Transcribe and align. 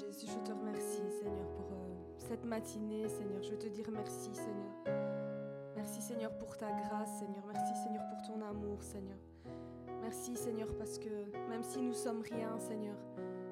Jésus, 0.00 0.28
je 0.28 0.50
te 0.50 0.56
remercie, 0.56 1.02
Seigneur, 1.18 1.46
pour 1.56 1.66
euh, 1.72 1.94
cette 2.16 2.44
matinée, 2.46 3.06
Seigneur. 3.06 3.42
Je 3.42 3.50
veux 3.50 3.58
te 3.58 3.68
dire 3.68 3.84
merci, 3.92 4.30
Seigneur. 4.32 4.96
Merci, 5.76 6.00
Seigneur, 6.00 6.32
pour 6.38 6.56
ta 6.56 6.70
grâce, 6.70 7.18
Seigneur. 7.18 7.44
Merci, 7.46 7.74
Seigneur, 7.82 8.02
pour 8.08 8.22
ton 8.22 8.40
amour, 8.40 8.82
Seigneur. 8.82 9.18
Merci, 10.00 10.36
Seigneur, 10.36 10.68
parce 10.78 10.98
que 10.98 11.10
même 11.50 11.62
si 11.62 11.82
nous 11.82 11.92
sommes 11.92 12.22
rien, 12.22 12.58
Seigneur, 12.58 12.96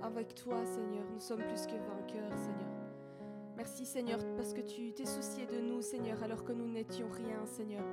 avec 0.02 0.34
toi, 0.36 0.64
Seigneur, 0.64 1.04
nous 1.12 1.20
sommes 1.20 1.42
plus 1.42 1.66
que 1.66 1.76
vainqueurs, 1.76 2.38
Seigneur. 2.38 2.72
Merci, 3.54 3.84
Seigneur, 3.84 4.18
parce 4.34 4.54
que 4.54 4.62
tu 4.62 4.94
t'es 4.94 5.04
soucié 5.04 5.44
de 5.44 5.60
nous, 5.60 5.82
Seigneur, 5.82 6.22
alors 6.22 6.44
que 6.44 6.52
nous 6.52 6.68
n'étions 6.68 7.10
rien, 7.10 7.44
Seigneur. 7.44 7.84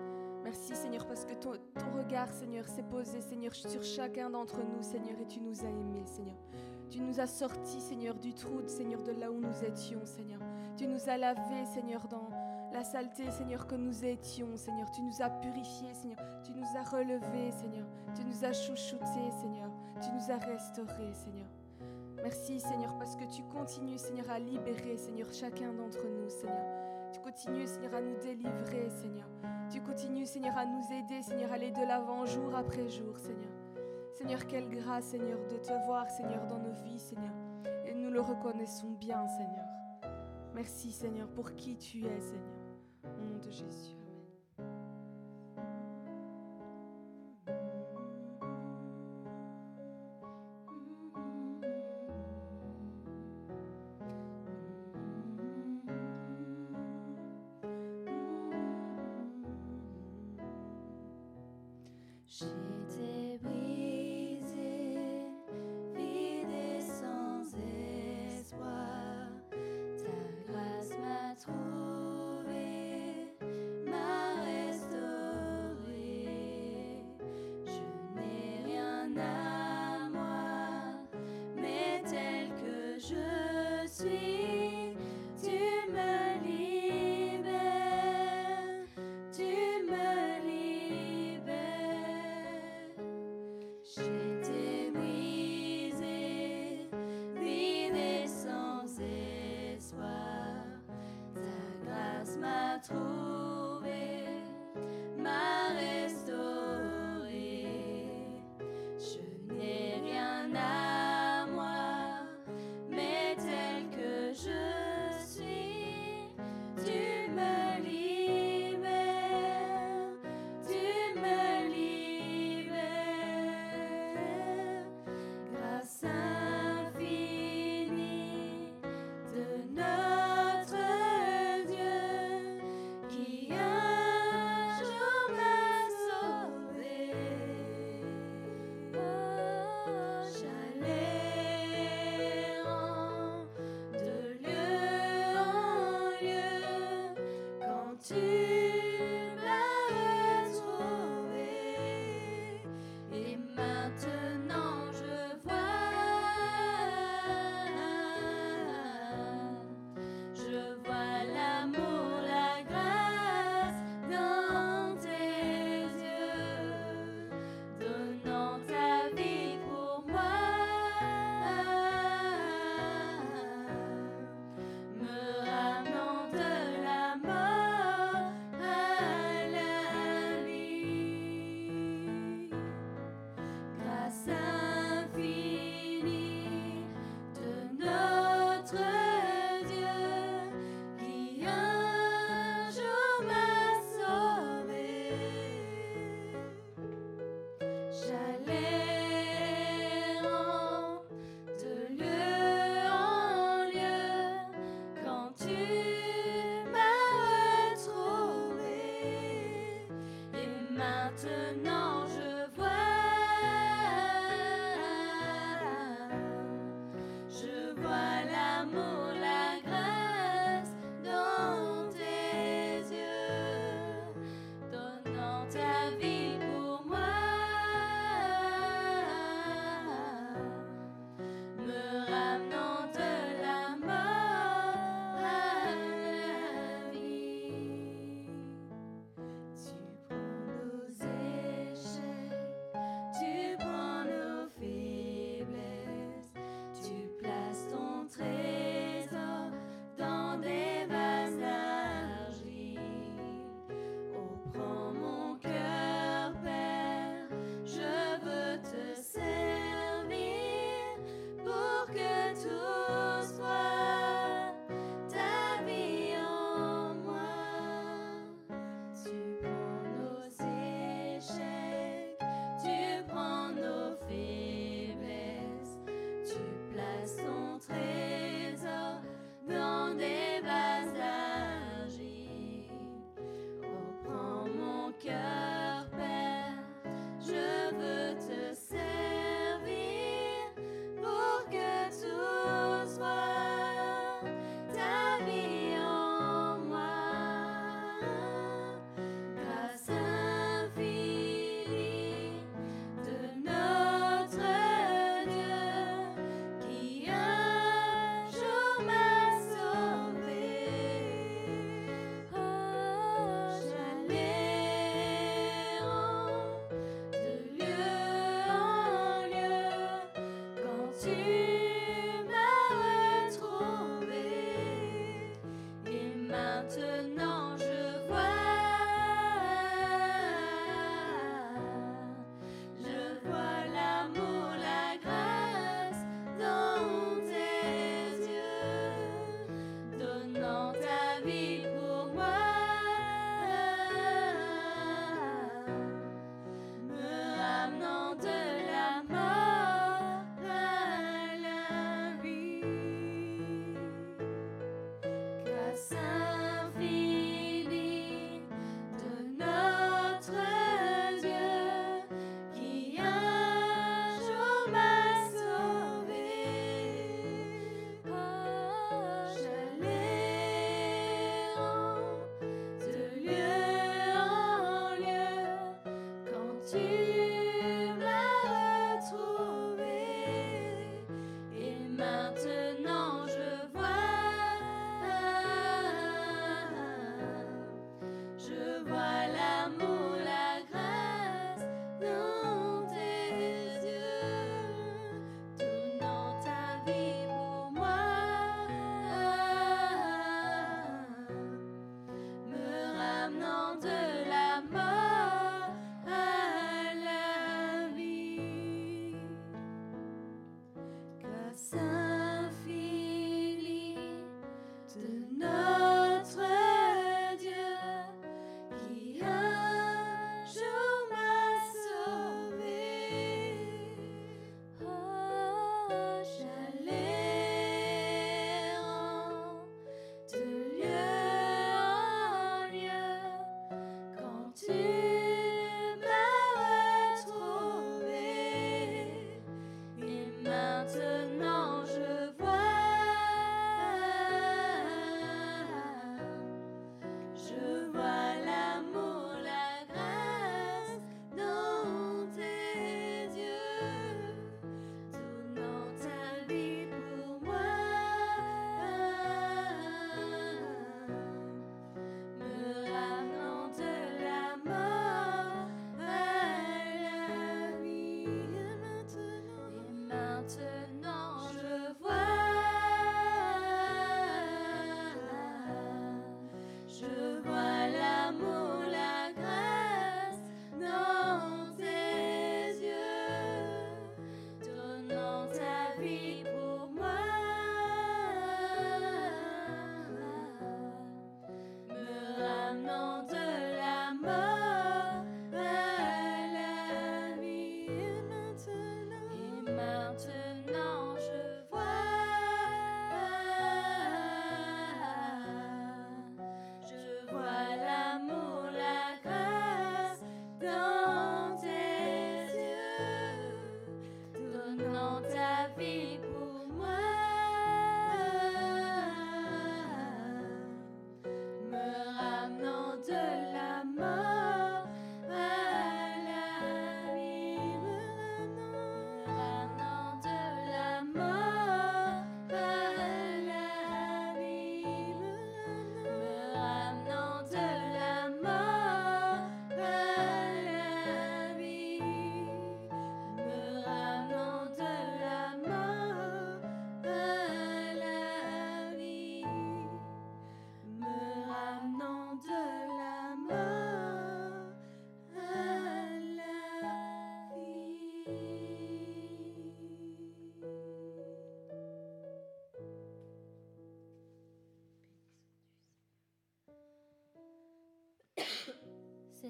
Merci, 0.45 0.75
Seigneur, 0.75 1.05
parce 1.07 1.25
que 1.25 1.33
ton, 1.33 1.53
ton 1.77 1.97
regard, 1.97 2.31
Seigneur, 2.31 2.65
s'est 2.69 2.83
posé, 2.83 3.19
Seigneur, 3.19 3.53
sur 3.53 3.83
chacun 3.83 4.29
d'entre 4.29 4.59
nous, 4.59 4.81
Seigneur, 4.81 5.19
et 5.19 5.27
tu 5.27 5.41
nous 5.41 5.65
as 5.65 5.69
aimés, 5.69 6.05
Seigneur. 6.05 6.37
Tu 6.89 6.99
nous 7.01 7.19
as 7.19 7.27
sortis, 7.27 7.81
Seigneur, 7.81 8.15
du 8.15 8.33
trou, 8.33 8.61
Seigneur, 8.67 9.01
de 9.03 9.11
là 9.11 9.31
où 9.31 9.39
nous 9.39 9.63
étions, 9.63 10.05
Seigneur. 10.05 10.39
Tu 10.77 10.87
nous 10.87 11.09
as 11.09 11.17
lavés, 11.17 11.65
Seigneur, 11.73 12.07
dans 12.07 12.29
la 12.71 12.83
saleté, 12.83 13.29
Seigneur, 13.31 13.67
que 13.67 13.75
nous 13.75 14.03
étions, 14.05 14.55
Seigneur. 14.55 14.89
Tu 14.91 15.01
nous 15.01 15.21
as 15.21 15.29
purifiés, 15.29 15.93
Seigneur. 15.93 16.19
Tu 16.43 16.51
nous 16.53 16.65
as 16.77 16.83
relevés, 16.83 17.51
Seigneur. 17.51 17.85
Tu 18.15 18.23
nous 18.23 18.45
as 18.45 18.53
chouchoutés, 18.53 19.31
Seigneur. 19.41 19.71
Tu 20.01 20.09
nous 20.11 20.31
as 20.31 20.37
restaurés, 20.37 21.13
Seigneur. 21.13 21.47
Merci, 22.21 22.59
Seigneur, 22.59 22.97
parce 22.97 23.15
que 23.15 23.25
tu 23.25 23.43
continues, 23.43 23.97
Seigneur, 23.97 24.29
à 24.29 24.39
libérer, 24.39 24.97
Seigneur, 24.97 25.27
chacun 25.31 25.71
d'entre 25.73 26.03
nous, 26.03 26.29
Seigneur. 26.29 26.65
Tu 27.13 27.19
continues, 27.19 27.67
Seigneur, 27.67 27.93
à 27.93 28.01
nous 28.01 28.17
délivrer, 28.17 28.89
Seigneur. 28.89 29.27
Tu 29.71 29.79
continues, 29.81 30.25
Seigneur, 30.25 30.57
à 30.57 30.65
nous 30.65 30.83
aider, 30.91 31.21
Seigneur, 31.21 31.51
à 31.51 31.55
aller 31.55 31.71
de 31.71 31.81
l'avant 31.81 32.25
jour 32.25 32.55
après 32.55 32.89
jour, 32.89 33.17
Seigneur. 33.17 33.51
Seigneur, 34.17 34.47
quelle 34.47 34.69
grâce, 34.69 35.07
Seigneur, 35.07 35.37
de 35.51 35.57
te 35.57 35.73
voir, 35.85 36.09
Seigneur, 36.09 36.47
dans 36.47 36.57
nos 36.57 36.71
vies, 36.85 36.99
Seigneur. 36.99 37.33
Et 37.85 37.93
nous 37.93 38.09
le 38.09 38.21
reconnaissons 38.21 38.91
bien, 38.91 39.27
Seigneur. 39.27 39.65
Merci, 40.53 40.89
Seigneur, 40.93 41.27
pour 41.27 41.53
qui 41.55 41.75
tu 41.75 42.05
es, 42.05 42.21
Seigneur. 42.21 42.55
Au 43.03 43.25
nom 43.25 43.37
de 43.39 43.51
Jésus. 43.51 43.94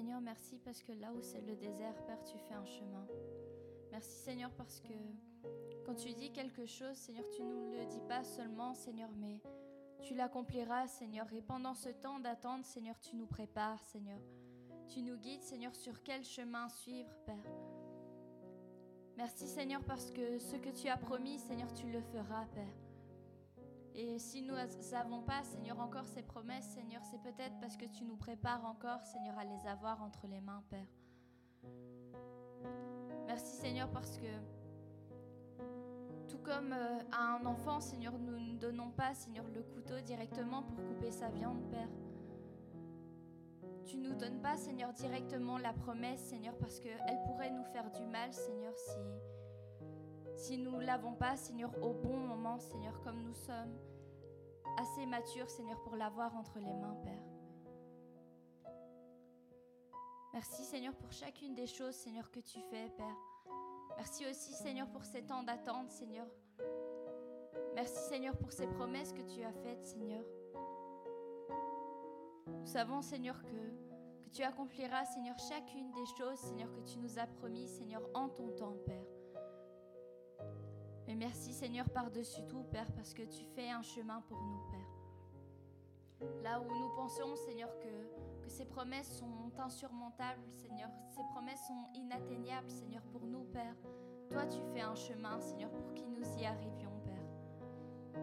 Seigneur, 0.06 0.20
merci 0.20 0.60
parce 0.64 0.84
que 0.84 0.92
là 0.92 1.12
où 1.12 1.20
c'est 1.20 1.40
le 1.40 1.56
désert, 1.56 1.96
Père, 2.06 2.22
tu 2.22 2.38
fais 2.38 2.54
un 2.54 2.64
chemin. 2.64 3.04
Merci 3.90 4.18
Seigneur 4.18 4.52
parce 4.52 4.78
que 4.78 4.94
quand 5.84 5.96
tu 5.96 6.12
dis 6.12 6.30
quelque 6.30 6.64
chose, 6.64 6.94
Seigneur, 6.94 7.24
tu 7.30 7.42
nous 7.42 7.72
le 7.72 7.84
dis 7.86 8.00
pas 8.06 8.22
seulement, 8.22 8.72
Seigneur, 8.72 9.10
mais 9.16 9.40
tu 10.04 10.14
l'accompliras, 10.14 10.86
Seigneur. 10.86 11.26
Et 11.32 11.42
pendant 11.42 11.74
ce 11.74 11.88
temps 11.88 12.20
d'attente, 12.20 12.64
Seigneur, 12.64 12.94
tu 13.00 13.16
nous 13.16 13.26
prépares, 13.26 13.82
Seigneur. 13.82 14.20
Tu 14.86 15.02
nous 15.02 15.16
guides, 15.16 15.42
Seigneur, 15.42 15.74
sur 15.74 16.00
quel 16.04 16.22
chemin 16.22 16.68
suivre, 16.68 17.10
Père. 17.26 17.52
Merci 19.16 19.48
Seigneur 19.48 19.82
parce 19.82 20.12
que 20.12 20.38
ce 20.38 20.54
que 20.54 20.70
tu 20.70 20.86
as 20.86 20.98
promis, 20.98 21.40
Seigneur, 21.40 21.74
tu 21.74 21.90
le 21.90 22.00
feras, 22.00 22.46
Père. 22.54 22.85
Et 24.16 24.18
si 24.18 24.40
nous 24.40 24.54
n'avons 24.92 25.20
pas, 25.20 25.42
Seigneur, 25.42 25.78
encore 25.78 26.06
ces 26.06 26.22
promesses, 26.22 26.64
Seigneur, 26.68 27.02
c'est 27.04 27.20
peut-être 27.20 27.54
parce 27.60 27.76
que 27.76 27.84
tu 27.84 28.02
nous 28.02 28.16
prépares 28.16 28.64
encore, 28.64 29.04
Seigneur, 29.04 29.38
à 29.38 29.44
les 29.44 29.66
avoir 29.66 30.02
entre 30.02 30.26
les 30.26 30.40
mains, 30.40 30.62
Père. 30.70 30.88
Merci, 33.26 33.56
Seigneur, 33.56 33.90
parce 33.90 34.16
que 34.16 34.24
tout 36.30 36.38
comme 36.38 36.72
euh, 36.72 37.00
à 37.12 37.36
un 37.36 37.44
enfant, 37.44 37.78
Seigneur, 37.78 38.18
nous 38.18 38.38
ne 38.38 38.58
donnons 38.58 38.90
pas, 38.90 39.12
Seigneur, 39.12 39.44
le 39.54 39.62
couteau 39.62 40.00
directement 40.00 40.62
pour 40.62 40.76
couper 40.76 41.10
sa 41.10 41.28
viande, 41.28 41.68
Père. 41.68 41.90
Tu 43.84 43.98
nous 43.98 44.14
donnes 44.14 44.40
pas, 44.40 44.56
Seigneur, 44.56 44.94
directement 44.94 45.58
la 45.58 45.74
promesse, 45.74 46.20
Seigneur, 46.20 46.56
parce 46.56 46.80
qu'elle 46.80 47.20
pourrait 47.26 47.50
nous 47.50 47.64
faire 47.64 47.90
du 47.90 48.06
mal, 48.06 48.32
Seigneur, 48.32 48.72
si, 48.78 48.96
si 50.36 50.56
nous 50.56 50.80
l'avons 50.80 51.12
pas, 51.12 51.36
Seigneur, 51.36 51.70
au 51.82 51.92
bon 51.92 52.16
moment, 52.16 52.58
Seigneur, 52.58 52.98
comme 53.02 53.22
nous 53.22 53.34
sommes 53.34 53.76
assez 54.76 55.06
matures, 55.06 55.48
Seigneur, 55.50 55.80
pour 55.82 55.96
l'avoir 55.96 56.34
entre 56.36 56.58
les 56.58 56.72
mains, 56.72 56.96
Père. 57.02 57.22
Merci, 60.32 60.64
Seigneur, 60.64 60.94
pour 60.94 61.10
chacune 61.12 61.54
des 61.54 61.66
choses, 61.66 61.94
Seigneur, 61.94 62.30
que 62.30 62.40
tu 62.40 62.60
fais, 62.70 62.90
Père. 62.90 63.16
Merci 63.96 64.26
aussi, 64.26 64.52
Seigneur, 64.52 64.86
pour 64.88 65.04
ces 65.04 65.22
temps 65.22 65.42
d'attente, 65.42 65.90
Seigneur. 65.90 66.26
Merci, 67.74 67.98
Seigneur, 68.08 68.36
pour 68.36 68.52
ces 68.52 68.66
promesses 68.66 69.12
que 69.12 69.22
tu 69.22 69.42
as 69.42 69.52
faites, 69.52 69.84
Seigneur. 69.84 70.24
Nous 72.46 72.66
savons, 72.66 73.00
Seigneur, 73.00 73.42
que, 73.42 74.24
que 74.24 74.28
tu 74.30 74.42
accompliras, 74.42 75.06
Seigneur, 75.06 75.38
chacune 75.38 75.90
des 75.92 76.06
choses, 76.18 76.38
Seigneur, 76.38 76.70
que 76.72 76.80
tu 76.80 76.98
nous 76.98 77.18
as 77.18 77.26
promis, 77.26 77.68
Seigneur, 77.68 78.02
en 78.14 78.28
ton 78.28 78.50
temps, 78.50 78.76
Père. 78.84 79.15
Merci 81.18 81.54
Seigneur 81.54 81.88
par-dessus 81.88 82.42
tout, 82.46 82.62
Père, 82.64 82.92
parce 82.92 83.14
que 83.14 83.22
tu 83.22 83.42
fais 83.54 83.70
un 83.70 83.80
chemin 83.80 84.20
pour 84.28 84.38
nous, 84.38 84.60
Père. 84.70 86.30
Là 86.42 86.60
où 86.60 86.64
nous 86.64 86.94
pensons, 86.94 87.34
Seigneur, 87.36 87.70
que, 87.78 88.44
que 88.44 88.50
ces 88.50 88.66
promesses 88.66 89.18
sont 89.18 89.50
insurmontables, 89.58 90.42
Seigneur, 90.50 90.90
ces 91.08 91.22
promesses 91.32 91.66
sont 91.66 91.84
inatteignables, 91.94 92.68
Seigneur, 92.68 93.02
pour 93.04 93.24
nous, 93.24 93.44
Père. 93.44 93.76
Toi, 94.30 94.44
tu 94.46 94.58
fais 94.74 94.82
un 94.82 94.94
chemin, 94.94 95.40
Seigneur, 95.40 95.70
pour 95.70 95.94
que 95.94 96.02
nous 96.02 96.38
y 96.38 96.44
arrivions, 96.44 96.92
Père. 97.04 98.22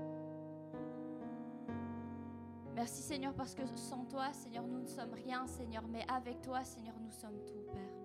Merci, 2.75 3.01
Seigneur, 3.01 3.33
parce 3.33 3.55
que 3.55 3.65
sans 3.75 4.05
toi, 4.05 4.31
Seigneur, 4.33 4.67
nous 4.67 4.81
ne 4.81 4.87
sommes 4.87 5.13
rien, 5.13 5.47
Seigneur, 5.47 5.87
mais 5.87 6.05
avec 6.07 6.41
toi, 6.41 6.63
Seigneur, 6.63 6.95
nous 6.99 7.11
sommes 7.11 7.43
tout, 7.47 7.65
Père. 7.71 8.02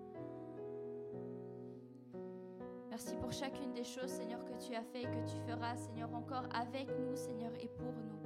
Merci 2.99 3.15
pour 3.15 3.31
chacune 3.31 3.71
des 3.71 3.85
choses, 3.85 4.09
Seigneur, 4.09 4.43
que 4.43 4.51
tu 4.61 4.75
as 4.75 4.83
fait 4.83 5.03
et 5.03 5.05
que 5.05 5.25
tu 5.25 5.37
feras, 5.47 5.77
Seigneur, 5.77 6.13
encore 6.13 6.43
avec 6.53 6.89
nous, 6.99 7.15
Seigneur, 7.15 7.53
et 7.61 7.69
pour 7.69 7.93
nous, 7.93 8.18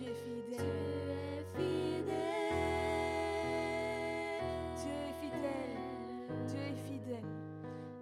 Tu 0.00 0.06
es 0.06 0.14
fidèle, 0.14 1.44
tu 1.54 1.60
es 1.60 1.84
fidèle, 2.00 2.54
tu 4.80 4.88
es 4.88 5.12
fidèle, 5.20 5.76
tu 6.48 6.56
es 6.56 6.74
fidèle, 6.86 7.28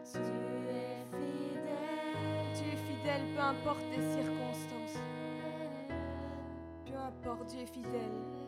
tu 0.06 0.20
es 0.20 1.04
fidèle, 1.12 1.92
tu 2.54 2.64
es 2.64 2.78
fidèle, 2.78 3.26
peu 3.36 3.42
importe 3.42 3.84
les 3.92 4.02
circonstances. 4.02 4.33
Dieu 7.42 7.62
est 7.62 7.66
fidèle. 7.66 8.43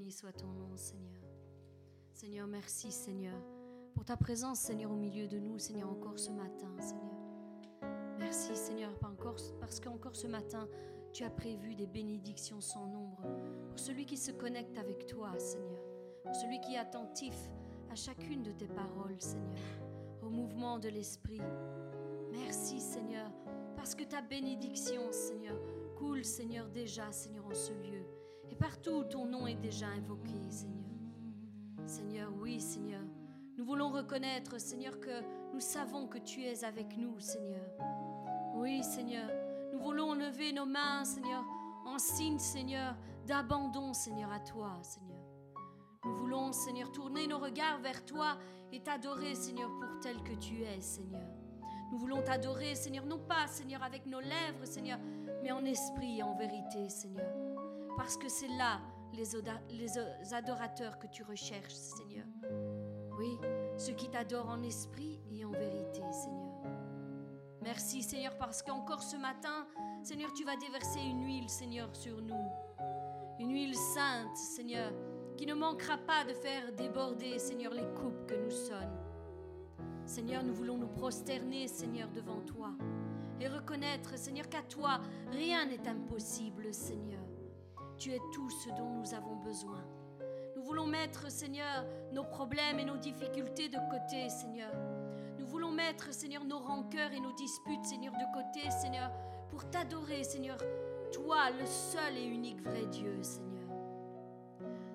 Béni 0.00 0.12
soit 0.12 0.32
ton 0.32 0.46
nom, 0.46 0.74
Seigneur. 0.76 1.28
Seigneur, 2.14 2.46
merci, 2.46 2.90
Seigneur, 2.90 3.38
pour 3.92 4.02
ta 4.02 4.16
présence, 4.16 4.58
Seigneur, 4.58 4.90
au 4.90 4.96
milieu 4.96 5.28
de 5.28 5.38
nous, 5.38 5.58
Seigneur, 5.58 5.90
encore 5.90 6.18
ce 6.18 6.30
matin, 6.30 6.74
Seigneur. 6.78 7.20
Merci, 8.18 8.56
Seigneur, 8.56 8.98
parce 9.60 9.78
qu'encore 9.78 10.16
ce 10.16 10.26
matin, 10.26 10.66
tu 11.12 11.22
as 11.22 11.28
prévu 11.28 11.74
des 11.74 11.86
bénédictions 11.86 12.62
sans 12.62 12.86
nombre 12.86 13.20
pour 13.68 13.78
celui 13.78 14.06
qui 14.06 14.16
se 14.16 14.30
connecte 14.30 14.78
avec 14.78 15.06
toi, 15.06 15.38
Seigneur, 15.38 15.82
pour 16.24 16.34
celui 16.34 16.62
qui 16.62 16.76
est 16.76 16.78
attentif 16.78 17.36
à 17.90 17.94
chacune 17.94 18.42
de 18.42 18.52
tes 18.52 18.68
paroles, 18.68 19.20
Seigneur, 19.20 19.58
au 20.22 20.30
mouvement 20.30 20.78
de 20.78 20.88
l'Esprit. 20.88 21.42
Merci, 22.32 22.80
Seigneur, 22.80 23.30
parce 23.76 23.94
que 23.94 24.04
ta 24.04 24.22
bénédiction, 24.22 25.12
Seigneur, 25.12 25.60
coule, 25.94 26.24
Seigneur, 26.24 26.70
déjà, 26.70 27.12
Seigneur, 27.12 27.44
en 27.44 27.54
ce 27.54 27.74
lieu. 27.74 28.06
Partout 28.60 29.04
ton 29.04 29.24
nom 29.24 29.46
est 29.46 29.54
déjà 29.54 29.86
invoqué, 29.86 30.38
Seigneur. 30.50 30.84
Seigneur, 31.86 32.30
oui, 32.42 32.60
Seigneur. 32.60 33.00
Nous 33.56 33.64
voulons 33.64 33.88
reconnaître, 33.88 34.60
Seigneur, 34.60 35.00
que 35.00 35.22
nous 35.54 35.60
savons 35.60 36.06
que 36.06 36.18
tu 36.18 36.42
es 36.42 36.62
avec 36.62 36.94
nous, 36.98 37.18
Seigneur. 37.18 37.64
Oui, 38.54 38.82
Seigneur. 38.84 39.30
Nous 39.72 39.80
voulons 39.80 40.12
lever 40.12 40.52
nos 40.52 40.66
mains, 40.66 41.06
Seigneur, 41.06 41.42
en 41.86 41.98
signe, 41.98 42.38
Seigneur, 42.38 42.94
d'abandon, 43.26 43.94
Seigneur, 43.94 44.30
à 44.30 44.40
toi, 44.40 44.78
Seigneur. 44.82 45.22
Nous 46.04 46.16
voulons, 46.16 46.52
Seigneur, 46.52 46.92
tourner 46.92 47.26
nos 47.26 47.38
regards 47.38 47.80
vers 47.80 48.04
toi 48.04 48.36
et 48.72 48.82
t'adorer, 48.82 49.34
Seigneur, 49.36 49.70
pour 49.80 50.00
tel 50.00 50.22
que 50.22 50.34
tu 50.34 50.64
es, 50.64 50.82
Seigneur. 50.82 51.26
Nous 51.92 51.98
voulons 51.98 52.22
t'adorer, 52.22 52.74
Seigneur, 52.74 53.06
non 53.06 53.20
pas, 53.20 53.46
Seigneur, 53.46 53.82
avec 53.82 54.04
nos 54.04 54.20
lèvres, 54.20 54.66
Seigneur, 54.66 54.98
mais 55.42 55.50
en 55.50 55.64
esprit 55.64 56.18
et 56.18 56.22
en 56.22 56.36
vérité, 56.36 56.90
Seigneur. 56.90 57.49
Parce 57.96 58.16
que 58.16 58.28
c'est 58.28 58.48
là 58.48 58.80
les, 59.12 60.34
adorateurs 60.34 60.98
que 60.98 61.06
tu 61.06 61.22
recherches, 61.22 61.72
Seigneur. 61.72 62.26
Oui, 63.18 63.38
ceux 63.76 63.92
qui 63.92 64.08
t'adorent 64.08 64.48
en 64.48 64.62
esprit 64.62 65.20
et 65.30 65.44
en 65.44 65.50
vérité, 65.50 66.00
Seigneur. 66.12 66.50
Merci, 67.62 68.02
Seigneur, 68.02 68.36
parce 68.38 68.62
qu'encore 68.62 69.02
ce 69.02 69.16
matin, 69.16 69.66
Seigneur, 70.02 70.32
tu 70.32 70.44
vas 70.44 70.56
déverser 70.56 71.00
une 71.00 71.26
huile, 71.26 71.50
Seigneur, 71.50 71.94
sur 71.94 72.22
nous. 72.22 72.48
Une 73.38 73.52
huile 73.52 73.76
sainte, 73.76 74.36
Seigneur, 74.36 74.92
qui 75.36 75.46
ne 75.46 75.54
manquera 75.54 75.98
pas 75.98 76.24
de 76.24 76.32
faire 76.32 76.72
déborder, 76.72 77.38
Seigneur, 77.38 77.74
les 77.74 77.86
coupes 77.94 78.26
que 78.26 78.34
nous 78.34 78.50
sommes. 78.50 78.96
Seigneur, 80.06 80.42
nous 80.42 80.54
voulons 80.54 80.78
nous 80.78 80.88
prosterner, 80.88 81.68
Seigneur, 81.68 82.08
devant 82.10 82.40
toi 82.40 82.72
et 83.40 83.48
reconnaître, 83.48 84.18
Seigneur, 84.18 84.48
qu'à 84.48 84.62
toi, 84.62 85.00
rien 85.30 85.66
n'est 85.66 85.88
impossible, 85.88 86.72
Seigneur. 86.74 87.29
Tu 88.00 88.12
es 88.12 88.20
tout 88.32 88.48
ce 88.48 88.70
dont 88.70 88.88
nous 88.88 89.12
avons 89.12 89.36
besoin. 89.36 89.84
Nous 90.56 90.62
voulons 90.62 90.86
mettre, 90.86 91.30
Seigneur, 91.30 91.84
nos 92.12 92.24
problèmes 92.24 92.78
et 92.78 92.84
nos 92.86 92.96
difficultés 92.96 93.68
de 93.68 93.76
côté, 93.90 94.30
Seigneur. 94.30 94.72
Nous 95.38 95.46
voulons 95.46 95.70
mettre, 95.70 96.10
Seigneur, 96.10 96.42
nos 96.46 96.60
rancœurs 96.60 97.12
et 97.12 97.20
nos 97.20 97.34
disputes, 97.34 97.84
Seigneur, 97.84 98.14
de 98.14 98.24
côté, 98.32 98.70
Seigneur, 98.70 99.12
pour 99.50 99.68
t'adorer, 99.68 100.24
Seigneur, 100.24 100.56
toi, 101.12 101.50
le 101.50 101.66
seul 101.66 102.16
et 102.16 102.24
unique 102.24 102.62
vrai 102.62 102.86
Dieu, 102.86 103.22
Seigneur. 103.22 103.68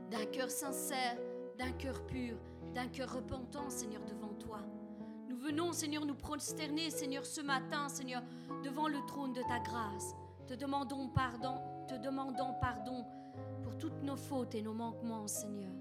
D'un 0.10 0.26
cœur 0.26 0.50
sincère, 0.50 1.20
d'un 1.60 1.74
cœur 1.74 2.08
pur, 2.08 2.38
d'un 2.74 2.88
cœur 2.88 3.14
repentant, 3.14 3.70
Seigneur, 3.70 4.02
devant 4.06 4.34
toi. 4.34 4.62
Nous 5.30 5.38
venons, 5.38 5.74
Seigneur, 5.74 6.08
nous 6.08 6.16
prosterner, 6.16 6.90
Seigneur, 6.90 7.24
ce 7.24 7.42
matin, 7.42 7.88
Seigneur, 7.88 8.24
devant 8.64 8.88
le 8.88 8.98
trône 9.06 9.34
de 9.34 9.44
ta 9.44 9.60
grâce. 9.60 10.16
te 10.48 10.56
demandons 10.56 11.08
pardon, 11.10 11.60
te 11.88 11.96
demandons 11.96 12.54
pardon 12.60 13.06
pour 13.64 13.78
toutes 13.78 14.02
nos 14.04 14.16
fautes 14.16 14.56
et 14.56 14.62
nos 14.62 14.74
manquements, 14.74 15.28
Seigneur. 15.28 15.72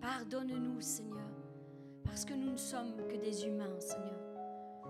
Pardonne-nous, 0.00 0.80
Seigneur, 0.80 1.30
parce 2.04 2.24
que 2.24 2.34
nous 2.34 2.52
ne 2.52 2.56
sommes 2.56 2.96
que 3.08 3.16
des 3.16 3.46
humains, 3.46 3.80
Seigneur. 3.80 4.20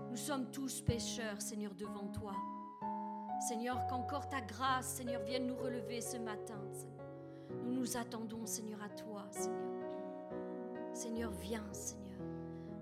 Nous 0.09 0.17
sommes 0.17 0.45
tous 0.51 0.81
pécheurs, 0.81 1.41
Seigneur, 1.41 1.73
devant 1.75 2.07
toi. 2.07 2.33
Seigneur, 3.47 3.85
qu'encore 3.87 4.27
ta 4.27 4.41
grâce, 4.41 4.87
Seigneur, 4.87 5.21
vienne 5.23 5.47
nous 5.47 5.55
relever 5.55 6.01
ce 6.01 6.17
matin. 6.17 6.59
Nous 7.63 7.73
nous 7.73 7.97
attendons, 7.97 8.45
Seigneur, 8.45 8.81
à 8.83 8.89
toi, 8.89 9.25
Seigneur. 9.31 9.69
Seigneur, 10.93 11.31
viens, 11.31 11.73
Seigneur. 11.73 12.19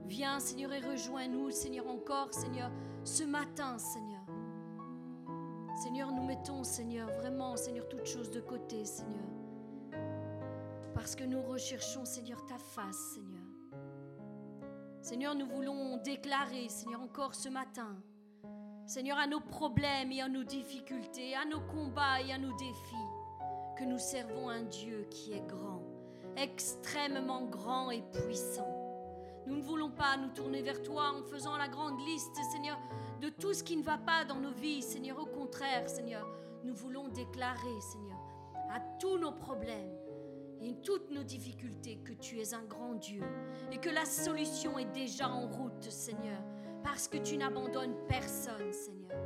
Viens, 0.06 0.40
Seigneur, 0.40 0.74
et 0.74 0.80
rejoins-nous, 0.80 1.52
Seigneur, 1.52 1.88
encore, 1.88 2.34
Seigneur, 2.34 2.72
ce 3.04 3.24
matin, 3.24 3.78
Seigneur. 3.78 4.17
Seigneur, 5.78 6.12
nous 6.12 6.24
mettons, 6.24 6.64
Seigneur, 6.64 7.08
vraiment, 7.20 7.56
Seigneur, 7.56 7.88
toutes 7.88 8.08
choses 8.08 8.32
de 8.32 8.40
côté, 8.40 8.84
Seigneur. 8.84 9.28
Parce 10.96 11.16
que 11.16 11.24
nous 11.24 11.40
recherchons, 11.40 12.04
Seigneur, 12.04 12.44
ta 12.48 12.58
face, 12.58 13.14
Seigneur. 13.14 13.44
Seigneur, 15.04 15.36
nous 15.36 15.46
voulons 15.46 15.98
déclarer, 15.98 16.68
Seigneur, 16.68 17.00
encore 17.02 17.36
ce 17.36 17.50
matin, 17.50 17.96
Seigneur, 18.88 19.20
à 19.20 19.28
nos 19.28 19.40
problèmes 19.40 20.12
et 20.12 20.20
à 20.20 20.28
nos 20.28 20.44
difficultés, 20.44 21.36
à 21.36 21.46
nos 21.46 21.62
combats 21.62 22.22
et 22.22 22.34
à 22.34 22.40
nos 22.40 22.58
défis, 22.58 23.08
que 23.78 23.84
nous 23.84 24.00
servons 24.00 24.50
un 24.50 24.64
Dieu 24.64 25.06
qui 25.12 25.34
est 25.34 25.46
grand, 25.46 25.84
extrêmement 26.38 27.44
grand 27.46 27.92
et 27.92 28.02
puissant. 28.02 28.74
Nous 29.46 29.58
ne 29.58 29.62
voulons 29.62 29.92
pas 29.92 30.18
nous 30.18 30.30
tourner 30.30 30.64
vers 30.64 30.82
toi 30.82 31.14
en 31.16 31.24
faisant 31.24 31.56
la 31.56 31.68
grande 31.68 32.00
liste, 32.00 32.36
Seigneur, 32.52 32.80
de 33.22 33.30
tout 33.30 33.54
ce 33.54 33.64
qui 33.64 33.78
ne 33.78 33.84
va 33.84 33.98
pas 33.98 34.26
dans 34.26 34.40
nos 34.40 34.52
vies, 34.52 34.82
Seigneur. 34.82 35.20
Au 35.20 35.26
contraire, 35.26 35.90
Seigneur, 35.90 36.28
nous 36.64 36.76
voulons 36.76 37.08
déclarer, 37.08 37.82
Seigneur, 37.82 38.18
à 38.72 38.80
tous 39.00 39.18
nos 39.18 39.32
problèmes 39.32 39.96
et 40.62 40.76
toutes 40.82 41.12
nos 41.12 41.24
difficultés 41.24 41.98
que 42.04 42.14
tu 42.14 42.40
es 42.40 42.54
un 42.54 42.64
grand 42.64 42.96
Dieu 42.96 43.22
et 43.72 43.78
que 43.78 43.90
la 43.90 44.06
solution 44.06 44.78
est 44.78 44.92
déjà 44.92 45.30
en 45.30 45.48
route, 45.48 45.84
Seigneur, 45.84 46.42
parce 46.84 47.08
que 47.08 47.18
tu 47.18 47.38
n'abandonnes 47.38 47.96
personne, 48.08 48.72
Seigneur. 48.72 49.20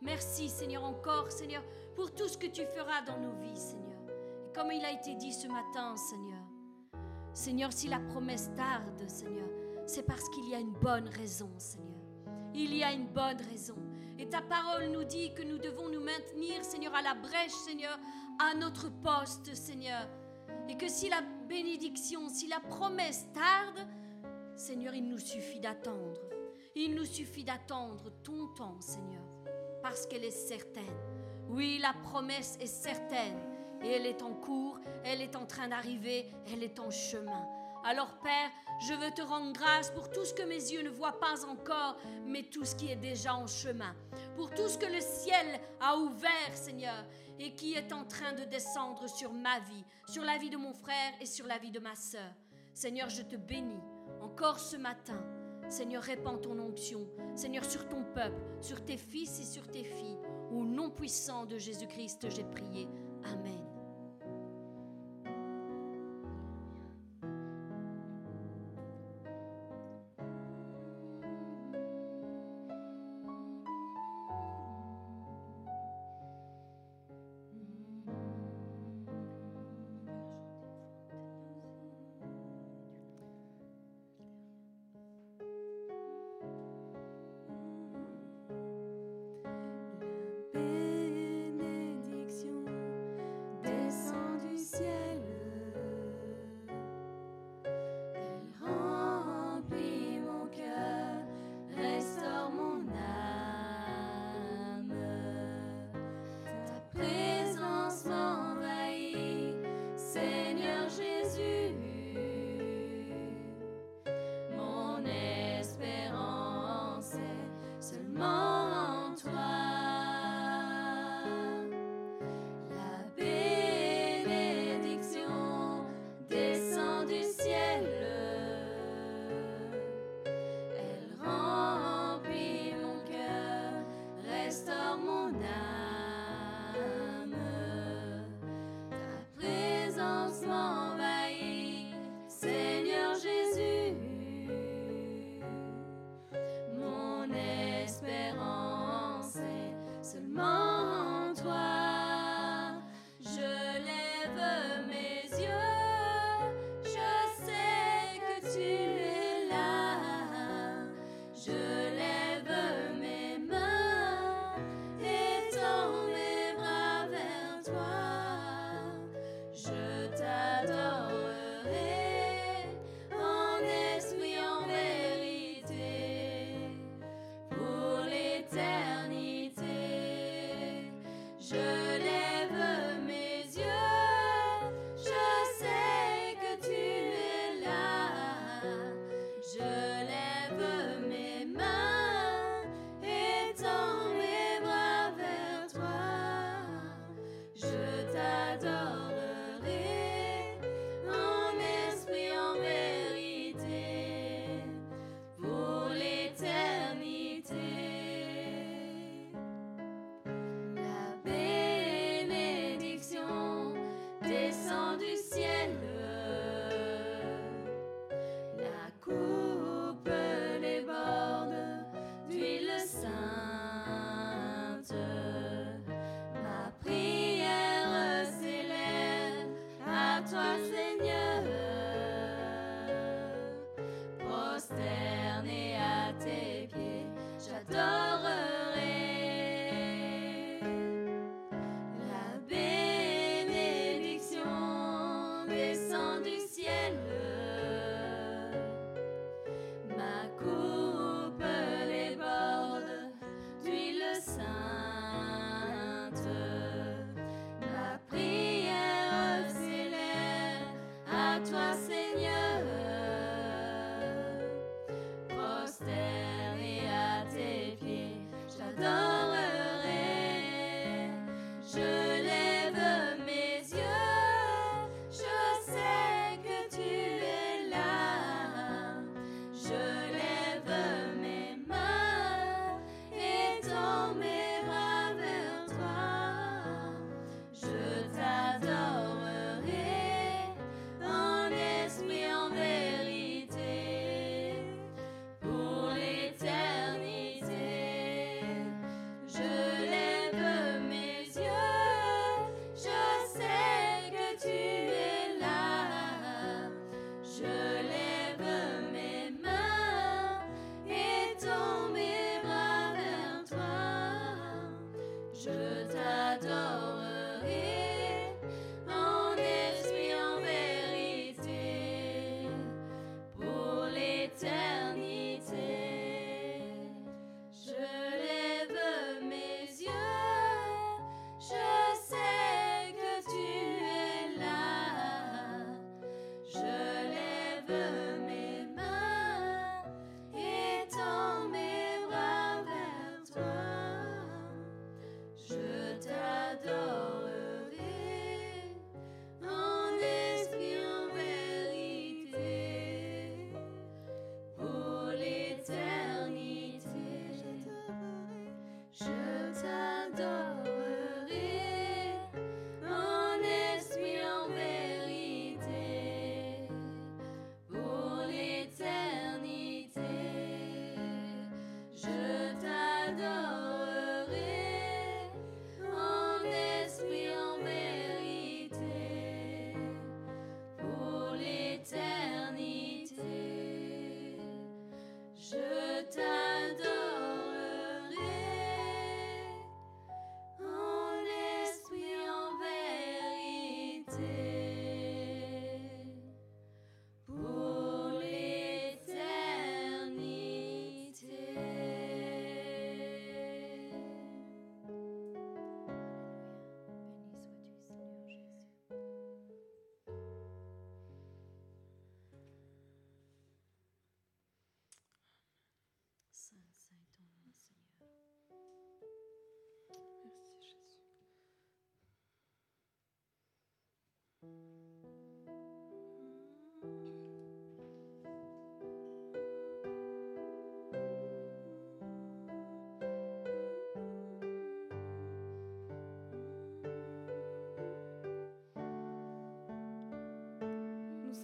Merci, 0.00 0.48
Seigneur, 0.48 0.84
encore, 0.84 1.30
Seigneur, 1.30 1.64
pour 1.94 2.14
tout 2.14 2.28
ce 2.28 2.38
que 2.38 2.46
tu 2.46 2.64
feras 2.64 3.02
dans 3.02 3.18
nos 3.18 3.32
vies, 3.40 3.56
Seigneur. 3.56 4.00
Et 4.44 4.52
comme 4.52 4.70
il 4.70 4.84
a 4.84 4.92
été 4.92 5.14
dit 5.14 5.32
ce 5.32 5.48
matin, 5.48 5.96
Seigneur, 5.96 6.42
Seigneur, 7.32 7.72
si 7.72 7.88
la 7.88 8.00
promesse 8.00 8.50
tarde, 8.54 9.08
Seigneur, 9.08 9.48
c'est 9.86 10.04
parce 10.04 10.28
qu'il 10.30 10.48
y 10.48 10.54
a 10.54 10.58
une 10.58 10.72
bonne 10.72 11.08
raison, 11.08 11.50
Seigneur. 11.58 11.85
Il 12.58 12.74
y 12.74 12.82
a 12.82 12.90
une 12.90 13.06
bonne 13.08 13.36
raison. 13.50 13.76
Et 14.18 14.30
ta 14.30 14.40
parole 14.40 14.86
nous 14.86 15.04
dit 15.04 15.34
que 15.34 15.42
nous 15.42 15.58
devons 15.58 15.90
nous 15.90 16.00
maintenir, 16.00 16.64
Seigneur, 16.64 16.94
à 16.94 17.02
la 17.02 17.12
brèche, 17.12 17.52
Seigneur, 17.52 17.98
à 18.38 18.54
notre 18.54 18.88
poste, 18.88 19.54
Seigneur. 19.54 20.08
Et 20.66 20.78
que 20.78 20.88
si 20.88 21.10
la 21.10 21.20
bénédiction, 21.46 22.30
si 22.30 22.48
la 22.48 22.60
promesse 22.60 23.26
tarde, 23.34 23.86
Seigneur, 24.56 24.94
il 24.94 25.06
nous 25.06 25.18
suffit 25.18 25.60
d'attendre. 25.60 26.18
Il 26.74 26.94
nous 26.94 27.04
suffit 27.04 27.44
d'attendre 27.44 28.10
ton 28.22 28.48
temps, 28.54 28.80
Seigneur, 28.80 29.22
parce 29.82 30.06
qu'elle 30.06 30.24
est 30.24 30.30
certaine. 30.30 30.84
Oui, 31.50 31.78
la 31.78 31.92
promesse 31.92 32.56
est 32.58 32.66
certaine. 32.66 33.38
Et 33.82 33.90
elle 33.90 34.06
est 34.06 34.22
en 34.22 34.32
cours, 34.32 34.80
elle 35.04 35.20
est 35.20 35.36
en 35.36 35.44
train 35.44 35.68
d'arriver, 35.68 36.30
elle 36.50 36.62
est 36.62 36.80
en 36.80 36.90
chemin. 36.90 37.46
Alors 37.88 38.18
Père, 38.18 38.50
je 38.80 38.94
veux 38.94 39.12
te 39.12 39.22
rendre 39.22 39.52
grâce 39.52 39.92
pour 39.92 40.10
tout 40.10 40.24
ce 40.24 40.34
que 40.34 40.42
mes 40.42 40.56
yeux 40.56 40.82
ne 40.82 40.90
voient 40.90 41.20
pas 41.20 41.44
encore, 41.44 41.96
mais 42.26 42.42
tout 42.42 42.64
ce 42.64 42.74
qui 42.74 42.90
est 42.90 42.96
déjà 42.96 43.36
en 43.36 43.46
chemin. 43.46 43.94
Pour 44.34 44.50
tout 44.50 44.66
ce 44.66 44.76
que 44.76 44.92
le 44.92 45.00
ciel 45.00 45.60
a 45.80 45.96
ouvert, 45.96 46.52
Seigneur, 46.52 47.04
et 47.38 47.54
qui 47.54 47.74
est 47.74 47.92
en 47.92 48.04
train 48.04 48.32
de 48.32 48.42
descendre 48.42 49.08
sur 49.08 49.32
ma 49.32 49.60
vie, 49.60 49.84
sur 50.08 50.24
la 50.24 50.36
vie 50.36 50.50
de 50.50 50.56
mon 50.56 50.72
frère 50.72 51.12
et 51.20 51.26
sur 51.26 51.46
la 51.46 51.58
vie 51.58 51.70
de 51.70 51.78
ma 51.78 51.94
sœur. 51.94 52.32
Seigneur, 52.74 53.08
je 53.08 53.22
te 53.22 53.36
bénis 53.36 53.84
encore 54.20 54.58
ce 54.58 54.76
matin. 54.76 55.22
Seigneur, 55.68 56.02
répands 56.02 56.38
ton 56.38 56.58
onction. 56.58 57.06
Seigneur, 57.36 57.64
sur 57.64 57.88
ton 57.88 58.02
peuple, 58.02 58.40
sur 58.60 58.84
tes 58.84 58.96
fils 58.96 59.38
et 59.38 59.44
sur 59.44 59.68
tes 59.68 59.84
filles. 59.84 60.18
Au 60.50 60.64
nom 60.64 60.90
puissant 60.90 61.46
de 61.46 61.56
Jésus-Christ, 61.56 62.26
j'ai 62.30 62.44
prié. 62.44 62.88
Amen. 63.24 63.65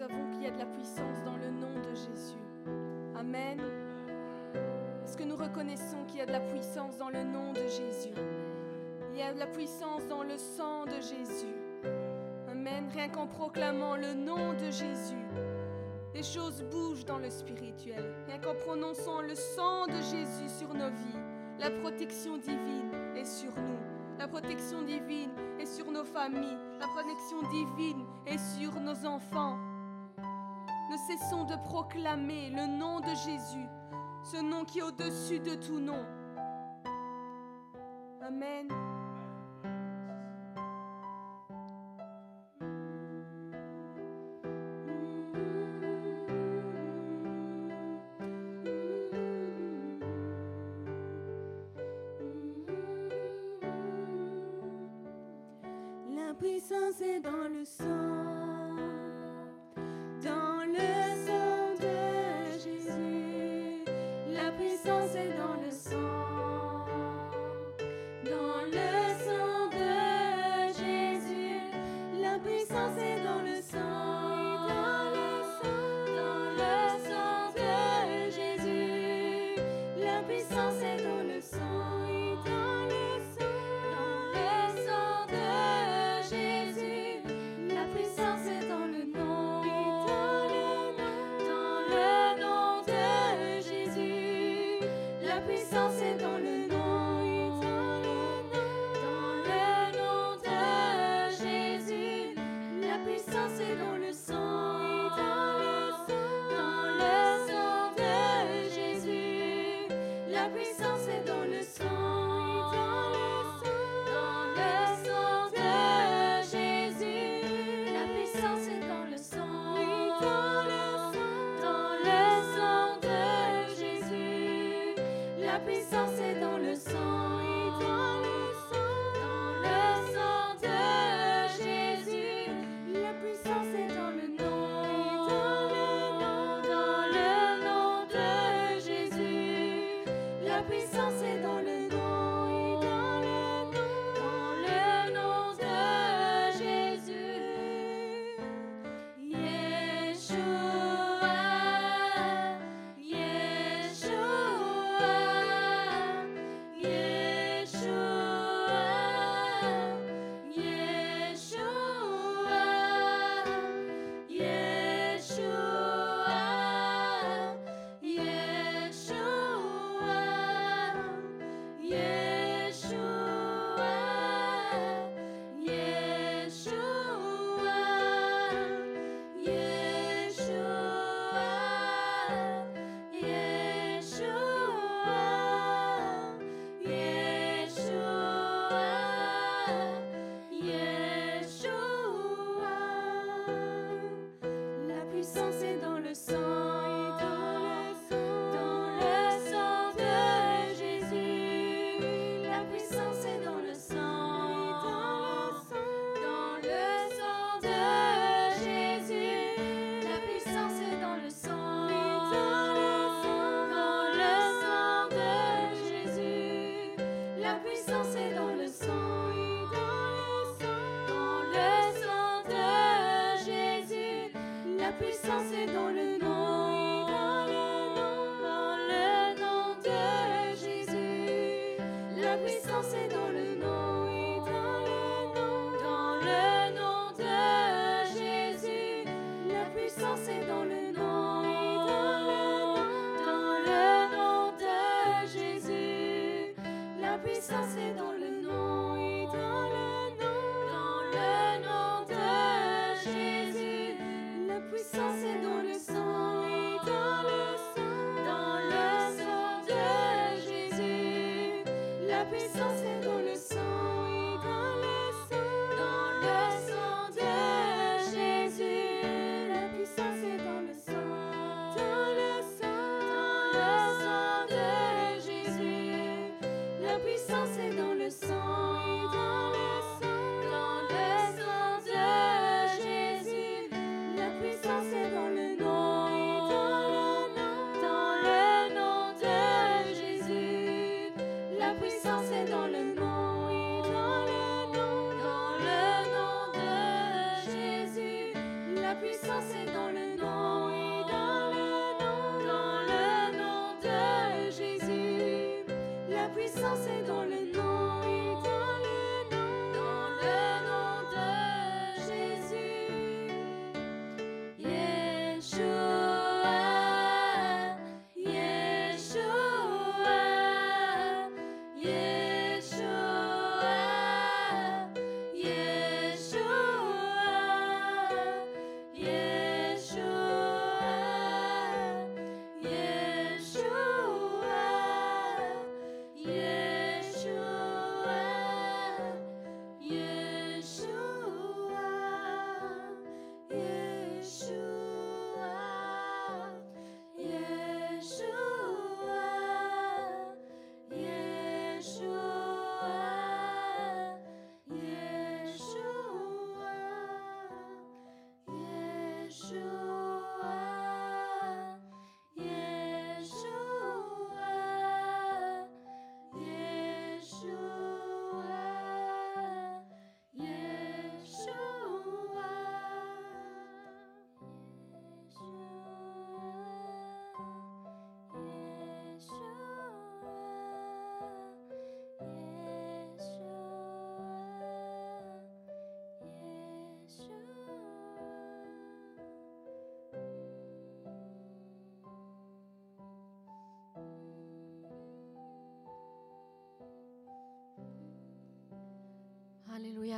Savons 0.09 0.31
qu'il 0.33 0.43
y 0.43 0.47
a 0.47 0.51
de 0.51 0.59
la 0.59 0.67
puissance 0.67 1.23
dans 1.25 1.37
le 1.37 1.49
nom 1.49 1.81
de 1.81 1.95
Jésus. 1.95 2.43
Amen. 3.15 3.61
Est-ce 5.05 5.17
que 5.17 5.23
nous 5.23 5.37
reconnaissons 5.37 6.03
qu'il 6.09 6.19
y 6.19 6.21
a 6.23 6.27
de 6.27 6.33
la 6.33 6.41
puissance 6.41 6.99
dans 6.99 7.09
le 7.09 7.23
nom 7.23 7.53
de 7.53 7.61
Jésus? 7.61 8.17
Il 9.13 9.19
y 9.21 9.23
a 9.23 9.33
de 9.33 9.39
la 9.39 9.47
puissance 9.47 10.05
dans 10.09 10.25
le 10.25 10.37
sang 10.37 10.87
de 10.87 10.97
Jésus. 10.97 11.55
Amen. 12.51 12.89
Rien 12.93 13.11
qu'en 13.11 13.29
proclamant 13.29 13.95
le 13.95 14.15
nom 14.15 14.55
de 14.55 14.73
Jésus, 14.73 15.25
les 16.15 16.25
choses 16.25 16.65
bougent 16.65 17.05
dans 17.05 17.19
le 17.19 17.31
spirituel. 17.31 18.05
Rien 18.27 18.41
qu'en 18.41 18.57
prononçant 18.57 19.23
le 19.23 19.37
sang 19.37 19.87
de 19.87 20.01
Jésus 20.11 20.49
sur 20.59 20.75
nos 20.75 20.91
vies, 20.91 21.23
la 21.61 21.71
protection 21.71 22.39
divine 22.39 22.91
est 23.17 23.25
sur 23.25 23.53
nous. 23.55 23.79
La 24.19 24.27
protection 24.27 24.83
divine 24.83 25.31
est 25.61 25.67
sur 25.67 25.93
nos 25.93 26.05
familles. 26.05 26.59
La 26.81 26.89
protection 26.89 27.43
divine 27.53 28.05
est 28.27 28.39
sur 28.57 28.81
nos 28.81 29.07
enfants. 29.07 29.59
De 31.31 31.57
proclamer 31.57 32.51
le 32.51 32.67
nom 32.67 33.01
de 33.01 33.15
Jésus, 33.25 33.69
ce 34.23 34.43
nom 34.43 34.65
qui 34.65 34.81
est 34.81 34.83
au-dessus 34.83 35.41
de 35.41 35.55
tout 35.55 35.79
nom. 35.79 36.05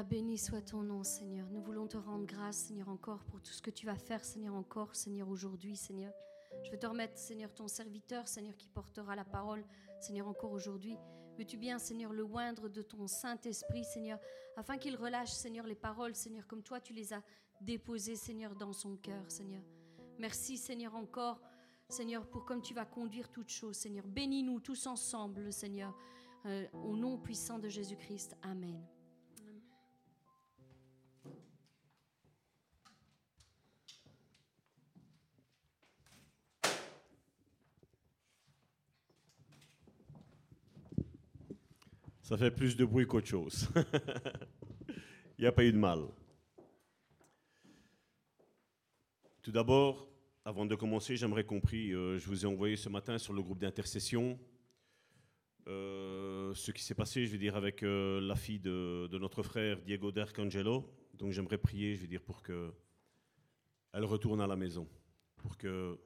Béni 0.03 0.39
soit 0.39 0.63
ton 0.63 0.83
nom, 0.83 1.05
Seigneur. 1.05 1.49
Nous 1.51 1.61
voulons 1.61 1.87
te 1.87 1.97
rendre 1.97 2.27
grâce, 2.27 2.57
Seigneur, 2.57 2.89
encore 2.89 3.23
pour 3.25 3.41
tout 3.41 3.53
ce 3.53 3.63
que 3.63 3.71
tu 3.71 3.87
vas 3.87 3.97
faire, 3.97 4.25
Seigneur, 4.25 4.55
encore, 4.55 4.95
Seigneur, 4.97 5.29
aujourd'hui, 5.29 5.77
Seigneur. 5.77 6.13
Je 6.65 6.71
veux 6.71 6.79
te 6.79 6.87
remettre, 6.87 7.17
Seigneur, 7.19 7.53
ton 7.55 7.69
serviteur, 7.69 8.27
Seigneur, 8.27 8.57
qui 8.57 8.69
portera 8.69 9.15
la 9.15 9.25
parole, 9.25 9.65
Seigneur, 10.01 10.27
encore 10.27 10.53
aujourd'hui. 10.53 10.97
Veux-tu 11.39 11.57
bien, 11.57 11.79
Seigneur, 11.79 12.13
le 12.13 12.25
oindre 12.25 12.69
de 12.69 12.83
ton 12.83 13.07
Saint-Esprit, 13.07 13.85
Seigneur, 13.85 14.19
afin 14.57 14.79
qu'il 14.79 14.97
relâche, 14.97 15.33
Seigneur, 15.33 15.67
les 15.67 15.75
paroles, 15.75 16.15
Seigneur, 16.15 16.47
comme 16.47 16.63
toi 16.63 16.81
tu 16.81 16.93
les 16.93 17.13
as 17.13 17.23
déposées, 17.61 18.17
Seigneur, 18.17 18.55
dans 18.55 18.73
son 18.73 18.97
cœur, 18.97 19.31
Seigneur. 19.31 19.63
Merci, 20.19 20.57
Seigneur, 20.57 20.95
encore, 20.95 21.41
Seigneur, 21.89 22.27
pour 22.27 22.45
comme 22.45 22.63
tu 22.63 22.75
vas 22.75 22.87
conduire 22.87 23.31
toutes 23.31 23.51
choses, 23.51 23.77
Seigneur. 23.77 24.07
Bénis-nous 24.07 24.61
tous 24.61 24.87
ensemble, 24.87 25.53
Seigneur, 25.53 25.95
euh, 26.47 26.67
au 26.73 26.97
nom 26.97 27.19
puissant 27.19 27.59
de 27.59 27.69
Jésus-Christ. 27.69 28.37
Amen. 28.43 28.83
Ça 42.35 42.39
fait 42.39 42.51
plus 42.51 42.77
de 42.77 42.85
bruit 42.85 43.07
qu'autre 43.07 43.29
chose. 43.29 43.69
Il 45.39 45.43
n'y 45.43 45.47
a 45.47 45.53
pas 45.53 45.65
eu 45.65 45.71
de 45.71 45.79
mal. 45.79 46.01
Tout 49.41 49.53
d'abord, 49.53 50.09
avant 50.45 50.67
de 50.67 50.75
commencer, 50.75 51.17
j'aimerais 51.17 51.45
qu'on 51.45 51.61
prie. 51.61 51.95
Euh, 51.95 52.19
je 52.19 52.27
vous 52.27 52.45
ai 52.45 52.49
envoyé 52.49 52.75
ce 52.75 52.89
matin 52.89 53.19
sur 53.19 53.35
le 53.35 53.41
groupe 53.41 53.61
d'intercession 53.61 54.37
euh, 55.69 56.53
ce 56.55 56.73
qui 56.73 56.83
s'est 56.83 56.97
passé, 56.97 57.25
je 57.25 57.31
veux 57.31 57.39
dire, 57.39 57.55
avec 57.55 57.85
euh, 57.85 58.21
la 58.21 58.35
fille 58.35 58.59
de, 58.59 59.07
de, 59.07 59.19
notre 59.19 59.45
frère 59.45 59.81
Diego 59.83 60.11
d'Arcangelo. 60.11 60.93
Donc 61.13 61.31
j'aimerais 61.31 61.59
prier, 61.59 61.95
je 61.95 62.01
veux 62.01 62.09
dire, 62.09 62.23
pour 62.23 62.43
que 62.43 62.75
elle 63.93 64.07
retourne 64.07 64.41
à 64.41 64.49
la 64.49 64.57
maison, 64.57 64.89
pour 65.37 65.57
que 65.57 65.97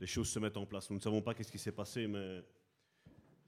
les 0.00 0.08
choses 0.08 0.30
se 0.30 0.40
mettent 0.40 0.56
en 0.56 0.66
place. 0.66 0.90
Nous 0.90 0.96
ne 0.96 1.02
savons 1.02 1.22
pas 1.22 1.32
qu'est-ce 1.32 1.52
qui 1.52 1.60
s'est 1.60 1.70
passé, 1.70 2.08
mais 2.08 2.42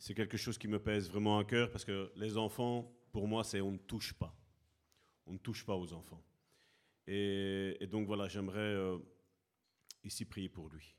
c'est 0.01 0.15
quelque 0.15 0.39
chose 0.39 0.57
qui 0.57 0.67
me 0.67 0.79
pèse 0.79 1.11
vraiment 1.11 1.39
à 1.39 1.45
cœur 1.45 1.71
parce 1.71 1.85
que 1.85 2.11
les 2.17 2.39
enfants, 2.39 2.91
pour 3.13 3.29
moi, 3.29 3.45
c'est 3.45 3.61
on 3.61 3.73
ne 3.73 3.79
touche 3.79 4.15
pas. 4.15 4.35
On 5.27 5.35
ne 5.35 5.39
touche 5.39 5.65
pas 5.65 5.77
aux 5.77 5.93
enfants. 5.93 6.25
Et, 7.07 7.77
donc 7.91 8.07
voilà, 8.07 8.27
j'aimerais 8.27 8.59
euh, 8.61 8.99
ici 10.03 10.25
prier 10.25 10.49
pour 10.49 10.71
lui. 10.71 10.97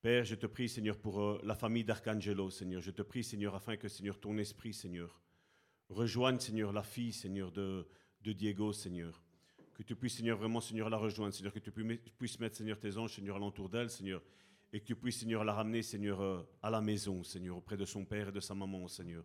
Père, 0.00 0.24
je 0.24 0.34
te 0.34 0.46
prie, 0.46 0.66
Seigneur, 0.66 0.96
pour 0.96 1.20
euh, 1.20 1.40
la 1.44 1.54
famille 1.54 1.84
d'Arcangelo, 1.84 2.48
Seigneur. 2.48 2.80
Je 2.80 2.90
te 2.90 3.02
prie, 3.02 3.22
Seigneur, 3.22 3.54
afin 3.54 3.76
que, 3.76 3.86
Seigneur, 3.86 4.18
ton 4.18 4.38
esprit, 4.38 4.72
Seigneur, 4.72 5.20
rejoigne, 5.90 6.38
Seigneur, 6.38 6.72
la 6.72 6.82
fille, 6.82 7.12
Seigneur, 7.12 7.52
de, 7.52 7.86
Diego, 8.22 8.72
Seigneur 8.72 9.22
que 9.74 9.82
tu 9.82 9.96
puisses, 9.96 10.16
Seigneur, 10.16 10.36
vraiment, 10.36 10.60
Seigneur, 10.60 10.90
la 10.90 10.98
rejoindre, 10.98 11.32
Seigneur, 11.34 11.54
que 11.54 11.58
tu 11.58 11.70
puisses 11.70 12.38
mettre, 12.38 12.56
Seigneur, 12.56 12.78
tes 12.78 12.98
anges, 12.98 13.14
Seigneur, 13.14 13.36
alentour 13.36 13.70
d'elle, 13.70 13.88
Seigneur, 13.88 14.22
et 14.72 14.80
que 14.80 14.84
tu 14.84 14.96
puisses, 14.96 15.18
Seigneur, 15.18 15.44
la 15.44 15.52
ramener, 15.52 15.82
Seigneur, 15.82 16.20
euh, 16.20 16.42
à 16.62 16.70
la 16.70 16.80
maison, 16.80 17.24
Seigneur, 17.24 17.56
auprès 17.56 17.76
de 17.76 17.84
son 17.84 18.04
père 18.04 18.28
et 18.28 18.32
de 18.32 18.40
sa 18.40 18.54
maman, 18.54 18.86
Seigneur. 18.88 19.24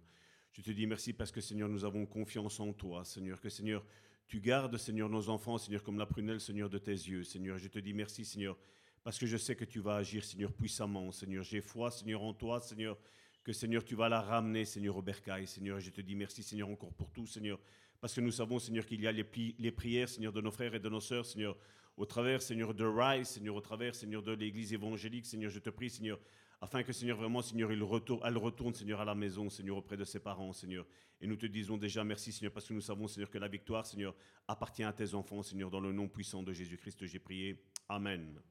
Je 0.51 0.61
te 0.61 0.71
dis 0.71 0.87
merci 0.87 1.13
parce 1.13 1.31
que, 1.31 1.41
Seigneur, 1.41 1.69
nous 1.69 1.85
avons 1.85 2.05
confiance 2.05 2.59
en 2.59 2.73
toi, 2.73 3.03
Seigneur, 3.03 3.39
que, 3.39 3.49
Seigneur, 3.49 3.85
tu 4.27 4.39
gardes, 4.39 4.77
Seigneur, 4.77 5.09
nos 5.09 5.29
enfants, 5.29 5.57
Seigneur, 5.57 5.83
comme 5.83 5.99
la 5.99 6.05
prunelle, 6.05 6.39
Seigneur, 6.39 6.69
de 6.69 6.77
tes 6.77 6.91
yeux, 6.91 7.23
Seigneur. 7.23 7.57
Je 7.57 7.67
te 7.67 7.77
dis 7.77 7.93
merci, 7.93 8.25
Seigneur, 8.25 8.57
parce 9.03 9.19
que 9.19 9.27
je 9.27 9.37
sais 9.37 9.55
que 9.55 9.65
tu 9.65 9.79
vas 9.79 9.97
agir, 9.97 10.23
Seigneur, 10.23 10.51
puissamment, 10.51 11.11
Seigneur. 11.11 11.43
J'ai 11.43 11.61
foi, 11.61 11.91
Seigneur, 11.91 12.23
en 12.23 12.33
toi, 12.33 12.59
Seigneur, 12.59 12.97
que, 13.43 13.53
Seigneur, 13.53 13.83
tu 13.83 13.93
vas 13.93 14.09
la 14.09 14.21
ramener, 14.21 14.65
Seigneur, 14.65 14.97
au 14.97 15.01
bercail, 15.03 15.45
Seigneur. 15.45 15.79
Je 15.79 15.91
te 15.91 16.01
dis 16.01 16.15
merci, 16.15 16.41
Seigneur, 16.41 16.69
encore 16.69 16.93
pour 16.93 17.11
tout, 17.11 17.27
Seigneur, 17.27 17.59
parce 18.01 18.15
que 18.15 18.21
nous 18.21 18.31
savons, 18.31 18.57
Seigneur, 18.57 18.85
qu'il 18.85 19.01
y 19.01 19.07
a 19.07 19.11
les, 19.11 19.25
les, 19.59 19.71
prières, 19.71 20.09
Seigneur, 20.09 20.33
de 20.33 20.41
nos 20.41 20.51
frères 20.51 20.73
et 20.73 20.79
de 20.79 20.89
nos 20.89 21.01
sœurs, 21.01 21.25
Seigneur, 21.25 21.55
au 21.97 22.05
travers, 22.05 22.41
Seigneur, 22.41 22.73
de 22.73 22.85
Rise, 22.85 23.29
Seigneur, 23.29 23.55
au 23.55 23.61
travers, 23.61 23.95
Seigneur, 23.95 24.21
de 24.21 24.33
l'Église 24.33 24.73
évangélique, 24.73 25.25
Seigneur, 25.25 25.49
je 25.49 25.59
te 25.59 25.69
prie, 25.69 25.89
Seigneur, 25.89 26.19
afin 26.59 26.83
que, 26.83 26.91
Seigneur, 26.91 27.17
vraiment, 27.17 27.41
Seigneur, 27.41 27.71
il 27.71 27.83
retourne, 27.83 28.21
elle 28.25 28.37
retourne, 28.37 28.73
Seigneur, 28.73 29.01
à 29.01 29.05
la 29.05 29.15
maison, 29.15 29.49
Seigneur, 29.49 29.77
auprès 29.77 29.97
de 29.97 30.03
ses 30.03 30.19
parents, 30.19 30.51
Seigneur. 30.51 30.85
Et 31.21 31.27
nous 31.27 31.35
te 31.37 31.45
disons 31.45 31.77
déjà 31.77 32.03
merci, 32.03 32.31
Seigneur, 32.31 32.51
parce 32.51 32.67
que 32.67 32.73
nous 32.73 32.81
savons, 32.81 33.07
Seigneur, 33.07 33.29
que 33.29 33.37
la 33.37 33.47
victoire, 33.47 33.85
Seigneur, 33.85 34.13
appartient 34.47 34.83
à 34.83 34.91
tes 34.91 35.13
enfants, 35.13 35.41
Seigneur, 35.41 35.69
dans 35.69 35.79
le 35.79 35.93
nom 35.93 36.07
puissant 36.07 36.43
de 36.43 36.51
Jésus-Christ, 36.51 37.05
j'ai 37.05 37.19
prié. 37.19 37.63
Amen. 37.87 38.41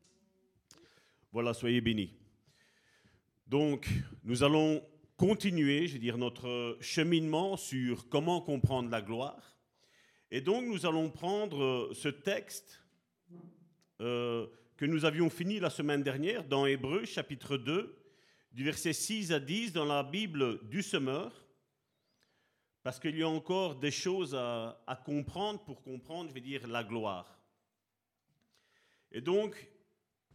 Voilà, 1.33 1.53
soyez 1.53 1.81
bénis. 1.81 2.15
Donc, 3.47 3.89
nous 4.23 4.43
allons 4.43 4.83
continuer, 5.17 5.87
je 5.87 5.95
veux 5.95 5.99
dire, 5.99 6.17
notre 6.17 6.79
cheminement 6.81 7.57
sur 7.57 8.09
comment 8.09 8.41
comprendre 8.41 8.89
la 8.89 9.03
gloire. 9.03 9.59
Et 10.31 10.41
donc, 10.41 10.65
nous 10.67 10.87
allons 10.87 11.11
prendre 11.11 11.93
ce 11.93 12.09
texte 12.09 12.84
euh, 14.05 14.47
que 14.77 14.85
nous 14.85 15.07
avions 15.07 15.31
fini 15.31 15.59
la 15.59 15.71
semaine 15.71 16.03
dernière 16.03 16.45
dans 16.45 16.67
Hébreu, 16.67 17.07
chapitre 17.07 17.57
2, 17.57 17.97
du 18.53 18.63
verset 18.63 18.93
6 18.93 19.33
à 19.33 19.41
10 19.41 19.73
dans 19.73 19.87
la 19.87 20.03
Bible 20.03 20.61
du 20.69 20.83
semeur, 20.83 21.47
parce 22.83 23.01
qu'il 23.01 23.17
y 23.17 23.23
a 23.23 23.29
encore 23.29 23.77
des 23.77 23.91
choses 23.91 24.35
à, 24.35 24.79
à 24.87 24.95
comprendre 24.95 25.65
pour 25.65 25.83
comprendre, 25.83 26.29
je 26.29 26.35
veux 26.35 26.41
dire, 26.43 26.67
la 26.69 26.85
gloire. 26.85 27.41
Et 29.11 29.23
donc, 29.23 29.71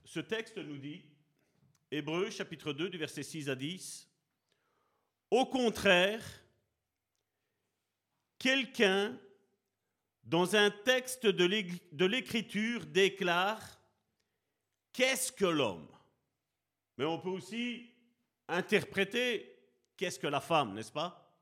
ce 0.03 0.19
texte 0.19 0.57
nous 0.57 0.79
dit, 0.79 1.03
Hébreu, 1.91 2.31
chapitre 2.31 2.73
2, 2.73 2.89
du 2.89 2.97
verset 2.97 3.21
6 3.21 3.49
à 3.49 3.55
10, 3.55 4.09
au 5.29 5.45
contraire, 5.45 6.25
quelqu'un, 8.39 9.15
dans 10.29 10.55
un 10.55 10.69
texte 10.69 11.25
de 11.25 12.05
l'Écriture, 12.05 12.85
déclare 12.85 13.79
Qu'est-ce 14.93 15.31
que 15.31 15.45
l'homme? 15.45 15.87
Mais 16.97 17.05
on 17.05 17.19
peut 17.19 17.29
aussi 17.29 17.91
interpréter 18.47 19.55
Qu'est-ce 19.97 20.19
que 20.19 20.27
la 20.27 20.39
femme, 20.39 20.75
n'est-ce 20.75 20.91
pas? 20.91 21.35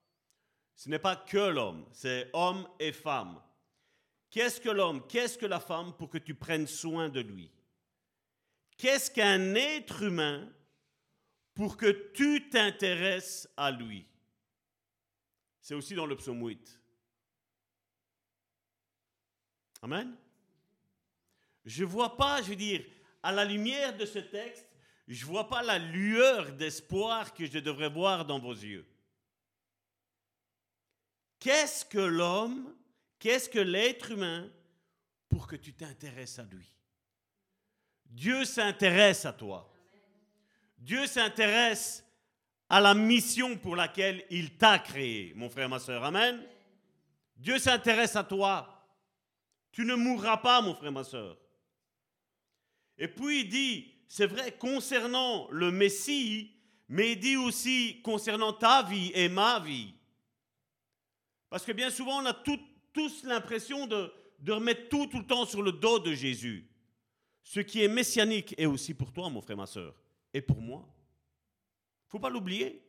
Ce 0.73 0.89
n'est 0.89 0.99
pas 0.99 1.15
que 1.15 1.37
l'homme, 1.37 1.85
c'est 1.91 2.29
homme 2.33 2.67
et 2.79 2.91
femme. 2.91 3.41
Qu'est-ce 4.29 4.61
que 4.61 4.69
l'homme? 4.69 5.05
Qu'est-ce 5.07 5.37
que 5.37 5.45
la 5.45 5.59
femme 5.59 5.93
pour 5.97 6.09
que 6.09 6.17
tu 6.17 6.33
prennes 6.33 6.67
soin 6.67 7.09
de 7.09 7.19
lui? 7.19 7.51
Qu'est-ce 8.77 9.11
qu'un 9.11 9.53
être 9.55 10.03
humain 10.03 10.49
pour 11.53 11.77
que 11.77 12.11
tu 12.13 12.49
t'intéresses 12.49 13.49
à 13.57 13.69
lui? 13.69 14.05
C'est 15.59 15.75
aussi 15.75 15.93
dans 15.93 16.05
le 16.05 16.15
psaume 16.15 16.41
8. 16.41 16.76
Amen. 19.81 20.15
Je 21.65 21.83
ne 21.83 21.89
vois 21.89 22.15
pas, 22.15 22.41
je 22.41 22.49
veux 22.49 22.55
dire, 22.55 22.83
à 23.21 23.31
la 23.31 23.45
lumière 23.45 23.95
de 23.95 24.05
ce 24.05 24.19
texte, 24.19 24.67
je 25.07 25.25
ne 25.25 25.29
vois 25.29 25.47
pas 25.47 25.63
la 25.63 25.79
lueur 25.79 26.51
d'espoir 26.53 27.33
que 27.33 27.45
je 27.45 27.59
devrais 27.59 27.89
voir 27.89 28.25
dans 28.25 28.39
vos 28.39 28.53
yeux. 28.53 28.85
Qu'est-ce 31.39 31.85
que 31.85 31.99
l'homme, 31.99 32.75
qu'est-ce 33.19 33.49
que 33.49 33.59
l'être 33.59 34.11
humain 34.11 34.49
pour 35.29 35.47
que 35.47 35.55
tu 35.55 35.73
t'intéresses 35.73 36.39
à 36.39 36.43
lui? 36.43 36.73
Dieu 38.05 38.45
s'intéresse 38.45 39.25
à 39.25 39.33
toi. 39.33 39.71
Dieu 40.77 41.05
s'intéresse 41.05 42.03
à 42.69 42.81
la 42.81 42.93
mission 42.93 43.57
pour 43.57 43.75
laquelle 43.75 44.25
il 44.29 44.57
t'a 44.57 44.79
créé, 44.79 45.33
mon 45.35 45.49
frère, 45.49 45.69
ma 45.69 45.79
soeur. 45.79 46.03
Amen. 46.03 46.43
Dieu 47.35 47.59
s'intéresse 47.59 48.15
à 48.15 48.23
toi. 48.23 48.76
Tu 49.71 49.85
ne 49.85 49.95
mourras 49.95 50.37
pas, 50.37 50.61
mon 50.61 50.73
frère, 50.73 50.91
ma 50.91 51.03
soeur. 51.03 51.37
Et 52.97 53.07
puis 53.07 53.41
il 53.41 53.49
dit, 53.49 53.93
c'est 54.07 54.25
vrai, 54.25 54.57
concernant 54.57 55.47
le 55.51 55.71
Messie, 55.71 56.51
mais 56.89 57.13
il 57.13 57.19
dit 57.19 57.37
aussi 57.37 58.01
concernant 58.01 58.53
ta 58.53 58.83
vie 58.83 59.11
et 59.13 59.29
ma 59.29 59.59
vie. 59.59 59.93
Parce 61.49 61.65
que 61.65 61.71
bien 61.71 61.89
souvent, 61.89 62.21
on 62.21 62.25
a 62.25 62.33
tous 62.33 63.23
l'impression 63.23 63.87
de, 63.87 64.11
remettre 64.47 64.89
tout 64.89 65.07
tout 65.07 65.19
le 65.19 65.25
temps 65.25 65.45
sur 65.45 65.61
le 65.61 65.71
dos 65.71 65.99
de 65.99 66.13
Jésus. 66.13 66.69
Ce 67.43 67.59
qui 67.59 67.83
est 67.83 67.87
messianique 67.87 68.55
est 68.57 68.65
aussi 68.65 68.93
pour 68.93 69.11
toi, 69.11 69.29
mon 69.29 69.41
frère, 69.41 69.57
ma 69.57 69.65
soeur 69.65 69.95
et 70.33 70.41
pour 70.41 70.59
moi. 70.61 70.85
Il 70.85 72.07
ne 72.07 72.11
faut 72.11 72.19
pas 72.19 72.29
l'oublier. 72.29 72.83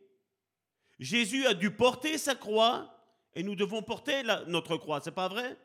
Jésus 0.99 1.45
a 1.45 1.53
dû 1.53 1.71
porter 1.71 2.17
sa 2.17 2.35
croix 2.35 2.93
et 3.33 3.43
nous 3.43 3.55
devons 3.55 3.81
porter 3.81 4.23
notre 4.47 4.75
croix, 4.77 4.99
c'est 5.01 5.11
pas 5.11 5.29
vrai? 5.29 5.57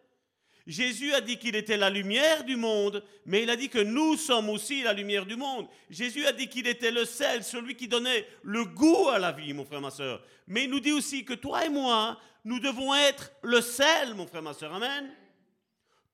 Jésus 0.67 1.13
a 1.13 1.21
dit 1.21 1.39
qu'il 1.39 1.57
était 1.57 1.77
la 1.77 1.91
lumière 1.91 2.45
du 2.45 2.57
monde, 2.57 3.05
mais 3.27 3.43
il 3.43 3.51
a 3.51 3.57
dit 3.57 3.69
que 3.69 3.79
nous 3.79 4.17
sommes 4.17 4.49
aussi 4.49 4.83
la 4.83 4.93
lumière 4.93 5.27
du 5.27 5.37
monde. 5.37 5.69
Jésus 5.91 6.25
a 6.27 6.33
dit 6.33 6.49
qu'il 6.49 6.67
était 6.67 6.91
le 6.91 7.05
sel, 7.05 7.45
celui 7.45 7.75
qui 7.77 7.87
donnait 7.87 8.27
le 8.43 8.65
goût 8.65 9.09
à 9.09 9.19
la 9.19 9.33
vie, 9.33 9.53
mon 9.53 9.65
frère, 9.65 9.83
ma 9.83 9.91
soeur. 9.91 10.25
Mais 10.47 10.65
il 10.65 10.71
nous 10.71 10.81
dit 10.81 10.93
aussi 10.93 11.25
que 11.25 11.35
toi 11.35 11.67
et 11.67 11.69
moi, 11.69 12.19
nous 12.45 12.61
devons 12.61 12.95
être 12.95 13.31
le 13.43 13.61
sel, 13.61 14.15
mon 14.15 14.27
frère, 14.27 14.43
ma 14.43 14.55
soeur. 14.55 14.73
Amen. 14.73 15.11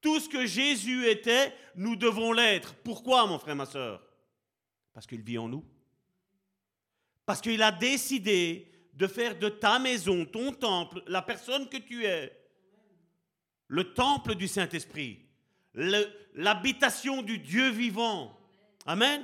Tout 0.01 0.18
ce 0.18 0.28
que 0.28 0.46
Jésus 0.46 1.07
était, 1.07 1.55
nous 1.76 1.94
devons 1.94 2.32
l'être. 2.32 2.74
Pourquoi, 2.82 3.26
mon 3.26 3.38
frère, 3.38 3.57
ma 3.57 3.66
soeur 3.66 4.03
parce 4.92 5.07
qu'il 5.07 5.22
vit 5.22 5.38
en 5.38 5.48
nous. 5.48 5.64
Parce 7.24 7.40
qu'il 7.40 7.62
a 7.62 7.72
décidé 7.72 8.70
de 8.92 9.07
faire 9.07 9.38
de 9.38 9.48
ta 9.48 9.78
maison, 9.78 10.24
ton 10.24 10.53
temple, 10.53 11.03
la 11.07 11.22
personne 11.22 11.68
que 11.68 11.78
tu 11.78 12.05
es, 12.05 12.30
le 13.70 13.94
temple 13.94 14.34
du 14.34 14.48
Saint-Esprit, 14.48 15.20
l'habitation 16.34 17.22
du 17.22 17.38
Dieu 17.38 17.70
vivant. 17.70 18.38
Amen. 18.84 19.22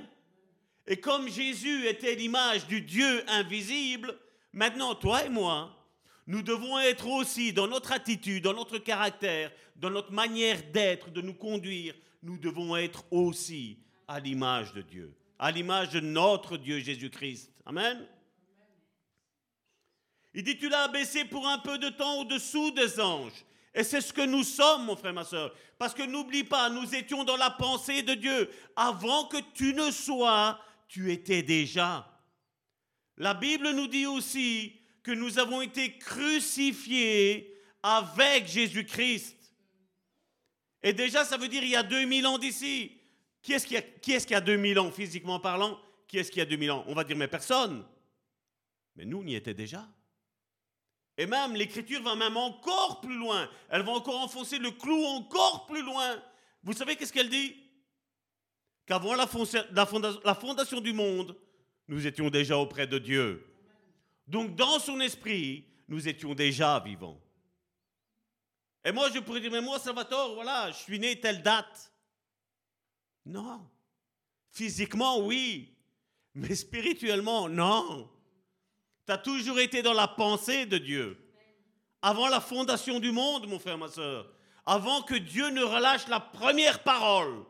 Et 0.86 0.99
comme 0.99 1.28
Jésus 1.28 1.86
était 1.86 2.14
l'image 2.14 2.66
du 2.66 2.80
Dieu 2.80 3.24
invisible, 3.28 4.16
maintenant 4.53 4.94
toi 4.94 5.24
et 5.24 5.28
moi, 5.28 5.76
nous 6.26 6.42
devons 6.42 6.78
être 6.78 7.09
aussi 7.09 7.53
dans 7.53 7.66
notre 7.66 7.92
attitude, 7.92 8.44
dans 8.44 8.55
notre 8.55 8.78
caractère, 8.78 9.53
dans 9.76 9.90
notre 9.90 10.12
manière 10.12 10.62
d'être, 10.72 11.11
de 11.11 11.20
nous 11.20 11.34
conduire, 11.34 11.94
nous 12.22 12.38
devons 12.38 12.76
être 12.76 13.05
aussi 13.11 13.78
à 14.09 14.20
l'image 14.20 14.72
de 14.72 14.82
Dieu 14.82 15.14
à 15.38 15.51
l'image 15.51 15.90
de 15.90 16.01
notre 16.01 16.57
Dieu 16.57 16.78
Jésus-Christ. 16.78 17.53
Amen. 17.64 18.07
Il 20.34 20.42
dit, 20.42 20.59
tu 20.59 20.68
l'as 20.68 20.84
abaissé 20.84 21.24
pour 21.24 21.47
un 21.47 21.59
peu 21.59 21.78
de 21.78 21.88
temps 21.88 22.20
au-dessous 22.20 22.70
des 22.72 23.01
anges. 23.01 23.44
Et 23.77 23.85
c'est 23.85 24.01
ce 24.01 24.11
que 24.11 24.24
nous 24.24 24.43
sommes, 24.43 24.87
mon 24.87 24.97
frère, 24.97 25.12
ma 25.12 25.22
soeur. 25.22 25.55
Parce 25.79 25.93
que 25.93 26.03
n'oublie 26.03 26.45
pas, 26.45 26.70
nous 26.70 26.95
étions 26.95 27.24
dans 27.24 27.37
la 27.37 27.51
pensée 27.51 28.03
de 28.03 28.14
Dieu. 28.14 28.51
Avant 28.74 29.27
que 29.27 29.37
tu 29.53 29.74
ne 29.74 29.91
sois, 29.91 30.59
tu 30.89 31.12
étais 31.12 31.43
déjà. 31.43 32.11
La 33.18 33.35
Bible 33.35 33.70
nous 33.72 33.87
dit 33.87 34.07
aussi 34.07 34.81
que 35.03 35.11
nous 35.12 35.39
avons 35.39 35.61
été 35.61 35.99
crucifiés 35.99 37.55
avec 37.83 38.47
Jésus-Christ. 38.47 39.37
Et 40.83 40.95
déjà, 40.95 41.27
ça 41.27 41.37
veut 41.37 41.49
dire 41.49 41.62
il 41.62 41.70
y 41.70 41.77
a 41.77 41.83
2000 41.83 42.27
ans 42.27 42.39
d'ici. 42.39 42.93
Qui 43.43 43.53
est-ce 43.53 43.66
qui, 43.66 43.77
est 43.77 44.01
qui, 44.01 44.35
a 44.35 44.41
2000 44.41 44.79
ans, 44.79 44.91
physiquement 44.91 45.39
parlant? 45.39 45.79
Qui 46.09 46.16
est-ce 46.16 46.33
qui 46.33 46.41
a 46.41 46.47
2000 46.47 46.70
ans? 46.70 46.85
On 46.89 46.95
va 46.95 47.05
dire, 47.05 47.16
mais 47.16 47.29
personne. 47.29 47.85
Mais 48.97 49.05
nous, 49.05 49.18
on 49.18 49.27
y 49.27 49.35
était 49.35 49.53
déjà. 49.53 49.87
Et 51.19 51.27
même, 51.27 51.55
l'Écriture 51.55 52.03
va 52.03 52.14
même 52.14 52.37
encore 52.37 53.01
plus 53.01 53.17
loin. 53.17 53.49
Elle 53.71 53.83
va 53.83 53.93
encore 53.93 54.21
enfoncer 54.21 54.59
le 54.59 54.71
clou 54.71 55.03
encore 55.05 55.67
plus 55.67 55.83
loin. 55.83 56.23
Vous 56.62 56.73
savez 56.75 56.97
qu'est-ce 56.97 57.12
qu'elle 57.12 57.31
dit? 57.31 57.57
Qu'avant 58.85 59.14
la, 59.14 59.27
la 60.25 60.35
fondation 60.35 60.81
du 60.81 60.93
monde, 60.93 61.37
nous 61.89 62.07
étions 62.07 62.29
déjà 62.29 62.59
auprès 62.59 62.87
de 62.87 62.99
Dieu. 62.99 63.47
Donc, 64.27 64.55
dans 64.57 64.79
son 64.79 65.01
esprit, 65.01 65.64
nous 65.89 66.07
étions 66.09 66.35
déjà 66.35 66.81
vivants. 66.81 67.21
Et 68.85 68.93
moi, 68.93 69.11
je 69.11 69.19
pourrais 69.21 69.41
dire, 69.41 69.51
mais 69.51 69.61
moi, 69.61 69.79
Salvatore, 69.79 70.35
voilà, 70.35 70.71
je 70.71 70.77
suis 70.77 70.99
né 70.99 71.19
telle 71.19 71.43
date. 71.43 71.93
Non. 73.25 73.69
Physiquement, 74.51 75.19
oui. 75.19 75.75
Mais 76.35 76.55
spirituellement, 76.55 77.49
non. 77.49 78.09
Tu 79.07 79.13
as 79.13 79.19
toujours 79.19 79.59
été 79.61 79.83
dans 79.83 79.93
la 79.93 80.09
pensée 80.09 80.67
de 80.67 80.79
Dieu. 80.79 81.17
Avant 82.03 82.29
la 82.29 82.41
fondation 82.41 82.99
du 82.99 83.13
monde, 83.13 83.47
mon 83.49 83.59
frère, 83.59 83.79
ma 83.79 83.89
soeur. 83.89 84.33
avant 84.69 85.03
que 85.03 85.15
Dieu 85.15 85.49
ne 85.51 85.63
relâche 85.63 86.09
la 86.09 86.19
première 86.19 86.83
parole, 86.83 87.45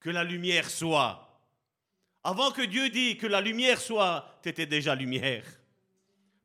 que 0.00 0.08
la 0.08 0.24
lumière 0.24 0.70
soit. 0.70 1.28
Avant 2.24 2.52
que 2.52 2.62
Dieu 2.62 2.88
dise 2.88 3.18
que 3.18 3.26
la 3.26 3.40
lumière 3.40 3.80
soit, 3.80 4.38
tu 4.42 4.48
étais 4.48 4.66
déjà 4.66 4.94
lumière. 4.94 5.44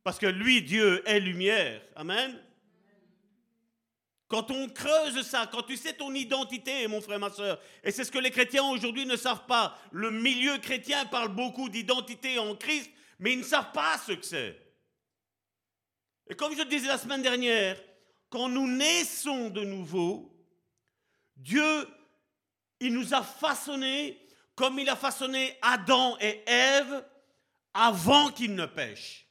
Parce 0.04 0.20
que 0.20 0.26
lui, 0.26 0.62
Dieu, 0.62 1.04
est 1.08 1.20
lumière. 1.20 1.82
Amen. 1.96 2.38
Quand 4.28 4.52
on 4.52 4.68
creuse 4.68 5.22
ça, 5.22 5.48
quand 5.50 5.64
tu 5.64 5.78
sais 5.78 5.94
ton 5.94 6.14
identité, 6.14 6.86
mon 6.88 7.00
frère, 7.00 7.20
ma 7.20 7.30
soeur, 7.30 7.60
et 7.84 7.92
c'est 7.92 8.04
ce 8.04 8.12
que 8.12 8.20
les 8.20 8.32
chrétiens 8.32 8.64
aujourd'hui 8.66 9.06
ne 9.06 9.16
savent 9.16 9.46
pas. 9.46 9.78
Le 9.92 10.12
milieu 10.12 10.58
chrétien 10.58 11.06
parle 11.06 11.30
beaucoup 11.30 11.70
d'identité 11.70 12.38
en 12.38 12.56
Christ, 12.56 12.92
mais 13.20 13.34
ils 13.34 13.40
ne 13.40 13.44
savent 13.44 13.72
pas 13.72 13.98
ce 13.98 14.14
que 14.14 14.26
c'est. 14.26 14.58
Et 16.30 16.36
comme 16.36 16.54
je 16.54 16.60
le 16.60 16.70
disais 16.70 16.88
la 16.88 16.98
semaine 16.98 17.22
dernière, 17.22 17.82
quand 18.30 18.50
nous 18.50 18.68
naissons 18.68 19.50
de 19.50 19.64
nouveau, 19.64 20.36
Dieu, 21.36 21.88
il 22.80 22.94
nous 22.94 23.14
a 23.14 23.24
façonnés 23.24 24.28
comme 24.58 24.80
il 24.80 24.90
a 24.90 24.96
façonné 24.96 25.56
Adam 25.62 26.18
et 26.20 26.44
Ève 26.48 27.06
avant 27.76 28.32
qu'ils 28.32 28.56
ne 28.56 28.66
pêchent. 28.66 29.28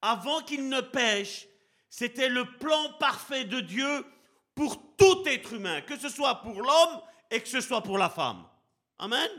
Avant 0.00 0.40
qu'ils 0.40 0.66
ne 0.66 0.80
pêchent, 0.80 1.46
c'était 1.90 2.30
le 2.30 2.46
plan 2.58 2.94
parfait 2.98 3.44
de 3.44 3.60
Dieu 3.60 4.06
pour 4.54 4.96
tout 4.96 5.22
être 5.26 5.52
humain, 5.52 5.82
que 5.82 5.98
ce 5.98 6.08
soit 6.08 6.36
pour 6.36 6.62
l'homme 6.62 7.02
et 7.30 7.42
que 7.42 7.48
ce 7.48 7.60
soit 7.60 7.82
pour 7.82 7.98
la 7.98 8.08
femme. 8.08 8.44
Amen. 8.98 9.30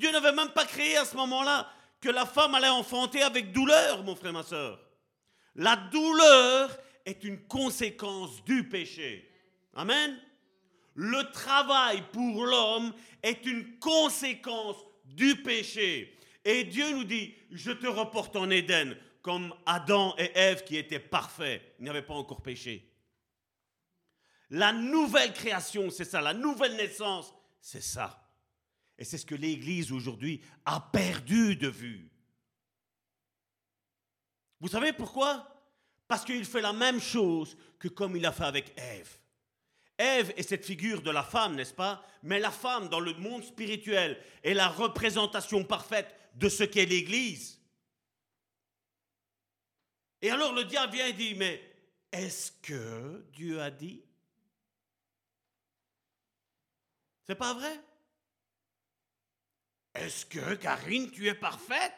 Dieu 0.00 0.10
n'avait 0.12 0.32
même 0.32 0.48
pas 0.48 0.64
créé 0.64 0.96
à 0.96 1.04
ce 1.04 1.14
moment-là 1.16 1.70
que 2.00 2.08
la 2.08 2.24
femme 2.24 2.54
allait 2.54 2.68
enfanter 2.68 3.20
avec 3.20 3.52
douleur, 3.52 4.02
mon 4.02 4.16
frère, 4.16 4.32
ma 4.32 4.42
soeur. 4.42 4.80
La 5.54 5.76
douleur 5.76 6.74
est 7.04 7.22
une 7.22 7.46
conséquence 7.46 8.42
du 8.44 8.66
péché. 8.66 9.30
Amen. 9.74 10.18
Le 10.94 11.30
travail 11.32 12.02
pour 12.12 12.46
l'homme 12.46 12.94
est 13.22 13.44
une 13.44 13.78
conséquence 13.78 14.78
du 15.04 15.36
péché. 15.42 16.16
Et 16.46 16.64
Dieu 16.64 16.90
nous 16.92 17.04
dit, 17.04 17.34
je 17.50 17.70
te 17.70 17.86
reporte 17.86 18.36
en 18.36 18.48
Éden, 18.48 18.96
comme 19.20 19.54
Adam 19.66 20.14
et 20.16 20.30
Ève 20.34 20.64
qui 20.64 20.78
étaient 20.78 20.98
parfaits, 20.98 21.74
n'avaient 21.78 22.00
pas 22.00 22.14
encore 22.14 22.40
péché. 22.40 22.90
La 24.48 24.72
nouvelle 24.72 25.34
création, 25.34 25.90
c'est 25.90 26.06
ça, 26.06 26.22
la 26.22 26.32
nouvelle 26.32 26.76
naissance, 26.76 27.34
c'est 27.60 27.82
ça. 27.82 28.19
Et 29.00 29.04
c'est 29.04 29.16
ce 29.18 29.24
que 29.24 29.34
l'Église 29.34 29.90
aujourd'hui 29.92 30.42
a 30.66 30.78
perdu 30.78 31.56
de 31.56 31.68
vue. 31.68 32.10
Vous 34.60 34.68
savez 34.68 34.92
pourquoi? 34.92 35.56
Parce 36.06 36.22
qu'il 36.22 36.44
fait 36.44 36.60
la 36.60 36.74
même 36.74 37.00
chose 37.00 37.56
que 37.78 37.88
comme 37.88 38.14
il 38.14 38.26
a 38.26 38.32
fait 38.32 38.44
avec 38.44 38.78
Ève. 38.78 39.18
Ève 39.96 40.34
est 40.36 40.42
cette 40.42 40.66
figure 40.66 41.00
de 41.00 41.10
la 41.10 41.22
femme, 41.22 41.54
n'est-ce 41.54 41.72
pas? 41.72 42.04
Mais 42.22 42.38
la 42.38 42.50
femme, 42.50 42.90
dans 42.90 43.00
le 43.00 43.14
monde 43.14 43.42
spirituel, 43.42 44.22
est 44.42 44.54
la 44.54 44.68
représentation 44.68 45.64
parfaite 45.64 46.14
de 46.34 46.50
ce 46.50 46.64
qu'est 46.64 46.84
l'Église. 46.84 47.58
Et 50.20 50.30
alors 50.30 50.52
le 50.52 50.64
diable 50.64 50.92
vient 50.92 51.06
et 51.06 51.14
dit, 51.14 51.34
mais 51.34 51.62
est-ce 52.12 52.52
que 52.52 53.24
Dieu 53.32 53.62
a 53.62 53.70
dit? 53.70 54.02
C'est 57.26 57.34
pas 57.34 57.54
vrai? 57.54 57.80
Est-ce 60.00 60.24
que, 60.26 60.54
Karine, 60.54 61.10
tu 61.10 61.28
es 61.28 61.34
parfaite? 61.34 61.92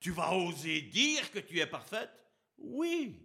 Tu 0.00 0.10
vas 0.10 0.32
oser 0.32 0.82
dire 0.82 1.30
que 1.30 1.38
tu 1.38 1.60
es 1.60 1.66
parfaite? 1.66 2.10
Oui. 2.58 3.24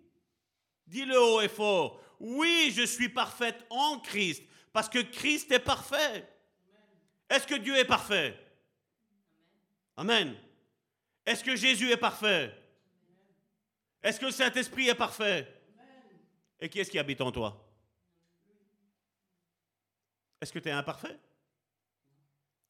Dis-le 0.85 1.19
haut 1.19 1.41
et 1.41 1.47
fort. 1.47 2.01
Oui, 2.19 2.71
je 2.75 2.83
suis 2.83 3.09
parfaite 3.09 3.65
en 3.69 3.99
Christ, 3.99 4.43
parce 4.73 4.89
que 4.89 4.99
Christ 4.99 5.51
est 5.51 5.59
parfait. 5.59 6.27
Est-ce 7.29 7.47
que 7.47 7.55
Dieu 7.55 7.75
est 7.77 7.85
parfait? 7.85 8.37
Amen. 9.95 10.35
Est-ce 11.25 11.43
que 11.43 11.55
Jésus 11.55 11.91
est 11.91 11.97
parfait? 11.97 12.53
Est-ce 14.01 14.19
que 14.19 14.25
le 14.25 14.31
Saint-Esprit 14.31 14.87
est 14.87 14.95
parfait? 14.95 15.53
Et 16.59 16.69
qui 16.69 16.79
est-ce 16.79 16.91
qui 16.91 16.99
habite 16.99 17.21
en 17.21 17.31
toi? 17.31 17.63
Est-ce 20.39 20.53
que 20.53 20.59
tu 20.59 20.69
es 20.69 20.71
imparfait? 20.71 21.17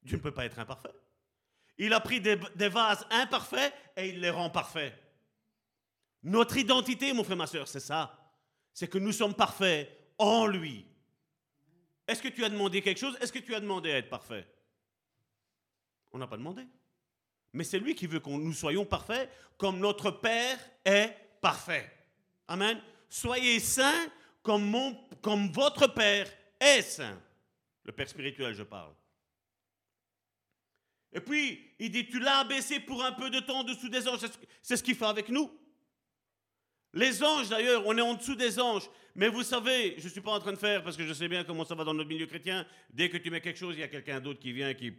Dieu 0.01 0.17
ne 0.17 0.21
peut 0.21 0.33
pas 0.33 0.45
être 0.45 0.59
imparfait. 0.59 0.93
Il 1.77 1.93
a 1.93 1.99
pris 1.99 2.19
des, 2.19 2.35
vases 2.69 3.05
imparfaits 3.11 3.73
et 3.95 4.09
il 4.09 4.19
les 4.19 4.29
rend 4.29 4.49
parfaits. 4.49 4.93
Notre 6.23 6.57
identité, 6.57 7.13
mon 7.13 7.23
frère, 7.23 7.37
ma 7.37 7.47
soeur, 7.47 7.67
c'est 7.67 7.79
ça. 7.79 8.17
C'est 8.73 8.87
que 8.87 8.97
nous 8.97 9.11
sommes 9.11 9.35
parfaits 9.35 9.89
en 10.17 10.47
lui. 10.47 10.85
Est-ce 12.07 12.21
que 12.21 12.27
tu 12.29 12.43
as 12.43 12.49
demandé 12.49 12.81
quelque 12.81 12.99
chose? 12.99 13.17
Est-ce 13.21 13.31
que 13.31 13.39
tu 13.39 13.53
as 13.53 13.59
demandé 13.59 13.91
à 13.91 13.97
être 13.97 14.09
parfait? 14.09 14.47
On 16.11 16.17
n'a 16.17 16.27
pas 16.27 16.37
demandé. 16.37 16.63
Mais 17.53 17.63
c'est 17.63 17.79
lui 17.79 17.95
qui 17.95 18.07
veut 18.07 18.19
que 18.19 18.29
nous 18.29 18.53
soyons 18.53 18.85
parfaits 18.85 19.29
comme 19.57 19.79
notre 19.79 20.11
Père 20.11 20.59
est 20.83 21.15
parfait. 21.41 21.91
Amen. 22.47 22.81
Soyez 23.09 23.59
saints 23.59 24.07
comme, 24.41 24.75
comme 25.21 25.51
votre 25.51 25.87
Père 25.87 26.31
est 26.59 26.81
saint. 26.81 27.19
Le 27.83 27.91
Père 27.91 28.09
spirituel, 28.09 28.53
je 28.53 28.63
parle. 28.63 28.93
Et 31.13 31.19
puis, 31.19 31.59
il 31.79 31.89
dit, 31.89 32.07
tu 32.07 32.19
l'as 32.19 32.39
abaissé 32.39 32.79
pour 32.79 33.03
un 33.03 33.11
peu 33.13 33.29
de 33.29 33.39
temps 33.39 33.59
en 33.59 33.63
dessous 33.63 33.89
des 33.89 34.07
anges. 34.07 34.19
C'est 34.61 34.77
ce 34.77 34.83
qu'il 34.83 34.95
fait 34.95 35.05
avec 35.05 35.29
nous. 35.29 35.49
Les 36.93 37.23
anges, 37.23 37.49
d'ailleurs, 37.49 37.83
on 37.85 37.97
est 37.97 38.01
en 38.01 38.15
dessous 38.15 38.35
des 38.35 38.59
anges. 38.59 38.89
Mais 39.15 39.29
vous 39.29 39.43
savez, 39.43 39.95
je 39.97 40.05
ne 40.05 40.09
suis 40.09 40.21
pas 40.21 40.31
en 40.31 40.39
train 40.39 40.53
de 40.53 40.57
faire, 40.57 40.83
parce 40.83 40.95
que 40.95 41.05
je 41.05 41.13
sais 41.13 41.27
bien 41.27 41.43
comment 41.43 41.65
ça 41.65 41.75
va 41.75 41.83
dans 41.83 41.93
notre 41.93 42.09
milieu 42.09 42.27
chrétien. 42.27 42.65
Dès 42.89 43.09
que 43.09 43.17
tu 43.17 43.31
mets 43.31 43.41
quelque 43.41 43.57
chose, 43.57 43.75
il 43.75 43.79
y 43.79 43.83
a 43.83 43.87
quelqu'un 43.87 44.19
d'autre 44.19 44.39
qui 44.39 44.51
vient, 44.53 44.73
qui... 44.73 44.93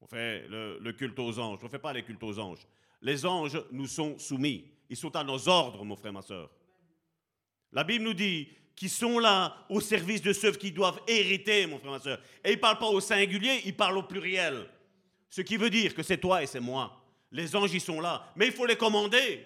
On 0.00 0.06
fait 0.06 0.46
le, 0.48 0.92
culte 0.92 1.18
aux 1.18 1.38
anges. 1.38 1.58
On 1.62 1.66
ne 1.66 1.70
fait 1.70 1.78
pas 1.78 1.92
les 1.92 2.02
cultes 2.02 2.22
aux 2.22 2.38
anges. 2.38 2.66
Les 3.02 3.24
anges 3.24 3.62
nous 3.72 3.86
sont 3.86 4.18
soumis. 4.18 4.70
Ils 4.88 4.96
sont 4.96 5.14
à 5.16 5.24
nos 5.24 5.48
ordres, 5.48 5.84
mon 5.84 5.96
frère, 5.96 6.12
ma 6.12 6.22
soeur. 6.22 6.50
La 7.72 7.84
Bible 7.84 8.04
nous 8.04 8.14
dit 8.14 8.48
qu'ils 8.76 8.90
sont 8.90 9.18
là 9.18 9.56
au 9.70 9.80
service 9.80 10.20
de 10.20 10.32
ceux 10.32 10.52
qui 10.52 10.70
doivent 10.70 11.00
hériter, 11.08 11.66
mon 11.66 11.78
frère, 11.78 11.92
ma 11.92 11.98
soeur. 11.98 12.20
Et 12.44 12.50
il 12.50 12.56
ne 12.56 12.60
parle 12.60 12.78
pas 12.78 12.86
au 12.86 13.00
singulier, 13.00 13.62
il 13.64 13.74
parle 13.74 13.96
au 13.96 14.02
pluriel. 14.02 14.68
Ce 15.30 15.40
qui 15.40 15.56
veut 15.56 15.70
dire 15.70 15.94
que 15.94 16.02
c'est 16.02 16.18
toi 16.18 16.42
et 16.42 16.46
c'est 16.46 16.60
moi. 16.60 17.02
Les 17.32 17.56
anges, 17.56 17.72
ils 17.72 17.80
sont 17.80 18.00
là. 18.00 18.30
Mais 18.36 18.46
il 18.46 18.52
faut 18.52 18.66
les 18.66 18.76
commander. 18.76 19.44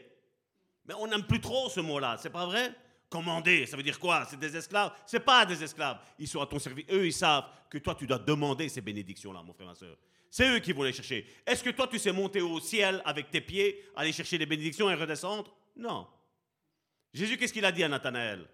Mais 0.85 0.95
on 0.95 1.07
n'aime 1.07 1.23
plus 1.23 1.41
trop 1.41 1.69
ce 1.69 1.81
mot-là, 1.81 2.17
c'est 2.21 2.31
pas 2.31 2.45
vrai? 2.45 2.75
Commander, 3.09 3.67
ça 3.67 3.77
veut 3.77 3.83
dire 3.83 3.99
quoi? 3.99 4.27
C'est 4.29 4.39
des 4.39 4.57
esclaves? 4.57 4.93
C'est 5.07 5.21
pas 5.21 5.47
des 5.47 5.63
esclaves. 5.63 5.99
Ils 6.19 6.29
sont 6.29 6.41
à 6.41 6.47
ton 6.47 6.59
service. 6.59 6.87
Eux, 6.91 7.07
ils 7.07 7.13
savent 7.13 7.45
que 7.69 7.79
toi, 7.79 7.95
tu 7.95 8.07
dois 8.07 8.19
demander 8.19 8.69
ces 8.69 8.81
bénédictions-là, 8.81 9.43
mon 9.43 9.53
frère, 9.53 9.67
ma 9.67 9.75
soeur. 9.75 9.97
C'est 10.31 10.49
eux 10.49 10.59
qui 10.61 10.73
vont 10.73 10.85
les 10.85 10.93
chercher. 10.93 11.27
Est-ce 11.45 11.63
que 11.65 11.71
toi, 11.71 11.89
tu 11.89 11.99
sais 11.99 12.13
monter 12.13 12.41
au 12.41 12.61
ciel 12.61 13.03
avec 13.05 13.31
tes 13.31 13.41
pieds, 13.41 13.85
aller 13.97 14.13
chercher 14.13 14.39
des 14.39 14.47
bénédictions 14.47 14.89
et 14.89 14.95
redescendre? 14.95 15.53
Non. 15.77 16.07
Jésus, 17.13 17.37
qu'est-ce 17.37 17.53
qu'il 17.53 17.65
a 17.65 17.73
dit 17.73 17.83
à 17.83 17.89
Nathanaël? 17.89 18.47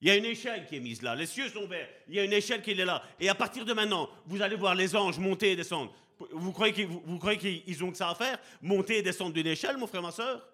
Il 0.00 0.08
y 0.08 0.10
a 0.10 0.16
une 0.16 0.26
échelle 0.26 0.66
qui 0.66 0.76
est 0.76 0.80
mise 0.80 1.02
là. 1.02 1.14
Les 1.14 1.26
cieux 1.26 1.48
sont 1.48 1.62
ouverts. 1.62 1.88
Il 2.08 2.14
y 2.14 2.20
a 2.20 2.24
une 2.24 2.32
échelle 2.32 2.62
qui 2.62 2.72
est 2.72 2.84
là. 2.84 3.02
Et 3.18 3.28
à 3.28 3.34
partir 3.34 3.64
de 3.64 3.72
maintenant, 3.72 4.10
vous 4.26 4.42
allez 4.42 4.56
voir 4.56 4.74
les 4.74 4.94
anges 4.94 5.18
monter 5.18 5.52
et 5.52 5.56
descendre. 5.56 5.92
Vous 6.32 6.52
croyez 6.52 6.72
qu'ils, 6.72 6.86
vous, 6.86 7.82
ont 7.84 7.90
que 7.90 7.96
ça 7.96 8.10
à 8.10 8.14
faire? 8.14 8.38
Monter 8.62 8.98
et 8.98 9.02
descendre 9.02 9.32
d'une 9.32 9.46
échelle, 9.46 9.76
mon 9.76 9.86
frère, 9.86 10.02
ma 10.02 10.10
soeur 10.10 10.46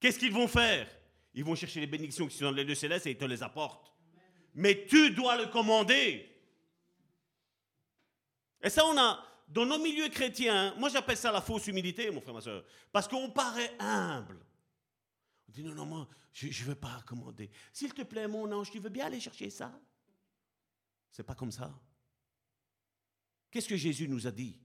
Qu'est-ce 0.00 0.18
qu'ils 0.18 0.32
vont 0.32 0.48
faire? 0.48 0.88
Ils 1.34 1.44
vont 1.44 1.54
chercher 1.54 1.80
les 1.80 1.86
bénédictions 1.86 2.26
qui 2.26 2.36
sont 2.36 2.46
dans 2.46 2.50
les 2.52 2.64
lieux 2.64 2.74
célestes 2.74 3.06
et 3.06 3.10
ils 3.10 3.18
te 3.18 3.24
les 3.24 3.42
apportent. 3.42 3.92
Mais 4.54 4.86
tu 4.86 5.10
dois 5.10 5.36
le 5.36 5.46
commander. 5.46 6.26
Et 8.62 8.70
ça, 8.70 8.84
on 8.86 8.98
a, 8.98 9.22
dans 9.48 9.66
nos 9.66 9.78
milieux 9.78 10.08
chrétiens, 10.08 10.74
moi 10.78 10.88
j'appelle 10.88 11.16
ça 11.16 11.30
la 11.30 11.40
fausse 11.40 11.66
humilité, 11.66 12.10
mon 12.10 12.20
frère, 12.20 12.34
ma 12.34 12.40
soeur. 12.40 12.64
Parce 12.90 13.06
qu'on 13.06 13.30
paraît 13.30 13.72
humble. 13.78 14.38
On 15.48 15.52
dit 15.52 15.62
non, 15.62 15.74
non, 15.74 15.86
moi, 15.86 16.08
je 16.32 16.46
ne 16.46 16.68
veux 16.68 16.74
pas 16.74 17.02
commander. 17.06 17.50
S'il 17.72 17.92
te 17.92 18.02
plaît, 18.02 18.28
mon 18.28 18.50
ange, 18.52 18.70
tu 18.70 18.78
veux 18.78 18.88
bien 18.88 19.06
aller 19.06 19.20
chercher 19.20 19.50
ça? 19.50 19.72
C'est 21.10 21.24
pas 21.24 21.34
comme 21.34 21.52
ça. 21.52 21.72
Qu'est-ce 23.50 23.68
que 23.68 23.76
Jésus 23.76 24.08
nous 24.08 24.26
a 24.26 24.30
dit? 24.30 24.56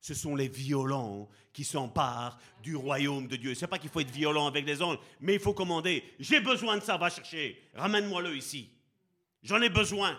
Ce 0.00 0.14
sont 0.14 0.36
les 0.36 0.48
violents 0.48 1.28
qui 1.52 1.64
s'emparent 1.64 2.38
du 2.62 2.76
royaume 2.76 3.26
de 3.26 3.36
Dieu. 3.36 3.54
C'est 3.54 3.66
pas 3.66 3.78
qu'il 3.78 3.90
faut 3.90 4.00
être 4.00 4.10
violent 4.10 4.46
avec 4.46 4.64
les 4.64 4.80
anges, 4.82 4.98
mais 5.20 5.34
il 5.34 5.40
faut 5.40 5.52
commander. 5.52 6.04
J'ai 6.18 6.40
besoin 6.40 6.78
de 6.78 6.82
ça, 6.82 6.96
va 6.96 7.10
chercher. 7.10 7.60
Ramène-moi-le 7.74 8.36
ici. 8.36 8.70
J'en 9.42 9.60
ai 9.60 9.68
besoin. 9.68 10.18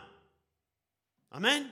Amen? 1.32 1.71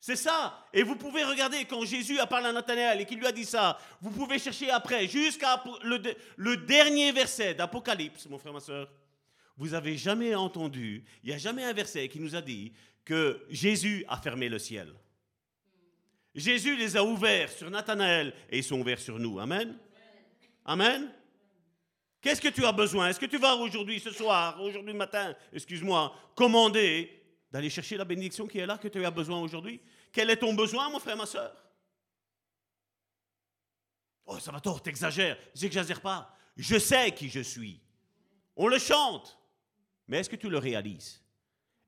C'est 0.00 0.16
ça. 0.16 0.64
Et 0.72 0.82
vous 0.82 0.96
pouvez 0.96 1.24
regarder 1.24 1.64
quand 1.64 1.84
Jésus 1.84 2.18
a 2.18 2.26
parlé 2.26 2.46
à 2.46 2.52
Nathanaël 2.52 3.00
et 3.00 3.04
qu'il 3.04 3.18
lui 3.18 3.26
a 3.26 3.32
dit 3.32 3.44
ça. 3.44 3.78
Vous 4.00 4.10
pouvez 4.10 4.38
chercher 4.38 4.70
après, 4.70 5.08
jusqu'à 5.08 5.62
le, 5.82 6.56
dernier 6.56 7.12
verset 7.12 7.54
d'Apocalypse, 7.54 8.26
mon 8.26 8.38
frère, 8.38 8.52
ma 8.52 8.60
soeur. 8.60 8.88
Vous 9.56 9.74
avez 9.74 9.96
jamais 9.96 10.34
entendu, 10.34 11.04
il 11.22 11.30
n'y 11.30 11.34
a 11.34 11.38
jamais 11.38 11.64
un 11.64 11.72
verset 11.72 12.08
qui 12.08 12.20
nous 12.20 12.36
a 12.36 12.42
dit 12.42 12.72
que 13.04 13.42
Jésus 13.48 14.04
a 14.08 14.18
fermé 14.18 14.48
le 14.48 14.58
ciel. 14.58 14.92
Jésus 16.34 16.76
les 16.76 16.96
a 16.96 17.02
ouverts 17.02 17.50
sur 17.50 17.70
Nathanaël 17.70 18.34
et 18.50 18.58
ils 18.58 18.64
sont 18.64 18.78
ouverts 18.78 19.00
sur 19.00 19.18
nous. 19.18 19.40
Amen. 19.40 19.78
Amen. 20.66 21.10
Qu'est-ce 22.20 22.40
que 22.40 22.48
tu 22.48 22.64
as 22.66 22.72
besoin? 22.72 23.08
Est-ce 23.08 23.20
que 23.20 23.26
tu 23.26 23.38
vas 23.38 23.54
aujourd'hui, 23.54 24.00
ce 24.00 24.10
soir, 24.10 24.60
aujourd'hui 24.60 24.92
matin, 24.92 25.34
excuse-moi, 25.52 26.12
commander 26.34 27.15
d'aller 27.56 27.70
chercher 27.70 27.96
la 27.96 28.04
bénédiction 28.04 28.46
qui 28.46 28.58
est 28.58 28.66
là 28.66 28.76
que 28.76 28.86
tu 28.86 29.02
as 29.02 29.10
besoin 29.10 29.40
aujourd'hui 29.40 29.80
Quel 30.12 30.28
est 30.28 30.36
ton 30.36 30.52
besoin, 30.52 30.90
mon 30.90 30.98
frère, 30.98 31.16
ma 31.16 31.24
soeur? 31.24 31.56
Oh, 34.26 34.38
ça 34.38 34.52
va 34.52 34.60
tort, 34.60 34.82
t'exagères. 34.82 35.38
J'exagère 35.54 36.02
pas. 36.02 36.36
Je 36.54 36.78
sais 36.78 37.12
qui 37.12 37.30
je 37.30 37.40
suis. 37.40 37.80
On 38.56 38.68
le 38.68 38.78
chante. 38.78 39.38
Mais 40.06 40.18
est-ce 40.18 40.28
que 40.28 40.36
tu 40.36 40.50
le 40.50 40.58
réalises? 40.58 41.22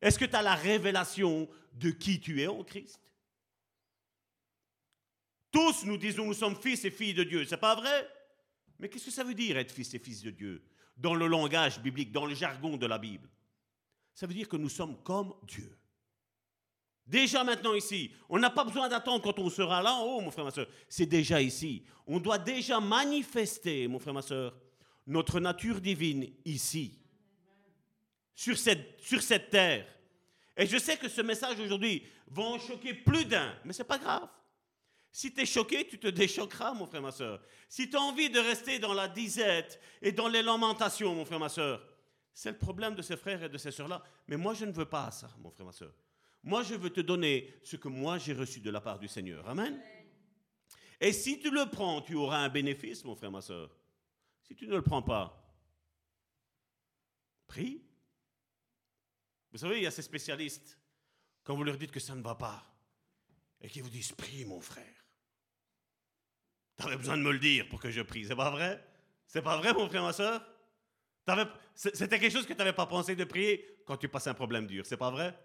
Est-ce 0.00 0.18
que 0.18 0.24
tu 0.24 0.36
as 0.36 0.40
la 0.40 0.54
révélation 0.54 1.46
de 1.74 1.90
qui 1.90 2.18
tu 2.18 2.40
es 2.40 2.46
en 2.46 2.64
Christ? 2.64 3.02
Tous 5.50 5.84
nous 5.84 5.98
disons 5.98 6.24
nous 6.24 6.34
sommes 6.34 6.56
fils 6.56 6.82
et 6.86 6.90
filles 6.90 7.14
de 7.14 7.24
Dieu. 7.24 7.44
C'est 7.44 7.58
pas 7.58 7.74
vrai? 7.74 8.08
Mais 8.78 8.88
qu'est-ce 8.88 9.06
que 9.06 9.10
ça 9.10 9.24
veut 9.24 9.34
dire 9.34 9.58
être 9.58 9.72
fils 9.72 9.92
et 9.92 9.98
fils 9.98 10.22
de 10.22 10.30
Dieu? 10.30 10.64
Dans 10.96 11.14
le 11.14 11.26
langage 11.26 11.78
biblique, 11.80 12.10
dans 12.10 12.24
le 12.24 12.34
jargon 12.34 12.78
de 12.78 12.86
la 12.86 12.96
Bible 12.96 13.28
Ça 14.18 14.26
veut 14.26 14.34
dire 14.34 14.48
que 14.48 14.56
nous 14.56 14.68
sommes 14.68 15.00
comme 15.04 15.32
Dieu. 15.44 15.78
Déjà 17.06 17.44
maintenant 17.44 17.74
ici, 17.74 18.10
on 18.28 18.36
n'a 18.36 18.50
pas 18.50 18.64
besoin 18.64 18.88
d'attendre 18.88 19.22
quand 19.22 19.38
on 19.38 19.48
sera 19.48 19.80
là 19.80 19.94
en 19.94 20.02
haut, 20.02 20.20
mon 20.20 20.32
frère, 20.32 20.44
ma 20.44 20.50
soeur. 20.50 20.66
C'est 20.88 21.06
déjà 21.06 21.40
ici. 21.40 21.84
On 22.04 22.18
doit 22.18 22.38
déjà 22.38 22.80
manifester, 22.80 23.86
mon 23.86 24.00
frère, 24.00 24.14
ma 24.14 24.22
soeur, 24.22 24.58
notre 25.06 25.38
nature 25.38 25.80
divine 25.80 26.32
ici, 26.44 26.98
sur 28.34 28.58
cette, 28.58 29.00
sur 29.00 29.22
cette 29.22 29.50
terre. 29.50 29.86
Et 30.56 30.66
je 30.66 30.78
sais 30.78 30.96
que 30.96 31.08
ce 31.08 31.20
message 31.20 31.60
aujourd'hui 31.60 32.02
va 32.26 32.42
en 32.42 32.58
choquer 32.58 32.94
plus 32.94 33.24
d'un, 33.24 33.54
mais 33.64 33.72
ce 33.72 33.82
n'est 33.82 33.88
pas 33.88 33.98
grave. 33.98 34.28
Si 35.12 35.32
tu 35.32 35.42
es 35.42 35.46
choqué, 35.46 35.86
tu 35.86 35.96
te 35.96 36.08
déchoqueras, 36.08 36.74
mon 36.74 36.88
frère, 36.88 37.02
ma 37.02 37.12
soeur. 37.12 37.40
Si 37.68 37.88
tu 37.88 37.96
as 37.96 38.00
envie 38.00 38.30
de 38.30 38.40
rester 38.40 38.80
dans 38.80 38.94
la 38.94 39.06
disette 39.06 39.80
et 40.02 40.10
dans 40.10 40.26
les 40.26 40.42
lamentations, 40.42 41.14
mon 41.14 41.24
frère, 41.24 41.38
ma 41.38 41.48
soeur, 41.48 41.80
c'est 42.38 42.52
le 42.52 42.56
problème 42.56 42.94
de 42.94 43.02
ces 43.02 43.16
frères 43.16 43.42
et 43.42 43.48
de 43.48 43.58
ces 43.58 43.72
sœurs-là. 43.72 44.00
Mais 44.28 44.36
moi, 44.36 44.54
je 44.54 44.64
ne 44.64 44.70
veux 44.70 44.84
pas 44.84 45.10
ça, 45.10 45.28
mon 45.40 45.50
frère, 45.50 45.66
ma 45.66 45.72
soeur. 45.72 45.92
Moi, 46.44 46.62
je 46.62 46.76
veux 46.76 46.90
te 46.90 47.00
donner 47.00 47.52
ce 47.64 47.74
que 47.74 47.88
moi 47.88 48.16
j'ai 48.18 48.32
reçu 48.32 48.60
de 48.60 48.70
la 48.70 48.80
part 48.80 49.00
du 49.00 49.08
Seigneur. 49.08 49.48
Amen. 49.48 49.82
Et 51.00 51.12
si 51.12 51.40
tu 51.40 51.50
le 51.50 51.68
prends, 51.68 52.00
tu 52.00 52.14
auras 52.14 52.38
un 52.38 52.48
bénéfice, 52.48 53.02
mon 53.02 53.16
frère, 53.16 53.32
ma 53.32 53.40
soeur. 53.40 53.76
Si 54.44 54.54
tu 54.54 54.68
ne 54.68 54.76
le 54.76 54.82
prends 54.82 55.02
pas, 55.02 55.52
prie. 57.48 57.82
Vous 59.50 59.58
savez, 59.58 59.78
il 59.78 59.82
y 59.82 59.86
a 59.88 59.90
ces 59.90 60.02
spécialistes, 60.02 60.78
quand 61.42 61.56
vous 61.56 61.64
leur 61.64 61.76
dites 61.76 61.90
que 61.90 61.98
ça 61.98 62.14
ne 62.14 62.22
va 62.22 62.36
pas, 62.36 62.64
et 63.60 63.68
qui 63.68 63.80
vous 63.80 63.90
disent, 63.90 64.12
prie, 64.12 64.44
mon 64.44 64.60
frère. 64.60 65.04
Tu 66.76 66.86
avais 66.86 66.98
besoin 66.98 67.16
de 67.16 67.22
me 67.22 67.32
le 67.32 67.40
dire 67.40 67.68
pour 67.68 67.80
que 67.80 67.90
je 67.90 68.02
prie. 68.02 68.24
C'est 68.24 68.36
pas 68.36 68.52
vrai? 68.52 68.80
C'est 69.26 69.42
pas 69.42 69.56
vrai, 69.56 69.74
mon 69.74 69.88
frère, 69.88 70.04
ma 70.04 70.12
soeur? 70.12 70.40
C'était 71.74 72.18
quelque 72.18 72.32
chose 72.32 72.46
que 72.46 72.52
tu 72.52 72.58
n'avais 72.58 72.72
pas 72.72 72.86
pensé 72.86 73.14
de 73.14 73.24
prier 73.24 73.64
quand 73.84 73.96
tu 73.96 74.08
passes 74.08 74.26
un 74.26 74.34
problème 74.34 74.66
dur. 74.66 74.84
C'est 74.86 74.96
pas 74.96 75.10
vrai? 75.10 75.38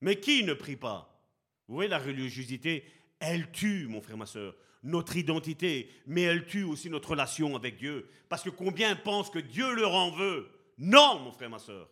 Mais 0.00 0.16
qui 0.18 0.44
ne 0.44 0.54
prie 0.54 0.76
pas? 0.76 1.20
Vous 1.68 1.74
voyez, 1.74 1.88
la 1.88 1.98
religiosité, 1.98 2.84
elle 3.18 3.50
tue, 3.50 3.86
mon 3.86 4.00
frère, 4.00 4.16
ma 4.16 4.26
soeur, 4.26 4.54
notre 4.82 5.16
identité, 5.16 5.90
mais 6.06 6.22
elle 6.22 6.46
tue 6.46 6.64
aussi 6.64 6.88
notre 6.88 7.10
relation 7.10 7.54
avec 7.54 7.76
Dieu. 7.76 8.08
Parce 8.28 8.42
que 8.42 8.50
combien 8.50 8.96
pensent 8.96 9.30
que 9.30 9.38
Dieu 9.38 9.74
leur 9.74 9.94
en 9.94 10.10
veut? 10.10 10.48
Non, 10.78 11.20
mon 11.20 11.32
frère, 11.32 11.50
ma 11.50 11.58
soeur. 11.58 11.88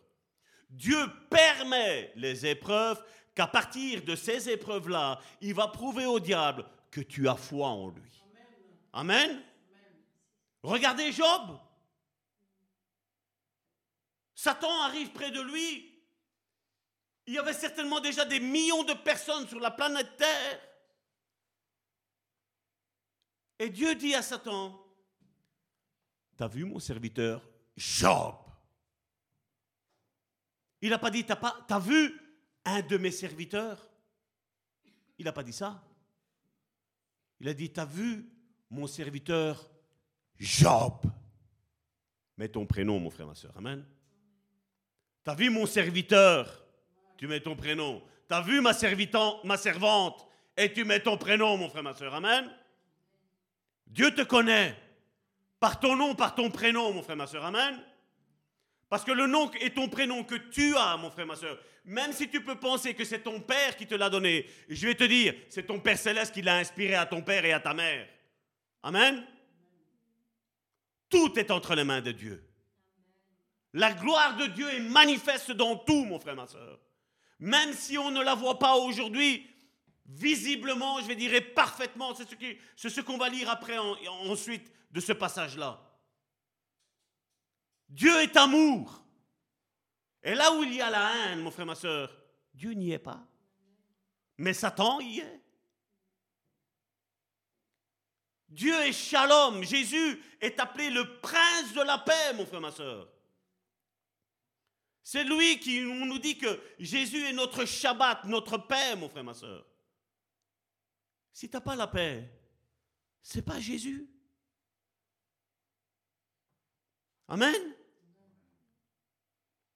Dieu 0.69 0.97
permet 1.29 2.11
les 2.15 2.45
épreuves, 2.45 3.01
qu'à 3.39 3.47
partir 3.47 4.03
de 4.03 4.17
ces 4.17 4.49
épreuves-là, 4.49 5.19
il 5.39 5.53
va 5.53 5.69
prouver 5.69 6.05
au 6.05 6.19
diable 6.19 6.65
que 6.91 6.99
tu 6.99 7.29
as 7.29 7.35
foi 7.37 7.67
en 7.67 7.89
lui. 7.89 8.23
Amen. 8.91 9.41
Regardez 10.61 11.11
Job. 11.13 11.57
Satan 14.39 14.83
arrive 14.83 15.11
près 15.11 15.31
de 15.31 15.41
lui 15.41 15.89
il 17.29 17.35
y 17.35 17.37
avait 17.37 17.53
certainement 17.53 17.99
déjà 17.99 18.25
des 18.25 18.39
millions 18.39 18.83
de 18.83 18.93
personnes 18.93 19.47
sur 19.47 19.59
la 19.59 19.69
planète 19.69 20.17
Terre. 20.17 20.59
Et 23.59 23.69
Dieu 23.69 23.93
dit 23.93 24.15
à 24.15 24.23
Satan, 24.23 24.83
T'as 26.35 26.47
vu 26.47 26.65
mon 26.65 26.79
serviteur 26.79 27.47
Job? 27.77 28.33
Il 30.81 30.89
n'a 30.89 30.97
pas 30.97 31.11
dit, 31.11 31.23
T'as 31.23 31.79
vu 31.79 32.19
un 32.65 32.81
de 32.81 32.97
mes 32.97 33.11
serviteurs? 33.11 33.91
Il 35.19 35.25
n'a 35.25 35.31
pas 35.31 35.43
dit 35.43 35.53
ça. 35.53 35.83
Il 37.41 37.47
a 37.47 37.53
dit, 37.53 37.71
T'as 37.71 37.85
vu 37.85 38.27
mon 38.71 38.87
serviteur 38.87 39.69
Job? 40.39 41.05
Mets 42.37 42.49
ton 42.49 42.65
prénom, 42.65 42.99
mon 42.99 43.11
frère, 43.11 43.27
ma 43.27 43.35
soeur. 43.35 43.55
Amen. 43.55 43.85
T'as 45.29 45.35
vu 45.35 45.51
mon 45.51 45.67
serviteur? 45.67 46.65
Tu 47.15 47.27
mets 47.27 47.39
ton 47.39 47.55
prénom. 47.55 48.01
Tu 48.27 48.33
as 48.33 48.41
vu 48.41 48.61
ma, 48.61 48.71
ma 49.43 49.57
servante? 49.57 50.27
Et 50.57 50.73
tu 50.73 50.83
mets 50.85 51.01
ton 51.01 51.17
prénom, 51.17 51.55
mon 51.55 51.69
frère, 51.69 51.83
ma 51.83 51.93
soeur. 51.93 52.15
Amen. 52.15 52.51
Dieu 53.85 54.09
te 54.09 54.23
connaît 54.23 54.75
par 55.59 55.79
ton 55.79 55.95
nom, 55.95 56.15
par 56.15 56.33
ton 56.33 56.49
prénom, 56.49 56.91
mon 56.93 57.03
frère, 57.03 57.15
ma 57.15 57.27
soeur. 57.27 57.45
Amen. 57.45 57.79
Parce 58.89 59.03
que 59.03 59.11
le 59.11 59.27
nom 59.27 59.51
et 59.61 59.69
ton 59.69 59.87
prénom 59.87 60.23
que 60.23 60.33
tu 60.33 60.75
as, 60.75 60.97
mon 60.97 61.11
frère, 61.11 61.27
ma 61.27 61.35
soeur, 61.35 61.59
même 61.85 62.11
si 62.11 62.27
tu 62.27 62.43
peux 62.43 62.55
penser 62.55 62.95
que 62.95 63.05
c'est 63.05 63.19
ton 63.19 63.39
père 63.39 63.75
qui 63.77 63.85
te 63.85 63.93
l'a 63.93 64.09
donné, 64.09 64.47
je 64.67 64.87
vais 64.87 64.95
te 64.95 65.03
dire, 65.03 65.35
c'est 65.47 65.67
ton 65.67 65.79
Père 65.79 65.99
céleste 65.99 66.33
qui 66.33 66.41
l'a 66.41 66.55
inspiré 66.55 66.95
à 66.95 67.05
ton 67.05 67.21
père 67.21 67.45
et 67.45 67.53
à 67.53 67.59
ta 67.59 67.75
mère. 67.75 68.07
Amen. 68.81 69.23
Tout 71.07 71.37
est 71.37 71.51
entre 71.51 71.75
les 71.75 71.83
mains 71.83 72.01
de 72.01 72.13
Dieu. 72.13 72.48
La 73.73 73.93
gloire 73.93 74.35
de 74.37 74.47
Dieu 74.47 74.69
est 74.69 74.79
manifeste 74.79 75.51
dans 75.51 75.75
tout, 75.75 76.05
mon 76.05 76.19
frère, 76.19 76.35
ma 76.35 76.47
soeur 76.47 76.79
même 77.39 77.73
si 77.73 77.97
on 77.97 78.11
ne 78.11 78.21
la 78.21 78.35
voit 78.35 78.59
pas 78.59 78.75
aujourd'hui, 78.75 79.47
visiblement, 80.05 80.99
je 80.99 81.07
vais 81.07 81.15
dire 81.15 81.31
parfaitement, 81.53 82.13
c'est 82.13 82.89
ce 82.89 83.01
qu'on 83.01 83.17
va 83.17 83.29
lire 83.29 83.49
après 83.49 83.77
ensuite 83.77 84.71
de 84.91 84.99
ce 84.99 85.13
passage-là. 85.13 85.79
Dieu 87.87 88.21
est 88.21 88.35
amour. 88.35 89.03
Et 90.21 90.35
là 90.35 90.53
où 90.53 90.63
il 90.63 90.73
y 90.73 90.81
a 90.81 90.89
la 90.89 91.11
haine, 91.15 91.39
mon 91.39 91.49
frère, 91.49 91.65
ma 91.65 91.75
soeur, 91.75 92.13
Dieu 92.53 92.71
n'y 92.71 92.91
est 92.91 92.99
pas. 92.99 93.25
Mais 94.37 94.53
Satan 94.53 94.99
y 94.99 95.19
est. 95.19 95.41
Dieu 98.49 98.73
est 98.81 98.91
shalom. 98.91 99.63
Jésus 99.63 100.21
est 100.41 100.59
appelé 100.59 100.89
le 100.89 101.19
prince 101.19 101.73
de 101.73 101.81
la 101.81 101.99
paix, 101.99 102.33
mon 102.35 102.45
frère, 102.45 102.61
ma 102.61 102.71
soeur. 102.71 103.07
C'est 105.11 105.23
lui 105.23 105.59
qui 105.59 105.81
nous 105.81 106.19
dit 106.19 106.37
que 106.37 106.61
Jésus 106.77 107.25
est 107.25 107.33
notre 107.33 107.65
Shabbat, 107.65 108.25
notre 108.25 108.59
paix, 108.59 108.95
mon 108.95 109.09
frère, 109.09 109.23
ma 109.23 109.33
soeur. 109.33 109.65
Si 111.33 111.49
tu 111.49 111.55
n'as 111.55 111.61
pas 111.61 111.75
la 111.75 111.87
paix, 111.87 112.29
c'est 113.19 113.41
pas 113.41 113.59
Jésus. 113.59 114.07
Amen. 117.27 117.55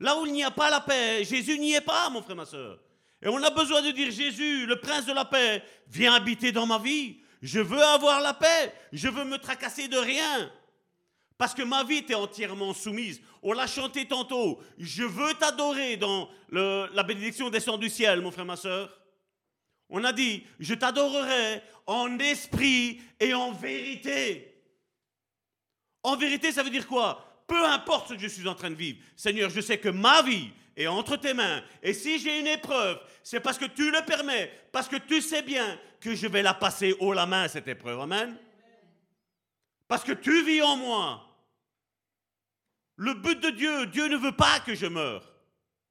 Là 0.01 0.19
où 0.19 0.27
il 0.27 0.33
n'y 0.33 0.43
a 0.43 0.51
pas 0.51 0.69
la 0.69 0.81
paix, 0.81 1.23
Jésus 1.23 1.57
n'y 1.57 1.73
est 1.73 1.81
pas, 1.81 2.11
mon 2.11 2.21
frère, 2.21 2.35
ma 2.35 2.45
soeur. 2.45 2.79
Et 3.19 3.27
on 3.27 3.41
a 3.41 3.49
besoin 3.49 3.81
de 3.81 3.89
dire 3.89 4.11
Jésus, 4.11 4.67
le 4.67 4.79
prince 4.79 5.07
de 5.07 5.13
la 5.13 5.25
paix, 5.25 5.63
viens 5.87 6.13
habiter 6.13 6.51
dans 6.51 6.67
ma 6.67 6.77
vie. 6.77 7.23
Je 7.41 7.59
veux 7.59 7.81
avoir 7.81 8.21
la 8.21 8.35
paix. 8.35 8.71
Je 8.91 9.07
veux 9.07 9.25
me 9.25 9.39
tracasser 9.39 9.87
de 9.87 9.97
rien. 9.97 10.53
Parce 11.37 11.53
que 11.53 11.63
ma 11.63 11.83
vie 11.83 12.05
t'est 12.05 12.13
entièrement 12.13 12.73
soumise. 12.73 13.21
On 13.41 13.53
l'a 13.53 13.67
chanté 13.67 14.07
tantôt. 14.07 14.61
Je 14.77 15.03
veux 15.03 15.33
t'adorer 15.33 15.97
dans 15.97 16.29
la 16.49 17.03
bénédiction 17.03 17.49
descend 17.49 17.79
du 17.79 17.89
ciel, 17.89 18.21
mon 18.21 18.31
frère, 18.31 18.45
ma 18.45 18.55
soeur. 18.55 18.97
On 19.89 20.03
a 20.03 20.13
dit, 20.13 20.43
je 20.59 20.73
t'adorerai 20.73 21.61
en 21.85 22.17
esprit 22.19 23.01
et 23.19 23.33
en 23.33 23.51
vérité. 23.51 24.55
En 26.01 26.15
vérité, 26.15 26.51
ça 26.51 26.63
veut 26.63 26.69
dire 26.69 26.87
quoi? 26.87 27.43
Peu 27.47 27.65
importe 27.65 28.09
ce 28.09 28.13
que 28.13 28.19
je 28.19 28.27
suis 28.27 28.47
en 28.47 28.55
train 28.55 28.71
de 28.71 28.75
vivre. 28.75 28.99
Seigneur, 29.15 29.49
je 29.49 29.61
sais 29.61 29.77
que 29.77 29.89
ma 29.89 30.21
vie 30.21 30.49
est 30.75 30.87
entre 30.87 31.17
tes 31.17 31.33
mains. 31.33 31.61
Et 31.81 31.93
si 31.93 32.19
j'ai 32.19 32.39
une 32.39 32.47
épreuve, 32.47 32.99
c'est 33.21 33.39
parce 33.39 33.57
que 33.57 33.65
tu 33.65 33.91
le 33.91 34.03
permets, 34.05 34.51
parce 34.71 34.87
que 34.87 34.95
tu 34.95 35.21
sais 35.21 35.41
bien 35.41 35.79
que 35.99 36.15
je 36.15 36.27
vais 36.27 36.41
la 36.41 36.53
passer 36.53 36.95
haut 36.99 37.13
la 37.13 37.25
main, 37.25 37.47
cette 37.47 37.67
épreuve. 37.67 37.99
Amen. 37.99 38.35
Parce 39.93 40.05
que 40.05 40.13
tu 40.13 40.43
vis 40.43 40.63
en 40.63 40.75
moi. 40.75 41.23
Le 42.95 43.13
but 43.13 43.39
de 43.39 43.51
Dieu, 43.51 43.85
Dieu 43.85 44.07
ne 44.07 44.17
veut 44.17 44.35
pas 44.35 44.59
que 44.59 44.73
je 44.73 44.87
meure. 44.87 45.23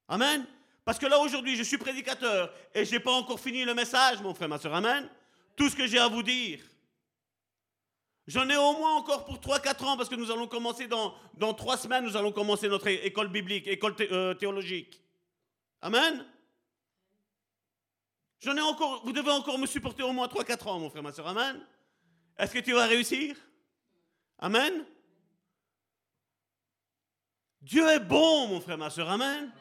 Amen. 0.08 0.44
Parce 0.84 0.98
que 0.98 1.06
là 1.06 1.20
aujourd'hui, 1.20 1.54
je 1.54 1.62
suis 1.62 1.78
prédicateur 1.78 2.52
et 2.74 2.84
je 2.84 2.90
n'ai 2.90 2.98
pas 2.98 3.12
encore 3.12 3.38
fini 3.38 3.64
le 3.64 3.74
message, 3.74 4.20
mon 4.20 4.34
frère, 4.34 4.48
ma 4.48 4.58
soeur. 4.58 4.74
Amen. 4.74 5.08
Tout 5.54 5.68
ce 5.68 5.76
que 5.76 5.86
j'ai 5.86 6.00
à 6.00 6.08
vous 6.08 6.24
dire. 6.24 6.58
J'en 8.26 8.48
ai 8.48 8.56
au 8.56 8.72
moins 8.72 8.96
encore 8.96 9.24
pour 9.24 9.36
3-4 9.36 9.84
ans 9.84 9.96
parce 9.96 10.08
que 10.08 10.16
nous 10.16 10.32
allons 10.32 10.48
commencer 10.48 10.88
dans, 10.88 11.14
dans 11.34 11.54
3 11.54 11.76
semaines, 11.76 12.02
nous 12.02 12.16
allons 12.16 12.32
commencer 12.32 12.68
notre 12.68 12.88
école 12.88 13.28
biblique, 13.28 13.68
école 13.68 13.94
euh, 14.00 14.34
théologique. 14.34 15.00
Amen. 15.80 16.26
J'en 18.40 18.56
ai 18.56 18.62
encore, 18.62 19.04
vous 19.04 19.12
devez 19.12 19.30
encore 19.30 19.60
me 19.60 19.66
supporter 19.66 20.02
au 20.02 20.12
moins 20.12 20.26
3-4 20.26 20.68
ans, 20.70 20.80
mon 20.80 20.90
frère, 20.90 21.04
ma 21.04 21.12
soeur. 21.12 21.28
Amen. 21.28 21.64
Est-ce 22.36 22.52
que 22.52 22.58
tu 22.58 22.72
vas 22.72 22.86
réussir? 22.86 23.36
Amen? 24.42 24.84
Dieu 27.60 27.88
est 27.88 28.00
bon, 28.00 28.48
mon 28.48 28.60
frère, 28.60 28.76
ma 28.76 28.90
soeur. 28.90 29.08
Amen? 29.08 29.52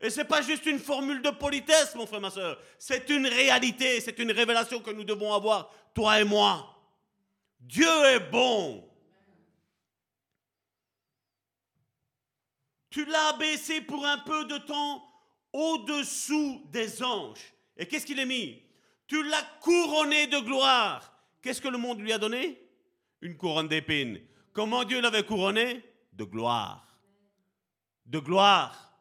Et 0.00 0.10
ce 0.10 0.18
n'est 0.18 0.26
pas 0.26 0.42
juste 0.42 0.66
une 0.66 0.80
formule 0.80 1.22
de 1.22 1.30
politesse, 1.30 1.94
mon 1.94 2.06
frère, 2.06 2.20
ma 2.20 2.30
soeur. 2.30 2.60
C'est 2.76 3.08
une 3.08 3.26
réalité, 3.26 4.00
c'est 4.00 4.18
une 4.18 4.32
révélation 4.32 4.80
que 4.80 4.90
nous 4.90 5.04
devons 5.04 5.32
avoir, 5.32 5.72
toi 5.94 6.20
et 6.20 6.24
moi. 6.24 6.76
Dieu 7.60 7.86
est 8.06 8.30
bon. 8.30 8.84
Tu 12.90 13.04
l'as 13.04 13.34
baissé 13.34 13.80
pour 13.80 14.04
un 14.04 14.18
peu 14.18 14.44
de 14.46 14.58
temps 14.58 15.06
au-dessous 15.52 16.66
des 16.72 17.00
anges. 17.00 17.54
Et 17.76 17.86
qu'est-ce 17.86 18.06
qu'il 18.06 18.18
est 18.18 18.26
mis? 18.26 18.60
Tu 19.06 19.22
l'as 19.22 19.44
couronné 19.60 20.26
de 20.26 20.38
gloire. 20.40 21.14
Qu'est-ce 21.40 21.60
que 21.60 21.68
le 21.68 21.78
monde 21.78 22.00
lui 22.00 22.12
a 22.12 22.18
donné? 22.18 22.60
Une 23.22 23.36
couronne 23.36 23.68
d'épines. 23.68 24.20
Comment 24.52 24.84
Dieu 24.84 25.00
l'avait 25.00 25.24
couronné? 25.24 25.82
De 26.12 26.24
gloire. 26.24 26.86
De 28.06 28.18
gloire. 28.18 28.92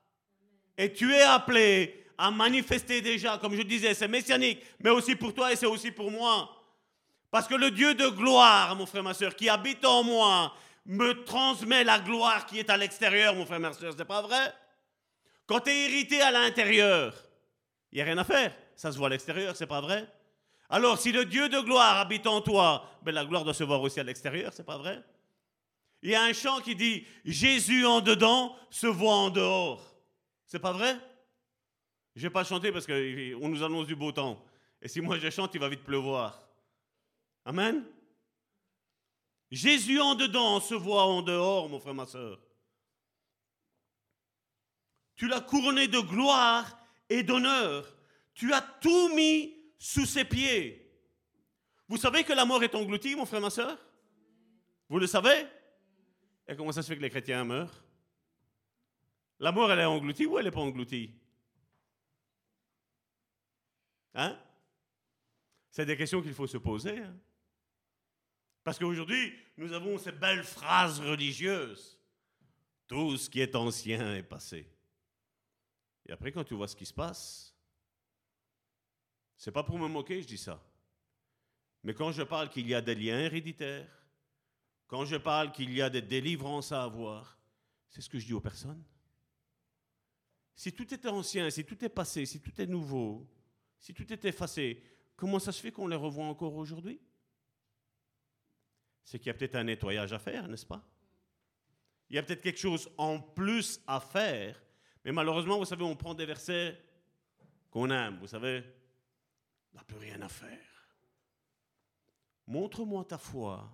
Et 0.78 0.94
tu 0.94 1.14
es 1.14 1.22
appelé 1.22 2.06
à 2.18 2.32
manifester 2.32 3.02
déjà, 3.02 3.38
comme 3.38 3.56
je 3.56 3.62
disais, 3.62 3.94
c'est 3.94 4.08
messianique, 4.08 4.62
mais 4.80 4.90
aussi 4.90 5.16
pour 5.16 5.34
toi 5.34 5.52
et 5.52 5.56
c'est 5.56 5.66
aussi 5.66 5.92
pour 5.92 6.12
moi. 6.12 6.50
Parce 7.32 7.48
que 7.48 7.56
le 7.56 7.72
Dieu 7.72 7.94
de 7.94 8.08
gloire, 8.08 8.76
mon 8.76 8.86
frère, 8.86 9.04
ma 9.04 9.14
soeur, 9.14 9.36
qui 9.36 9.48
habite 9.50 9.86
en 9.86 10.04
moi, 10.04 10.54
me 10.86 11.24
transmet 11.24 11.84
la 11.84 12.00
gloire 12.00 12.46
qui 12.46 12.60
est 12.60 12.70
à 12.70 12.78
l'extérieur, 12.78 13.36
mon 13.36 13.46
frère, 13.46 13.60
ma 13.60 13.72
soeur. 13.74 13.94
C'est 13.98 14.06
pas 14.06 14.22
vrai? 14.22 14.54
Quand 15.46 15.62
tu 15.62 15.70
es 15.70 15.90
irrité 15.90 16.22
à 16.22 16.32
l'intérieur, 16.32 17.14
il 17.92 17.96
n'y 17.96 18.02
a 18.02 18.06
rien 18.06 18.18
à 18.18 18.24
faire. 18.24 18.56
Ça 18.76 18.92
se 18.92 18.98
voit 18.98 19.08
à 19.08 19.12
l'extérieur, 19.12 19.56
c'est 19.56 19.68
pas 19.68 19.82
vrai? 19.82 20.08
Alors, 20.70 21.00
si 21.00 21.12
le 21.12 21.26
Dieu 21.26 21.50
de 21.50 21.60
gloire 21.60 21.98
habite 21.98 22.28
en 22.28 22.42
toi, 22.42 22.88
ben, 23.02 23.14
la 23.14 23.26
gloire 23.26 23.44
doit 23.44 23.56
se 23.56 23.64
voir 23.64 23.82
aussi 23.82 24.00
à 24.00 24.04
l'extérieur, 24.04 24.54
c'est 24.54 24.66
pas 24.66 24.78
vrai? 24.78 25.04
Il 26.02 26.12
y 26.12 26.16
a 26.16 26.24
un 26.24 26.34
chant 26.34 26.62
qui 26.62 26.76
dit 26.76 27.06
Jésus 27.26 27.86
en 27.86 28.02
dedans 28.02 28.56
se 28.70 28.88
voit 28.88 29.16
en 29.16 29.30
dehors. 29.30 29.84
C'est 30.46 30.60
pas 30.60 30.72
vrai? 30.72 30.98
Je 32.16 32.22
vais 32.22 32.30
pas 32.30 32.44
chanter 32.44 32.72
parce 32.72 32.86
qu'on 32.86 33.50
nous 33.50 33.64
annonce 33.64 33.88
du 33.88 33.96
beau 33.96 34.12
temps. 34.12 34.44
Et 34.82 34.88
si 34.88 35.02
moi 35.02 35.18
je 35.18 35.30
chante, 35.30 35.54
il 35.56 35.60
va 35.60 35.70
vite 35.70 35.84
pleuvoir. 35.84 36.48
Amen? 37.46 37.84
Jésus 39.52 40.00
en 40.00 40.16
dedans 40.16 40.60
se 40.60 40.76
voit 40.76 41.04
en 41.04 41.22
dehors, 41.22 41.68
mon 41.68 41.80
frère, 41.80 41.94
ma 41.96 42.06
soeur. 42.06 42.40
Tu 45.16 45.28
l'as 45.28 45.42
couronné 45.42 45.88
de 45.88 46.00
gloire 46.00 46.80
et 47.10 47.24
d'honneur. 47.24 47.86
Tu 48.34 48.54
as 48.54 48.62
tout 48.62 49.10
mis 49.16 49.59
sous 49.80 50.06
ses 50.06 50.26
pieds. 50.26 50.86
Vous 51.88 51.98
savez 51.98 52.24
que 52.24 52.34
la 52.34 52.46
mort 52.46 52.62
est 52.62 52.76
engloutie, 52.76 53.16
mon 53.16 53.26
frère, 53.26 53.42
ma 53.42 53.50
soeur 53.50 53.78
Vous 54.90 55.00
le 55.00 55.08
savez? 55.08 55.48
Et 56.48 56.56
comment 56.56 56.72
ça 56.72 56.84
se 56.84 56.90
fait 56.90 56.98
que 56.98 57.02
les 57.02 57.10
chrétiens 57.10 57.44
meurent? 57.44 57.84
La 59.40 59.52
mort, 59.52 59.72
elle 59.72 59.80
est 59.80 59.86
engloutie 59.86 60.28
ou 60.28 60.38
elle 60.38 60.46
n'est 60.46 60.52
pas 60.52 60.60
engloutie? 60.60 61.16
Hein? 64.14 64.38
C'est 65.72 65.86
des 65.86 65.98
questions 65.98 66.22
qu'il 66.22 66.34
faut 66.34 66.48
se 66.48 66.58
poser. 66.58 67.00
Hein 67.00 67.16
parce 68.70 68.78
qu'aujourd'hui, 68.78 69.34
nous 69.58 69.74
avons 69.74 69.98
ces 69.98 70.12
belles 70.12 70.44
phrases 70.44 71.00
religieuses. 71.00 72.00
Tout 72.88 73.18
ce 73.18 73.28
qui 73.28 73.42
est 73.42 73.56
ancien 73.56 74.14
est 74.14 74.22
passé. 74.22 74.72
Et 76.08 76.12
après, 76.12 76.32
quand 76.32 76.44
tu 76.44 76.54
vois 76.54 76.68
ce 76.68 76.76
qui 76.76 76.86
se 76.86 76.94
passe, 76.94 77.49
c'est 79.40 79.54
pas 79.54 79.64
pour 79.64 79.80
me 79.80 79.88
moquer, 79.88 80.22
je 80.22 80.28
dis 80.28 80.38
ça. 80.38 80.62
Mais 81.84 81.94
quand 81.94 82.12
je 82.12 82.24
parle 82.24 82.50
qu'il 82.50 82.68
y 82.68 82.76
a 82.76 82.82
des 82.82 82.94
liens 82.94 83.20
héréditaires, 83.22 83.90
quand 84.86 85.06
je 85.06 85.16
parle 85.16 85.54
qu'il 85.54 85.74
y 85.74 85.82
a 85.82 85.90
des 85.90 86.02
délivrances 86.02 86.74
à 86.74 86.84
avoir, 86.84 87.40
c'est 87.88 88.02
ce 88.02 88.10
que 88.10 88.20
je 88.20 88.26
dis 88.26 88.34
aux 88.34 88.42
personnes. 88.42 88.84
Si 90.56 90.74
tout 90.74 90.94
est 90.94 91.06
ancien, 91.06 91.50
si 91.50 91.64
tout 91.64 91.84
est 91.86 91.90
passé, 91.90 92.26
si 92.26 92.42
tout 92.42 92.60
est 92.60 92.68
nouveau, 92.68 93.26
si 93.80 93.94
tout 93.94 94.12
est 94.12 94.26
effacé, 94.26 94.84
comment 95.16 95.40
ça 95.40 95.54
se 95.54 95.62
fait 95.62 95.72
qu'on 95.72 95.88
les 95.88 95.96
revoit 95.96 96.26
encore 96.26 96.56
aujourd'hui? 96.56 97.00
C'est 99.06 99.20
qu'il 99.20 99.28
y 99.28 99.30
a 99.30 99.36
peut-être 99.36 99.56
un 99.56 99.64
nettoyage 99.64 100.12
à 100.12 100.20
faire, 100.20 100.50
n'est-ce 100.50 100.66
pas? 100.66 100.86
Il 102.10 102.18
y 102.18 102.20
a 102.20 102.24
peut-être 102.24 102.42
quelque 102.42 102.60
chose 102.60 102.90
en 102.98 103.22
plus 103.22 103.80
à 103.88 104.02
faire, 104.02 104.62
mais 105.06 105.14
malheureusement, 105.14 105.60
vous 105.60 105.66
savez, 105.66 105.86
on 105.86 105.96
prend 105.96 106.14
des 106.14 106.26
versets 106.26 106.78
qu'on 107.72 107.90
aime, 107.90 108.18
vous 108.20 108.28
savez, 108.28 108.66
n'a 109.74 109.84
plus 109.84 109.98
rien 109.98 110.22
à 110.22 110.30
faire. 110.30 110.60
Montre-moi 112.48 113.06
ta 113.06 113.18
foi 113.18 113.70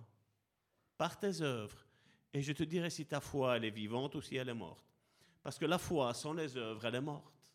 par 0.96 1.18
tes 1.18 1.40
œuvres, 1.40 1.86
et 2.32 2.42
je 2.42 2.52
te 2.52 2.62
dirai 2.62 2.90
si 2.90 3.06
ta 3.06 3.20
foi, 3.20 3.56
elle 3.56 3.64
est 3.64 3.70
vivante 3.70 4.14
ou 4.14 4.20
si 4.20 4.36
elle 4.36 4.48
est 4.48 4.54
morte. 4.54 4.84
Parce 5.42 5.58
que 5.58 5.64
la 5.64 5.78
foi, 5.78 6.12
sans 6.12 6.32
les 6.32 6.56
œuvres, 6.56 6.84
elle 6.84 6.96
est 6.96 7.00
morte. 7.00 7.54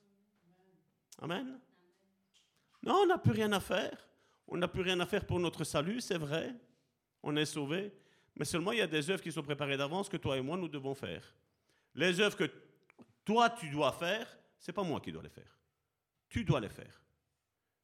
Amen. 1.20 1.60
Non, 2.82 3.02
on 3.04 3.06
n'a 3.06 3.18
plus 3.18 3.34
rien 3.34 3.52
à 3.52 3.60
faire. 3.60 4.08
On 4.48 4.58
n'a 4.58 4.68
plus 4.68 4.82
rien 4.82 5.00
à 5.00 5.06
faire 5.06 5.26
pour 5.26 5.40
notre 5.40 5.64
salut, 5.64 6.02
c'est 6.02 6.18
vrai 6.18 6.56
on 7.24 7.36
est 7.36 7.46
sauvé, 7.46 7.94
mais 8.36 8.46
seulement 8.46 8.72
il 8.72 8.80
y 8.80 8.82
a 8.82 8.88
des 8.88 9.10
œuvres 9.10 9.22
qui 9.22 9.32
sont 9.32 9.44
préparées 9.44 9.78
d'avance 9.78 10.10
que 10.10 10.18
toi 10.18 10.38
et 10.38 10.42
moi 10.42 10.58
nous 10.58 10.68
devons 10.68 10.96
faire. 10.96 11.24
Les 11.94 12.20
œuvres 12.20 12.38
que 12.38 12.50
toi 13.24 13.50
tu 13.50 13.70
dois 13.70 13.92
faire, 13.92 14.28
c'est 14.58 14.74
pas 14.74 14.84
moi 14.84 15.00
qui 15.00 15.12
dois 15.12 15.24
les 15.24 15.30
faire. 15.30 15.60
Tu 16.30 16.44
dois 16.44 16.60
les 16.60 16.70
faire. 16.70 17.01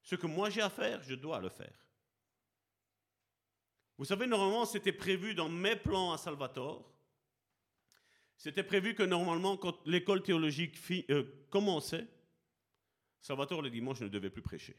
Ce 0.07 0.15
que 0.15 0.25
moi 0.25 0.49
j'ai 0.49 0.61
à 0.61 0.69
faire, 0.69 1.03
je 1.03 1.15
dois 1.15 1.41
le 1.41 1.49
faire. 1.49 1.85
Vous 3.97 4.05
savez, 4.05 4.25
normalement, 4.25 4.63
c'était 4.63 4.93
prévu 4.93 5.35
dans 5.35 5.49
mes 5.49 5.75
plans 5.75 6.13
à 6.13 6.17
Salvatore. 6.17 6.89
C'était 8.37 8.63
prévu 8.63 8.95
que 8.95 9.03
normalement, 9.03 9.57
quand 9.57 9.85
l'école 9.85 10.23
théologique 10.23 10.77
euh, 11.09 11.45
commençait, 11.49 12.07
Salvatore 13.19 13.61
le 13.61 13.69
dimanche 13.69 13.99
ne 13.99 14.07
devait 14.07 14.29
plus 14.29 14.41
prêcher. 14.41 14.77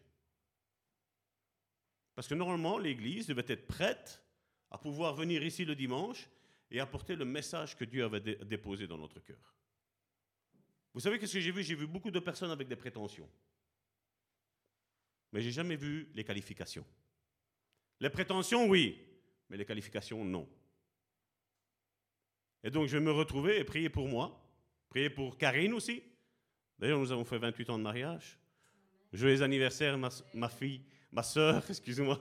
Parce 2.14 2.26
que 2.26 2.34
normalement, 2.34 2.78
l'église 2.78 3.26
devait 3.26 3.44
être 3.48 3.66
prête 3.66 4.24
à 4.70 4.78
pouvoir 4.78 5.14
venir 5.14 5.42
ici 5.42 5.66
le 5.66 5.74
dimanche 5.74 6.26
et 6.70 6.80
apporter 6.80 7.16
le 7.16 7.26
message 7.26 7.76
que 7.76 7.84
Dieu 7.84 8.02
avait 8.02 8.20
déposé 8.46 8.86
dans 8.86 8.96
notre 8.96 9.20
cœur. 9.20 9.54
Vous 10.94 11.00
savez 11.00 11.18
ce 11.26 11.34
que 11.34 11.40
j'ai 11.40 11.50
vu? 11.50 11.62
J'ai 11.62 11.74
vu 11.74 11.86
beaucoup 11.86 12.10
de 12.10 12.18
personnes 12.18 12.50
avec 12.50 12.66
des 12.66 12.76
prétentions. 12.76 13.28
Mais 15.32 15.40
j'ai 15.40 15.50
jamais 15.50 15.76
vu 15.76 16.08
les 16.14 16.24
qualifications. 16.24 16.84
Les 18.00 18.10
prétentions, 18.10 18.66
oui, 18.66 18.98
mais 19.48 19.56
les 19.56 19.64
qualifications, 19.64 20.24
non. 20.24 20.48
Et 22.62 22.70
donc, 22.70 22.88
je 22.88 22.96
vais 22.96 23.02
me 23.02 23.12
retrouver 23.12 23.58
et 23.58 23.64
prier 23.64 23.88
pour 23.88 24.08
moi, 24.08 24.40
prier 24.88 25.10
pour 25.10 25.36
Karine 25.36 25.74
aussi. 25.74 26.02
D'ailleurs, 26.78 26.98
nous 26.98 27.12
avons 27.12 27.24
fait 27.24 27.38
28 27.38 27.70
ans 27.70 27.78
de 27.78 27.82
mariage. 27.82 28.38
Joyeux 29.12 29.42
anniversaire, 29.42 29.96
ma, 29.98 30.10
ma 30.34 30.48
fille, 30.48 30.82
ma 31.12 31.22
soeur, 31.22 31.64
excusez-moi, 31.68 32.18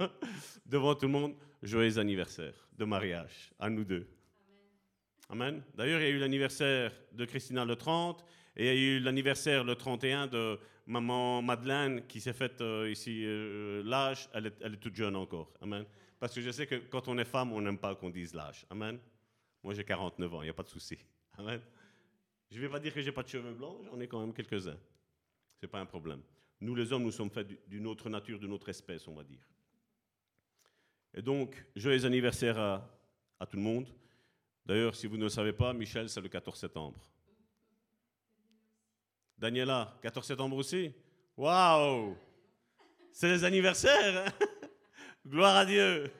devant 0.66 0.95
tout 0.95 1.05
le 1.05 1.12
monde 1.12 1.36
joyeux 1.62 1.97
anniversaire 1.97 2.53
de 2.78 2.86
mariage 2.86 3.51
à 3.60 3.70
nous 3.70 3.84
deux. 3.84 4.08
Amen. 5.30 5.62
D'ailleurs, 5.76 5.99
il 5.99 6.03
y 6.03 6.08
a 6.08 6.10
eu 6.12 6.20
l'anniversaire 6.20 6.93
de 7.12 7.26
Christina 7.26 7.66
le 7.66 7.76
30 7.76 8.24
et 8.55 8.64
il 8.64 8.66
y 8.66 8.70
a 8.70 8.74
eu 8.74 8.99
l'anniversaire 8.99 9.64
le 9.64 9.76
31 9.76 10.28
de 10.28 10.60
maman 10.88 11.42
Madeleine 11.42 12.08
qui 12.08 12.20
s'est 12.20 12.34
faite 12.34 12.62
euh, 12.62 12.90
ici 12.90 13.24
euh, 13.26 13.84
l'âge. 13.84 14.30
Elle 14.34 14.48
est, 14.48 14.56
elle 14.62 14.74
est, 14.74 14.78
toute 14.78 14.96
jeune 14.96 15.16
encore. 15.16 15.52
Amen. 15.62 15.86
Parce 16.20 16.34
que 16.34 16.42
je 16.42 16.50
sais 16.50 16.66
que 16.66 16.76
quand 16.76 17.08
on 17.08 17.18
est 17.18 17.26
femme, 17.26 17.54
on 17.54 17.62
n'aime 17.62 17.78
pas 17.78 17.94
qu'on 17.96 18.10
dise 18.10 18.34
l'âge. 18.34 18.66
Amen. 18.70 18.98
Moi, 19.64 19.74
j'ai 19.74 19.84
49 19.84 20.34
ans, 20.34 20.42
il 20.42 20.46
n'y 20.46 20.50
a 20.50 20.54
pas 20.54 20.64
de 20.64 20.70
souci. 20.70 20.98
Amen. 21.38 21.62
Je 22.50 22.56
ne 22.56 22.62
vais 22.62 22.70
pas 22.70 22.80
dire 22.80 22.94
que 22.94 23.02
j'ai 23.02 23.12
pas 23.12 23.24
de 23.24 23.28
cheveux 23.28 23.54
blancs, 23.54 23.78
j'en 23.86 24.00
ai 24.00 24.08
quand 24.08 24.22
même 24.22 24.34
quelques-uns. 24.34 24.78
Ce 25.60 25.66
n'est 25.66 25.68
pas 25.68 25.80
un 25.80 25.86
problème. 25.86 26.22
Nous, 26.62 26.74
les 26.74 26.92
hommes, 26.92 27.04
nous 27.04 27.12
sommes 27.12 27.30
faits 27.30 27.48
d'une 27.68 27.86
autre 27.86 28.10
nature, 28.10 28.40
d'une 28.40 28.54
autre 28.54 28.70
espèce, 28.70 29.08
on 29.08 29.14
va 29.14 29.24
dire. 29.24 29.46
Et 31.14 31.22
donc, 31.22 31.66
joyeux 31.76 32.06
anniversaire 32.06 32.58
à, 32.58 32.90
à 33.40 33.46
tout 33.46 33.58
le 33.58 33.64
monde. 33.64 33.88
D'ailleurs, 34.66 34.96
si 34.96 35.08
vous 35.08 35.18
ne 35.18 35.24
le 35.24 35.30
savez 35.30 35.54
pas, 35.54 35.74
Michel, 35.74 36.10
c'est 36.10 36.22
le 36.22 36.30
14 36.30 36.58
septembre. 36.58 37.00
Daniela, 39.38 39.98
14 40.02 40.26
septembre 40.26 40.58
aussi? 40.58 40.92
Waouh 41.36 42.18
C'est 43.12 43.30
les 43.30 43.44
anniversaires 43.44 44.26
hein? 44.26 44.48
Gloire 45.26 45.58
à 45.58 45.66
Dieu 45.66 46.12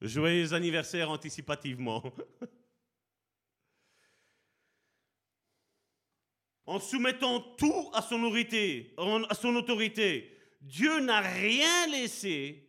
Joyeux 0.00 0.52
anniversaire 0.52 1.10
anticipativement. 1.10 2.04
en 6.66 6.78
soumettant 6.78 7.40
tout 7.40 7.90
à 7.94 8.02
son 8.02 8.22
autorité, 8.22 8.94
à 9.28 9.34
son 9.34 9.56
autorité, 9.56 10.36
Dieu 10.60 11.00
n'a 11.00 11.20
rien 11.20 11.86
laissé 11.86 12.68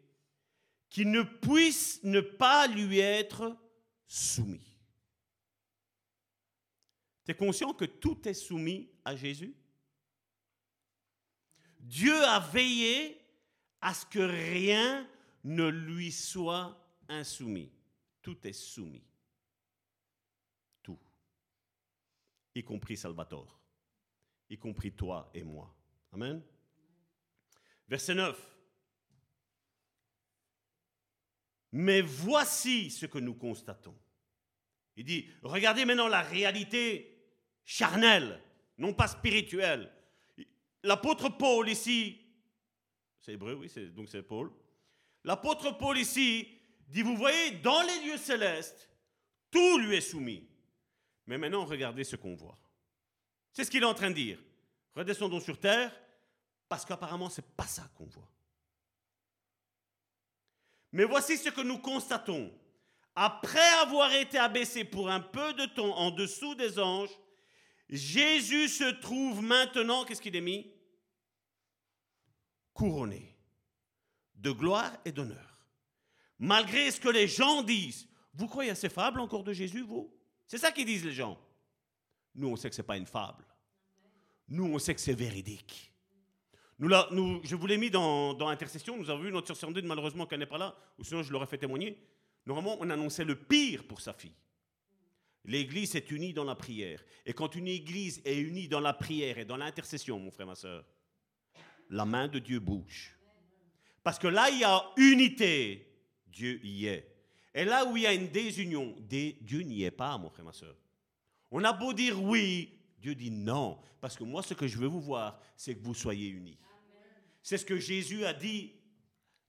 qui 0.89 1.05
ne 1.05 1.21
puisse 1.21 1.99
ne 2.03 2.21
pas 2.21 2.65
lui 2.67 2.99
être 2.99 3.57
soumis. 4.07 4.68
Conscient 7.35 7.73
que 7.73 7.85
tout 7.85 8.27
est 8.27 8.33
soumis 8.33 8.89
à 9.05 9.15
Jésus? 9.15 9.55
Dieu 11.79 12.15
a 12.23 12.39
veillé 12.39 13.19
à 13.81 13.93
ce 13.93 14.05
que 14.05 14.19
rien 14.19 15.07
ne 15.43 15.67
lui 15.67 16.11
soit 16.11 16.77
insoumis. 17.07 17.71
Tout 18.21 18.45
est 18.45 18.53
soumis. 18.53 19.03
Tout. 20.83 20.99
y 22.55 22.63
compris 22.63 22.97
Salvatore, 22.97 23.59
y 24.49 24.57
compris 24.57 24.91
toi 24.91 25.29
et 25.33 25.43
moi. 25.43 25.73
Amen. 26.11 26.41
Verset 27.87 28.15
9. 28.15 28.55
Mais 31.71 32.01
voici 32.01 32.89
ce 32.89 33.05
que 33.05 33.19
nous 33.19 33.35
constatons. 33.35 33.95
Il 34.95 35.05
dit, 35.05 35.29
regardez 35.43 35.85
maintenant 35.85 36.07
la 36.07 36.21
réalité 36.21 37.18
charnelle, 37.69 38.41
non 38.79 38.95
pas 38.95 39.07
spirituelle. 39.07 39.91
L'apôtre 40.81 41.29
Paul 41.29 41.69
ici, 41.69 42.19
c'est 43.19 43.33
hébreu, 43.33 43.53
oui, 43.53 43.71
donc 43.91 44.09
c'est 44.09 44.23
Paul. 44.23 44.51
L'apôtre 45.23 45.77
Paul 45.77 45.99
ici 45.99 46.47
dit, 46.87 47.03
vous 47.03 47.15
voyez, 47.15 47.51
dans 47.51 47.83
les 47.83 48.07
lieux 48.07 48.17
célestes, 48.17 48.89
tout 49.51 49.77
lui 49.77 49.95
est 49.95 50.01
soumis. 50.01 50.49
Mais 51.27 51.37
maintenant, 51.37 51.63
regardez 51.63 52.03
ce 52.03 52.15
qu'on 52.15 52.33
voit. 52.33 52.57
C'est 53.51 53.63
ce 53.63 53.69
qu'il 53.69 53.83
est 53.83 53.85
en 53.85 53.93
train 53.93 54.09
de 54.09 54.15
dire. 54.15 54.39
Redescendons 54.95 55.39
sur 55.39 55.59
terre, 55.59 55.95
parce 56.67 56.85
qu'apparemment, 56.85 57.29
ce 57.29 57.41
n'est 57.41 57.47
pas 57.55 57.67
ça 57.67 57.87
qu'on 57.95 58.07
voit. 58.07 58.31
Mais 60.91 61.03
voici 61.03 61.37
ce 61.37 61.49
que 61.49 61.61
nous 61.61 61.77
constatons. 61.77 62.51
Après 63.13 63.69
avoir 63.81 64.11
été 64.11 64.39
abaissé 64.39 64.85
pour 64.85 65.11
un 65.11 65.19
peu 65.19 65.53
de 65.53 65.67
temps 65.67 65.95
en 65.97 66.09
dessous 66.09 66.55
des 66.55 66.79
anges, 66.79 67.15
Jésus 67.89 68.67
se 68.67 68.91
trouve 69.01 69.41
maintenant, 69.41 70.05
qu'est-ce 70.05 70.21
qu'il 70.21 70.35
est 70.35 70.41
mis? 70.41 70.71
Couronné 72.73 73.35
de 74.39 74.51
gloire 74.51 74.91
et 75.05 75.11
d'honneur. 75.11 75.59
Malgré 76.37 76.89
ce 76.91 76.99
que 76.99 77.09
les 77.09 77.27
gens 77.27 77.61
disent. 77.61 78.07
Vous 78.33 78.47
croyez 78.47 78.71
à 78.71 78.75
ces 78.75 78.89
fables 78.89 79.19
encore 79.19 79.43
de 79.43 79.51
Jésus, 79.51 79.81
vous? 79.81 80.13
C'est 80.47 80.57
ça 80.57 80.71
qu'ils 80.71 80.85
disent 80.85 81.03
les 81.03 81.11
gens. 81.11 81.37
Nous, 82.35 82.47
on 82.47 82.55
sait 82.55 82.69
que 82.69 82.75
ce 82.75 82.81
n'est 82.81 82.87
pas 82.87 82.97
une 82.97 83.05
fable. 83.05 83.43
Nous, 84.47 84.63
on 84.63 84.79
sait 84.79 84.95
que 84.95 85.01
c'est 85.01 85.13
véridique. 85.13 85.91
Nous, 86.77 86.87
là, 86.87 87.07
nous, 87.11 87.41
je 87.43 87.55
vous 87.55 87.67
l'ai 87.67 87.77
mis 87.77 87.89
dans, 87.89 88.33
dans 88.33 88.47
Intercession. 88.47 88.95
Nous 88.97 89.09
avons 89.09 89.21
vu 89.21 89.31
notre 89.31 89.47
sœur 89.47 89.57
Sandrine, 89.57 89.85
malheureusement, 89.85 90.25
qu'elle 90.25 90.39
n'est 90.39 90.45
pas 90.45 90.57
là, 90.57 90.75
ou 90.97 91.03
sinon 91.03 91.21
je 91.21 91.33
l'aurais 91.33 91.47
fait 91.47 91.57
témoigner. 91.57 92.01
Normalement, 92.45 92.77
on 92.79 92.89
annonçait 92.89 93.25
le 93.25 93.35
pire 93.35 93.85
pour 93.85 93.99
sa 93.99 94.13
fille. 94.13 94.33
L'Église 95.45 95.95
est 95.95 96.11
unie 96.11 96.33
dans 96.33 96.43
la 96.43 96.55
prière. 96.55 97.03
Et 97.25 97.33
quand 97.33 97.55
une 97.55 97.67
Église 97.67 98.21
est 98.25 98.37
unie 98.37 98.67
dans 98.67 98.79
la 98.79 98.93
prière 98.93 99.37
et 99.37 99.45
dans 99.45 99.57
l'intercession, 99.57 100.19
mon 100.19 100.31
frère, 100.31 100.47
ma 100.47 100.55
soeur, 100.55 100.85
la 101.89 102.05
main 102.05 102.27
de 102.27 102.39
Dieu 102.39 102.59
bouge. 102.59 103.17
Parce 104.03 104.19
que 104.19 104.27
là, 104.27 104.49
il 104.49 104.59
y 104.59 104.63
a 104.63 104.83
unité, 104.97 105.87
Dieu 106.27 106.59
y 106.63 106.85
est. 106.85 107.15
Et 107.53 107.65
là 107.65 107.85
où 107.85 107.97
il 107.97 108.03
y 108.03 108.07
a 108.07 108.13
une 108.13 108.27
désunion, 108.27 108.95
Dieu 108.99 109.61
n'y 109.61 109.83
est 109.83 109.91
pas, 109.91 110.17
mon 110.17 110.29
frère, 110.29 110.45
ma 110.45 110.53
soeur. 110.53 110.75
On 111.51 111.63
a 111.63 111.73
beau 111.73 111.93
dire 111.93 112.21
oui, 112.21 112.79
Dieu 112.99 113.15
dit 113.15 113.31
non. 113.31 113.79
Parce 113.99 114.15
que 114.15 114.23
moi, 114.23 114.43
ce 114.43 114.53
que 114.53 114.67
je 114.67 114.77
veux 114.77 114.87
vous 114.87 115.01
voir, 115.01 115.39
c'est 115.55 115.75
que 115.75 115.83
vous 115.83 115.95
soyez 115.95 116.29
unis. 116.29 116.57
C'est 117.41 117.57
ce 117.57 117.65
que 117.65 117.77
Jésus 117.77 118.25
a 118.25 118.33
dit 118.33 118.73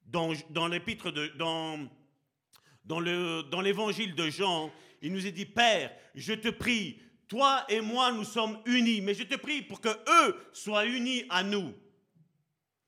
dans, 0.07 0.33
dans 0.51 0.67
l'épître 0.67 1.11
de. 1.11 1.29
Dans, 1.37 1.89
dans, 2.85 3.01
le, 3.01 3.43
dans 3.51 3.61
l'évangile 3.61 4.15
de 4.15 4.31
Jean, 4.31 4.73
il 5.01 5.13
nous 5.13 5.27
est 5.27 5.33
dit, 5.33 5.47
Père, 5.47 5.95
je 6.15 6.33
te 6.35 6.49
prie, 6.49 7.01
toi 7.29 7.65
et 7.69 7.81
moi, 7.81 8.13
nous 8.13 8.25
sommes 8.25 8.61
unis, 8.67 9.01
mais 9.01 9.15
je 9.15 9.23
te 9.23 9.37
prie 9.37 9.63
pour 9.63 9.81
que 9.81 9.89
eux 9.89 10.37
soient 10.53 10.87
unis 10.87 11.25
à 11.31 11.43
nous. 11.43 11.75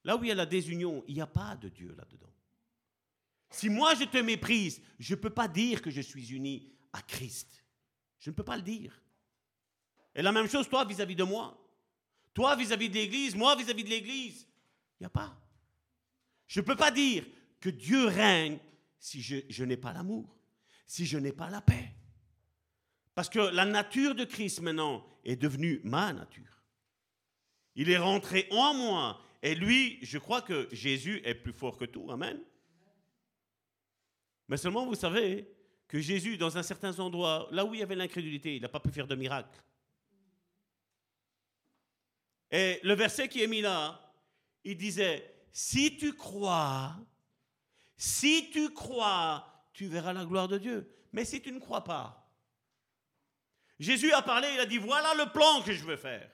Là 0.04 0.16
où 0.16 0.24
il 0.24 0.28
y 0.28 0.32
a 0.32 0.34
la 0.34 0.46
désunion, 0.46 1.04
il 1.06 1.14
n'y 1.14 1.20
a 1.20 1.26
pas 1.26 1.56
de 1.56 1.68
Dieu 1.68 1.94
là-dedans. 1.96 2.32
Si 3.50 3.68
moi 3.68 3.94
je 3.94 4.04
te 4.04 4.18
méprise, 4.18 4.80
je 4.98 5.14
ne 5.14 5.20
peux 5.20 5.30
pas 5.30 5.46
dire 5.46 5.82
que 5.82 5.90
je 5.90 6.00
suis 6.00 6.32
uni 6.32 6.72
à 6.92 7.02
Christ. 7.02 7.64
Je 8.18 8.30
ne 8.30 8.34
peux 8.34 8.44
pas 8.44 8.56
le 8.56 8.62
dire. 8.62 9.00
Et 10.14 10.22
la 10.22 10.32
même 10.32 10.48
chose, 10.48 10.68
toi, 10.68 10.84
vis-à-vis 10.84 11.16
de 11.16 11.24
moi. 11.24 11.58
Toi, 12.34 12.56
vis-à-vis 12.56 12.88
de 12.88 12.94
l'Église, 12.94 13.34
moi, 13.34 13.54
vis-à-vis 13.56 13.84
de 13.84 13.90
l'Église. 13.90 14.46
Il 14.98 15.02
n'y 15.02 15.06
a 15.06 15.10
pas. 15.10 15.38
Je 16.46 16.60
ne 16.60 16.64
peux 16.64 16.76
pas 16.76 16.90
dire 16.90 17.24
que 17.60 17.70
Dieu 17.70 18.06
règne 18.06 18.58
si 18.98 19.20
je, 19.20 19.64
n'ai 19.64 19.76
pas 19.76 19.92
l'amour, 19.92 20.36
si 20.86 21.06
je 21.06 21.18
n'ai 21.18 21.32
pas 21.32 21.50
la 21.50 21.60
paix. 21.60 21.92
Parce 23.14 23.28
que 23.28 23.38
la 23.38 23.64
nature 23.64 24.14
de 24.14 24.24
Christ 24.24 24.60
maintenant 24.60 25.06
est 25.24 25.36
devenue 25.36 25.80
ma 25.84 26.12
nature. 26.12 26.62
Il 27.74 27.90
est 27.90 27.98
rentré 27.98 28.48
en 28.50 28.74
moi. 28.74 29.20
Et 29.42 29.54
lui, 29.54 29.98
je 30.02 30.18
crois 30.18 30.42
que 30.42 30.68
Jésus 30.72 31.20
est 31.24 31.34
plus 31.34 31.52
fort 31.52 31.76
que 31.76 31.84
tout. 31.84 32.10
Amen. 32.10 32.40
Mais 34.48 34.56
seulement, 34.56 34.86
vous 34.86 34.94
savez 34.94 35.48
que 35.88 36.00
Jésus, 36.00 36.36
dans 36.36 36.56
un 36.56 36.62
certain 36.62 36.98
endroit, 36.98 37.48
là 37.50 37.64
où 37.64 37.74
il 37.74 37.80
y 37.80 37.82
avait 37.82 37.96
l'incrédulité, 37.96 38.56
il 38.56 38.62
n'a 38.62 38.68
pas 38.68 38.80
pu 38.80 38.90
faire 38.90 39.06
de 39.06 39.14
miracle. 39.14 39.62
Et 42.50 42.80
le 42.82 42.94
verset 42.94 43.28
qui 43.28 43.42
est 43.42 43.46
mis 43.46 43.62
là, 43.62 43.98
il 44.64 44.76
disait, 44.76 45.46
si 45.52 45.96
tu 45.96 46.14
crois, 46.14 46.96
si 47.96 48.50
tu 48.50 48.70
crois, 48.70 49.68
tu 49.72 49.86
verras 49.86 50.12
la 50.12 50.24
gloire 50.24 50.48
de 50.48 50.58
Dieu. 50.58 50.94
Mais 51.12 51.24
si 51.24 51.40
tu 51.40 51.50
ne 51.50 51.58
crois 51.58 51.84
pas, 51.84 52.21
Jésus 53.82 54.12
a 54.12 54.22
parlé, 54.22 54.48
il 54.54 54.60
a 54.60 54.66
dit, 54.66 54.78
voilà 54.78 55.14
le 55.14 55.26
plan 55.32 55.60
que 55.62 55.72
je 55.72 55.82
veux 55.82 55.96
faire. 55.96 56.30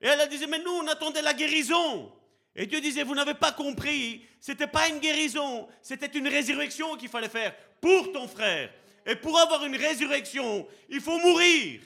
Et 0.00 0.06
elle 0.08 0.20
a 0.20 0.26
dit, 0.26 0.44
mais 0.48 0.58
nous, 0.58 0.72
on 0.72 0.86
attendait 0.88 1.22
la 1.22 1.34
guérison. 1.34 2.12
Et 2.56 2.66
Dieu 2.66 2.80
disait, 2.80 3.04
vous 3.04 3.14
n'avez 3.14 3.34
pas 3.34 3.52
compris, 3.52 4.26
ce 4.40 4.50
n'était 4.50 4.66
pas 4.66 4.88
une 4.88 4.98
guérison, 4.98 5.68
c'était 5.80 6.18
une 6.18 6.26
résurrection 6.26 6.96
qu'il 6.96 7.08
fallait 7.08 7.28
faire 7.28 7.54
pour 7.80 8.12
ton 8.12 8.26
frère. 8.26 8.72
Et 9.06 9.14
pour 9.14 9.38
avoir 9.38 9.64
une 9.64 9.76
résurrection, 9.76 10.66
il 10.88 11.00
faut 11.00 11.18
mourir. 11.18 11.80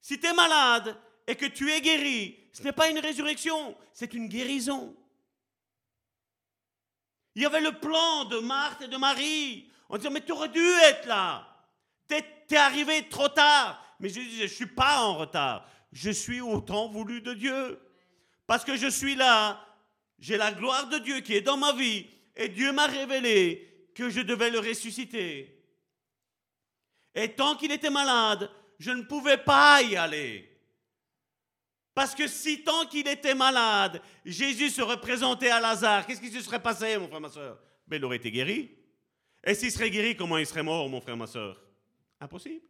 Si 0.00 0.18
tu 0.18 0.26
es 0.26 0.32
malade 0.32 0.96
et 1.26 1.36
que 1.36 1.46
tu 1.46 1.70
es 1.70 1.80
guéri, 1.82 2.38
ce 2.54 2.62
n'est 2.62 2.72
pas 2.72 2.88
une 2.88 2.98
résurrection, 2.98 3.76
c'est 3.92 4.14
une 4.14 4.28
guérison. 4.28 4.96
Il 7.34 7.42
y 7.42 7.46
avait 7.46 7.60
le 7.60 7.78
plan 7.78 8.24
de 8.24 8.38
Marthe 8.38 8.82
et 8.82 8.88
de 8.88 8.96
Marie. 8.96 9.67
On 9.88 9.96
disait, 9.96 10.10
mais 10.10 10.20
tu 10.20 10.32
aurais 10.32 10.48
dû 10.48 10.64
être 10.84 11.06
là. 11.06 11.46
Tu 12.08 12.14
es, 12.14 12.56
arrivé 12.56 13.08
trop 13.08 13.28
tard. 13.28 13.82
Mais 14.00 14.08
je 14.08 14.20
disais, 14.20 14.46
je 14.46 14.52
ne 14.52 14.56
suis 14.56 14.66
pas 14.66 15.00
en 15.00 15.16
retard. 15.16 15.66
Je 15.92 16.10
suis 16.10 16.40
au 16.40 16.60
temps 16.60 16.88
voulu 16.88 17.20
de 17.20 17.34
Dieu. 17.34 17.80
Parce 18.46 18.64
que 18.64 18.76
je 18.76 18.88
suis 18.88 19.14
là. 19.14 19.64
J'ai 20.18 20.36
la 20.36 20.52
gloire 20.52 20.88
de 20.88 20.98
Dieu 20.98 21.20
qui 21.20 21.34
est 21.34 21.40
dans 21.40 21.56
ma 21.56 21.72
vie. 21.72 22.06
Et 22.36 22.48
Dieu 22.48 22.72
m'a 22.72 22.86
révélé 22.86 23.90
que 23.94 24.10
je 24.10 24.20
devais 24.20 24.50
le 24.50 24.60
ressusciter. 24.60 25.54
Et 27.14 27.34
tant 27.34 27.56
qu'il 27.56 27.72
était 27.72 27.90
malade, 27.90 28.50
je 28.78 28.90
ne 28.90 29.02
pouvais 29.02 29.38
pas 29.38 29.82
y 29.82 29.96
aller. 29.96 30.48
Parce 31.94 32.14
que 32.14 32.28
si 32.28 32.62
tant 32.62 32.86
qu'il 32.86 33.08
était 33.08 33.34
malade, 33.34 34.00
Jésus 34.24 34.70
se 34.70 34.82
représentait 34.82 35.50
à 35.50 35.58
Lazare, 35.58 36.06
qu'est-ce 36.06 36.20
qui 36.20 36.30
se 36.30 36.40
serait 36.40 36.62
passé, 36.62 36.96
mon 36.96 37.08
frère, 37.08 37.20
ma 37.20 37.28
soeur? 37.28 37.58
Ben, 37.88 37.96
Il 37.96 38.04
aurait 38.04 38.18
été 38.18 38.30
guéri. 38.30 38.77
Et 39.44 39.54
s'il 39.54 39.72
serait 39.72 39.90
guéri, 39.90 40.16
comment 40.16 40.38
il 40.38 40.46
serait 40.46 40.62
mort, 40.62 40.88
mon 40.88 41.00
frère, 41.00 41.16
ma 41.16 41.26
soeur? 41.26 41.60
Impossible. 42.20 42.66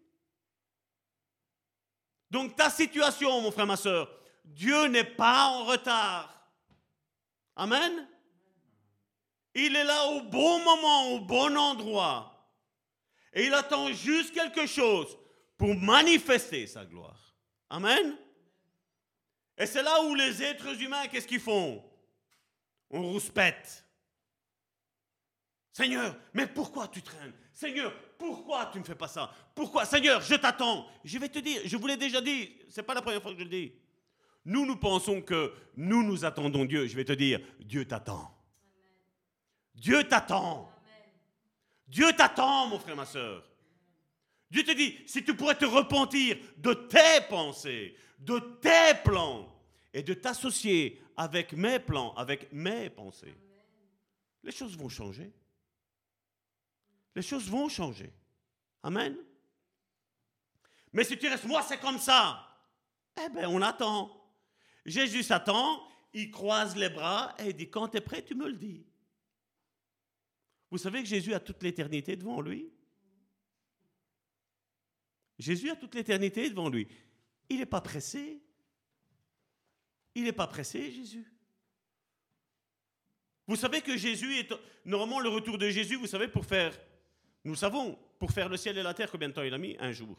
Donc 2.30 2.56
ta 2.56 2.68
situation, 2.70 3.40
mon 3.40 3.50
frère, 3.50 3.66
ma 3.66 3.76
soeur, 3.76 4.10
Dieu 4.44 4.86
n'est 4.86 5.04
pas 5.04 5.48
en 5.48 5.64
retard. 5.64 6.50
Amen. 7.56 8.08
Il 9.54 9.74
est 9.74 9.84
là 9.84 10.06
au 10.08 10.22
bon 10.22 10.62
moment, 10.62 11.12
au 11.12 11.20
bon 11.20 11.56
endroit. 11.56 12.34
Et 13.32 13.46
il 13.46 13.54
attend 13.54 13.92
juste 13.92 14.32
quelque 14.32 14.66
chose 14.66 15.18
pour 15.56 15.74
manifester 15.74 16.66
sa 16.66 16.84
gloire. 16.84 17.34
Amen. 17.70 18.16
Et 19.56 19.66
c'est 19.66 19.82
là 19.82 20.02
où 20.02 20.14
les 20.14 20.42
êtres 20.42 20.80
humains, 20.80 21.08
qu'est-ce 21.08 21.26
qu'ils 21.26 21.40
font? 21.40 21.84
On 22.90 23.02
rouspète. 23.02 23.84
Seigneur, 25.78 26.16
mais 26.34 26.48
pourquoi 26.48 26.88
tu 26.88 27.02
traînes? 27.02 27.32
Seigneur, 27.52 27.94
pourquoi 28.18 28.66
tu 28.72 28.80
ne 28.80 28.82
fais 28.82 28.96
pas 28.96 29.06
ça? 29.06 29.32
Pourquoi? 29.54 29.84
Seigneur, 29.84 30.20
je 30.20 30.34
t'attends. 30.34 30.88
Je 31.04 31.16
vais 31.20 31.28
te 31.28 31.38
dire, 31.38 31.60
je 31.64 31.76
vous 31.76 31.86
l'ai 31.86 31.96
déjà 31.96 32.20
dit, 32.20 32.50
c'est 32.68 32.82
pas 32.82 32.94
la 32.94 33.00
première 33.00 33.22
fois 33.22 33.30
que 33.30 33.38
je 33.38 33.44
le 33.44 33.48
dis. 33.48 33.72
Nous, 34.44 34.66
nous 34.66 34.74
pensons 34.74 35.22
que 35.22 35.54
nous, 35.76 36.02
nous 36.02 36.24
attendons 36.24 36.64
Dieu. 36.64 36.88
Je 36.88 36.96
vais 36.96 37.04
te 37.04 37.12
dire, 37.12 37.38
Dieu 37.60 37.84
t'attend. 37.84 38.28
Dieu 39.72 40.02
t'attend. 40.02 40.68
Dieu 41.86 42.12
t'attend, 42.12 42.66
mon 42.66 42.80
frère, 42.80 42.96
ma 42.96 43.06
soeur. 43.06 43.48
Dieu 44.50 44.64
te 44.64 44.72
dit, 44.72 44.98
si 45.06 45.22
tu 45.22 45.36
pourrais 45.36 45.54
te 45.54 45.64
repentir 45.64 46.38
de 46.56 46.74
tes 46.74 47.20
pensées, 47.28 47.96
de 48.18 48.40
tes 48.60 49.00
plans, 49.04 49.48
et 49.94 50.02
de 50.02 50.14
t'associer 50.14 51.00
avec 51.16 51.52
mes 51.52 51.78
plans, 51.78 52.14
avec 52.16 52.52
mes 52.52 52.90
pensées, 52.90 53.36
les 54.42 54.50
choses 54.50 54.76
vont 54.76 54.88
changer. 54.88 55.32
Les 57.18 57.22
choses 57.22 57.50
vont 57.50 57.68
changer. 57.68 58.12
Amen. 58.80 59.16
Mais 60.92 61.02
si 61.02 61.18
tu 61.18 61.26
restes, 61.26 61.46
moi 61.46 61.64
c'est 61.64 61.80
comme 61.80 61.98
ça, 61.98 62.46
eh 63.20 63.28
bien 63.30 63.48
on 63.48 63.60
attend. 63.60 64.24
Jésus 64.86 65.24
s'attend, 65.24 65.84
il 66.12 66.30
croise 66.30 66.76
les 66.76 66.88
bras 66.88 67.34
et 67.40 67.48
il 67.48 67.56
dit, 67.56 67.68
quand 67.68 67.88
tu 67.88 67.96
es 67.96 68.00
prêt, 68.00 68.24
tu 68.24 68.36
me 68.36 68.46
le 68.46 68.54
dis. 68.54 68.86
Vous 70.70 70.78
savez 70.78 71.02
que 71.02 71.08
Jésus 71.08 71.34
a 71.34 71.40
toute 71.40 71.60
l'éternité 71.60 72.14
devant 72.14 72.40
lui? 72.40 72.72
Jésus 75.40 75.70
a 75.70 75.74
toute 75.74 75.96
l'éternité 75.96 76.48
devant 76.48 76.68
lui. 76.68 76.86
Il 77.48 77.58
n'est 77.58 77.66
pas 77.66 77.80
pressé. 77.80 78.40
Il 80.14 80.22
n'est 80.22 80.32
pas 80.32 80.46
pressé, 80.46 80.92
Jésus. 80.92 81.26
Vous 83.48 83.56
savez 83.56 83.80
que 83.80 83.96
Jésus 83.96 84.36
est... 84.36 84.54
Normalement, 84.84 85.18
le 85.18 85.30
retour 85.30 85.58
de 85.58 85.68
Jésus, 85.68 85.96
vous 85.96 86.06
savez, 86.06 86.28
pour 86.28 86.46
faire... 86.46 86.78
Nous 87.48 87.54
savons, 87.54 87.98
pour 88.18 88.30
faire 88.30 88.50
le 88.50 88.58
ciel 88.58 88.76
et 88.76 88.82
la 88.82 88.92
terre, 88.92 89.10
combien 89.10 89.30
de 89.30 89.32
temps 89.32 89.42
il 89.42 89.54
a 89.54 89.56
mis? 89.58 89.74
Un 89.80 89.90
jour. 89.90 90.18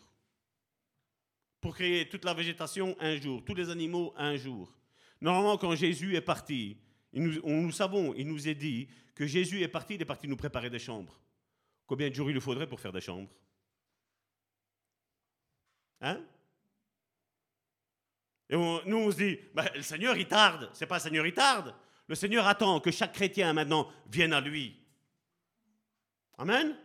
Pour 1.61 1.75
créer 1.75 2.09
toute 2.09 2.25
la 2.25 2.34
végétation, 2.34 2.95
un 2.99 3.17
jour. 3.17 3.45
Tous 3.45 3.53
les 3.53 3.69
animaux, 3.69 4.15
un 4.17 4.36
jour. 4.36 4.75
Normalement, 5.21 5.55
quand 5.59 5.75
Jésus 5.75 6.15
est 6.15 6.21
parti, 6.21 6.75
nous, 7.13 7.39
on, 7.43 7.61
nous 7.61 7.71
savons, 7.71 8.15
il 8.15 8.27
nous 8.27 8.47
est 8.47 8.55
dit 8.55 8.89
que 9.13 9.27
Jésus 9.27 9.61
est 9.61 9.67
parti, 9.67 9.93
il 9.93 10.01
est 10.01 10.05
parti 10.05 10.27
nous 10.27 10.38
préparer 10.38 10.71
des 10.71 10.80
chambres. 10.80 11.21
Combien 11.86 12.09
de 12.09 12.15
jours 12.15 12.32
il 12.32 12.34
lui 12.34 12.41
faudrait 12.41 12.65
pour 12.65 12.80
faire 12.80 12.91
des 12.91 13.01
chambres? 13.01 13.30
Hein? 16.01 16.25
Et 18.49 18.55
nous, 18.55 18.97
on 18.97 19.11
se 19.11 19.17
dit, 19.17 19.39
bah, 19.53 19.69
le 19.75 19.84
Seigneur, 19.84 20.17
il 20.17 20.27
tarde. 20.27 20.71
C'est 20.73 20.88
pas 20.88 20.95
le 20.95 21.01
Seigneur, 21.01 21.27
il 21.27 21.34
tarde. 21.36 21.75
Le 22.07 22.15
Seigneur 22.15 22.47
attend 22.47 22.80
que 22.80 22.89
chaque 22.89 23.13
chrétien 23.13 23.53
maintenant 23.53 23.88
vienne 24.07 24.34
à 24.34 24.41
lui. 24.41 24.75
Amen? 26.39 26.75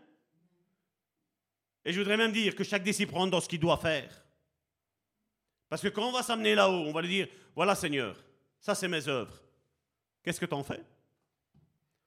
Et 1.84 1.92
je 1.92 1.98
voudrais 1.98 2.16
même 2.16 2.32
dire 2.32 2.54
que 2.54 2.64
chaque 2.64 2.82
disciple 2.82 3.14
rentre 3.14 3.30
dans 3.30 3.40
ce 3.40 3.48
qu'il 3.48 3.60
doit 3.60 3.76
faire. 3.76 4.10
Parce 5.68 5.82
que 5.82 5.88
quand 5.88 6.08
on 6.08 6.12
va 6.12 6.22
s'amener 6.22 6.54
là-haut, 6.54 6.84
on 6.86 6.92
va 6.92 7.02
lui 7.02 7.08
dire, 7.08 7.28
voilà 7.54 7.74
Seigneur, 7.74 8.16
ça 8.60 8.74
c'est 8.74 8.88
mes 8.88 9.08
œuvres. 9.08 9.42
Qu'est-ce 10.22 10.40
que 10.40 10.46
tu 10.46 10.54
en 10.54 10.64
fais? 10.64 10.82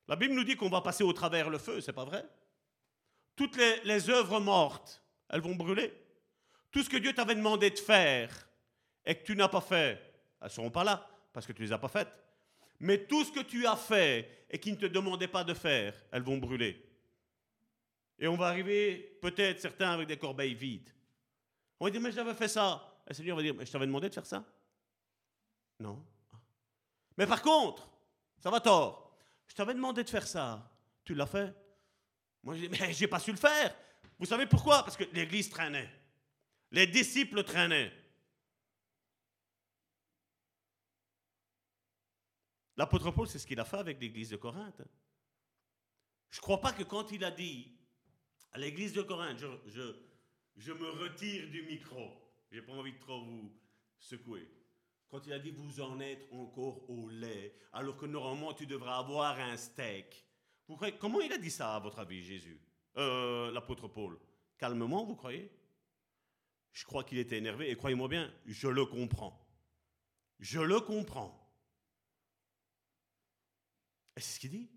La 0.08 0.16
Bible 0.16 0.34
nous 0.34 0.44
dit 0.44 0.56
qu'on 0.56 0.70
va 0.70 0.82
passer 0.82 1.04
au 1.04 1.14
travers 1.14 1.50
le 1.50 1.58
feu, 1.58 1.82
c'est 1.82 1.94
pas 1.94 2.06
vrai? 2.06 2.26
Toutes 3.36 3.58
les, 3.58 3.82
les 3.84 4.10
œuvres 4.10 4.40
mortes, 4.40 5.04
elles 5.30 5.42
vont 5.42 5.56
brûler. 5.56 5.94
Tout 6.72 6.82
ce 6.84 6.90
que 6.90 6.98
Dieu 6.98 7.14
t'avait 7.14 7.36
demandé 7.36 7.70
de 7.70 7.78
faire 7.78 8.32
et 9.06 9.16
que 9.16 9.24
tu 9.24 9.36
n'as 9.36 9.48
pas 9.48 9.62
fait, 9.62 10.02
elles 10.42 10.48
ne 10.48 10.50
seront 10.50 10.72
pas 10.72 10.84
là 10.84 11.08
parce 11.34 11.46
que 11.46 11.54
tu 11.54 11.62
les 11.62 11.72
as 11.72 11.78
pas 11.78 11.88
faites. 11.88 12.12
Mais 12.80 13.06
tout 13.06 13.24
ce 13.24 13.32
que 13.32 13.42
tu 13.42 13.66
as 13.68 13.76
fait 13.76 14.46
et 14.50 14.60
qui 14.60 14.72
ne 14.72 14.78
te 14.78 14.86
demandait 14.86 15.28
pas 15.28 15.44
de 15.44 15.54
faire, 15.54 15.94
elles 16.12 16.24
vont 16.24 16.38
brûler. 16.38 16.87
Et 18.20 18.28
on 18.28 18.36
va 18.36 18.48
arriver, 18.48 19.18
peut-être 19.22 19.60
certains, 19.60 19.92
avec 19.92 20.08
des 20.08 20.18
corbeilles 20.18 20.56
vides. 20.56 20.90
On 21.80 21.86
va 21.86 21.92
dire, 21.92 22.02
mais 22.02 22.12
j'avais 22.12 22.34
fait 22.34 22.48
ça. 22.48 23.02
Et 23.08 23.14
Seigneur 23.14 23.38
va 23.38 23.44
dire, 23.44 23.54
mais 23.54 23.66
je 23.66 23.72
t'avais 23.72 23.86
demandé 23.86 24.10
de 24.10 24.14
faire 24.14 24.26
ça 24.26 24.44
Non. 25.80 26.04
Mais 27.18 27.28
par 27.28 27.42
contre, 27.42 27.88
ça 28.40 28.50
va 28.50 28.60
tort. 28.60 29.18
Je 29.48 29.56
t'avais 29.56 29.74
demandé 29.74 30.04
de 30.04 30.10
faire 30.10 30.28
ça. 30.28 30.72
Tu 31.04 31.14
l'as 31.14 31.28
fait 31.28 31.56
Moi, 32.44 32.56
je 32.56 32.94
dis, 32.94 33.08
pas 33.08 33.20
su 33.20 33.32
le 33.32 33.38
faire. 33.38 33.76
Vous 34.20 34.26
savez 34.26 34.48
pourquoi? 34.48 34.84
Parce 34.84 34.98
que 34.98 35.04
l'Église 35.14 35.50
traînait. 35.50 35.90
Les 36.72 36.88
disciples 36.88 37.44
traînaient. 37.44 37.94
L'apôtre 42.76 43.10
Paul, 43.12 43.28
c'est 43.28 43.40
ce 43.40 43.48
qu'il 43.48 43.60
a 43.60 43.66
fait 43.66 43.78
avec 43.78 44.00
l'église 44.00 44.30
de 44.30 44.38
Corinthe. 44.38 44.82
Je 46.30 46.38
ne 46.38 46.42
crois 46.42 46.62
pas 46.62 46.74
que 46.74 46.84
quand 46.84 47.12
il 47.12 47.24
a 47.24 47.32
dit 47.32 47.77
à 48.52 48.60
l'église 48.60 48.94
de 48.94 49.02
Corinthe, 49.02 49.44
je, 49.68 50.72
me 50.72 50.90
retire 50.90 51.50
du 51.50 51.64
micro, 51.64 52.10
j'ai 52.52 52.62
pas 52.62 52.74
envie 52.74 52.94
de 52.94 53.00
trop 53.00 53.24
vous 53.24 53.52
secouer. 54.00 54.48
Quand 55.10 55.26
il 55.26 55.34
a 55.34 55.40
dit 55.40 55.52
vous 55.52 55.80
en 55.80 56.00
êtes 56.00 56.28
encore 56.32 56.90
au 56.90 57.10
lait, 57.10 57.56
alors 57.74 57.96
que 57.96 58.06
normalement 58.06 58.54
tu 58.54 58.66
devrais 58.66 58.92
avoir 58.92 59.40
un 59.40 59.56
steak. 59.56 60.26
Comment 61.00 61.22
il 61.22 61.32
a 61.32 61.38
dit 61.38 61.52
ça 61.52 61.76
à 61.76 61.80
votre 61.80 62.00
avis, 62.00 62.24
Jésus? 62.24 62.60
Euh, 62.98 63.52
L'apôtre 63.52 63.88
Paul 63.88 64.20
Calmement, 64.58 65.06
vous 65.06 65.16
croyez? 65.16 65.50
Je 66.74 66.84
crois 66.84 67.04
qu'il 67.04 67.18
était 67.20 67.38
énervé 67.38 67.70
et 67.70 67.76
croyez-moi 67.76 68.08
bien, 68.08 68.34
je 68.46 68.68
le 68.68 68.86
comprends. 68.86 69.40
Je 70.40 70.60
le 70.60 70.80
comprends. 70.80 71.44
Et 74.16 74.20
c'est 74.20 74.36
ce 74.36 74.40
qu'il 74.40 74.50
dit. 74.50 74.70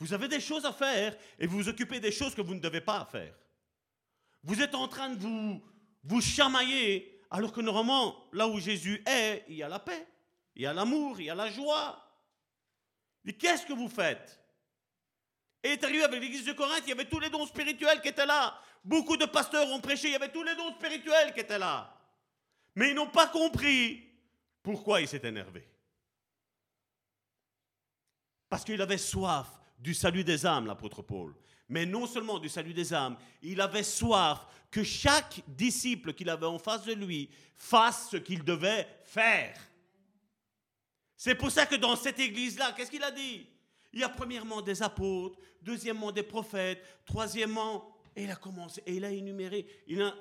Vous 0.00 0.14
avez 0.14 0.28
des 0.28 0.40
choses 0.40 0.64
à 0.64 0.72
faire 0.72 1.14
et 1.38 1.46
vous 1.46 1.58
vous 1.58 1.68
occupez 1.68 2.00
des 2.00 2.10
choses 2.10 2.34
que 2.34 2.40
vous 2.40 2.54
ne 2.54 2.60
devez 2.60 2.80
pas 2.80 3.04
faire. 3.04 3.34
Vous 4.42 4.62
êtes 4.62 4.74
en 4.74 4.88
train 4.88 5.10
de 5.10 5.60
vous, 6.02 6.20
chamailler 6.22 7.20
alors 7.30 7.52
que 7.52 7.60
normalement, 7.60 8.26
là 8.32 8.48
où 8.48 8.58
Jésus 8.58 9.02
est, 9.06 9.44
il 9.48 9.56
y 9.56 9.62
a 9.62 9.68
la 9.68 9.78
paix, 9.78 10.08
il 10.56 10.62
y 10.62 10.66
a 10.66 10.72
l'amour, 10.72 11.20
il 11.20 11.26
y 11.26 11.30
a 11.30 11.34
la 11.34 11.50
joie. 11.50 12.02
Mais 13.24 13.34
qu'est-ce 13.34 13.66
que 13.66 13.74
vous 13.74 13.90
faites? 13.90 14.42
Et 15.62 15.68
est 15.68 15.84
arrivé 15.84 16.02
avec 16.02 16.18
l'église 16.18 16.46
de 16.46 16.52
Corinthe, 16.54 16.82
il 16.86 16.88
y 16.88 16.92
avait 16.92 17.04
tous 17.04 17.20
les 17.20 17.28
dons 17.28 17.46
spirituels 17.46 18.00
qui 18.00 18.08
étaient 18.08 18.24
là. 18.24 18.58
Beaucoup 18.82 19.18
de 19.18 19.26
pasteurs 19.26 19.68
ont 19.68 19.80
prêché, 19.80 20.08
il 20.08 20.12
y 20.12 20.16
avait 20.16 20.32
tous 20.32 20.42
les 20.42 20.56
dons 20.56 20.72
spirituels 20.72 21.34
qui 21.34 21.40
étaient 21.40 21.58
là. 21.58 21.94
Mais 22.74 22.88
ils 22.88 22.94
n'ont 22.94 23.10
pas 23.10 23.28
compris 23.28 24.02
pourquoi 24.62 25.02
il 25.02 25.08
s'est 25.08 25.20
énervé. 25.22 25.68
Parce 28.48 28.64
qu'il 28.64 28.80
avait 28.80 28.98
soif 28.98 29.59
du 29.80 29.94
salut 29.94 30.24
des 30.24 30.46
âmes, 30.46 30.66
l'apôtre 30.66 31.02
Paul. 31.02 31.34
Mais 31.68 31.86
non 31.86 32.06
seulement 32.06 32.38
du 32.38 32.48
salut 32.48 32.74
des 32.74 32.92
âmes, 32.92 33.16
il 33.42 33.60
avait 33.60 33.82
soif 33.82 34.46
que 34.70 34.82
chaque 34.82 35.42
disciple 35.48 36.12
qu'il 36.12 36.28
avait 36.28 36.46
en 36.46 36.58
face 36.58 36.84
de 36.84 36.92
lui 36.92 37.30
fasse 37.56 38.10
ce 38.10 38.16
qu'il 38.16 38.44
devait 38.44 38.86
faire. 39.04 39.56
C'est 41.16 41.34
pour 41.34 41.50
ça 41.50 41.66
que 41.66 41.76
dans 41.76 41.96
cette 41.96 42.18
église-là, 42.18 42.72
qu'est-ce 42.72 42.90
qu'il 42.90 43.02
a 43.02 43.10
dit? 43.10 43.46
Il 43.92 44.00
y 44.00 44.04
a 44.04 44.08
premièrement 44.08 44.62
des 44.62 44.82
apôtres, 44.82 45.38
deuxièmement 45.60 46.12
des 46.12 46.22
prophètes, 46.22 46.82
troisièmement 47.04 47.96
et 48.16 48.24
il 48.24 48.30
a 48.30 48.36
commencé, 48.36 48.82
et 48.86 48.94
il 48.94 49.04
a 49.04 49.10
énuméré. 49.10 49.66
Il 49.86 50.02
a, 50.02 50.14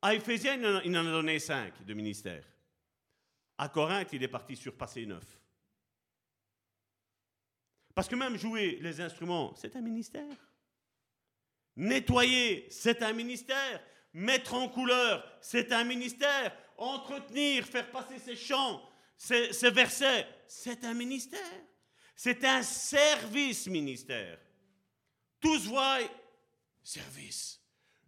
à 0.00 0.14
Éphésiens, 0.14 0.56
il 0.84 0.96
en 0.96 1.06
a 1.06 1.10
donné 1.10 1.38
cinq 1.38 1.84
de 1.84 1.94
ministères. 1.94 2.44
À 3.58 3.68
Corinthe, 3.68 4.12
il 4.12 4.22
est 4.22 4.28
parti 4.28 4.56
sur 4.56 4.74
neuf. 5.06 5.41
Parce 7.94 8.08
que 8.08 8.14
même 8.14 8.36
jouer 8.36 8.78
les 8.80 9.00
instruments, 9.00 9.54
c'est 9.56 9.76
un 9.76 9.80
ministère. 9.80 10.36
Nettoyer, 11.76 12.66
c'est 12.70 13.02
un 13.02 13.12
ministère. 13.12 13.82
Mettre 14.14 14.54
en 14.54 14.68
couleur, 14.68 15.24
c'est 15.40 15.72
un 15.72 15.84
ministère. 15.84 16.56
Entretenir, 16.76 17.64
faire 17.66 17.90
passer 17.90 18.18
ses 18.18 18.36
chants, 18.36 18.82
ses, 19.16 19.70
versets, 19.70 20.26
c'est 20.46 20.84
un 20.84 20.94
ministère. 20.94 21.40
C'est 22.14 22.44
un 22.44 22.62
service 22.62 23.66
ministère. 23.66 24.38
Tous 25.40 25.66
voient 25.66 26.00
service. 26.82 27.60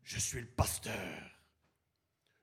Je 0.03 0.19
suis 0.19 0.41
le 0.41 0.47
pasteur. 0.47 1.35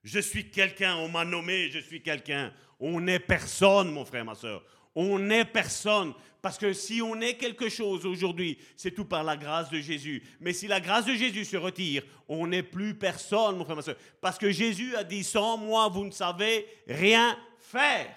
Je 0.04 0.20
suis 0.20 0.50
quelqu'un, 0.50 0.96
on 0.96 1.10
m'a 1.10 1.26
nommé, 1.26 1.70
je 1.70 1.80
suis 1.80 2.02
quelqu'un. 2.02 2.54
On 2.80 3.02
n'est 3.02 3.20
personne, 3.20 3.92
mon 3.92 4.06
frère, 4.06 4.26
ma 4.26 4.36
soeur. 4.36 4.64
On 4.96 5.20
n'est 5.20 5.46
personne. 5.46 6.14
Parce 6.42 6.58
que 6.58 6.74
si 6.74 7.02
on 7.02 7.22
est 7.22 7.36
quelque 7.36 7.70
chose 7.70 8.06
aujourd'hui, 8.06 8.58
c'est 8.76 8.92
tout 8.92 9.06
par 9.06 9.24
la 9.24 9.38
grâce 9.38 9.70
de 9.70 9.80
Jésus. 9.80 10.24
Mais 10.40 10.54
si 10.54 10.68
la 10.68 10.80
grâce 10.80 11.06
de 11.06 11.14
Jésus 11.14 11.46
se 11.46 11.58
retire, 11.58 12.04
on 12.28 12.48
n'est 12.48 12.64
plus 12.64 12.96
personne, 12.96 13.58
mon 13.58 13.64
frère, 13.64 13.76
ma 13.76 13.84
soeur. 13.84 13.98
Parce 14.20 14.40
que 14.40 14.52
Jésus 14.52 14.96
a 14.96 15.04
dit, 15.04 15.24
sans 15.24 15.58
moi, 15.58 15.88
vous 15.88 16.06
ne 16.06 16.12
savez 16.12 16.66
rien 16.88 17.38
faire. 17.60 18.16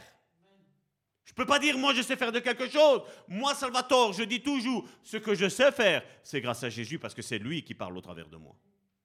Je 1.24 1.32
ne 1.32 1.36
peux 1.36 1.46
pas 1.46 1.58
dire, 1.58 1.76
moi, 1.76 1.92
je 1.92 2.00
sais 2.00 2.16
faire 2.16 2.32
de 2.32 2.38
quelque 2.38 2.68
chose. 2.68 3.02
Moi, 3.28 3.54
Salvatore, 3.54 4.14
je 4.14 4.22
dis 4.22 4.40
toujours, 4.40 4.88
ce 5.02 5.18
que 5.18 5.34
je 5.34 5.48
sais 5.48 5.72
faire, 5.72 6.02
c'est 6.22 6.40
grâce 6.40 6.62
à 6.64 6.70
Jésus, 6.70 6.98
parce 6.98 7.12
que 7.12 7.22
c'est 7.22 7.38
lui 7.38 7.62
qui 7.62 7.74
parle 7.74 7.96
au 7.98 8.00
travers 8.00 8.28
de 8.28 8.36
moi. 8.36 8.54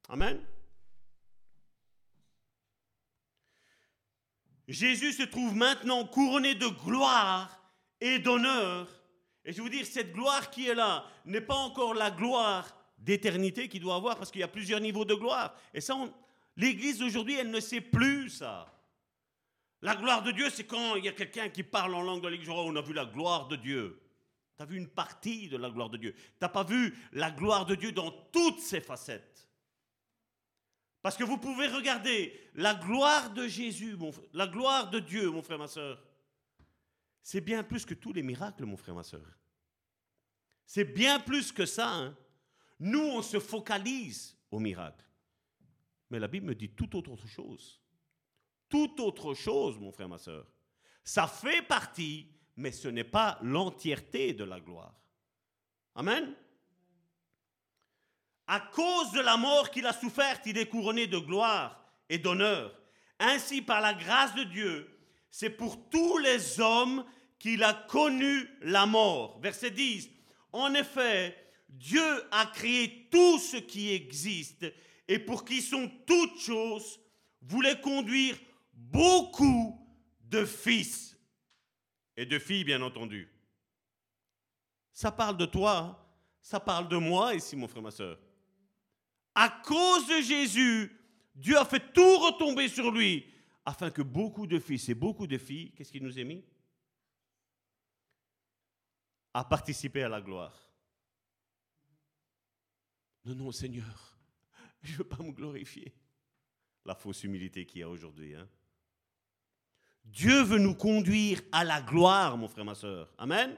Amen. 0.08 0.40
Jésus 4.68 5.14
se 5.14 5.24
trouve 5.24 5.56
maintenant 5.56 6.06
couronné 6.06 6.56
de 6.56 6.68
gloire 6.68 7.59
et 8.02 8.20
d'honneur. 8.20 8.88
Et 9.46 9.52
je 9.52 9.58
vais 9.58 9.64
vous 9.64 9.70
dire, 9.70 9.86
cette 9.86 10.14
gloire 10.14 10.50
qui 10.50 10.68
est 10.68 10.76
là 10.76 11.06
n'est 11.26 11.42
pas 11.42 11.56
encore 11.56 11.94
la 11.94 12.12
gloire 12.12 12.76
d'éternité 12.98 13.68
qu'il 13.68 13.82
doit 13.82 13.96
avoir, 13.96 14.18
parce 14.18 14.32
qu'il 14.32 14.42
y 14.42 14.44
a 14.44 14.48
plusieurs 14.48 14.80
niveaux 14.80 15.06
de 15.06 15.16
gloire. 15.16 15.56
Et 15.74 15.82
ça, 15.82 15.96
l'Église 16.58 17.00
d'aujourd'hui, 17.00 17.36
elle 17.36 17.50
ne 17.50 17.60
sait 17.60 17.82
plus 17.82 18.30
ça. 18.30 18.72
La 19.82 19.96
gloire 19.96 20.24
de 20.24 20.32
Dieu, 20.32 20.50
c'est 20.50 20.66
quand 20.66 20.96
il 20.96 21.06
y 21.06 21.08
a 21.08 21.14
quelqu'un 21.14 21.50
qui 21.50 21.64
parle 21.64 21.96
en 21.96 22.02
langue 22.02 22.22
de 22.22 22.28
l'église, 22.28 22.50
on 22.50 22.76
a 22.76 22.82
vu 22.82 22.94
la 22.94 23.06
gloire 23.06 23.48
de 23.48 23.56
Dieu. 23.56 24.02
Tu 24.58 24.64
as 24.64 24.66
vu 24.66 24.76
une 24.76 24.90
partie 24.90 25.48
de 25.48 25.56
la 25.56 25.70
gloire 25.70 25.90
de 25.90 25.98
Dieu. 25.98 26.14
Tu 26.14 26.22
n'as 26.42 26.50
pas 26.50 26.66
vu 26.66 26.98
la 27.14 27.32
gloire 27.32 27.66
de 27.66 27.76
Dieu 27.76 27.94
dans 27.94 28.12
toutes 28.12 28.60
ses 28.60 28.82
facettes. 28.82 29.48
Parce 31.02 31.16
que 31.16 31.24
vous 31.24 31.38
pouvez 31.38 31.68
regarder 31.68 32.38
la 32.56 32.76
gloire 32.76 33.30
de 33.32 33.48
Jésus, 33.48 33.98
la 34.34 34.48
gloire 34.48 34.90
de 34.90 35.00
Dieu, 35.00 35.32
mon 35.32 35.42
frère, 35.42 35.60
ma 35.60 35.70
soeur. 35.70 36.04
C'est 37.22 37.42
bien 37.42 37.64
plus 37.64 37.86
que 37.86 37.94
tous 37.94 38.14
les 38.14 38.24
miracles, 38.24 38.66
mon 38.66 38.78
frère, 38.78 38.96
ma 38.96 39.04
soeur. 39.04 39.38
C'est 40.66 40.86
bien 40.86 41.20
plus 41.20 41.52
que 41.52 41.66
ça. 41.66 41.92
Hein. 41.94 42.18
Nous, 42.80 43.00
on 43.00 43.22
se 43.22 43.40
focalise 43.40 44.38
aux 44.52 44.60
miracles. 44.60 45.06
Mais 46.10 46.20
la 46.20 46.28
Bible 46.28 46.48
me 46.48 46.56
dit 46.56 46.70
tout 46.70 46.96
autre 46.96 47.28
chose 47.28 47.80
tout 48.70 49.02
autre 49.02 49.34
chose, 49.34 49.78
mon 49.80 49.92
frère, 49.92 50.08
ma 50.08 50.20
soeur. 50.20 50.46
Ça 51.04 51.28
fait 51.28 51.64
partie, 51.64 52.32
mais 52.56 52.72
ce 52.72 52.88
n'est 52.88 53.04
pas 53.04 53.40
l'entièreté 53.42 54.34
de 54.34 54.44
la 54.44 54.60
gloire. 54.60 54.94
Amen. 55.96 56.34
À 58.48 58.60
cause 58.60 59.12
de 59.12 59.20
la 59.20 59.38
mort 59.38 59.72
qu'il 59.72 59.86
a 59.86 59.94
soufferte, 59.94 60.46
il 60.46 60.58
est 60.58 60.70
couronné 60.70 61.08
de 61.08 61.18
gloire 61.18 61.84
et 62.08 62.20
d'honneur. 62.20 62.76
Ainsi, 63.20 63.62
par 63.62 63.82
la 63.82 63.94
grâce 63.94 64.34
de 64.36 64.44
Dieu, 64.44 64.99
c'est 65.32 65.50
pour 65.50 65.90
tous 65.90 66.18
les 66.18 66.60
hommes 66.60 67.06
qu'il 67.38 67.64
a 67.64 67.74
connu 67.74 68.48
la 68.62 68.86
mort. 68.86 69.40
Verset 69.40 69.72
10. 69.72 70.10
En 70.52 70.74
effet, 70.74 71.36
Dieu 71.70 72.24
a 72.32 72.46
créé 72.48 73.08
tout 73.12 73.40
ce 73.40 73.58
qui 73.58 73.92
existe 73.92 74.66
et 75.08 75.20
pour 75.20 75.46
qui 75.46 75.62
sont 75.62 75.90
toutes 76.06 76.40
choses, 76.40 77.00
voulait 77.42 77.80
conduire 77.80 78.38
beaucoup 78.74 79.80
de 80.22 80.46
fils 80.46 81.18
et 82.16 82.26
de 82.26 82.38
filles, 82.38 82.64
bien 82.64 82.82
entendu. 82.82 83.28
Ça 84.92 85.12
parle 85.12 85.38
de 85.38 85.46
toi, 85.46 86.06
ça 86.42 86.60
parle 86.60 86.90
de 86.90 86.98
moi 86.98 87.34
ici, 87.34 87.56
mon 87.56 87.68
frère, 87.68 87.84
ma 87.84 87.92
soeur. 87.92 88.20
À 89.34 89.50
cause 89.50 90.08
de 90.08 90.22
Jésus, 90.22 90.92
Dieu 91.34 91.58
a 91.58 91.66
fait 91.66 91.94
tout 91.94 92.18
retomber 92.18 92.68
sur 92.68 92.92
lui, 92.92 93.26
afin 93.70 93.92
que 93.92 94.02
beaucoup 94.02 94.48
de 94.48 94.58
fils 94.58 94.90
et 94.90 94.96
beaucoup 94.96 95.28
de 95.28 95.38
filles, 95.38 95.72
qu'est-ce 95.74 95.92
qu'il 95.92 96.02
nous 96.02 96.18
a 96.18 96.24
mis? 96.24 96.44
À 99.32 99.44
participer 99.44 100.02
à 100.02 100.10
la 100.10 100.22
gloire. 100.22 100.72
Non, 103.26 103.36
non, 103.36 103.52
Seigneur, 103.52 104.18
je 104.82 104.94
ne 104.94 104.98
veux 104.98 105.04
pas 105.04 105.22
me 105.22 105.32
glorifier. 105.32 105.94
La 106.84 106.96
fausse 106.96 107.24
humilité 107.24 107.68
qu'il 107.68 107.82
y 107.82 107.84
a 107.84 107.90
aujourd'hui. 107.90 108.34
Hein? 108.34 108.50
Dieu 110.04 110.42
veut 110.42 110.58
nous 110.58 110.74
conduire 110.74 111.40
à 111.52 111.64
la 111.64 111.80
gloire, 111.80 112.38
mon 112.38 112.48
frère, 112.48 112.66
ma 112.66 112.74
soeur. 112.74 113.14
Amen. 113.20 113.56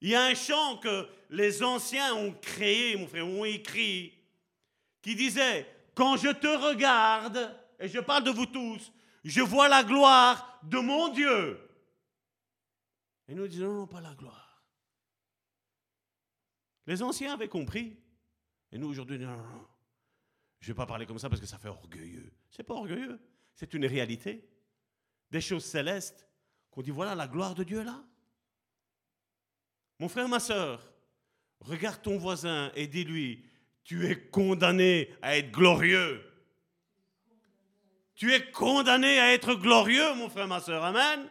Il 0.00 0.08
y 0.08 0.16
a 0.16 0.24
un 0.24 0.34
chant 0.34 0.78
que 0.78 1.08
les 1.30 1.62
anciens 1.62 2.14
ont 2.14 2.32
créé, 2.32 2.96
mon 2.96 3.06
frère, 3.06 3.28
ont 3.28 3.44
écrit, 3.44 4.12
qui 5.02 5.14
disait, 5.14 5.72
quand 5.94 6.16
je 6.16 6.30
te 6.30 6.48
regarde, 6.48 7.54
et 7.78 7.88
je 7.88 8.00
parle 8.00 8.24
de 8.24 8.30
vous 8.30 8.46
tous, 8.46 8.92
je 9.24 9.40
vois 9.40 9.68
la 9.68 9.84
gloire 9.84 10.60
de 10.62 10.78
mon 10.78 11.08
Dieu. 11.08 11.58
Et 13.28 13.34
nous 13.34 13.46
disons, 13.46 13.72
non, 13.72 13.86
pas 13.86 14.00
la 14.00 14.14
gloire. 14.14 14.64
Les 16.86 17.02
anciens 17.02 17.34
avaient 17.34 17.48
compris. 17.48 17.96
Et 18.72 18.78
nous, 18.78 18.88
aujourd'hui, 18.88 19.18
non, 19.18 19.28
non, 19.28 19.36
non. 19.36 19.66
Je 20.60 20.66
ne 20.66 20.72
vais 20.72 20.76
pas 20.76 20.86
parler 20.86 21.06
comme 21.06 21.18
ça 21.18 21.28
parce 21.28 21.40
que 21.40 21.46
ça 21.46 21.58
fait 21.58 21.68
orgueilleux. 21.68 22.32
C'est 22.50 22.62
pas 22.62 22.74
orgueilleux. 22.74 23.20
C'est 23.54 23.74
une 23.74 23.86
réalité. 23.86 24.48
Des 25.30 25.40
choses 25.40 25.64
célestes 25.64 26.26
qu'on 26.70 26.82
dit, 26.82 26.90
voilà 26.90 27.14
la 27.14 27.28
gloire 27.28 27.54
de 27.54 27.64
Dieu 27.64 27.82
là. 27.82 28.02
Mon 29.98 30.08
frère, 30.08 30.28
ma 30.28 30.40
soeur, 30.40 30.92
regarde 31.60 32.00
ton 32.02 32.18
voisin 32.18 32.72
et 32.74 32.86
dis-lui, 32.86 33.44
tu 33.84 34.06
es 34.06 34.28
condamné 34.30 35.12
à 35.22 35.36
être 35.36 35.50
glorieux. 35.50 36.24
Tu 38.18 38.34
es 38.34 38.50
condamné 38.50 39.20
à 39.20 39.32
être 39.32 39.54
glorieux, 39.54 40.12
mon 40.14 40.28
frère, 40.28 40.48
ma 40.48 40.58
soeur. 40.58 40.84
Amen. 40.84 41.30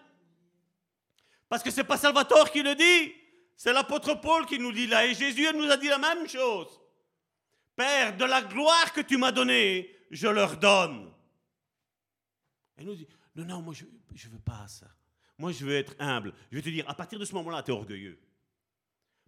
Parce 1.50 1.62
que 1.62 1.70
ce 1.70 1.82
n'est 1.82 1.84
pas 1.84 1.98
Salvatore 1.98 2.50
qui 2.50 2.64
le 2.64 2.76
dit, 2.76 3.14
c'est 3.58 3.74
l'apôtre 3.74 4.14
Paul 4.22 4.46
qui 4.46 4.58
nous 4.58 4.72
dit 4.72 4.88
là. 4.88 5.06
Et 5.06 5.14
Jésus 5.14 5.46
nous 5.54 5.70
a 5.70 5.76
dit 5.76 5.90
la 5.90 5.98
même 5.98 6.30
chose. 6.30 6.80
Père, 7.76 8.16
de 8.16 8.24
la 8.24 8.42
gloire 8.42 8.94
que 8.94 9.02
tu 9.02 9.18
m'as 9.18 9.34
donnée, 9.34 9.94
je 10.12 10.30
leur 10.30 10.56
donne. 10.56 11.12
Et 12.78 12.86
nous 12.86 12.96
dit, 12.96 13.08
non, 13.36 13.44
non, 13.44 13.62
moi 13.62 13.74
je 13.74 13.84
ne 13.84 14.32
veux 14.32 14.40
pas 14.40 14.66
ça. 14.70 14.88
Moi 15.38 15.52
je 15.52 15.66
veux 15.66 15.76
être 15.76 15.94
humble. 16.00 16.34
Je 16.50 16.56
vais 16.56 16.62
te 16.62 16.70
dire, 16.70 16.90
à 16.90 16.94
partir 16.94 17.20
de 17.20 17.26
ce 17.26 17.34
moment-là, 17.34 17.64
tu 17.64 17.72
es 17.72 17.74
orgueilleux. 17.74 18.18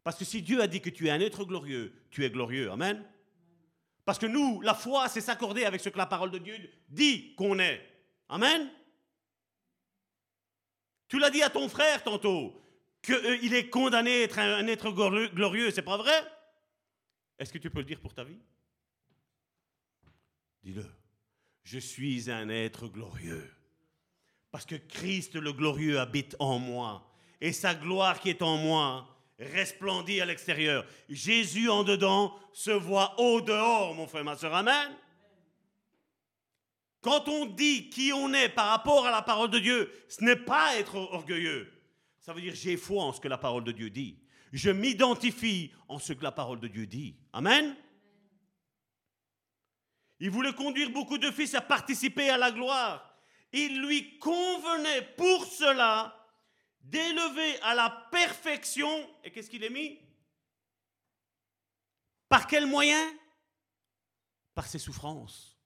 Parce 0.02 0.18
que 0.18 0.24
si 0.24 0.42
Dieu 0.42 0.62
a 0.62 0.68
dit 0.68 0.80
que 0.80 0.90
tu 0.90 1.08
es 1.08 1.12
un 1.12 1.20
être 1.20 1.44
glorieux, 1.44 1.92
tu 2.10 2.24
es 2.24 2.30
glorieux. 2.30 2.72
Amen. 2.72 3.06
Parce 4.10 4.18
que 4.18 4.26
nous, 4.26 4.60
la 4.62 4.74
foi, 4.74 5.08
c'est 5.08 5.22
s'accorder 5.22 5.66
avec 5.66 5.82
ce 5.82 5.90
que 5.90 5.98
la 6.00 6.08
parole 6.08 6.32
de 6.32 6.40
Dieu 6.40 6.58
dit 6.90 7.36
qu'on 7.36 7.60
est. 7.60 7.80
Amen. 8.28 8.68
Tu 11.08 11.20
l'as 11.20 11.30
dit 11.30 11.44
à 11.44 11.52
ton 11.52 11.70
frère 11.70 12.02
tantôt, 12.02 12.60
qu'il 13.04 13.14
euh, 13.14 13.56
est 13.56 13.70
condamné 13.70 14.10
à 14.10 14.24
être 14.24 14.40
un, 14.40 14.66
être 14.66 14.90
glorieux, 14.90 15.70
c'est 15.70 15.84
pas 15.84 15.98
vrai? 15.98 16.24
Est-ce 17.38 17.54
que 17.54 17.60
tu 17.60 17.70
peux 17.70 17.82
le 17.82 17.86
dire 17.86 18.00
pour 18.00 18.16
ta 18.16 18.24
vie? 18.24 18.40
Dis-le. 20.64 20.88
Je 21.62 21.78
suis 21.78 22.32
un 22.32 22.50
être 22.50 22.88
glorieux. 22.88 23.48
Parce 24.50 24.66
que 24.66 24.74
Christ 24.74 25.36
le 25.36 25.54
glorieux 25.54 26.00
habite 26.00 26.36
en 26.40 26.58
moi. 26.58 27.08
Et 27.42 27.54
sa 27.54 27.76
gloire 27.76 28.20
qui 28.20 28.32
est 28.32 28.42
en 28.42 28.58
moi 28.58 29.19
resplendit 29.40 30.22
à 30.22 30.26
l'extérieur. 30.26 30.86
Jésus 31.08 31.70
en 31.70 31.84
dedans 31.84 32.36
se 32.54 32.72
voit 32.72 33.20
au 33.20 33.42
dehors, 33.42 33.96
mon 33.96 34.08
frère, 34.08 34.24
ma 34.24 34.36
soeur. 34.36 34.54
Amen. 34.54 34.92
Quand 37.02 37.30
on 37.30 37.46
dit 37.46 37.90
qui 37.90 38.12
on 38.14 38.34
est 38.34 38.50
par 38.50 38.68
rapport 38.68 39.06
à 39.06 39.12
la 39.12 39.22
parole 39.22 39.50
de 39.50 39.60
Dieu, 39.60 39.92
ce 40.10 40.24
n'est 40.24 40.36
pas 40.36 40.78
être 40.78 40.96
orgueilleux. 40.96 41.72
Ça 42.20 42.34
veut 42.34 42.42
dire 42.42 42.54
j'ai 42.56 42.76
foi 42.76 43.04
en 43.04 43.14
ce 43.14 43.22
que 43.22 43.30
la 43.30 43.38
parole 43.38 43.64
de 43.64 43.72
Dieu 43.72 43.90
dit. 43.90 44.18
Je 44.52 44.70
m'identifie 44.70 45.72
en 45.88 46.00
ce 46.00 46.12
que 46.12 46.24
la 46.24 46.32
parole 46.32 46.60
de 46.60 46.68
Dieu 46.68 46.86
dit. 46.86 47.16
Amen. 47.32 47.76
Il 50.20 50.30
voulait 50.30 50.54
conduire 50.54 50.90
beaucoup 50.90 51.18
de 51.18 51.32
fils 51.32 51.56
à 51.56 51.62
participer 51.62 52.30
à 52.30 52.38
la 52.38 52.52
gloire. 52.52 53.16
Il 53.54 53.82
lui 53.82 54.18
convenait 54.20 55.04
pour 55.16 55.46
cela 55.46 56.19
d'élever 56.90 57.60
à 57.62 57.76
la 57.76 57.90
perfection, 58.12 58.90
et 59.24 59.32
qu'est-ce 59.32 59.50
qu'il 59.50 59.64
est 59.64 59.70
mis? 59.70 60.00
Par 62.28 62.48
quel 62.48 62.66
moyen? 62.66 63.12
Par 64.54 64.68
ses 64.68 64.80
souffrances. 64.80 65.58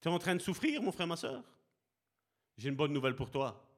Tu 0.00 0.08
es 0.08 0.10
en 0.10 0.18
train 0.18 0.34
de 0.34 0.40
souffrir, 0.40 0.82
mon 0.82 0.92
frère, 0.92 1.06
ma 1.06 1.16
soeur? 1.16 1.42
J'ai 2.56 2.68
une 2.68 2.76
bonne 2.76 2.92
nouvelle 2.92 3.16
pour 3.16 3.30
toi. 3.30 3.68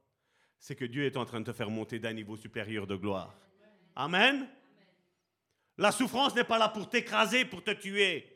C'est 0.59 0.77
que 0.77 0.85
Dieu 0.85 1.05
est 1.05 1.17
en 1.17 1.25
train 1.25 1.41
de 1.41 1.45
te 1.45 1.53
faire 1.53 1.71
monter 1.71 1.99
d'un 1.99 2.13
niveau 2.13 2.37
supérieur 2.37 2.87
de 2.87 2.97
gloire. 2.97 3.35
Amen. 3.95 4.49
La 5.77 5.93
souffrance 5.93 6.35
n'est 6.35 6.45
pas 6.45 6.59
là 6.59 6.69
pour 6.69 6.89
t'écraser, 6.89 7.45
pour 7.45 7.63
te 7.63 7.73
tuer. 7.73 8.31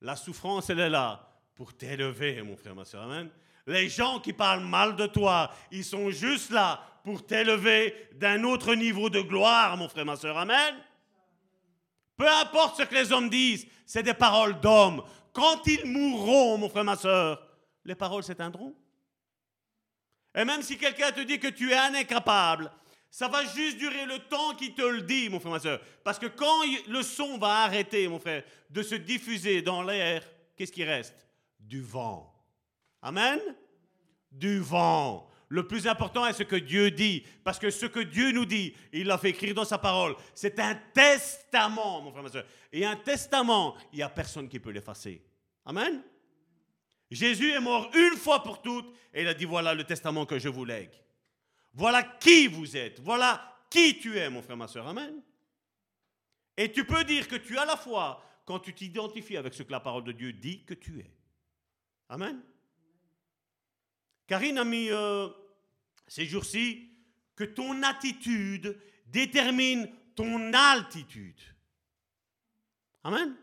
La 0.00 0.16
souffrance, 0.16 0.70
elle 0.70 0.80
est 0.80 0.90
là 0.90 1.42
pour 1.54 1.74
t'élever, 1.74 2.42
mon 2.42 2.56
frère, 2.56 2.74
ma 2.74 2.84
soeur. 2.84 3.02
Amen. 3.02 3.30
Les 3.66 3.88
gens 3.88 4.20
qui 4.20 4.32
parlent 4.32 4.64
mal 4.64 4.94
de 4.94 5.06
toi, 5.06 5.50
ils 5.70 5.84
sont 5.84 6.10
juste 6.10 6.50
là 6.50 6.93
pour 7.04 7.24
t'élever 7.24 8.08
d'un 8.14 8.42
autre 8.44 8.74
niveau 8.74 9.10
de 9.10 9.20
gloire, 9.20 9.76
mon 9.76 9.88
frère, 9.88 10.06
ma 10.06 10.16
soeur. 10.16 10.36
Amen. 10.38 10.74
Peu 12.16 12.26
importe 12.26 12.78
ce 12.78 12.82
que 12.84 12.94
les 12.94 13.12
hommes 13.12 13.28
disent, 13.28 13.66
c'est 13.86 14.02
des 14.02 14.14
paroles 14.14 14.58
d'hommes. 14.60 15.04
Quand 15.32 15.66
ils 15.66 15.84
mourront, 15.84 16.56
mon 16.56 16.68
frère, 16.68 16.84
ma 16.84 16.96
soeur, 16.96 17.46
les 17.84 17.94
paroles 17.94 18.24
s'éteindront. 18.24 18.74
Et 20.34 20.44
même 20.44 20.62
si 20.62 20.78
quelqu'un 20.78 21.12
te 21.12 21.20
dit 21.20 21.38
que 21.38 21.48
tu 21.48 21.70
es 21.70 21.76
incapable, 21.76 22.72
ça 23.10 23.28
va 23.28 23.44
juste 23.44 23.76
durer 23.76 24.06
le 24.06 24.18
temps 24.20 24.54
qu'il 24.54 24.74
te 24.74 24.82
le 24.82 25.02
dit, 25.02 25.28
mon 25.28 25.40
frère, 25.40 25.52
ma 25.52 25.60
soeur. 25.60 25.80
Parce 26.02 26.18
que 26.18 26.26
quand 26.26 26.62
le 26.88 27.02
son 27.02 27.36
va 27.36 27.64
arrêter, 27.64 28.08
mon 28.08 28.18
frère, 28.18 28.42
de 28.70 28.82
se 28.82 28.94
diffuser 28.94 29.60
dans 29.60 29.82
l'air, 29.82 30.24
qu'est-ce 30.56 30.72
qui 30.72 30.84
reste? 30.84 31.14
Du 31.60 31.82
vent. 31.82 32.34
Amen? 33.02 33.40
Du 34.32 34.58
vent. 34.60 35.28
Le 35.48 35.66
plus 35.66 35.86
important 35.86 36.26
est 36.26 36.32
ce 36.32 36.42
que 36.42 36.56
Dieu 36.56 36.90
dit, 36.90 37.24
parce 37.44 37.58
que 37.58 37.70
ce 37.70 37.86
que 37.86 38.00
Dieu 38.00 38.32
nous 38.32 38.46
dit, 38.46 38.74
il 38.92 39.06
l'a 39.06 39.18
fait 39.18 39.30
écrire 39.30 39.54
dans 39.54 39.64
sa 39.64 39.78
parole. 39.78 40.16
C'est 40.34 40.58
un 40.58 40.74
testament, 40.92 42.00
mon 42.00 42.10
frère, 42.10 42.22
ma 42.22 42.28
soeur. 42.30 42.46
Et 42.72 42.84
un 42.84 42.96
testament, 42.96 43.76
il 43.92 43.96
n'y 43.96 44.02
a 44.02 44.08
personne 44.08 44.48
qui 44.48 44.58
peut 44.58 44.70
l'effacer. 44.70 45.22
Amen. 45.64 46.02
Jésus 47.10 47.50
est 47.52 47.60
mort 47.60 47.90
une 47.94 48.16
fois 48.16 48.42
pour 48.42 48.60
toutes 48.62 48.92
et 49.12 49.22
il 49.22 49.28
a 49.28 49.34
dit 49.34 49.44
voilà 49.44 49.74
le 49.74 49.84
testament 49.84 50.26
que 50.26 50.38
je 50.38 50.48
vous 50.48 50.64
lègue. 50.64 50.90
Voilà 51.72 52.02
qui 52.02 52.48
vous 52.48 52.76
êtes. 52.76 53.00
Voilà 53.00 53.56
qui 53.70 53.98
tu 53.98 54.18
es, 54.18 54.28
mon 54.30 54.42
frère, 54.42 54.56
ma 54.56 54.68
soeur. 54.68 54.86
Amen. 54.88 55.22
Et 56.56 56.70
tu 56.70 56.84
peux 56.84 57.04
dire 57.04 57.28
que 57.28 57.36
tu 57.36 57.58
as 57.58 57.64
la 57.64 57.76
foi 57.76 58.22
quand 58.44 58.60
tu 58.60 58.74
t'identifies 58.74 59.36
avec 59.36 59.54
ce 59.54 59.62
que 59.62 59.72
la 59.72 59.80
parole 59.80 60.04
de 60.04 60.12
Dieu 60.12 60.32
dit 60.32 60.64
que 60.64 60.74
tu 60.74 61.00
es. 61.00 61.10
Amen. 62.08 62.40
Karine 64.26 64.58
a 64.58 64.64
mis 64.64 64.90
euh, 64.90 65.28
ces 66.06 66.26
jours-ci 66.26 66.90
que 67.36 67.44
ton 67.44 67.82
attitude 67.82 68.80
détermine 69.06 69.90
ton 70.14 70.52
altitude. 70.52 71.40
Amen. 73.02 73.36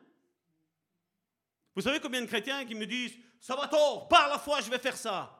Vous 1.75 1.81
savez 1.81 1.99
combien 1.99 2.21
de 2.21 2.25
chrétiens 2.25 2.65
qui 2.65 2.75
me 2.75 2.85
disent 2.85 3.15
Ça 3.39 3.55
va 3.55 3.67
tort, 3.67 4.07
par 4.07 4.27
la 4.29 4.39
foi, 4.39 4.61
je 4.61 4.69
vais 4.69 4.79
faire 4.79 4.97
ça. 4.97 5.37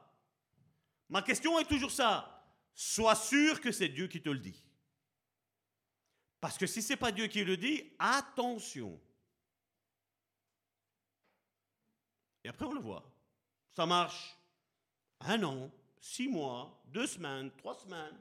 Ma 1.08 1.22
question 1.22 1.58
est 1.58 1.64
toujours 1.64 1.90
ça. 1.90 2.28
Sois 2.74 3.16
sûr 3.16 3.60
que 3.60 3.72
c'est 3.72 3.88
Dieu 3.88 4.06
qui 4.06 4.22
te 4.22 4.30
le 4.30 4.38
dit. 4.38 4.64
Parce 6.40 6.56
que 6.56 6.66
si 6.66 6.82
ce 6.82 6.92
n'est 6.92 6.96
pas 6.96 7.12
Dieu 7.12 7.26
qui 7.26 7.44
le 7.44 7.56
dit, 7.56 7.92
attention. 7.98 8.98
Et 12.44 12.48
après, 12.48 12.64
on 12.64 12.72
le 12.72 12.80
voit. 12.80 13.04
Ça 13.74 13.86
marche 13.86 14.36
un 15.26 15.42
an, 15.42 15.70
six 16.00 16.28
mois, 16.28 16.82
deux 16.86 17.06
semaines, 17.06 17.50
trois 17.56 17.74
semaines. 17.74 18.18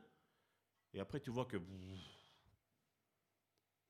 Et 0.94 1.00
après, 1.00 1.20
tu 1.20 1.30
vois 1.30 1.46
que... 1.46 1.58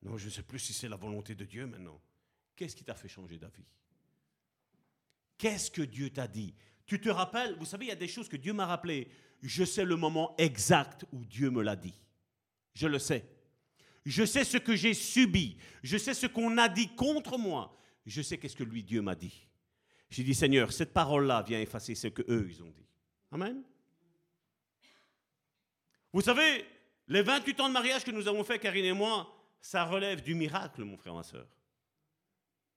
Non, 0.02 0.16
je 0.16 0.26
ne 0.26 0.30
sais 0.30 0.42
plus 0.42 0.58
si 0.58 0.72
c'est 0.72 0.88
la 0.88 0.96
volonté 0.96 1.34
de 1.34 1.44
Dieu 1.44 1.66
maintenant. 1.66 2.00
Qu'est-ce 2.56 2.76
qui 2.76 2.84
t'a 2.84 2.94
fait 2.94 3.08
changer 3.08 3.38
d'avis? 3.38 3.64
Qu'est-ce 5.38 5.70
que 5.70 5.82
Dieu 5.82 6.10
t'a 6.10 6.28
dit? 6.28 6.54
Tu 6.86 7.00
te 7.00 7.08
rappelles? 7.08 7.56
Vous 7.58 7.64
savez, 7.64 7.86
il 7.86 7.88
y 7.88 7.92
a 7.92 7.96
des 7.96 8.08
choses 8.08 8.28
que 8.28 8.36
Dieu 8.36 8.52
m'a 8.52 8.66
rappelées. 8.66 9.08
Je 9.42 9.64
sais 9.64 9.84
le 9.84 9.96
moment 9.96 10.34
exact 10.38 11.04
où 11.12 11.24
Dieu 11.24 11.50
me 11.50 11.62
l'a 11.62 11.76
dit. 11.76 11.94
Je 12.74 12.86
le 12.86 12.98
sais. 12.98 13.28
Je 14.04 14.24
sais 14.24 14.44
ce 14.44 14.56
que 14.56 14.74
j'ai 14.74 14.94
subi. 14.94 15.56
Je 15.82 15.96
sais 15.96 16.14
ce 16.14 16.26
qu'on 16.26 16.58
a 16.58 16.68
dit 16.68 16.94
contre 16.94 17.38
moi. 17.38 17.76
Je 18.06 18.22
sais 18.22 18.38
qu'est-ce 18.38 18.56
que 18.56 18.64
lui, 18.64 18.82
Dieu 18.82 19.02
m'a 19.02 19.14
dit. 19.14 19.46
J'ai 20.10 20.24
dit, 20.24 20.34
Seigneur, 20.34 20.72
cette 20.72 20.92
parole-là 20.92 21.42
vient 21.42 21.60
effacer 21.60 21.94
ce 21.94 22.08
que 22.08 22.22
eux, 22.28 22.46
ils 22.50 22.62
ont 22.62 22.70
dit. 22.70 22.86
Amen. 23.32 23.62
Vous 26.12 26.20
savez, 26.20 26.66
les 27.08 27.22
28 27.22 27.60
ans 27.60 27.68
de 27.68 27.72
mariage 27.72 28.04
que 28.04 28.10
nous 28.10 28.28
avons 28.28 28.44
fait, 28.44 28.58
Karine 28.58 28.84
et 28.84 28.92
moi, 28.92 29.34
ça 29.58 29.84
relève 29.84 30.22
du 30.22 30.34
miracle, 30.34 30.84
mon 30.84 30.98
frère, 30.98 31.14
ma 31.14 31.22
soeur. 31.22 31.46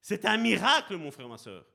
C'est 0.01 0.23
un 0.23 0.37
miracle, 0.37 0.95
mon 0.95 1.11
frère, 1.11 1.27
ma 1.27 1.37
soeur. 1.37 1.65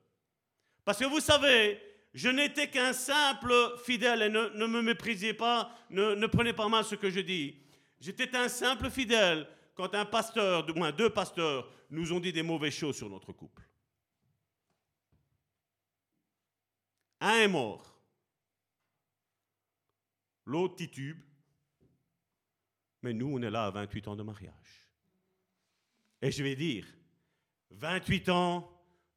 Parce 0.85 0.99
que 0.99 1.05
vous 1.05 1.21
savez, 1.21 1.79
je 2.15 2.31
n'étais 2.31 2.71
qu'un 2.71 2.95
simple 2.95 3.53
fidèle, 3.85 4.23
et 4.23 4.29
ne, 4.31 4.67
me 4.67 4.81
méprisez 4.81 5.35
pas, 5.35 5.71
ne, 5.91 6.15
ne, 6.15 6.27
prenez 6.27 6.55
pas 6.55 6.69
mal 6.69 6.85
ce 6.85 6.95
que 6.95 7.11
je 7.11 7.21
dis. 7.21 7.57
J'étais 8.01 8.35
un 8.35 8.49
simple 8.49 8.89
fidèle 8.89 9.47
quand 9.75 9.95
un 9.95 10.07
pasteur, 10.07 10.65
du 10.65 10.73
moins 10.73 10.91
deux 10.91 11.11
pasteurs, 11.11 11.71
nous 11.91 12.13
ont 12.13 12.21
dit 12.21 12.33
des 12.33 12.43
mauvaises 12.43 12.75
choses 12.75 12.97
sur 12.97 13.11
notre 13.11 13.33
couple. 13.33 13.63
Un 17.21 17.35
est 17.41 17.49
mort. 17.49 17.90
L'autre 20.51 20.75
titube. 20.75 21.17
Mais 23.03 23.13
nous, 23.13 23.29
on 23.33 23.41
est 23.41 23.51
là 23.51 23.67
à 23.67 23.71
28 23.71 24.09
ans 24.09 24.17
de 24.17 24.25
mariage. 24.25 24.89
Et 26.21 26.33
je 26.33 26.43
vais 26.43 26.57
dire, 26.57 26.85
28 27.71 28.29
ans 28.31 28.69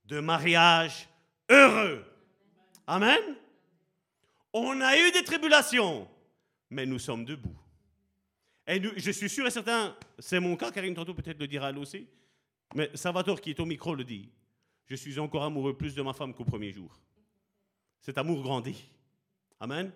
de 0.05 0.19
mariage 0.19 1.09
heureux. 1.49 2.05
Amen. 2.85 3.19
On 4.53 4.79
a 4.79 4.95
eu 4.95 5.11
des 5.11 5.23
tribulations, 5.23 6.07
mais 6.69 6.85
nous 6.85 6.99
sommes 6.99 7.25
debout. 7.25 7.57
Et 8.67 8.79
je 8.97 9.09
suis 9.09 9.27
sûr 9.27 9.47
et 9.47 9.51
certain, 9.51 9.97
c'est 10.19 10.39
mon 10.39 10.55
cas, 10.55 10.71
Karine 10.71 10.93
tantôt 10.93 11.15
peut-être 11.15 11.39
le 11.39 11.47
dira 11.47 11.71
elle 11.71 11.79
aussi, 11.79 12.07
mais 12.75 12.91
Salvatore 12.93 13.41
qui 13.41 13.49
est 13.49 13.59
au 13.59 13.65
micro 13.65 13.95
le 13.95 14.03
dit. 14.03 14.29
Je 14.85 14.95
suis 14.95 15.17
encore 15.17 15.43
amoureux 15.43 15.75
plus 15.75 15.95
de 15.95 16.01
ma 16.03 16.13
femme 16.13 16.35
qu'au 16.35 16.45
premier 16.45 16.71
jour. 16.71 16.95
Cet 18.01 18.19
amour 18.19 18.43
grandit. 18.43 18.87
Amen. 19.59 19.91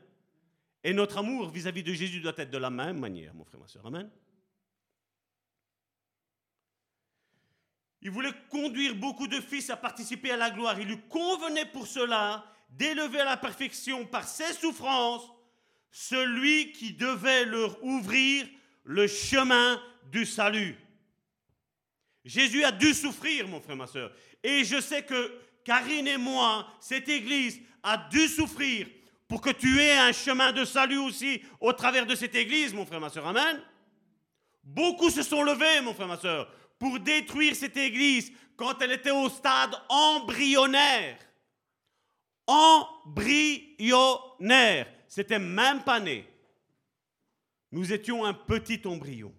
Et 0.87 0.93
notre 0.93 1.17
amour 1.17 1.49
vis-à-vis 1.49 1.83
de 1.83 1.91
Jésus 1.91 2.21
doit 2.21 2.31
être 2.37 2.49
de 2.49 2.57
la 2.57 2.69
même 2.69 2.97
manière, 2.97 3.33
mon 3.33 3.43
frère, 3.43 3.59
ma 3.59 3.67
soeur. 3.67 3.85
Amen. 3.85 4.09
Il 8.01 8.09
voulait 8.09 8.31
conduire 8.49 8.95
beaucoup 8.95 9.27
de 9.27 9.41
fils 9.41 9.69
à 9.69 9.75
participer 9.75 10.31
à 10.31 10.37
la 10.37 10.49
gloire. 10.49 10.79
Il 10.79 10.87
lui 10.87 11.01
convenait 11.09 11.65
pour 11.65 11.87
cela 11.87 12.45
d'élever 12.69 13.19
à 13.19 13.25
la 13.25 13.35
perfection 13.35 14.05
par 14.05 14.25
ses 14.25 14.53
souffrances 14.53 15.29
celui 15.91 16.71
qui 16.71 16.93
devait 16.93 17.43
leur 17.43 17.83
ouvrir 17.83 18.47
le 18.85 19.07
chemin 19.07 19.83
du 20.09 20.25
salut. 20.25 20.77
Jésus 22.23 22.63
a 22.63 22.71
dû 22.71 22.93
souffrir, 22.93 23.45
mon 23.49 23.59
frère, 23.59 23.75
ma 23.75 23.87
soeur. 23.87 24.13
Et 24.41 24.63
je 24.63 24.79
sais 24.79 25.03
que 25.03 25.37
Karine 25.65 26.07
et 26.07 26.17
moi, 26.17 26.65
cette 26.79 27.09
église, 27.09 27.59
a 27.83 27.97
dû 28.09 28.29
souffrir 28.29 28.87
pour 29.27 29.41
que 29.41 29.49
tu 29.49 29.79
aies 29.79 29.97
un 29.97 30.13
chemin 30.13 30.51
de 30.53 30.63
salut 30.63 30.99
aussi 30.99 31.41
au 31.59 31.73
travers 31.73 32.05
de 32.05 32.15
cette 32.15 32.35
église, 32.35 32.73
mon 32.73 32.85
frère, 32.85 33.01
ma 33.01 33.09
soeur. 33.09 33.27
Amen. 33.27 33.61
Beaucoup 34.63 35.09
se 35.09 35.23
sont 35.23 35.43
levés, 35.43 35.81
mon 35.81 35.93
frère, 35.93 36.07
ma 36.07 36.17
soeur, 36.17 36.49
pour 36.79 36.99
détruire 36.99 37.55
cette 37.55 37.77
église 37.77 38.31
quand 38.55 38.81
elle 38.81 38.93
était 38.93 39.11
au 39.11 39.29
stade 39.29 39.75
embryonnaire. 39.89 41.17
Embryonnaire. 42.47 43.67
C'était 45.07 45.39
même 45.39 45.83
pas 45.83 45.99
né. 45.99 46.27
Nous 47.71 47.91
étions 47.91 48.23
un 48.25 48.33
petit 48.33 48.81
embryon. 48.85 49.33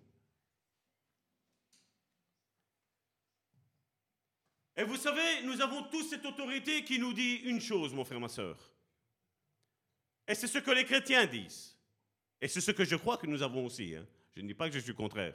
Et 4.77 4.85
vous 4.85 4.97
savez, 4.97 5.43
nous 5.45 5.61
avons 5.61 5.83
tous 5.85 6.09
cette 6.09 6.25
autorité 6.25 6.85
qui 6.85 6.99
nous 6.99 7.13
dit 7.13 7.37
une 7.45 7.61
chose, 7.61 7.93
mon 7.93 8.05
frère, 8.05 8.21
ma 8.21 8.29
soeur. 8.29 8.57
Et 10.29 10.35
c'est 10.35 10.47
ce 10.47 10.59
que 10.59 10.71
les 10.71 10.85
chrétiens 10.85 11.27
disent. 11.27 11.75
Et 12.41 12.47
c'est 12.47 12.61
ce 12.61 12.71
que 12.71 12.85
je 12.85 12.97
crois 12.97 13.17
que 13.17 13.27
nous 13.27 13.43
avons 13.43 13.65
aussi. 13.65 13.97
Hein. 13.97 14.07
Je 14.37 14.43
ne 14.43 14.47
dis 14.47 14.55
pas 14.55 14.69
que 14.69 14.75
je 14.75 14.81
suis 14.81 14.95
contraire. 14.95 15.35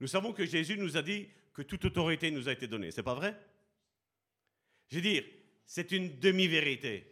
Nous 0.00 0.06
savons 0.06 0.32
que 0.32 0.46
Jésus 0.46 0.78
nous 0.78 0.96
a 0.96 1.02
dit 1.02 1.28
que 1.52 1.62
toute 1.62 1.84
autorité 1.84 2.30
nous 2.30 2.48
a 2.48 2.52
été 2.52 2.66
donnée. 2.66 2.90
C'est 2.90 3.02
pas 3.02 3.14
vrai? 3.14 3.38
Je 4.88 4.96
veux 4.96 5.02
dire, 5.02 5.24
c'est 5.66 5.92
une 5.92 6.18
demi-vérité. 6.18 7.06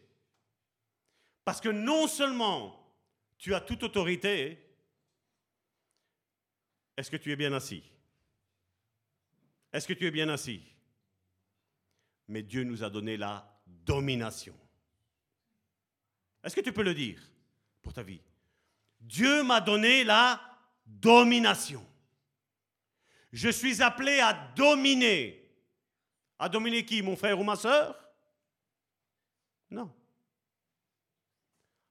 Parce 1.44 1.60
que 1.60 1.68
non 1.68 2.09
seulement 2.09 2.74
tu 3.36 3.55
as 3.55 3.60
toute 3.60 3.82
autorité, 3.82 4.59
est-ce 6.96 7.10
que 7.10 7.16
tu 7.16 7.30
es 7.30 7.36
bien 7.36 7.52
assis? 7.52 7.84
Est-ce 9.72 9.86
que 9.86 9.92
tu 9.92 10.06
es 10.06 10.10
bien 10.10 10.28
assis? 10.30 10.62
Mais 12.26 12.42
Dieu 12.42 12.64
nous 12.64 12.82
a 12.82 12.90
donné 12.90 13.16
la 13.16 13.62
domination. 13.66 14.55
Est-ce 16.48 16.56
que 16.56 16.62
tu 16.62 16.72
peux 16.72 16.82
le 16.82 16.94
dire 16.94 17.20
pour 17.82 17.92
ta 17.92 18.02
vie? 18.02 18.22
Dieu 18.98 19.42
m'a 19.42 19.60
donné 19.60 20.02
la 20.02 20.40
domination. 20.86 21.86
Je 23.30 23.50
suis 23.50 23.82
appelé 23.82 24.20
à 24.20 24.32
dominer. 24.56 25.46
À 26.38 26.48
dominer 26.48 26.86
qui? 26.86 27.02
Mon 27.02 27.16
frère 27.16 27.38
ou 27.38 27.44
ma 27.44 27.54
soeur 27.54 28.02
Non. 29.68 29.94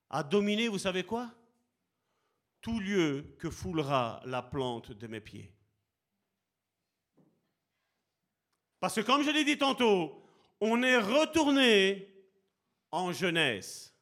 À 0.09 0.23
dominer, 0.23 0.69
vous 0.69 0.79
savez 0.79 1.03
quoi? 1.03 1.31
Tout 2.59 2.79
lieu 2.79 3.35
que 3.38 3.51
foulera 3.51 4.23
la 4.25 4.41
plante 4.41 4.91
de 4.91 5.05
mes 5.05 5.21
pieds. 5.21 5.53
Parce 8.79 8.95
que 8.95 9.01
comme 9.01 9.21
je 9.21 9.29
l'ai 9.29 9.45
dit 9.45 9.59
tantôt, 9.59 10.27
on 10.59 10.81
est 10.81 10.97
retourné 10.97 12.11
en 12.89 13.13
jeunesse 13.13 13.93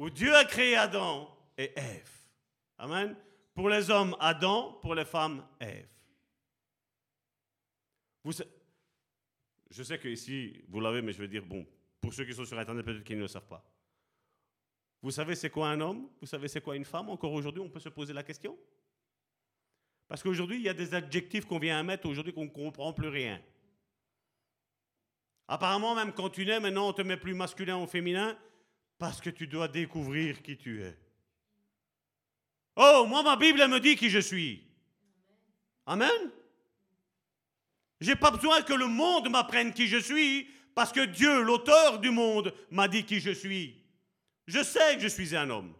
où 0.00 0.08
Dieu 0.08 0.34
a 0.34 0.46
créé 0.46 0.76
Adam 0.76 1.28
et 1.58 1.78
Ève. 1.78 2.10
Amen. 2.78 3.14
Pour 3.52 3.68
les 3.68 3.90
hommes, 3.90 4.16
Adam, 4.18 4.72
pour 4.80 4.94
les 4.94 5.04
femmes, 5.04 5.46
Ève. 5.60 5.92
Je 9.70 9.82
sais 9.82 9.98
que 9.98 10.08
ici, 10.08 10.64
vous 10.68 10.80
l'avez, 10.80 11.02
mais 11.02 11.12
je 11.12 11.18
veux 11.18 11.28
dire, 11.28 11.44
bon, 11.44 11.66
pour 12.00 12.14
ceux 12.14 12.24
qui 12.24 12.32
sont 12.32 12.46
sur 12.46 12.58
Internet, 12.58 12.82
peut-être 12.82 13.04
qu'ils 13.04 13.18
ne 13.18 13.22
le 13.22 13.28
savent 13.28 13.46
pas. 13.46 13.62
Vous 15.02 15.10
savez 15.10 15.34
c'est 15.34 15.50
quoi 15.50 15.68
un 15.68 15.80
homme? 15.82 16.08
Vous 16.18 16.26
savez 16.26 16.48
c'est 16.48 16.62
quoi 16.62 16.76
une 16.76 16.86
femme? 16.86 17.10
Encore 17.10 17.34
aujourd'hui, 17.34 17.62
on 17.62 17.68
peut 17.68 17.78
se 17.78 17.90
poser 17.90 18.14
la 18.14 18.22
question? 18.22 18.58
Parce 20.08 20.22
qu'aujourd'hui, 20.22 20.56
il 20.56 20.62
y 20.62 20.70
a 20.70 20.74
des 20.74 20.94
adjectifs 20.94 21.44
qu'on 21.44 21.58
vient 21.58 21.78
à 21.78 21.82
mettre 21.82 22.08
aujourd'hui 22.08 22.32
qu'on 22.32 22.44
ne 22.44 22.48
comprend 22.48 22.94
plus 22.94 23.08
rien. 23.08 23.38
Apparemment, 25.46 25.94
même 25.94 26.14
quand 26.14 26.30
tu 26.30 26.46
nais, 26.46 26.58
maintenant, 26.58 26.88
on 26.88 26.92
te 26.94 27.02
met 27.02 27.18
plus 27.18 27.34
masculin 27.34 27.76
ou 27.76 27.86
féminin. 27.86 28.38
Parce 29.00 29.18
que 29.22 29.30
tu 29.30 29.46
dois 29.46 29.66
découvrir 29.66 30.42
qui 30.42 30.58
tu 30.58 30.82
es. 30.82 30.94
Oh, 32.76 33.06
moi, 33.08 33.22
ma 33.22 33.34
Bible, 33.34 33.66
me 33.66 33.80
dit 33.80 33.96
qui 33.96 34.10
je 34.10 34.18
suis. 34.18 34.62
Amen. 35.86 36.30
J'ai 37.98 38.14
pas 38.14 38.30
besoin 38.30 38.60
que 38.60 38.74
le 38.74 38.86
monde 38.86 39.30
m'apprenne 39.30 39.72
qui 39.72 39.86
je 39.86 39.96
suis, 39.96 40.46
parce 40.74 40.92
que 40.92 41.06
Dieu, 41.06 41.42
l'auteur 41.42 41.98
du 41.98 42.10
monde, 42.10 42.52
m'a 42.70 42.88
dit 42.88 43.02
qui 43.04 43.20
je 43.20 43.30
suis. 43.30 43.74
Je 44.46 44.62
sais 44.62 44.96
que 44.96 45.00
je 45.00 45.08
suis 45.08 45.34
un 45.34 45.48
homme. 45.48 45.72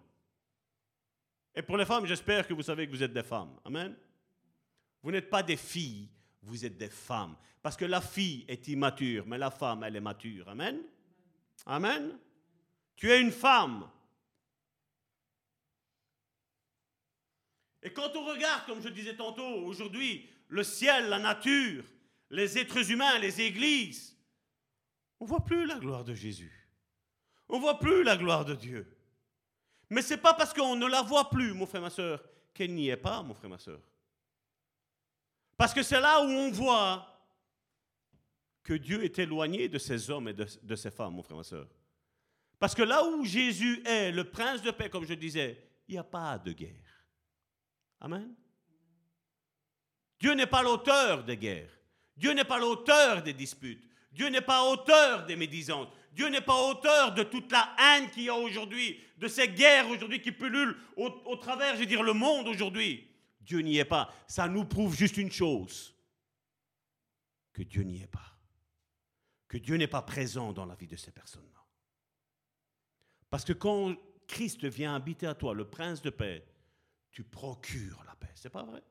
Et 1.54 1.60
pour 1.60 1.76
les 1.76 1.84
femmes, 1.84 2.06
j'espère 2.06 2.48
que 2.48 2.54
vous 2.54 2.62
savez 2.62 2.86
que 2.86 2.92
vous 2.92 3.02
êtes 3.02 3.12
des 3.12 3.22
femmes. 3.22 3.54
Amen. 3.66 3.94
Vous 5.02 5.10
n'êtes 5.10 5.28
pas 5.28 5.42
des 5.42 5.58
filles, 5.58 6.08
vous 6.40 6.64
êtes 6.64 6.78
des 6.78 6.88
femmes. 6.88 7.36
Parce 7.60 7.76
que 7.76 7.84
la 7.84 8.00
fille 8.00 8.46
est 8.48 8.66
immature, 8.68 9.26
mais 9.26 9.36
la 9.36 9.50
femme, 9.50 9.84
elle 9.84 9.96
est 9.96 10.00
mature. 10.00 10.48
Amen. 10.48 10.80
Amen. 11.66 12.18
Tu 13.00 13.10
es 13.10 13.18
une 13.18 13.32
femme. 13.32 13.88
Et 17.82 17.90
quand 17.94 18.14
on 18.14 18.26
regarde, 18.26 18.66
comme 18.66 18.82
je 18.82 18.90
disais 18.90 19.16
tantôt, 19.16 19.42
aujourd'hui, 19.64 20.28
le 20.48 20.62
ciel, 20.62 21.08
la 21.08 21.18
nature, 21.18 21.82
les 22.28 22.58
êtres 22.58 22.90
humains, 22.90 23.18
les 23.18 23.40
églises, 23.40 24.14
on 25.18 25.24
voit 25.24 25.42
plus 25.42 25.64
la 25.64 25.78
gloire 25.78 26.04
de 26.04 26.12
Jésus. 26.12 26.68
On 27.48 27.58
voit 27.58 27.78
plus 27.78 28.02
la 28.02 28.18
gloire 28.18 28.44
de 28.44 28.54
Dieu. 28.54 28.86
Mais 29.88 30.02
ce 30.02 30.12
n'est 30.12 30.20
pas 30.20 30.34
parce 30.34 30.52
qu'on 30.52 30.76
ne 30.76 30.86
la 30.86 31.00
voit 31.00 31.30
plus, 31.30 31.54
mon 31.54 31.64
frère, 31.64 31.80
ma 31.80 31.88
soeur, 31.88 32.22
qu'elle 32.52 32.74
n'y 32.74 32.90
est 32.90 32.98
pas, 32.98 33.22
mon 33.22 33.32
frère, 33.32 33.48
ma 33.48 33.58
soeur. 33.58 33.80
Parce 35.56 35.72
que 35.72 35.82
c'est 35.82 36.00
là 36.00 36.20
où 36.20 36.28
on 36.28 36.50
voit 36.50 37.06
que 38.62 38.74
Dieu 38.74 39.04
est 39.04 39.18
éloigné 39.18 39.70
de 39.70 39.78
ces 39.78 40.10
hommes 40.10 40.28
et 40.28 40.34
de, 40.34 40.46
de 40.62 40.76
ces 40.76 40.90
femmes, 40.90 41.14
mon 41.14 41.22
frère, 41.22 41.38
ma 41.38 41.44
soeur. 41.44 41.66
Parce 42.60 42.74
que 42.74 42.82
là 42.82 43.02
où 43.04 43.24
Jésus 43.24 43.82
est 43.86 44.12
le 44.12 44.24
prince 44.24 44.60
de 44.60 44.70
paix, 44.70 44.90
comme 44.90 45.06
je 45.06 45.14
disais, 45.14 45.66
il 45.88 45.92
n'y 45.92 45.98
a 45.98 46.04
pas 46.04 46.38
de 46.38 46.52
guerre. 46.52 47.04
Amen. 48.00 48.34
Dieu 50.20 50.34
n'est 50.34 50.46
pas 50.46 50.62
l'auteur 50.62 51.24
des 51.24 51.38
guerres. 51.38 51.70
Dieu 52.16 52.32
n'est 52.32 52.44
pas 52.44 52.58
l'auteur 52.58 53.22
des 53.22 53.32
disputes. 53.32 53.82
Dieu 54.12 54.28
n'est 54.28 54.42
pas 54.42 54.62
auteur 54.62 55.24
des 55.24 55.36
médisances. 55.36 55.88
Dieu 56.12 56.28
n'est 56.28 56.42
pas 56.42 56.68
auteur 56.68 57.14
de 57.14 57.22
toute 57.22 57.50
la 57.50 57.74
haine 57.78 58.10
qu'il 58.10 58.24
y 58.24 58.28
a 58.28 58.34
aujourd'hui, 58.34 59.00
de 59.16 59.26
ces 59.26 59.48
guerres 59.48 59.88
aujourd'hui 59.88 60.20
qui 60.20 60.32
pullulent 60.32 60.76
au, 60.96 61.36
travers, 61.36 61.74
je 61.76 61.80
veux 61.80 61.86
dire, 61.86 62.02
le 62.02 62.12
monde 62.12 62.46
aujourd'hui. 62.46 63.08
Dieu 63.40 63.60
n'y 63.60 63.78
est 63.78 63.86
pas. 63.86 64.12
Ça 64.26 64.48
nous 64.48 64.66
prouve 64.66 64.94
juste 64.94 65.16
une 65.16 65.32
chose, 65.32 65.94
que 67.54 67.62
Dieu 67.62 67.84
n'y 67.84 68.02
est 68.02 68.06
pas. 68.06 68.36
Que 69.48 69.56
Dieu 69.56 69.76
n'est 69.76 69.86
pas 69.86 70.02
présent 70.02 70.52
dans 70.52 70.66
la 70.66 70.74
vie 70.74 70.86
de 70.86 70.96
ces 70.96 71.10
personnes-là. 71.10 71.49
Parce 73.30 73.44
que 73.44 73.52
quand 73.52 73.94
Christ 74.26 74.64
vient 74.64 74.94
habiter 74.94 75.26
à 75.26 75.34
toi, 75.34 75.54
le 75.54 75.64
prince 75.64 76.02
de 76.02 76.10
paix, 76.10 76.44
tu 77.12 77.24
procures 77.24 78.02
la 78.04 78.14
paix. 78.14 78.30
C'est 78.34 78.50
pas 78.50 78.64
vrai? 78.64 78.82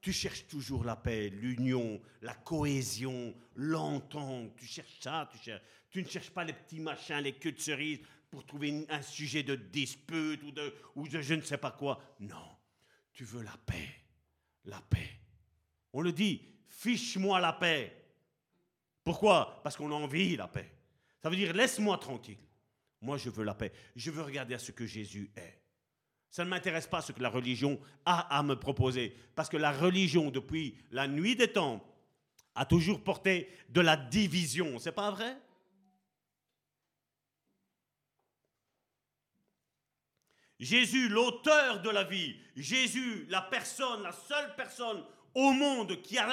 Tu 0.00 0.12
cherches 0.12 0.46
toujours 0.46 0.84
la 0.84 0.96
paix, 0.96 1.28
l'union, 1.28 2.00
la 2.22 2.34
cohésion, 2.34 3.34
l'entente. 3.54 4.56
Tu 4.56 4.66
cherches 4.66 5.00
ça, 5.00 5.28
tu, 5.30 5.38
cherches, 5.38 5.62
tu 5.90 6.02
ne 6.02 6.08
cherches 6.08 6.30
pas 6.30 6.44
les 6.44 6.52
petits 6.52 6.80
machins, 6.80 7.18
les 7.18 7.34
queues 7.34 7.52
de 7.52 7.60
cerise 7.60 8.00
pour 8.30 8.46
trouver 8.46 8.86
un 8.88 9.02
sujet 9.02 9.42
de 9.42 9.56
dispute 9.56 10.42
ou 10.42 10.52
de, 10.52 10.72
je 11.20 11.34
ne 11.34 11.42
sais 11.42 11.58
pas 11.58 11.72
quoi. 11.72 12.00
Non, 12.20 12.56
tu 13.12 13.24
veux 13.24 13.42
la 13.42 13.56
paix. 13.66 13.88
La 14.64 14.80
paix. 14.82 15.08
On 15.92 16.02
le 16.02 16.12
dit, 16.12 16.42
fiche-moi 16.68 17.40
la 17.40 17.54
paix. 17.54 17.94
Pourquoi? 19.02 19.60
Parce 19.62 19.76
qu'on 19.76 19.90
envie 19.90 20.36
la 20.36 20.46
paix. 20.46 20.70
Ça 21.22 21.30
veut 21.30 21.36
dire 21.36 21.54
laisse-moi 21.54 21.96
tranquille. 21.98 22.47
Moi, 23.00 23.16
je 23.16 23.30
veux 23.30 23.44
la 23.44 23.54
paix. 23.54 23.72
Je 23.96 24.10
veux 24.10 24.22
regarder 24.22 24.54
à 24.54 24.58
ce 24.58 24.72
que 24.72 24.86
Jésus 24.86 25.30
est. 25.36 25.60
Ça 26.30 26.44
ne 26.44 26.50
m'intéresse 26.50 26.86
pas 26.86 27.00
ce 27.00 27.12
que 27.12 27.22
la 27.22 27.30
religion 27.30 27.80
a 28.04 28.36
à 28.36 28.42
me 28.42 28.54
proposer. 28.54 29.16
Parce 29.34 29.48
que 29.48 29.56
la 29.56 29.72
religion, 29.72 30.30
depuis 30.30 30.76
la 30.90 31.08
nuit 31.08 31.36
des 31.36 31.52
temps, 31.52 31.82
a 32.54 32.66
toujours 32.66 33.02
porté 33.02 33.48
de 33.68 33.80
la 33.80 33.96
division. 33.96 34.78
C'est 34.78 34.92
pas 34.92 35.10
vrai? 35.10 35.36
Jésus, 40.58 41.08
l'auteur 41.08 41.82
de 41.82 41.90
la 41.90 42.02
vie, 42.02 42.36
Jésus, 42.56 43.26
la 43.28 43.42
personne, 43.42 44.02
la 44.02 44.12
seule 44.12 44.56
personne 44.56 45.04
au 45.34 45.52
monde 45.52 46.02
qui 46.02 46.18
a 46.18 46.28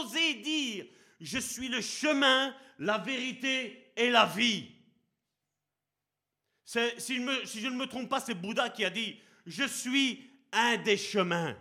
osé 0.00 0.34
dire, 0.34 0.84
je 1.20 1.38
suis 1.38 1.68
le 1.68 1.80
chemin, 1.80 2.54
la 2.80 2.98
vérité 2.98 3.92
et 3.96 4.10
la 4.10 4.26
vie. 4.26 4.68
Si, 6.68 7.16
je 7.16 7.66
ne 7.66 7.76
me 7.76 7.86
trompe 7.86 8.10
pas, 8.10 8.20
c'est 8.20 8.34
Bouddha 8.34 8.68
qui 8.68 8.84
a 8.84 8.90
dit, 8.90 9.18
je 9.46 9.64
suis 9.64 10.30
un 10.52 10.76
des 10.76 10.98
chemins. 10.98 11.56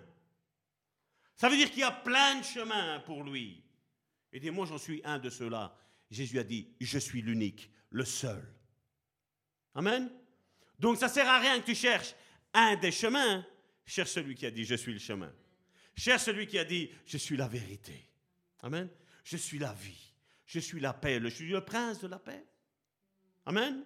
Ça 1.38 1.48
veut 1.48 1.56
dire 1.56 1.70
qu'il 1.70 1.80
y 1.80 1.84
a 1.84 1.92
plein 1.92 2.40
de 2.40 2.44
chemins 2.44 3.00
pour 3.06 3.24
lui. 3.24 3.64
Et 4.34 4.42
dit, 4.42 4.52
moi 4.52 4.66
j'en 4.66 4.78
suis 4.78 5.00
un 5.06 5.18
de 5.18 5.30
ceux-là. 5.30 5.74
Jésus 6.12 6.38
a 6.40 6.44
dit, 6.44 6.76
je 6.82 7.00
suis 7.00 7.22
l'unique, 7.22 7.72
le 7.90 8.04
seul. 8.04 8.46
Amen. 9.76 10.12
Donc 10.78 10.98
ça 10.98 11.08
sert 11.08 11.30
à 11.30 11.40
rien 11.40 11.58
que 11.62 11.66
tu 11.68 11.76
cherches 11.76 12.14
un 12.54 12.76
des 12.76 12.92
chemins. 12.92 13.48
Cherche 13.86 14.12
celui 14.12 14.36
qui 14.36 14.46
a 14.46 14.52
dit, 14.52 14.66
je 14.66 14.76
suis 14.76 14.92
le 14.92 15.00
chemin. 15.00 15.34
Cherche 15.96 16.24
celui 16.24 16.48
qui 16.48 16.60
a 16.60 16.66
dit, 16.66 16.92
je 17.06 17.18
suis 17.18 17.38
la 17.38 17.48
vérité. 17.48 18.10
Amen. 18.60 18.90
Je 19.24 19.38
suis 19.38 19.58
la 19.58 19.72
vie. 19.72 20.12
Je 20.46 20.60
suis 20.60 20.82
la 20.82 20.92
paix. 20.92 21.22
Je 21.22 21.30
suis 21.30 21.48
le 21.48 21.64
prince 21.64 22.02
de 22.02 22.08
la 22.08 22.20
paix. 22.20 22.46
Amen. 23.46 23.86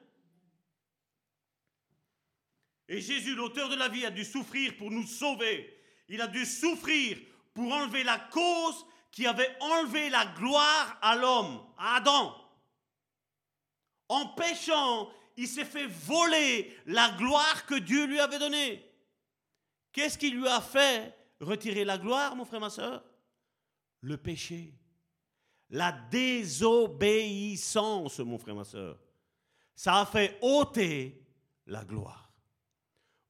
Et 2.91 2.99
Jésus, 2.99 3.35
l'auteur 3.35 3.69
de 3.69 3.75
la 3.75 3.87
vie, 3.87 4.05
a 4.05 4.11
dû 4.11 4.25
souffrir 4.25 4.75
pour 4.75 4.91
nous 4.91 5.07
sauver. 5.07 5.73
Il 6.09 6.19
a 6.19 6.27
dû 6.27 6.45
souffrir 6.45 7.17
pour 7.53 7.71
enlever 7.71 8.03
la 8.03 8.19
cause 8.19 8.85
qui 9.11 9.25
avait 9.25 9.55
enlevé 9.61 10.09
la 10.09 10.25
gloire 10.25 10.99
à 11.01 11.15
l'homme, 11.15 11.65
à 11.77 11.95
Adam. 11.95 12.35
En 14.09 14.33
péchant, 14.33 15.09
il 15.37 15.47
s'est 15.47 15.63
fait 15.63 15.87
voler 15.87 16.75
la 16.85 17.11
gloire 17.11 17.65
que 17.65 17.75
Dieu 17.75 18.07
lui 18.07 18.19
avait 18.19 18.39
donnée. 18.39 18.85
Qu'est-ce 19.93 20.17
qui 20.17 20.31
lui 20.31 20.49
a 20.49 20.59
fait 20.59 21.15
retirer 21.39 21.85
la 21.85 21.97
gloire, 21.97 22.35
mon 22.35 22.43
frère, 22.43 22.59
ma 22.59 22.69
soeur? 22.69 23.05
Le 24.01 24.17
péché. 24.17 24.73
La 25.69 25.93
désobéissance, 25.93 28.19
mon 28.19 28.37
frère, 28.37 28.55
ma 28.55 28.65
soeur. 28.65 28.99
Ça 29.77 30.01
a 30.01 30.05
fait 30.05 30.37
ôter 30.41 31.25
la 31.67 31.85
gloire. 31.85 32.20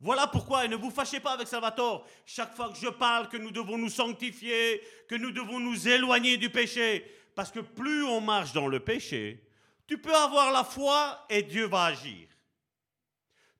Voilà 0.01 0.25
pourquoi, 0.25 0.65
et 0.65 0.67
ne 0.67 0.75
vous 0.75 0.89
fâchez 0.89 1.19
pas 1.19 1.33
avec 1.33 1.47
Salvatore, 1.47 2.07
chaque 2.25 2.55
fois 2.55 2.69
que 2.69 2.77
je 2.77 2.87
parle 2.87 3.29
que 3.29 3.37
nous 3.37 3.51
devons 3.51 3.77
nous 3.77 3.89
sanctifier, 3.89 4.81
que 5.07 5.13
nous 5.13 5.29
devons 5.31 5.59
nous 5.59 5.87
éloigner 5.87 6.37
du 6.37 6.49
péché, 6.49 7.05
parce 7.35 7.51
que 7.51 7.59
plus 7.59 8.03
on 8.03 8.19
marche 8.19 8.51
dans 8.51 8.67
le 8.67 8.79
péché, 8.79 9.47
tu 9.85 9.99
peux 9.99 10.15
avoir 10.15 10.51
la 10.51 10.63
foi 10.63 11.23
et 11.29 11.43
Dieu 11.43 11.67
va 11.67 11.85
agir. 11.85 12.27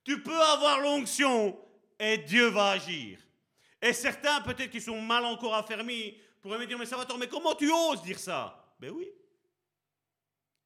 Tu 0.04 0.24
peux 0.24 0.42
avoir 0.42 0.80
l'onction 0.80 1.60
et 2.00 2.18
Dieu 2.18 2.48
va 2.48 2.72
agir. 2.72 3.20
Et 3.80 3.94
certains, 3.94 4.42
peut-être 4.42 4.72
qui 4.72 4.82
sont 4.82 5.00
mal 5.00 5.24
encore 5.26 5.54
affermis, 5.54 6.18
pourraient 6.42 6.58
me 6.58 6.66
dire, 6.66 6.80
mais 6.80 6.88
Salvatore, 6.88 7.20
mais 7.20 7.28
comment 7.28 7.54
tu 7.54 7.72
oses 7.72 8.02
dire 8.02 8.18
ça? 8.18 8.74
Ben 8.80 8.90
oui. 8.90 9.08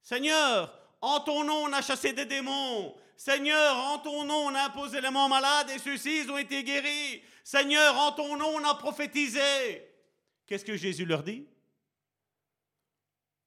Seigneur, 0.01 0.73
en 1.05 1.19
ton 1.19 1.43
nom, 1.43 1.65
on 1.65 1.73
a 1.73 1.83
chassé 1.83 2.13
des 2.13 2.25
démons. 2.25 2.95
Seigneur, 3.15 3.77
en 3.77 3.99
ton 3.99 4.25
nom, 4.25 4.47
on 4.47 4.55
a 4.55 4.65
imposé 4.65 4.99
les 4.99 5.11
mains 5.11 5.27
malades 5.27 5.69
et 5.69 5.77
ceux-ci, 5.77 6.25
ont 6.29 6.37
été 6.37 6.63
guéris. 6.63 7.21
Seigneur, 7.43 7.95
en 7.95 8.11
ton 8.11 8.35
nom, 8.35 8.55
on 8.55 8.63
a 8.63 8.73
prophétisé. 8.73 9.39
Qu'est-ce 10.47 10.65
que 10.65 10.75
Jésus 10.75 11.05
leur 11.05 11.21
dit? 11.21 11.47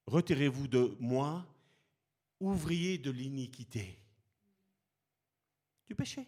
Retirez-vous 0.05 0.69
de 0.69 0.95
moi, 0.99 1.45
ouvrier 2.39 2.97
de 2.97 3.11
l'iniquité, 3.11 3.99
du 5.85 5.95
péché. 5.95 6.27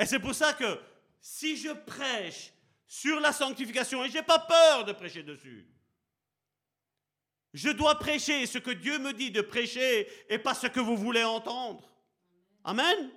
Et 0.00 0.06
c'est 0.06 0.18
pour 0.18 0.34
ça 0.34 0.52
que 0.52 0.80
si 1.20 1.56
je 1.56 1.70
prêche 1.70 2.52
sur 2.86 3.20
la 3.20 3.32
sanctification, 3.32 4.04
et 4.04 4.08
je 4.08 4.14
n'ai 4.14 4.22
pas 4.24 4.40
peur 4.40 4.84
de 4.84 4.92
prêcher 4.92 5.22
dessus, 5.22 5.66
je 7.54 7.70
dois 7.70 7.98
prêcher 7.98 8.46
ce 8.46 8.58
que 8.58 8.70
Dieu 8.70 8.98
me 8.98 9.12
dit 9.12 9.30
de 9.30 9.40
prêcher 9.40 10.06
et 10.28 10.38
pas 10.38 10.54
ce 10.54 10.66
que 10.66 10.80
vous 10.80 10.96
voulez 10.96 11.24
entendre. 11.24 11.90
Amen. 12.64 13.10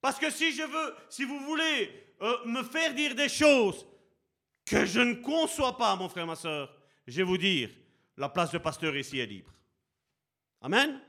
Parce 0.00 0.18
que 0.18 0.30
si 0.30 0.52
je 0.52 0.62
veux, 0.62 0.94
si 1.08 1.24
vous 1.24 1.38
voulez 1.40 1.90
euh, 2.20 2.44
me 2.46 2.62
faire 2.62 2.94
dire 2.94 3.14
des 3.14 3.28
choses 3.28 3.86
que 4.66 4.84
je 4.84 5.00
ne 5.00 5.14
conçois 5.14 5.76
pas, 5.76 5.94
mon 5.96 6.08
frère, 6.08 6.26
ma 6.26 6.36
soeur, 6.36 6.74
je 7.06 7.16
vais 7.18 7.22
vous 7.22 7.38
dire, 7.38 7.70
la 8.16 8.28
place 8.28 8.50
de 8.50 8.58
pasteur 8.58 8.96
ici 8.96 9.18
est 9.18 9.26
libre. 9.26 9.52
Amen. 10.60 11.00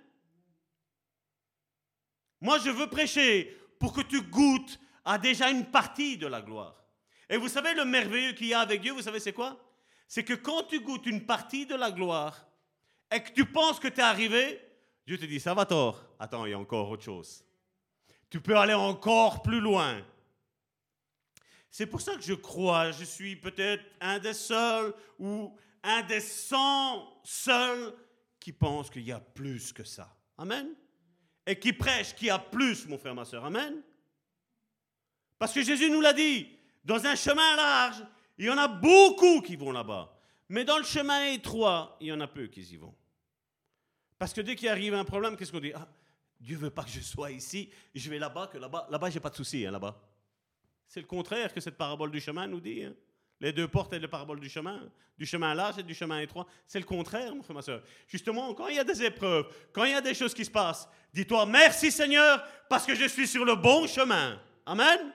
Moi, 2.42 2.60
je 2.60 2.70
veux 2.70 2.88
prêcher 2.88 3.58
pour 3.80 3.94
que 3.94 4.02
tu 4.02 4.22
goûtes 4.22 4.80
à 5.04 5.18
déjà 5.18 5.50
une 5.50 5.66
partie 5.66 6.18
de 6.18 6.28
la 6.28 6.42
gloire. 6.42 6.76
Et 7.30 7.38
vous 7.38 7.48
savez, 7.48 7.74
le 7.74 7.86
merveilleux 7.86 8.34
qu'il 8.34 8.48
y 8.48 8.54
a 8.54 8.60
avec 8.60 8.82
Dieu, 8.82 8.92
vous 8.92 9.02
savez, 9.02 9.20
c'est 9.20 9.34
quoi? 9.34 9.60
C'est 10.08 10.24
que 10.24 10.34
quand 10.34 10.64
tu 10.64 10.80
goûtes 10.80 11.06
une 11.06 11.26
partie 11.26 11.66
de 11.66 11.76
la 11.76 11.92
gloire 11.92 12.48
et 13.12 13.22
que 13.22 13.32
tu 13.32 13.46
penses 13.46 13.80
que 13.80 13.88
tu 13.88 14.00
es 14.00 14.04
arrivé, 14.04 14.62
Dieu 15.06 15.18
te 15.18 15.26
dit, 15.26 15.40
ça 15.40 15.54
va 15.54 15.66
tort. 15.66 16.04
Attends, 16.20 16.46
il 16.46 16.52
y 16.52 16.54
a 16.54 16.60
encore 16.60 16.90
autre 16.90 17.04
chose. 17.04 17.44
Tu 18.30 18.42
peux 18.42 18.58
aller 18.58 18.74
encore 18.74 19.42
plus 19.42 19.60
loin. 19.60 20.04
C'est 21.70 21.88
pour 21.88 22.02
ça 22.02 22.16
que 22.16 22.22
je 22.22 22.34
crois, 22.34 22.92
je 22.92 23.04
suis 23.04 23.36
peut-être 23.36 23.84
un 24.00 24.20
des 24.20 24.34
seuls 24.34 24.94
ou 25.20 25.56
un 25.84 26.02
des 26.04 26.22
cent 26.22 27.20
seuls 27.24 27.94
qui 28.40 28.52
pensent 28.52 28.90
qu'il 28.90 29.04
y 29.04 29.12
a 29.12 29.20
plus 29.20 29.74
que 29.74 29.84
ça. 29.84 30.16
Amen. 30.38 30.74
Et 31.46 31.60
qui 31.60 31.74
prêche 31.74 32.16
qu'il 32.16 32.28
y 32.28 32.32
a 32.32 32.40
plus, 32.40 32.88
mon 32.88 32.98
frère, 32.98 33.14
ma 33.14 33.26
soeur. 33.26 33.46
Amen. 33.46 33.82
Parce 35.38 35.54
que 35.54 35.62
Jésus 35.62 35.90
nous 35.90 36.02
l'a 36.02 36.14
dit, 36.14 36.50
dans 36.84 37.06
un 37.06 37.16
chemin 37.16 37.56
large, 37.56 38.04
il 38.38 38.46
y 38.46 38.50
en 38.50 38.58
a 38.58 38.68
beaucoup 38.68 39.42
qui 39.42 39.56
vont 39.56 39.72
là-bas. 39.72 40.12
Mais 40.50 40.64
dans 40.64 40.78
le 40.78 40.84
chemin 40.84 41.32
étroit, 41.32 41.98
il 42.00 42.08
y 42.08 42.12
en 42.12 42.20
a 42.22 42.28
peu 42.28 42.48
qui 42.48 42.62
y 42.62 42.78
vont. 42.78 42.94
Parce 44.18 44.34
que 44.34 44.42
dès 44.42 44.56
qu'il 44.56 44.70
arrive 44.70 44.94
un 44.94 45.06
problème, 45.06 45.36
qu'est-ce 45.36 45.52
qu'on 45.52 45.60
dit? 45.60 45.74
Ah, 45.74 45.88
Dieu 46.40 46.58
veut 46.58 46.70
pas 46.70 46.84
que 46.84 46.92
je 46.92 47.00
sois 47.00 47.32
ici, 47.32 47.70
je 47.94 48.10
vais 48.10 48.20
là-bas, 48.20 48.48
que 48.48 48.58
là-bas, 48.58 48.88
là-bas, 48.90 49.10
j'ai 49.10 49.20
pas 49.20 49.30
de 49.30 49.36
souci, 49.36 49.66
hein, 49.66 49.72
là-bas. 49.72 50.00
C'est 50.88 51.00
le 51.00 51.08
contraire 51.08 51.54
que 51.54 51.60
cette 51.60 51.78
parabole 51.78 52.12
du 52.12 52.20
chemin 52.20 52.48
nous 52.48 52.62
dit. 52.62 52.84
Hein. 52.84 52.94
Les 53.42 53.52
deux 53.52 53.68
portes 53.68 53.92
et 53.94 54.00
la 54.00 54.08
parabole 54.08 54.40
du 54.40 54.48
chemin, 54.48 54.90
du 55.18 55.26
chemin 55.26 55.54
large 55.54 55.80
et 55.80 55.84
du 55.84 55.94
chemin 55.94 56.20
étroit. 56.20 56.48
C'est 56.66 56.80
le 56.80 56.86
contraire, 56.86 57.36
mon 57.36 57.44
frère, 57.44 57.56
ma 57.56 57.62
soeur. 57.62 57.84
Justement, 58.08 58.54
quand 58.54 58.68
il 58.68 58.76
y 58.76 58.80
a 58.80 58.84
des 58.84 59.04
épreuves, 59.04 59.48
quand 59.74 59.84
il 59.84 59.92
y 59.92 59.96
a 59.96 60.02
des 60.02 60.14
choses 60.14 60.34
qui 60.34 60.46
se 60.46 60.52
passent, 60.52 60.88
dis-toi 61.14 61.46
merci 61.46 61.92
Seigneur 61.92 62.42
parce 62.70 62.86
que 62.86 62.96
je 62.96 63.06
suis 63.06 63.28
sur 63.28 63.44
le 63.44 63.56
bon 63.56 63.88
chemin. 63.88 64.40
Amen. 64.66 65.14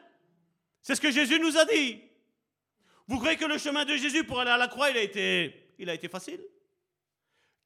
C'est 0.82 0.94
ce 0.94 1.00
que 1.00 1.10
Jésus 1.10 1.40
nous 1.40 1.56
a 1.56 1.64
dit. 1.64 2.02
Vous 3.10 3.18
croyez 3.18 3.36
que 3.36 3.44
le 3.44 3.58
chemin 3.58 3.84
de 3.84 3.96
Jésus 3.96 4.22
pour 4.22 4.38
aller 4.38 4.52
à 4.52 4.56
la 4.56 4.68
croix, 4.68 4.88
il 4.88 4.96
a 4.96 5.02
été, 5.94 6.08
facile? 6.08 6.40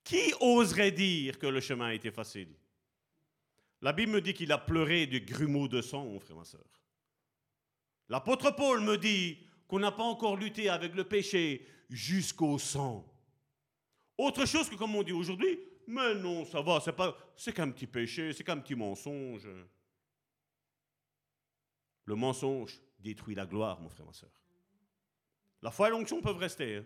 Qui 0.03 0.33
oserait 0.41 0.91
dire 0.91 1.39
que 1.39 1.47
le 1.47 1.61
chemin 1.61 1.89
a 1.89 1.93
été 1.93 2.11
facile? 2.11 2.49
La 3.83 3.93
Bible 3.93 4.13
me 4.13 4.21
dit 4.23 4.33
qu'il 4.33 4.51
a 4.53 4.57
pleuré 4.57 5.07
du 5.07 5.21
grumeau 5.21 5.69
de 5.69 5.83
sang, 5.83 6.07
mon 6.07 6.19
frère, 6.19 6.39
ma 6.39 6.47
soeur. 6.47 6.65
L'apôtre 8.09 8.53
Paul 8.53 8.81
me 8.81 8.97
dit 8.97 9.37
qu'on 9.69 9.81
n'a 9.81 9.93
pas 9.93 10.05
encore 10.05 10.39
lutté 10.39 10.71
avec 10.71 10.95
le 10.95 11.05
péché 11.05 11.67
jusqu'au 11.91 12.59
sang. 12.59 13.05
Autre 14.17 14.47
chose 14.47 14.71
que, 14.71 14.77
comme 14.77 14.97
on 14.97 15.03
dit 15.03 15.13
aujourd'hui, 15.13 15.59
Mais 15.87 16.15
non, 16.15 16.47
ça 16.47 16.63
va, 16.63 16.81
c'est 16.81 16.97
pas, 16.97 17.15
c'est 17.37 17.53
qu'un 17.53 17.71
petit 17.71 17.87
péché, 17.87 18.33
c'est 18.33 18.45
qu'un 18.45 18.57
petit 18.61 18.75
mensonge. 18.75 19.47
Le 22.07 22.15
mensonge 22.15 22.81
détruit 22.99 23.35
la 23.35 23.45
gloire, 23.45 23.79
mon 23.79 23.91
frère, 23.91 24.07
ma 24.07 24.15
soeur. 24.15 24.44
La 25.65 25.71
foi 25.71 25.89
et 25.89 25.91
l'onction 25.91 26.21
peuvent 26.21 26.37
rester. 26.37 26.77
Hein. 26.77 26.85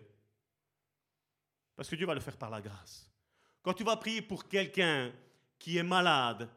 Parce 1.75 1.89
que 1.89 1.97
Dieu 1.97 2.07
va 2.07 2.13
le 2.13 2.21
faire 2.21 2.37
par 2.37 2.49
la 2.49 2.61
grâce. 2.61 3.11
Quand 3.61 3.73
tu 3.73 3.83
vas 3.83 3.97
prier 3.97 4.21
pour 4.21 4.47
quelqu'un 4.47 5.11
qui 5.59 5.77
est 5.77 5.83
malade, 5.83 6.49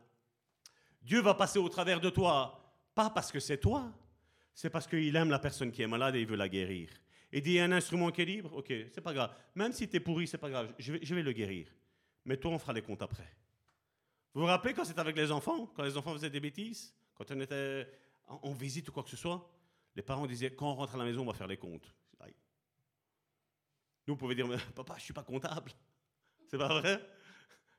Dieu 1.02 1.20
va 1.20 1.34
passer 1.34 1.58
au 1.58 1.68
travers 1.68 2.00
de 2.00 2.10
toi, 2.10 2.64
pas 2.94 3.10
parce 3.10 3.32
que 3.32 3.40
c'est 3.40 3.58
toi, 3.58 3.92
c'est 4.54 4.70
parce 4.70 4.86
qu'il 4.86 5.16
aime 5.16 5.30
la 5.30 5.40
personne 5.40 5.72
qui 5.72 5.82
est 5.82 5.86
malade 5.88 6.14
et 6.14 6.20
il 6.20 6.26
veut 6.28 6.36
la 6.36 6.48
guérir. 6.48 6.90
Et 7.32 7.40
dit 7.40 7.58
un 7.58 7.72
instrument 7.72 8.12
qui 8.12 8.22
est 8.22 8.26
libre, 8.26 8.52
ok, 8.56 8.72
c'est 8.94 9.00
pas 9.00 9.12
grave. 9.12 9.34
Même 9.56 9.72
si 9.72 9.88
tu 9.88 9.96
es 9.96 10.00
pourri, 10.00 10.28
c'est 10.28 10.38
pas 10.38 10.48
grave, 10.50 10.72
je 10.78 10.92
vais, 10.92 11.00
je 11.02 11.14
vais 11.16 11.24
le 11.24 11.32
guérir. 11.32 11.66
Mais 12.24 12.36
toi, 12.36 12.52
on 12.52 12.58
fera 12.60 12.72
les 12.72 12.82
comptes 12.82 13.02
après. 13.02 13.28
Vous 14.32 14.42
vous 14.42 14.46
rappelez 14.46 14.74
quand 14.74 14.84
c'était 14.84 15.00
avec 15.00 15.16
les 15.16 15.32
enfants, 15.32 15.66
quand 15.74 15.82
les 15.82 15.96
enfants 15.96 16.12
faisaient 16.12 16.30
des 16.30 16.38
bêtises, 16.38 16.94
quand 17.16 17.28
on 17.32 17.40
était 17.40 17.88
en 18.28 18.52
visite 18.52 18.88
ou 18.90 18.92
quoi 18.92 19.02
que 19.02 19.10
ce 19.10 19.16
soit, 19.16 19.50
les 19.96 20.02
parents 20.02 20.28
disaient 20.28 20.52
quand 20.52 20.70
on 20.70 20.74
rentre 20.76 20.94
à 20.94 20.98
la 20.98 21.04
maison, 21.04 21.22
on 21.22 21.26
va 21.26 21.34
faire 21.34 21.48
les 21.48 21.56
comptes. 21.56 21.92
Nous, 24.06 24.14
on 24.14 24.16
pouvait 24.16 24.34
dire 24.34 24.48
papa, 24.74 24.94
je 24.98 25.04
suis 25.04 25.14
pas 25.14 25.22
comptable. 25.22 25.72
C'est 26.48 26.58
pas 26.58 26.80
vrai? 26.80 27.00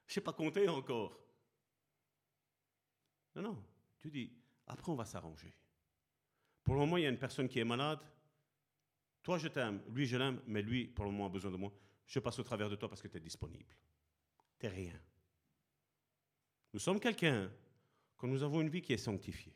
Je 0.08 0.14
sais 0.14 0.22
pas 0.22 0.34
compter 0.34 0.68
encore. 0.68 1.20
Non, 3.36 3.42
non. 3.42 3.64
Tu 4.00 4.10
dis 4.10 4.32
après, 4.68 4.92
on 4.92 4.96
va 4.96 5.06
s'arranger. 5.06 5.54
Pour 6.64 6.76
le 6.76 6.80
moment, 6.80 6.98
il 6.98 7.04
y 7.04 7.06
a 7.06 7.10
une 7.10 7.18
personne 7.18 7.50
qui 7.50 7.60
est 7.60 7.66
malade. 7.66 8.00
Toi, 9.22 9.38
je 9.38 9.48
t'aime. 9.48 9.82
Lui, 9.90 10.06
je 10.06 10.18
l'aime. 10.18 10.42
Mais 10.48 10.62
lui, 10.62 10.86
pour 10.88 11.06
le 11.06 11.12
moment, 11.12 11.26
a 11.26 11.30
besoin 11.30 11.52
de 11.52 11.58
moi. 11.58 11.72
Je 12.06 12.20
passe 12.20 12.40
au 12.40 12.44
travers 12.44 12.70
de 12.70 12.76
toi 12.76 12.90
parce 12.90 13.02
que 13.02 13.08
tu 13.08 13.18
es 13.18 13.20
disponible. 13.20 13.76
Tu 14.60 14.68
rien. 14.68 15.00
Nous 16.74 16.80
sommes 16.80 17.00
quelqu'un 17.00 17.52
quand 18.18 18.28
nous 18.28 18.44
avons 18.44 18.62
une 18.62 18.70
vie 18.70 18.82
qui 18.82 18.94
est 18.94 18.98
sanctifiée. 18.98 19.56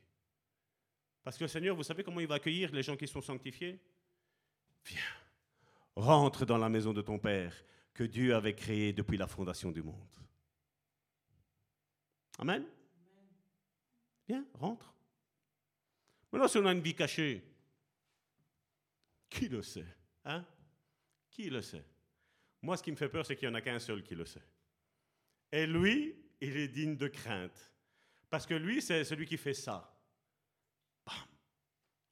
Parce 1.24 1.38
que 1.38 1.44
le 1.44 1.50
Seigneur, 1.50 1.76
vous 1.76 1.84
savez 1.84 2.04
comment 2.04 2.20
il 2.20 2.28
va 2.28 2.36
accueillir 2.36 2.72
les 2.72 2.84
gens 2.84 2.96
qui 2.96 3.08
sont 3.08 3.22
sanctifiés? 3.22 3.80
Viens, 4.86 5.02
rentre 5.98 6.46
dans 6.46 6.58
la 6.58 6.70
maison 6.70 6.94
de 6.94 7.02
ton 7.02 7.18
Père 7.20 7.54
que 7.94 8.04
Dieu 8.04 8.36
avait 8.36 8.56
créée 8.56 8.94
depuis 8.94 9.18
la 9.18 9.28
fondation 9.28 9.72
du 9.72 9.82
monde. 9.82 9.96
Amen 12.38 12.66
Viens, 14.28 14.46
rentre. 14.54 14.94
Maintenant, 16.32 16.48
si 16.48 16.58
on 16.58 16.66
a 16.66 16.72
une 16.72 16.82
vie 16.82 16.94
cachée, 16.94 17.44
qui 19.30 19.48
le 19.50 19.62
sait 19.62 19.86
Hein? 20.26 20.46
Qui 21.32 21.50
le 21.50 21.62
sait? 21.62 21.86
Moi, 22.62 22.76
ce 22.76 22.84
qui 22.84 22.92
me 22.92 22.98
fait 22.98 23.10
peur, 23.10 23.26
c'est 23.26 23.36
qu'il 23.36 23.48
n'y 23.48 23.56
en 23.56 23.58
a 23.58 23.62
qu'un 23.62 23.80
seul 23.80 24.04
qui 24.04 24.14
le 24.14 24.26
sait. 24.26 24.44
Et 25.52 25.66
lui, 25.66 26.16
il 26.42 26.58
est 26.58 26.68
digne 26.68 26.98
de 26.98 27.08
crainte. 27.08 27.74
Parce 28.30 28.46
que 28.46 28.54
lui, 28.54 28.82
c'est 28.82 29.06
celui 29.06 29.26
qui 29.26 29.38
fait 29.38 29.54
ça. 29.54 29.98
Bam 31.06 31.16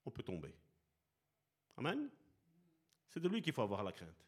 On 0.05 0.11
peut 0.11 0.23
tomber. 0.23 0.55
Amen? 1.75 2.09
C'est 3.15 3.21
de 3.21 3.29
lui 3.29 3.41
qu'il 3.41 3.53
faut 3.53 3.61
avoir 3.61 3.81
la 3.81 3.93
crainte. 3.93 4.27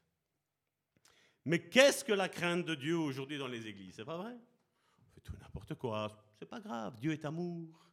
Mais 1.44 1.60
qu'est-ce 1.68 2.06
que 2.06 2.14
la 2.14 2.30
crainte 2.30 2.66
de 2.66 2.74
Dieu 2.74 2.98
aujourd'hui 2.98 3.38
dans 3.38 3.50
les 3.50 3.68
églises? 3.68 3.96
C'est 3.96 4.06
pas 4.06 4.16
vrai? 4.16 4.34
On 4.34 5.10
fait 5.14 5.20
tout 5.20 5.34
n'importe 5.42 5.76
quoi. 5.76 6.24
C'est 6.40 6.46
pas 6.46 6.62
grave. 6.62 6.98
Dieu 6.98 7.12
est 7.12 7.26
amour. 7.26 7.86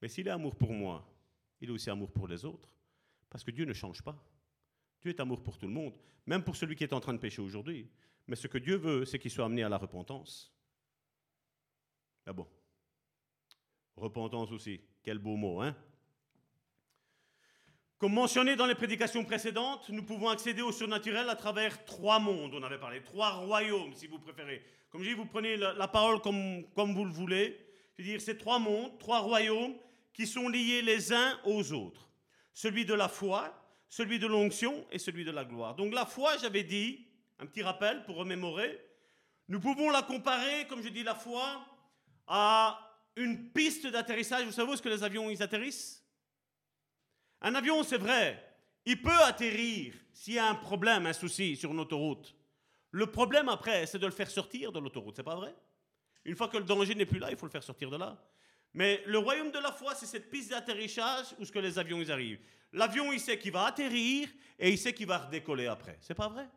Mais 0.00 0.06
s'il 0.06 0.28
est 0.28 0.30
amour 0.30 0.54
pour 0.54 0.72
moi, 0.72 1.04
il 1.60 1.68
est 1.68 1.72
aussi 1.72 1.90
amour 1.90 2.12
pour 2.12 2.28
les 2.28 2.44
autres. 2.44 2.70
Parce 3.28 3.42
que 3.42 3.50
Dieu 3.50 3.64
ne 3.64 3.72
change 3.72 4.02
pas. 4.02 4.16
Dieu 5.02 5.10
est 5.10 5.18
amour 5.18 5.42
pour 5.42 5.58
tout 5.58 5.66
le 5.66 5.72
monde, 5.72 5.98
même 6.26 6.44
pour 6.44 6.54
celui 6.54 6.76
qui 6.76 6.84
est 6.84 6.92
en 6.92 7.00
train 7.00 7.14
de 7.14 7.18
pécher 7.18 7.42
aujourd'hui. 7.42 7.90
Mais 8.28 8.36
ce 8.36 8.46
que 8.46 8.58
Dieu 8.58 8.76
veut, 8.76 9.04
c'est 9.04 9.18
qu'il 9.18 9.32
soit 9.32 9.46
amené 9.46 9.64
à 9.64 9.68
la 9.68 9.78
repentance. 9.78 10.54
Ah 12.24 12.32
bon? 12.32 12.46
Repentance 13.96 14.52
aussi. 14.52 14.80
Quel 15.02 15.18
beau 15.18 15.34
mot, 15.34 15.60
hein? 15.60 15.76
Comme 18.00 18.14
mentionné 18.14 18.56
dans 18.56 18.64
les 18.64 18.74
prédications 18.74 19.22
précédentes, 19.26 19.90
nous 19.90 20.02
pouvons 20.02 20.30
accéder 20.30 20.62
au 20.62 20.72
surnaturel 20.72 21.28
à 21.28 21.36
travers 21.36 21.84
trois 21.84 22.18
mondes. 22.18 22.54
On 22.54 22.62
avait 22.62 22.78
parlé, 22.78 23.02
trois 23.02 23.32
royaumes, 23.32 23.92
si 23.92 24.06
vous 24.06 24.18
préférez. 24.18 24.64
Comme 24.88 25.02
je 25.02 25.10
dis, 25.10 25.14
vous 25.14 25.26
prenez 25.26 25.58
la, 25.58 25.86
parole 25.86 26.22
comme, 26.22 26.64
comme 26.74 26.94
vous 26.94 27.04
le 27.04 27.10
voulez. 27.10 27.60
Je 27.98 28.02
veux 28.02 28.08
dire, 28.12 28.20
c'est 28.22 28.38
trois 28.38 28.58
mondes, 28.58 28.98
trois 28.98 29.18
royaumes 29.18 29.74
qui 30.14 30.26
sont 30.26 30.48
liés 30.48 30.80
les 30.80 31.12
uns 31.12 31.38
aux 31.44 31.74
autres. 31.74 32.08
Celui 32.54 32.86
de 32.86 32.94
la 32.94 33.06
foi, 33.06 33.54
celui 33.90 34.18
de 34.18 34.26
l'onction 34.26 34.86
et 34.90 34.98
celui 34.98 35.26
de 35.26 35.30
la 35.30 35.44
gloire. 35.44 35.74
Donc 35.74 35.92
la 35.92 36.06
foi, 36.06 36.38
j'avais 36.38 36.64
dit, 36.64 37.06
un 37.38 37.44
petit 37.44 37.62
rappel 37.62 38.02
pour 38.04 38.16
remémorer, 38.16 38.80
nous 39.48 39.60
pouvons 39.60 39.90
la 39.90 40.00
comparer, 40.00 40.66
comme 40.68 40.82
je 40.82 40.88
dis, 40.88 41.02
la 41.02 41.14
foi 41.14 41.66
à 42.26 42.80
une 43.16 43.50
piste 43.50 43.86
d'atterrissage. 43.86 44.46
Vous 44.46 44.52
savez 44.52 44.70
où 44.70 44.72
est-ce 44.72 44.80
que 44.80 44.88
les 44.88 45.02
avions 45.02 45.28
ils 45.28 45.42
atterrissent? 45.42 45.99
Un 47.42 47.54
avion, 47.54 47.82
c'est 47.82 47.98
vrai, 47.98 48.42
il 48.84 49.00
peut 49.00 49.22
atterrir 49.22 49.94
s'il 50.12 50.34
y 50.34 50.38
a 50.38 50.48
un 50.48 50.54
problème, 50.54 51.06
un 51.06 51.12
souci 51.12 51.56
sur 51.56 51.70
une 51.70 51.80
autoroute. 51.80 52.34
Le 52.90 53.06
problème 53.06 53.48
après, 53.48 53.86
c'est 53.86 53.98
de 53.98 54.06
le 54.06 54.12
faire 54.12 54.30
sortir 54.30 54.72
de 54.72 54.80
l'autoroute, 54.80 55.16
c'est 55.16 55.22
pas 55.22 55.36
vrai? 55.36 55.54
Une 56.24 56.36
fois 56.36 56.48
que 56.48 56.58
le 56.58 56.64
danger 56.64 56.94
n'est 56.94 57.06
plus 57.06 57.18
là, 57.18 57.30
il 57.30 57.36
faut 57.36 57.46
le 57.46 57.52
faire 57.52 57.62
sortir 57.62 57.90
de 57.90 57.96
là. 57.96 58.18
Mais 58.74 59.02
le 59.06 59.18
royaume 59.18 59.50
de 59.50 59.58
la 59.58 59.72
foi, 59.72 59.94
c'est 59.94 60.06
cette 60.06 60.30
piste 60.30 60.50
d'atterrissage 60.50 61.26
où 61.38 61.44
ce 61.44 61.52
que 61.52 61.58
les 61.58 61.78
avions 61.78 62.00
ils 62.00 62.12
arrivent. 62.12 62.40
L'avion, 62.72 63.12
il 63.12 63.20
sait 63.20 63.38
qu'il 63.38 63.52
va 63.52 63.64
atterrir 63.64 64.28
et 64.58 64.70
il 64.70 64.78
sait 64.78 64.92
qu'il 64.92 65.06
va 65.06 65.18
redécoller 65.18 65.66
après. 65.66 65.98
C'est 66.00 66.14
pas 66.14 66.28
vrai? 66.28 66.48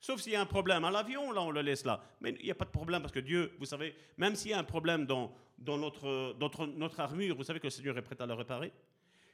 Sauf 0.00 0.20
s'il 0.20 0.32
y 0.32 0.36
a 0.36 0.40
un 0.40 0.46
problème 0.46 0.84
à 0.84 0.90
l'avion, 0.90 1.30
là, 1.30 1.42
on 1.42 1.50
le 1.50 1.60
laisse 1.60 1.84
là. 1.84 2.02
Mais 2.20 2.34
il 2.38 2.44
n'y 2.44 2.50
a 2.50 2.54
pas 2.54 2.64
de 2.64 2.70
problème 2.70 3.02
parce 3.02 3.12
que 3.12 3.20
Dieu, 3.20 3.54
vous 3.58 3.66
savez, 3.66 3.94
même 4.16 4.34
s'il 4.34 4.50
y 4.50 4.54
a 4.54 4.58
un 4.58 4.64
problème 4.64 5.06
dans, 5.06 5.34
dans 5.58 5.78
notre, 5.78 6.34
notre, 6.38 6.66
notre 6.66 7.00
armure, 7.00 7.36
vous 7.36 7.44
savez 7.44 7.60
que 7.60 7.66
le 7.66 7.70
Seigneur 7.70 7.96
est 7.98 8.02
prêt 8.02 8.20
à 8.20 8.26
le 8.26 8.34
réparer? 8.34 8.72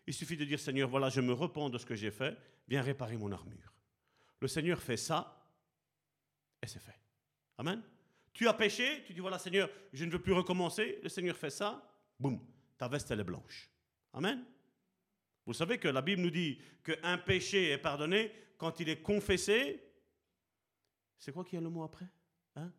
Il 0.09 0.14
suffit 0.14 0.39
de 0.39 0.44
dire, 0.47 0.59
Seigneur, 0.59 0.89
voilà, 0.89 1.10
je 1.10 1.20
me 1.20 1.35
repens 1.35 1.68
de 1.68 1.76
ce 1.76 1.85
que 1.85 1.94
j'ai 1.94 2.10
fait, 2.10 2.35
viens 2.66 2.80
réparer 2.80 3.18
mon 3.18 3.30
armure. 3.30 3.74
Le 4.40 4.48
Seigneur 4.48 4.80
fait 4.80 4.97
ça 4.97 5.47
et 6.62 6.66
c'est 6.66 6.80
fait. 6.80 6.98
Amen. 7.59 7.82
Tu 8.32 8.48
as 8.48 8.55
péché, 8.55 9.05
tu 9.05 9.12
dis 9.12 9.20
voilà 9.20 9.39
Seigneur, 9.39 9.68
je 9.93 10.06
ne 10.06 10.10
veux 10.10 10.22
plus 10.22 10.32
recommencer. 10.32 10.98
Le 11.02 11.10
Seigneur 11.10 11.36
fait 11.36 11.51
ça, 11.51 11.86
boum, 12.18 12.40
ta 12.78 12.89
veste 12.89 13.10
elle 13.10 13.20
est 13.20 13.24
blanche. 13.24 13.70
Amen. 14.14 14.43
Vous 15.44 15.52
savez 15.52 15.76
que 15.76 15.89
la 15.89 16.01
Bible 16.01 16.22
nous 16.22 16.30
dit 16.30 16.59
qu'un 16.82 17.18
péché 17.18 17.72
est 17.72 17.78
pardonné 17.78 18.32
quand 18.56 18.80
il 18.80 18.89
est 18.89 19.02
confessé. 19.02 19.78
C'est 21.18 21.32
quoi 21.32 21.44
qui 21.44 21.59
a 21.59 21.60
le 21.60 21.68
mot 21.68 21.82
après 21.82 22.06
hein? 22.56 22.72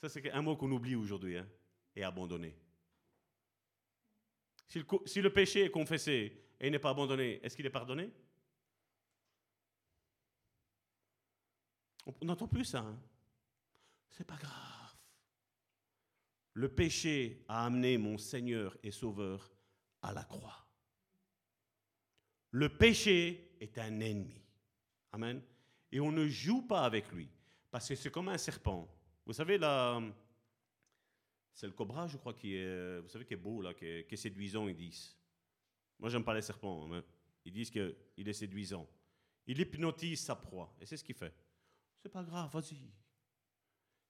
Ça, 0.00 0.08
c'est 0.08 0.28
un 0.32 0.42
mot 0.42 0.56
qu'on 0.56 0.72
oublie 0.72 0.96
aujourd'hui, 0.96 1.36
hein, 1.36 1.48
et 1.94 2.02
abandonné. 2.02 2.56
Si 4.68 5.20
le, 5.22 5.32
péché 5.32 5.64
est 5.64 5.70
confessé 5.70 6.44
et 6.60 6.68
n'est 6.68 6.78
pas 6.78 6.90
abandonné, 6.90 7.40
est-ce 7.42 7.56
qu'il 7.56 7.64
est 7.64 7.70
pardonné? 7.70 8.10
On 12.06 12.24
n'entend 12.24 12.48
plus 12.48 12.66
ça. 12.66 12.80
Hein? 12.80 12.98
C'est 14.10 14.26
pas 14.26 14.36
grave. 14.36 14.96
Le 16.52 16.68
péché 16.68 17.44
a 17.48 17.64
amené 17.66 17.96
mon 17.96 18.18
Seigneur 18.18 18.76
et 18.82 18.90
Sauveur 18.90 19.50
à 20.02 20.12
la 20.12 20.24
croix. 20.24 20.66
Le 22.50 22.68
péché 22.68 23.56
est 23.60 23.78
un 23.78 24.00
ennemi. 24.00 24.42
Amen. 25.12 25.40
Et 25.92 26.00
on 26.00 26.12
ne 26.12 26.26
joue 26.26 26.62
pas 26.62 26.84
avec 26.84 27.10
lui. 27.12 27.30
Parce 27.70 27.88
que 27.88 27.94
c'est 27.94 28.10
comme 28.10 28.28
un 28.28 28.38
serpent. 28.38 28.88
Vous 29.24 29.32
savez, 29.32 29.56
là, 29.56 30.00
c'est 31.58 31.66
le 31.66 31.72
cobra, 31.72 32.06
je 32.06 32.16
crois, 32.16 32.34
qui 32.34 32.54
est, 32.54 33.00
vous 33.00 33.08
savez, 33.08 33.24
qui 33.24 33.34
est 33.34 33.36
beau, 33.36 33.60
là, 33.60 33.74
qui 33.74 33.84
est, 33.84 34.16
séduisant, 34.16 34.68
ils 34.68 34.76
disent. 34.76 35.16
Moi, 35.98 36.08
j'aime 36.08 36.22
pas 36.22 36.32
les 36.32 36.40
serpents. 36.40 36.88
Hein. 36.94 37.02
Ils 37.44 37.50
disent 37.50 37.68
qu'il 37.68 38.28
est 38.28 38.32
séduisant. 38.32 38.88
Il 39.44 39.58
hypnotise 39.58 40.20
sa 40.20 40.36
proie. 40.36 40.72
Et 40.80 40.86
c'est 40.86 40.96
ce 40.96 41.02
qu'il 41.02 41.16
fait. 41.16 41.34
C'est 42.00 42.10
pas 42.10 42.22
grave, 42.22 42.48
vas-y. 42.52 42.76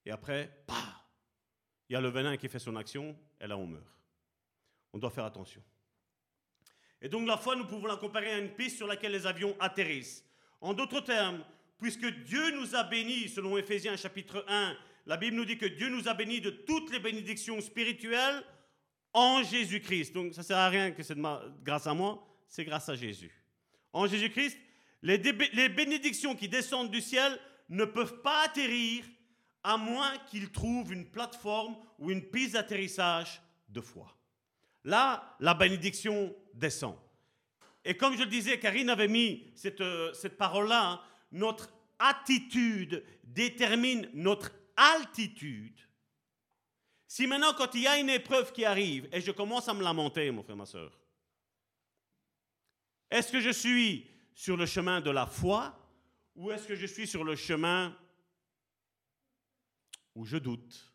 Et 0.05 0.11
après, 0.11 0.63
bah, 0.67 1.07
il 1.89 1.93
y 1.93 1.95
a 1.95 2.01
le 2.01 2.09
venin 2.09 2.37
qui 2.37 2.47
fait 2.47 2.59
son 2.59 2.75
action, 2.75 3.17
et 3.41 3.47
là 3.47 3.57
on 3.57 3.65
meurt. 3.65 3.97
On 4.93 4.99
doit 4.99 5.09
faire 5.09 5.25
attention. 5.25 5.63
Et 7.01 7.09
donc 7.09 7.27
la 7.27 7.37
foi, 7.37 7.55
nous 7.55 7.65
pouvons 7.65 7.87
la 7.87 7.97
comparer 7.97 8.31
à 8.31 8.37
une 8.37 8.53
piste 8.53 8.77
sur 8.77 8.85
laquelle 8.85 9.13
les 9.13 9.25
avions 9.25 9.55
atterrissent. 9.59 10.23
En 10.61 10.75
d'autres 10.75 11.01
termes, 11.01 11.43
puisque 11.79 12.05
Dieu 12.25 12.51
nous 12.51 12.75
a 12.75 12.83
bénis, 12.83 13.27
selon 13.27 13.57
Éphésiens 13.57 13.97
chapitre 13.97 14.45
1, 14.47 14.77
la 15.05 15.17
Bible 15.17 15.35
nous 15.35 15.45
dit 15.45 15.57
que 15.57 15.65
Dieu 15.65 15.89
nous 15.89 16.07
a 16.07 16.13
bénis 16.13 16.41
de 16.41 16.49
toutes 16.49 16.91
les 16.91 16.99
bénédictions 16.99 17.59
spirituelles 17.61 18.43
en 19.13 19.43
Jésus-Christ. 19.43 20.13
Donc 20.13 20.33
ça 20.33 20.41
ne 20.41 20.45
sert 20.45 20.57
à 20.57 20.69
rien 20.69 20.91
que 20.91 21.03
c'est 21.03 21.17
grâce 21.63 21.87
à 21.87 21.93
moi, 21.93 22.25
c'est 22.47 22.65
grâce 22.65 22.89
à 22.89 22.95
Jésus. 22.95 23.31
En 23.93 24.07
Jésus-Christ, 24.07 24.57
les, 25.01 25.69
bénédictions 25.69 26.35
qui 26.35 26.47
descendent 26.47 26.91
du 26.91 27.01
ciel 27.01 27.39
ne 27.69 27.85
peuvent 27.85 28.21
pas 28.21 28.45
atterrir 28.45 29.05
à 29.63 29.77
moins 29.77 30.17
qu'il 30.29 30.51
trouve 30.51 30.93
une 30.93 31.09
plateforme 31.09 31.75
ou 31.97 32.11
une 32.11 32.23
piste 32.23 32.53
d'atterrissage 32.53 33.41
de 33.69 33.81
foi. 33.81 34.15
Là, 34.83 35.35
la 35.39 35.53
bénédiction 35.53 36.33
descend. 36.53 36.95
Et 37.83 37.95
comme 37.95 38.15
je 38.15 38.23
le 38.23 38.29
disais, 38.29 38.59
Karine 38.59 38.89
avait 38.89 39.07
mis 39.07 39.51
cette, 39.55 39.81
euh, 39.81 40.13
cette 40.13 40.37
parole-là, 40.37 40.91
hein, 40.91 41.01
notre 41.31 41.71
attitude 41.97 43.03
détermine 43.23 44.09
notre 44.13 44.51
altitude, 44.79 45.79
si 47.07 47.27
maintenant, 47.27 47.53
quand 47.53 47.73
il 47.75 47.81
y 47.81 47.87
a 47.87 47.99
une 47.99 48.09
épreuve 48.09 48.51
qui 48.51 48.65
arrive 48.65 49.09
et 49.11 49.19
je 49.19 49.31
commence 49.31 49.67
à 49.67 49.73
me 49.73 49.83
lamenter, 49.83 50.29
mon 50.31 50.43
frère, 50.43 50.55
ma 50.55 50.65
soeur, 50.65 50.97
est-ce 53.09 53.31
que 53.31 53.41
je 53.41 53.49
suis 53.49 54.07
sur 54.33 54.55
le 54.55 54.65
chemin 54.65 55.01
de 55.01 55.09
la 55.09 55.25
foi 55.25 55.75
ou 56.35 56.51
est-ce 56.51 56.67
que 56.67 56.75
je 56.75 56.85
suis 56.85 57.07
sur 57.07 57.23
le 57.23 57.35
chemin 57.35 57.97
où 60.15 60.23
je 60.23 60.37
doute, 60.37 60.93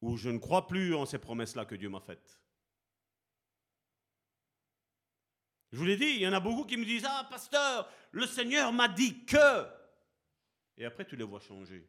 où 0.00 0.16
je 0.16 0.30
ne 0.30 0.38
crois 0.38 0.66
plus 0.66 0.94
en 0.94 1.06
ces 1.06 1.18
promesses-là 1.18 1.66
que 1.66 1.74
Dieu 1.74 1.88
m'a 1.88 2.00
faites? 2.00 2.40
Je 5.72 5.78
vous 5.78 5.84
l'ai 5.84 5.96
dit, 5.96 6.06
il 6.06 6.20
y 6.22 6.26
en 6.26 6.32
a 6.32 6.40
beaucoup 6.40 6.64
qui 6.64 6.76
me 6.76 6.84
disent 6.84 7.06
Ah, 7.06 7.28
pasteur, 7.30 7.88
le 8.10 8.26
Seigneur 8.26 8.72
m'a 8.72 8.88
dit 8.88 9.24
que. 9.24 9.66
Et 10.76 10.84
après, 10.84 11.04
tu 11.04 11.14
les 11.14 11.24
vois 11.24 11.40
changer. 11.40 11.86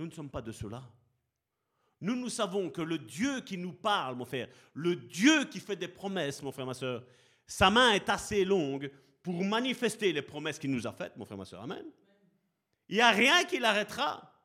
Nous 0.00 0.06
ne 0.06 0.12
sommes 0.12 0.30
pas 0.30 0.40
de 0.40 0.50
cela. 0.50 0.82
Nous, 2.00 2.16
nous 2.16 2.30
savons 2.30 2.70
que 2.70 2.80
le 2.80 2.96
Dieu 2.96 3.42
qui 3.42 3.58
nous 3.58 3.74
parle, 3.74 4.16
mon 4.16 4.24
frère, 4.24 4.48
le 4.72 4.96
Dieu 4.96 5.44
qui 5.44 5.60
fait 5.60 5.76
des 5.76 5.88
promesses, 5.88 6.42
mon 6.42 6.50
frère, 6.50 6.64
ma 6.64 6.72
soeur, 6.72 7.04
sa 7.46 7.68
main 7.68 7.92
est 7.92 8.08
assez 8.08 8.46
longue 8.46 8.90
pour 9.22 9.44
manifester 9.44 10.10
les 10.10 10.22
promesses 10.22 10.58
qu'il 10.58 10.70
nous 10.70 10.86
a 10.86 10.92
faites, 10.92 11.14
mon 11.18 11.26
frère, 11.26 11.36
ma 11.36 11.44
soeur. 11.44 11.60
Amen. 11.60 11.84
Il 12.88 12.94
n'y 12.94 13.02
a 13.02 13.10
rien 13.10 13.44
qui 13.44 13.58
l'arrêtera. 13.58 14.40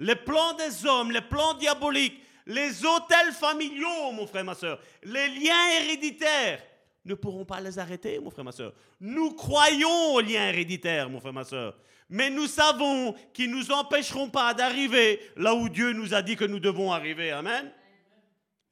Les 0.00 0.16
plans 0.16 0.52
des 0.52 0.84
hommes, 0.84 1.12
les 1.12 1.22
plans 1.22 1.54
diaboliques, 1.54 2.20
les 2.44 2.84
hôtels 2.84 3.32
familiaux, 3.32 4.12
mon 4.12 4.26
frère, 4.26 4.44
ma 4.44 4.54
soeur, 4.54 4.78
les 5.02 5.28
liens 5.28 5.80
héréditaires 5.80 6.62
ne 7.06 7.14
pourront 7.14 7.46
pas 7.46 7.62
les 7.62 7.78
arrêter, 7.78 8.18
mon 8.18 8.28
frère, 8.28 8.44
ma 8.44 8.52
soeur. 8.52 8.74
Nous 9.00 9.32
croyons 9.32 10.12
aux 10.12 10.20
liens 10.20 10.50
héréditaires, 10.50 11.08
mon 11.08 11.20
frère, 11.20 11.32
ma 11.32 11.44
soeur. 11.44 11.74
Mais 12.08 12.30
nous 12.30 12.46
savons 12.46 13.12
qu'ils 13.34 13.50
ne 13.50 13.56
nous 13.56 13.70
empêcheront 13.70 14.30
pas 14.30 14.54
d'arriver 14.54 15.20
là 15.36 15.54
où 15.54 15.68
Dieu 15.68 15.92
nous 15.92 16.14
a 16.14 16.22
dit 16.22 16.36
que 16.36 16.44
nous 16.44 16.60
devons 16.60 16.92
arriver. 16.92 17.30
Amen. 17.32 17.70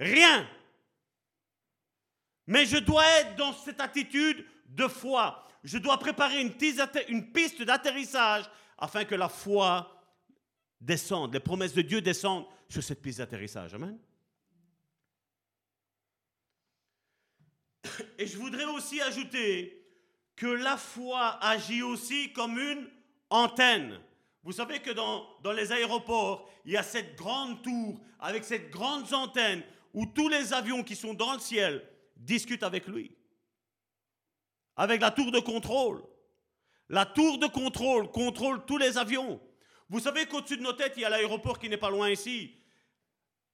Rien. 0.00 0.48
Mais 2.46 2.64
je 2.64 2.78
dois 2.78 3.04
être 3.20 3.36
dans 3.36 3.52
cette 3.52 3.80
attitude 3.80 4.46
de 4.66 4.88
foi. 4.88 5.46
Je 5.64 5.78
dois 5.78 5.98
préparer 5.98 6.40
une, 6.40 6.54
une 7.08 7.32
piste 7.32 7.62
d'atterrissage 7.62 8.44
afin 8.78 9.04
que 9.04 9.14
la 9.14 9.28
foi 9.28 9.92
descende, 10.80 11.34
les 11.34 11.40
promesses 11.40 11.74
de 11.74 11.82
Dieu 11.82 12.00
descendent 12.00 12.46
sur 12.68 12.82
cette 12.82 13.02
piste 13.02 13.18
d'atterrissage. 13.18 13.74
Amen. 13.74 13.98
Et 18.18 18.26
je 18.26 18.36
voudrais 18.36 18.64
aussi 18.64 19.00
ajouter 19.00 19.82
que 20.34 20.46
la 20.46 20.76
foi 20.76 21.42
agit 21.42 21.82
aussi 21.82 22.32
comme 22.32 22.58
une 22.58 22.88
antenne. 23.30 24.00
Vous 24.42 24.52
savez 24.52 24.80
que 24.80 24.90
dans, 24.90 25.26
dans 25.42 25.52
les 25.52 25.72
aéroports, 25.72 26.48
il 26.64 26.72
y 26.72 26.76
a 26.76 26.82
cette 26.82 27.16
grande 27.16 27.62
tour 27.62 28.00
avec 28.20 28.44
cette 28.44 28.70
grande 28.70 29.12
antenne 29.12 29.62
où 29.92 30.06
tous 30.06 30.28
les 30.28 30.52
avions 30.52 30.82
qui 30.82 30.94
sont 30.94 31.14
dans 31.14 31.32
le 31.32 31.38
ciel 31.38 31.82
discutent 32.16 32.62
avec 32.62 32.86
lui. 32.86 33.16
Avec 34.76 35.00
la 35.00 35.10
tour 35.10 35.32
de 35.32 35.40
contrôle. 35.40 36.02
La 36.88 37.06
tour 37.06 37.38
de 37.38 37.46
contrôle 37.46 38.10
contrôle 38.10 38.64
tous 38.66 38.78
les 38.78 38.98
avions. 38.98 39.40
Vous 39.88 40.00
savez 40.00 40.26
qu'au-dessus 40.26 40.56
de 40.56 40.62
nos 40.62 40.72
têtes, 40.72 40.94
il 40.96 41.02
y 41.02 41.04
a 41.04 41.10
l'aéroport 41.10 41.58
qui 41.58 41.68
n'est 41.68 41.76
pas 41.76 41.90
loin 41.90 42.10
ici. 42.10 42.54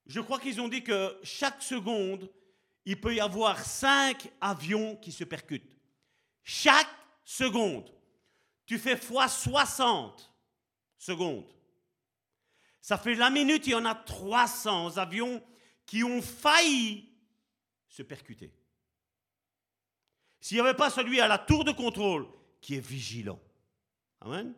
Je 0.06 0.20
crois 0.20 0.40
qu'ils 0.40 0.60
ont 0.60 0.68
dit 0.68 0.82
que 0.82 1.16
chaque 1.22 1.62
seconde, 1.62 2.30
il 2.84 3.00
peut 3.00 3.14
y 3.14 3.20
avoir 3.20 3.58
cinq 3.64 4.30
avions 4.40 4.96
qui 4.96 5.12
se 5.12 5.24
percutent. 5.24 5.76
Chaque 6.42 6.88
seconde. 7.24 7.92
Tu 8.66 8.78
fais 8.78 8.96
fois 8.96 9.28
60 9.28 10.32
secondes. 10.96 11.52
Ça 12.80 12.98
fait 12.98 13.14
la 13.14 13.30
minute, 13.30 13.66
il 13.66 13.70
y 13.70 13.74
en 13.74 13.84
a 13.84 13.94
300 13.94 14.96
avions 14.96 15.42
qui 15.86 16.02
ont 16.02 16.22
failli 16.22 17.08
se 17.88 18.02
percuter. 18.02 18.52
S'il 20.40 20.56
n'y 20.56 20.60
avait 20.60 20.74
pas 20.74 20.90
celui 20.90 21.20
à 21.20 21.28
la 21.28 21.38
tour 21.38 21.64
de 21.64 21.72
contrôle 21.72 22.26
qui 22.60 22.74
est 22.76 22.80
vigilant. 22.84 23.40
Amen. 24.20 24.54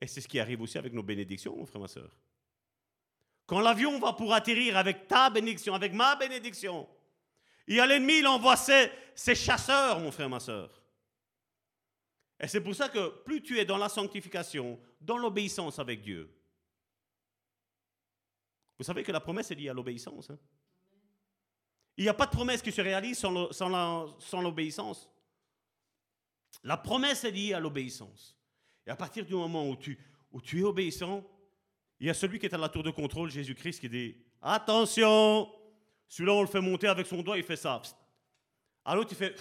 Et 0.00 0.06
c'est 0.06 0.20
ce 0.20 0.28
qui 0.28 0.38
arrive 0.38 0.60
aussi 0.60 0.78
avec 0.78 0.92
nos 0.92 1.02
bénédictions, 1.02 1.56
mon 1.56 1.66
frère, 1.66 1.80
ma 1.80 1.88
soeur. 1.88 2.16
Quand 3.46 3.60
l'avion 3.60 3.98
va 3.98 4.12
pour 4.12 4.34
atterrir 4.34 4.76
avec 4.76 5.08
ta 5.08 5.30
bénédiction, 5.30 5.74
avec 5.74 5.92
ma 5.92 6.14
bénédiction, 6.16 6.88
il 7.66 7.76
y 7.76 7.80
a 7.80 7.86
l'ennemi, 7.86 8.18
il 8.18 8.26
envoie 8.26 8.56
ses, 8.56 8.90
ses 9.14 9.34
chasseurs, 9.34 9.98
mon 9.98 10.12
frère, 10.12 10.28
ma 10.28 10.40
soeur. 10.40 10.77
Et 12.40 12.46
c'est 12.46 12.60
pour 12.60 12.74
ça 12.74 12.88
que 12.88 13.08
plus 13.22 13.42
tu 13.42 13.58
es 13.58 13.64
dans 13.64 13.78
la 13.78 13.88
sanctification, 13.88 14.78
dans 15.00 15.18
l'obéissance 15.18 15.78
avec 15.78 16.02
Dieu, 16.02 16.30
vous 18.78 18.84
savez 18.84 19.02
que 19.02 19.10
la 19.10 19.20
promesse 19.20 19.50
est 19.50 19.56
liée 19.56 19.68
à 19.68 19.74
l'obéissance. 19.74 20.30
Hein. 20.30 20.38
Il 21.96 22.04
n'y 22.04 22.08
a 22.08 22.14
pas 22.14 22.26
de 22.26 22.30
promesse 22.30 22.62
qui 22.62 22.70
se 22.70 22.80
réalise 22.80 23.18
sans 23.18 24.40
l'obéissance. 24.40 25.10
La 26.62 26.76
promesse 26.76 27.24
est 27.24 27.32
liée 27.32 27.54
à 27.54 27.60
l'obéissance. 27.60 28.36
Et 28.86 28.90
à 28.90 28.96
partir 28.96 29.26
du 29.26 29.34
moment 29.34 29.68
où 29.68 29.76
tu, 29.76 29.98
où 30.30 30.40
tu 30.40 30.60
es 30.60 30.62
obéissant, 30.62 31.24
il 31.98 32.06
y 32.06 32.10
a 32.10 32.14
celui 32.14 32.38
qui 32.38 32.46
est 32.46 32.54
à 32.54 32.58
la 32.58 32.68
tour 32.68 32.84
de 32.84 32.90
contrôle, 32.90 33.30
Jésus-Christ, 33.30 33.80
qui 33.80 33.88
dit 33.88 34.16
Attention 34.40 35.50
Celui-là, 36.08 36.34
on 36.34 36.42
le 36.42 36.46
fait 36.46 36.60
monter 36.60 36.86
avec 36.86 37.06
son 37.06 37.20
doigt, 37.22 37.36
il 37.36 37.42
fait 37.42 37.56
ça. 37.56 37.82
Alors 38.84 39.04
il 39.08 39.16
fait 39.16 39.34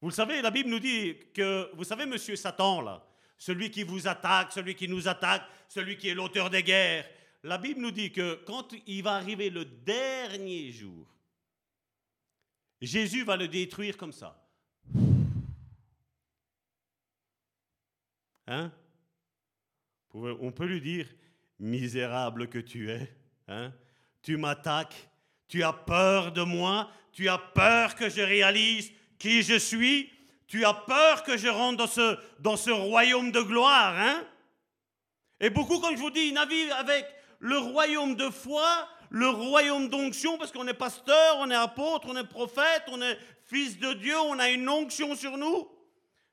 vous 0.00 0.08
le 0.08 0.14
savez, 0.14 0.42
la 0.42 0.50
Bible 0.50 0.70
nous 0.70 0.78
dit 0.78 1.16
que, 1.32 1.70
vous 1.74 1.84
savez, 1.84 2.06
monsieur 2.06 2.36
Satan, 2.36 2.80
là, 2.80 3.06
celui 3.38 3.70
qui 3.70 3.82
vous 3.82 4.06
attaque, 4.06 4.52
celui 4.52 4.74
qui 4.74 4.88
nous 4.88 5.08
attaque, 5.08 5.42
celui 5.68 5.96
qui 5.96 6.08
est 6.08 6.14
l'auteur 6.14 6.50
des 6.50 6.62
guerres, 6.62 7.08
la 7.42 7.58
Bible 7.58 7.80
nous 7.80 7.90
dit 7.90 8.12
que 8.12 8.42
quand 8.46 8.74
il 8.86 9.02
va 9.02 9.14
arriver 9.14 9.50
le 9.50 9.64
dernier 9.64 10.72
jour, 10.72 11.06
Jésus 12.80 13.24
va 13.24 13.36
le 13.36 13.48
détruire 13.48 13.96
comme 13.96 14.12
ça. 14.12 14.42
Hein? 18.46 18.70
On 20.12 20.52
peut 20.52 20.66
lui 20.66 20.80
dire, 20.80 21.08
misérable 21.58 22.48
que 22.48 22.58
tu 22.58 22.90
es, 22.90 23.12
hein? 23.48 23.72
Tu 24.22 24.36
m'attaques, 24.36 25.08
tu 25.48 25.62
as 25.62 25.72
peur 25.72 26.32
de 26.32 26.42
moi, 26.42 26.90
tu 27.12 27.28
as 27.28 27.38
peur 27.38 27.94
que 27.94 28.08
je 28.08 28.20
réalise 28.20 28.92
qui 29.18 29.42
je 29.42 29.58
suis, 29.58 30.10
tu 30.46 30.64
as 30.64 30.74
peur 30.74 31.22
que 31.22 31.36
je 31.36 31.48
rentre 31.48 31.78
dans 31.78 31.86
ce, 31.86 32.18
dans 32.38 32.56
ce 32.56 32.70
royaume 32.70 33.32
de 33.32 33.40
gloire, 33.40 33.98
hein? 33.98 34.24
Et 35.40 35.50
beaucoup, 35.50 35.80
comme 35.80 35.96
je 35.96 36.00
vous 36.00 36.10
dis, 36.10 36.32
naviguent 36.32 36.72
avec 36.72 37.04
le 37.40 37.58
royaume 37.58 38.14
de 38.16 38.30
foi, 38.30 38.88
le 39.10 39.28
royaume 39.28 39.88
d'onction, 39.88 40.38
parce 40.38 40.50
qu'on 40.50 40.66
est 40.66 40.74
pasteur, 40.74 41.36
on 41.38 41.50
est 41.50 41.54
apôtre, 41.54 42.08
on 42.08 42.16
est 42.16 42.24
prophète, 42.24 42.84
on 42.88 43.00
est 43.02 43.18
fils 43.44 43.78
de 43.78 43.92
Dieu, 43.92 44.18
on 44.18 44.38
a 44.38 44.48
une 44.50 44.68
onction 44.68 45.14
sur 45.14 45.36
nous. 45.36 45.68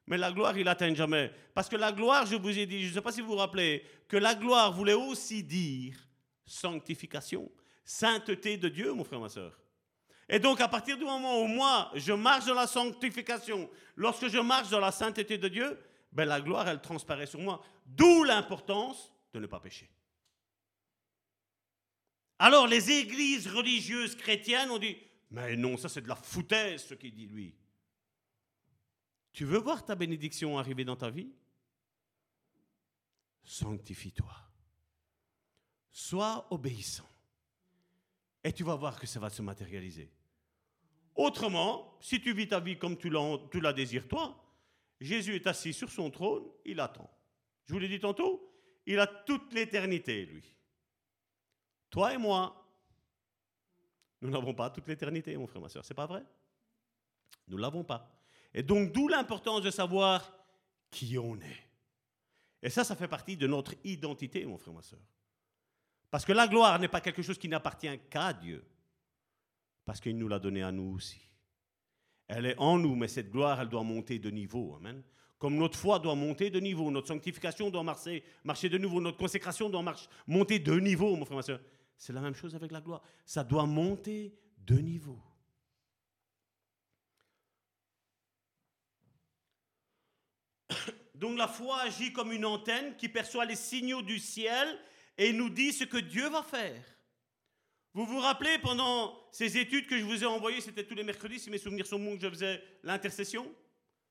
Mais 0.07 0.17
la 0.17 0.31
gloire, 0.31 0.57
il 0.57 0.65
n'atteint 0.65 0.93
jamais. 0.93 1.31
Parce 1.53 1.69
que 1.69 1.75
la 1.75 1.91
gloire, 1.91 2.25
je 2.25 2.35
vous 2.35 2.57
ai 2.57 2.65
dit, 2.65 2.83
je 2.83 2.89
ne 2.89 2.93
sais 2.93 3.01
pas 3.01 3.11
si 3.11 3.21
vous 3.21 3.27
vous 3.27 3.35
rappelez, 3.35 3.85
que 4.07 4.17
la 4.17 4.35
gloire 4.35 4.71
voulait 4.73 4.93
aussi 4.93 5.43
dire 5.43 5.95
sanctification, 6.45 7.49
sainteté 7.85 8.57
de 8.57 8.69
Dieu, 8.69 8.93
mon 8.93 9.03
frère, 9.03 9.19
ma 9.19 9.29
soeur. 9.29 9.57
Et 10.29 10.39
donc, 10.39 10.61
à 10.61 10.67
partir 10.67 10.97
du 10.97 11.03
moment 11.03 11.41
où 11.41 11.47
moi, 11.47 11.91
je 11.95 12.13
marche 12.13 12.45
dans 12.45 12.53
la 12.53 12.67
sanctification, 12.67 13.69
lorsque 13.95 14.27
je 14.27 14.39
marche 14.39 14.69
dans 14.69 14.79
la 14.79 14.91
sainteté 14.91 15.37
de 15.37 15.47
Dieu, 15.47 15.79
ben, 16.11 16.25
la 16.25 16.41
gloire, 16.41 16.67
elle 16.67 16.81
transparaît 16.81 17.25
sur 17.25 17.39
moi. 17.39 17.63
D'où 17.85 18.23
l'importance 18.23 19.11
de 19.33 19.39
ne 19.39 19.47
pas 19.47 19.59
pécher. 19.59 19.89
Alors, 22.39 22.67
les 22.67 22.91
églises 22.91 23.47
religieuses 23.47 24.15
chrétiennes 24.15 24.69
ont 24.69 24.77
dit, 24.77 24.97
mais 25.31 25.55
non, 25.55 25.77
ça 25.77 25.89
c'est 25.89 26.01
de 26.01 26.07
la 26.07 26.15
foutaise, 26.15 26.85
ce 26.85 26.93
qu'il 26.93 27.13
dit 27.13 27.27
lui. 27.27 27.55
Tu 29.31 29.45
veux 29.45 29.57
voir 29.57 29.83
ta 29.83 29.95
bénédiction 29.95 30.59
arriver 30.59 30.85
dans 30.85 30.95
ta 30.95 31.09
vie? 31.09 31.31
Sanctifie-toi. 33.43 34.35
Sois 35.91 36.47
obéissant. 36.51 37.09
Et 38.43 38.51
tu 38.51 38.63
vas 38.63 38.75
voir 38.75 38.99
que 38.99 39.07
ça 39.07 39.19
va 39.19 39.29
se 39.29 39.41
matérialiser. 39.41 40.11
Autrement, 41.15 41.97
si 42.01 42.19
tu 42.19 42.33
vis 42.33 42.47
ta 42.47 42.59
vie 42.59 42.77
comme 42.77 42.97
tu 42.97 43.09
la 43.09 43.73
désires 43.73 44.07
toi, 44.07 44.43
Jésus 44.99 45.35
est 45.35 45.47
assis 45.47 45.73
sur 45.73 45.91
son 45.91 46.09
trône, 46.09 46.45
il 46.65 46.79
attend. 46.79 47.09
Je 47.65 47.73
vous 47.73 47.79
l'ai 47.79 47.87
dit 47.87 47.99
tantôt, 47.99 48.51
il 48.85 48.99
a 48.99 49.07
toute 49.07 49.53
l'éternité, 49.53 50.25
lui. 50.25 50.43
Toi 51.89 52.13
et 52.13 52.17
moi, 52.17 52.59
nous 54.21 54.29
n'avons 54.29 54.53
pas 54.53 54.69
toute 54.69 54.87
l'éternité, 54.87 55.35
mon 55.37 55.47
frère, 55.47 55.61
ma 55.61 55.69
soeur. 55.69 55.85
C'est 55.85 55.93
pas 55.93 56.05
vrai? 56.05 56.23
Nous 57.47 57.57
l'avons 57.57 57.83
pas. 57.83 58.09
Et 58.53 58.63
donc, 58.63 58.91
d'où 58.91 59.07
l'importance 59.07 59.61
de 59.61 59.71
savoir 59.71 60.33
qui 60.89 61.17
on 61.17 61.35
est. 61.39 61.69
Et 62.61 62.69
ça, 62.69 62.83
ça 62.83 62.95
fait 62.95 63.07
partie 63.07 63.35
de 63.35 63.47
notre 63.47 63.73
identité, 63.83 64.45
mon 64.45 64.57
frère, 64.57 64.73
ma 64.73 64.81
soeur. 64.81 65.01
Parce 66.13 66.25
que 66.25 66.31
la 66.31 66.47
gloire 66.47 66.77
n'est 66.77 66.87
pas 66.87 67.01
quelque 67.01 67.23
chose 67.23 67.39
qui 67.39 67.49
n'appartient 67.49 67.89
qu'à 68.11 68.33
Dieu. 68.33 68.63
Parce 69.83 69.99
qu'il 69.99 70.15
nous 70.15 70.27
l'a 70.27 70.37
donné 70.37 70.61
à 70.61 70.71
nous 70.71 70.93
aussi. 70.93 71.19
Elle 72.27 72.45
est 72.45 72.55
en 72.59 72.77
nous, 72.77 72.95
mais 72.95 73.07
cette 73.07 73.31
gloire, 73.31 73.59
elle 73.59 73.69
doit 73.69 73.81
monter 73.81 74.19
de 74.19 74.29
niveau. 74.29 74.75
Amen. 74.75 75.01
Comme 75.39 75.55
notre 75.55 75.75
foi 75.75 75.97
doit 75.97 76.13
monter 76.13 76.51
de 76.51 76.59
niveau, 76.59 76.91
notre 76.91 77.07
sanctification 77.07 77.71
doit 77.71 77.81
marcher, 77.81 78.23
marcher 78.43 78.69
de 78.69 78.77
nouveau, 78.77 79.01
notre 79.01 79.17
consécration 79.17 79.71
doit 79.71 79.81
marcher, 79.81 80.07
monter 80.27 80.59
de 80.59 80.79
niveau, 80.79 81.15
mon 81.15 81.25
frère, 81.25 81.37
ma 81.37 81.41
soeur. 81.41 81.59
C'est 81.97 82.13
la 82.13 82.21
même 82.21 82.35
chose 82.35 82.53
avec 82.53 82.71
la 82.71 82.81
gloire. 82.81 83.01
Ça 83.25 83.43
doit 83.43 83.65
monter 83.65 84.35
de 84.59 84.77
niveau. 84.77 85.19
Donc 91.15 91.39
la 91.39 91.47
foi 91.47 91.81
agit 91.81 92.13
comme 92.13 92.31
une 92.31 92.45
antenne 92.45 92.95
qui 92.97 93.09
perçoit 93.09 93.45
les 93.45 93.55
signaux 93.55 94.03
du 94.03 94.19
ciel 94.19 94.77
et 95.17 95.33
nous 95.33 95.49
dit 95.49 95.73
ce 95.73 95.83
que 95.83 95.97
Dieu 95.97 96.29
va 96.29 96.43
faire. 96.43 96.83
Vous 97.93 98.05
vous 98.05 98.19
rappelez 98.19 98.57
pendant 98.57 99.15
ces 99.31 99.57
études 99.57 99.87
que 99.87 99.97
je 99.97 100.03
vous 100.03 100.23
ai 100.23 100.25
envoyées, 100.25 100.61
c'était 100.61 100.83
tous 100.83 100.95
les 100.95 101.03
mercredis, 101.03 101.39
si 101.39 101.49
mes 101.51 101.59
souvenirs 101.59 101.85
sont 101.85 101.99
bons, 101.99 102.15
que 102.17 102.23
je 102.23 102.29
faisais 102.29 102.63
l'intercession, 102.81 103.53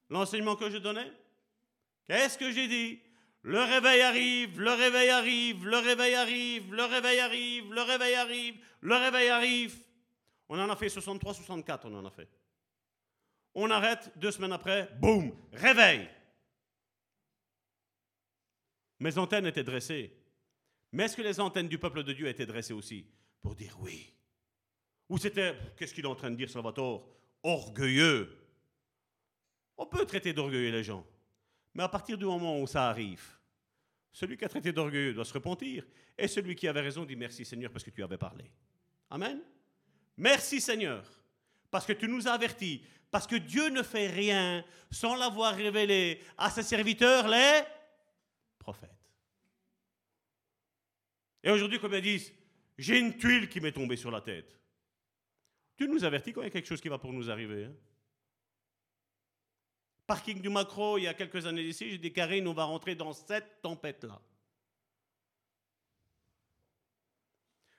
l'enseignement 0.09 0.57
que 0.57 0.71
je 0.71 0.79
donnais 0.79 1.11
Qu'est-ce 2.07 2.39
que 2.39 2.51
j'ai 2.51 2.69
dit? 2.69 3.01
Le 3.43 3.61
réveil 3.61 4.03
arrive, 4.03 4.61
le 4.61 4.73
réveil 4.73 5.09
arrive, 5.11 5.67
le 5.67 5.79
réveil 5.79 6.15
arrive, 6.15 6.75
le 6.75 6.85
réveil 6.85 7.19
arrive, 7.19 7.73
le 7.73 7.83
réveil 7.83 8.15
arrive, 8.15 8.57
le 8.81 8.95
réveil 8.95 9.29
arrive. 9.29 9.77
On 10.49 10.59
en 10.61 10.69
a 10.71 10.77
fait 10.77 10.89
63, 10.89 11.35
64, 11.35 11.87
on 11.87 11.99
en 11.99 12.05
a 12.05 12.11
fait. 12.11 12.29
On 13.55 13.71
arrête, 13.71 14.13
deux 14.17 14.31
semaines 14.31 14.53
après, 14.53 14.91
boum, 15.01 15.33
réveil. 15.53 16.09
Mes 19.01 19.19
antennes 19.19 19.47
étaient 19.47 19.65
dressées. 19.65 20.22
Mais 20.93 21.05
est-ce 21.05 21.17
que 21.17 21.23
les 21.23 21.41
antennes 21.41 21.69
du 21.69 21.79
peuple 21.79 22.05
de 22.05 22.13
Dieu 22.13 22.29
étaient 22.29 22.47
dressées 22.47 22.75
aussi 22.75 23.07
pour 23.41 23.55
dire 23.55 23.77
oui? 23.81 24.13
Ou 25.09 25.19
c'était, 25.19 25.57
qu'est-ce 25.77 25.95
qu'il 25.95 26.05
est 26.05 26.09
en 26.09 26.15
train 26.15 26.31
de 26.31 26.37
dire, 26.37 26.51
Salvatore? 26.51 27.09
Orgueilleux. 27.43 28.39
On 29.77 29.87
peut 29.87 30.07
traiter 30.07 30.33
d'orgueilleux 30.33 30.71
les 30.71 30.85
gens. 30.85 31.07
Mais 31.75 31.83
à 31.83 31.89
partir 31.89 32.17
du 32.17 32.25
moment 32.25 32.61
où 32.61 32.67
ça 32.67 32.89
arrive, 32.89 33.25
celui 34.13 34.37
qui 34.37 34.45
a 34.45 34.49
traité 34.49 34.73
d'orgueilleux 34.73 35.15
doit 35.15 35.25
se 35.25 35.33
repentir. 35.33 35.85
Et 36.17 36.29
celui 36.29 36.55
qui 36.55 36.69
avait 36.69 36.83
raison 36.83 37.05
dit 37.05 37.17
merci 37.17 37.45
Seigneur 37.45 37.71
parce 37.71 37.85
que 37.85 37.91
tu 37.91 38.03
avais 38.03 38.19
parlé. 38.19 38.45
Amen. 39.11 39.41
Merci 40.17 40.61
Seigneur 40.61 41.05
parce 41.71 41.87
que 41.87 41.95
tu 41.95 42.07
nous 42.07 42.29
as 42.29 42.33
avertis. 42.33 42.85
Parce 43.11 43.27
que 43.27 43.37
Dieu 43.37 43.69
ne 43.71 43.83
fait 43.83 44.09
rien 44.09 44.65
sans 44.91 45.17
l'avoir 45.17 45.55
révélé 45.55 46.21
à 46.39 46.51
ses 46.51 46.63
serviteurs, 46.63 47.29
les 47.29 47.63
prophètes. 48.59 48.91
Et 51.43 51.51
aujourd'hui, 51.51 51.79
comme 51.79 51.95
ils 51.95 52.03
disent, 52.03 52.33
j'ai 52.79 52.99
une 52.99 53.17
tuile 53.17 53.49
qui 53.49 53.61
m'est 53.61 53.73
tombée 53.73 53.97
sur 53.97 54.11
la 54.11 54.21
tête. 54.21 54.59
Tu 55.77 55.89
nous 55.89 56.05
avertis 56.05 56.33
quand 56.33 56.43
il 56.43 56.45
y 56.45 56.49
a 56.49 56.51
quelque 56.51 56.69
chose 56.69 56.81
qui 56.81 56.89
va 56.89 56.99
pour 56.99 57.13
nous 57.13 57.31
arriver. 57.31 57.65
Hein. 57.65 57.75
Parking 60.07 60.41
du 60.41 60.49
Macro, 60.49 60.99
il 60.99 61.05
y 61.05 61.09
a 61.09 61.15
quelques 61.15 61.47
années 61.47 61.63
ici, 61.63 61.91
j'ai 61.91 61.99
dit, 61.99 62.13
Karine, 62.13 62.47
on 62.47 62.53
va 62.53 62.65
rentrer 62.65 62.95
dans 62.95 63.13
cette 63.13 63.63
tempête-là. 63.63 64.21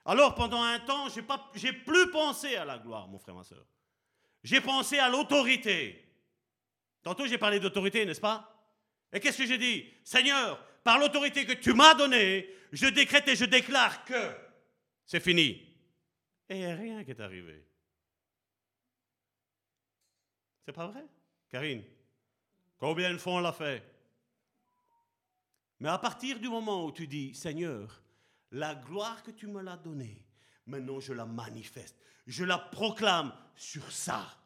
Alors 0.06 0.35
pendant 0.35 0.61
un 0.61 0.80
temps, 0.80 1.07
j'ai 1.10 1.22
pas, 1.22 1.49
j'ai 1.56 1.72
plus 1.72 2.11
pensé 2.11 2.56
à 2.56 2.65
la 2.65 2.77
gloire, 2.77 3.07
mon 3.07 3.19
frère, 3.19 3.35
ma 3.35 3.44
soeur. 3.44 3.65
J'ai 4.44 4.60
pensé 4.60 4.99
à 4.99 5.07
l'autorité. 5.07 6.03
Tantôt 7.02 7.26
j'ai 7.26 7.38
parlé 7.38 7.60
d'autorité, 7.60 8.06
n'est-ce 8.06 8.19
pas? 8.19 8.49
Et 9.14 9.19
qu'est-ce 9.19 9.38
que 9.38 9.45
j'ai 9.45 9.57
dit? 9.57 9.85
Seigneur, 10.03 10.60
par 10.84 11.00
l'autorité 11.00 11.46
que 11.46 11.54
tu 11.54 11.74
m'as 11.74 11.94
donnée, 11.96 12.50
je 12.72 12.88
décrète 12.88 13.28
et 13.28 13.36
je 13.36 13.46
déclare 13.46 14.04
que 14.06 14.36
c'est 15.06 15.20
fini. 15.20 15.62
Et 16.50 16.74
rien 16.74 17.04
qui 17.04 17.12
est 17.12 17.20
arrivé. 17.20 17.66
C'est 20.66 20.74
pas 20.74 20.88
vrai, 20.88 21.06
Karine 21.50 21.84
Combien 22.78 23.14
de 23.14 23.18
fois 23.18 23.34
on 23.34 23.40
l'a 23.40 23.54
fait? 23.54 23.84
Mais 25.80 25.90
à 25.90 25.98
partir 25.98 26.40
du 26.40 26.50
moment 26.50 26.86
où 26.86 26.92
tu 26.92 27.08
dis, 27.08 27.34
Seigneur, 27.34 28.02
la 28.52 28.76
gloire 28.76 29.24
que 29.24 29.32
tu 29.32 29.48
me 29.48 29.62
l'as 29.62 29.78
donnée, 29.78 30.26
maintenant 30.66 31.00
je 31.00 31.14
la 31.14 31.26
manifeste, 31.26 31.98
je 32.28 32.44
la 32.44 32.58
proclame 32.58 33.34
sur 33.56 33.92
ça. 33.92 34.38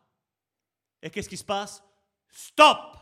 Et 1.01 1.09
qu'est-ce 1.09 1.29
qui 1.29 1.37
se 1.37 1.43
passe? 1.43 1.83
Stop 2.29 2.97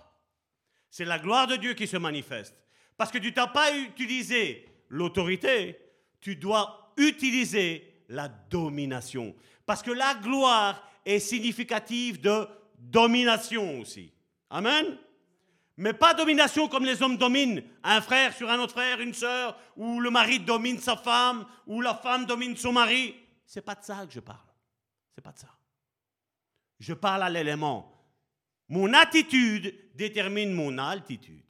C'est 0.89 1.05
la 1.05 1.19
gloire 1.19 1.47
de 1.47 1.55
Dieu 1.55 1.73
qui 1.73 1.87
se 1.87 1.97
manifeste. 1.97 2.55
Parce 2.97 3.11
que 3.11 3.17
tu 3.17 3.31
n'as 3.31 3.47
pas 3.47 3.75
utilisé 3.75 4.67
l'autorité, 4.89 5.79
tu 6.21 6.35
dois 6.35 6.93
utiliser 6.97 7.93
la 8.09 8.27
domination. 8.27 9.35
Parce 9.65 9.81
que 9.81 9.91
la 9.91 10.15
gloire 10.15 10.81
est 11.05 11.19
significative 11.19 12.21
de 12.21 12.47
domination 12.77 13.79
aussi. 13.79 14.11
Amen. 14.49 14.97
Mais 15.77 15.93
pas 15.93 16.13
domination 16.13 16.69
comme 16.69 16.85
les 16.85 17.01
hommes 17.01 17.17
dominent 17.17 17.61
un 17.83 17.99
frère 17.99 18.33
sur 18.33 18.49
un 18.49 18.59
autre 18.59 18.73
frère, 18.73 19.01
une 19.01 19.13
sœur, 19.13 19.59
ou 19.75 19.99
le 19.99 20.09
mari 20.09 20.39
domine 20.39 20.79
sa 20.79 20.95
femme, 20.95 21.45
ou 21.67 21.81
la 21.81 21.95
femme 21.95 22.25
domine 22.25 22.55
son 22.55 22.71
mari. 22.71 23.15
C'est 23.45 23.61
pas 23.61 23.75
de 23.75 23.83
ça 23.83 24.05
que 24.05 24.13
je 24.13 24.21
parle. 24.21 24.39
C'est 25.13 25.21
pas 25.21 25.33
de 25.33 25.39
ça. 25.39 25.49
Je 26.79 26.93
parle 26.93 27.23
à 27.23 27.29
l'élément. 27.29 27.91
Mon 28.69 28.93
attitude 28.93 29.75
détermine 29.95 30.53
mon 30.53 30.77
altitude. 30.77 31.43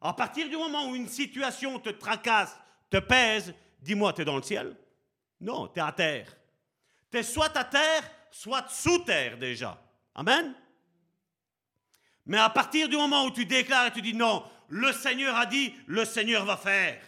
À 0.00 0.12
partir 0.12 0.48
du 0.48 0.56
moment 0.56 0.88
où 0.88 0.94
une 0.94 1.08
situation 1.08 1.78
te 1.78 1.90
tracasse, 1.90 2.56
te 2.90 2.98
pèse, 2.98 3.54
dis-moi, 3.80 4.12
tu 4.12 4.22
es 4.22 4.24
dans 4.24 4.36
le 4.36 4.42
ciel? 4.42 4.76
Non, 5.40 5.68
tu 5.68 5.78
es 5.78 5.82
à 5.82 5.92
terre. 5.92 6.36
Tu 7.10 7.18
es 7.18 7.22
soit 7.22 7.56
à 7.56 7.64
terre, 7.64 8.10
soit 8.30 8.68
sous 8.68 8.98
terre 9.00 9.38
déjà. 9.38 9.80
Amen? 10.14 10.54
Mais 12.26 12.38
à 12.38 12.50
partir 12.50 12.88
du 12.88 12.96
moment 12.96 13.24
où 13.24 13.30
tu 13.30 13.44
déclares 13.44 13.86
et 13.86 13.92
tu 13.92 14.02
dis 14.02 14.14
non, 14.14 14.44
le 14.68 14.92
Seigneur 14.92 15.36
a 15.36 15.46
dit, 15.46 15.74
le 15.86 16.04
Seigneur 16.04 16.44
va 16.44 16.56
faire. 16.56 17.02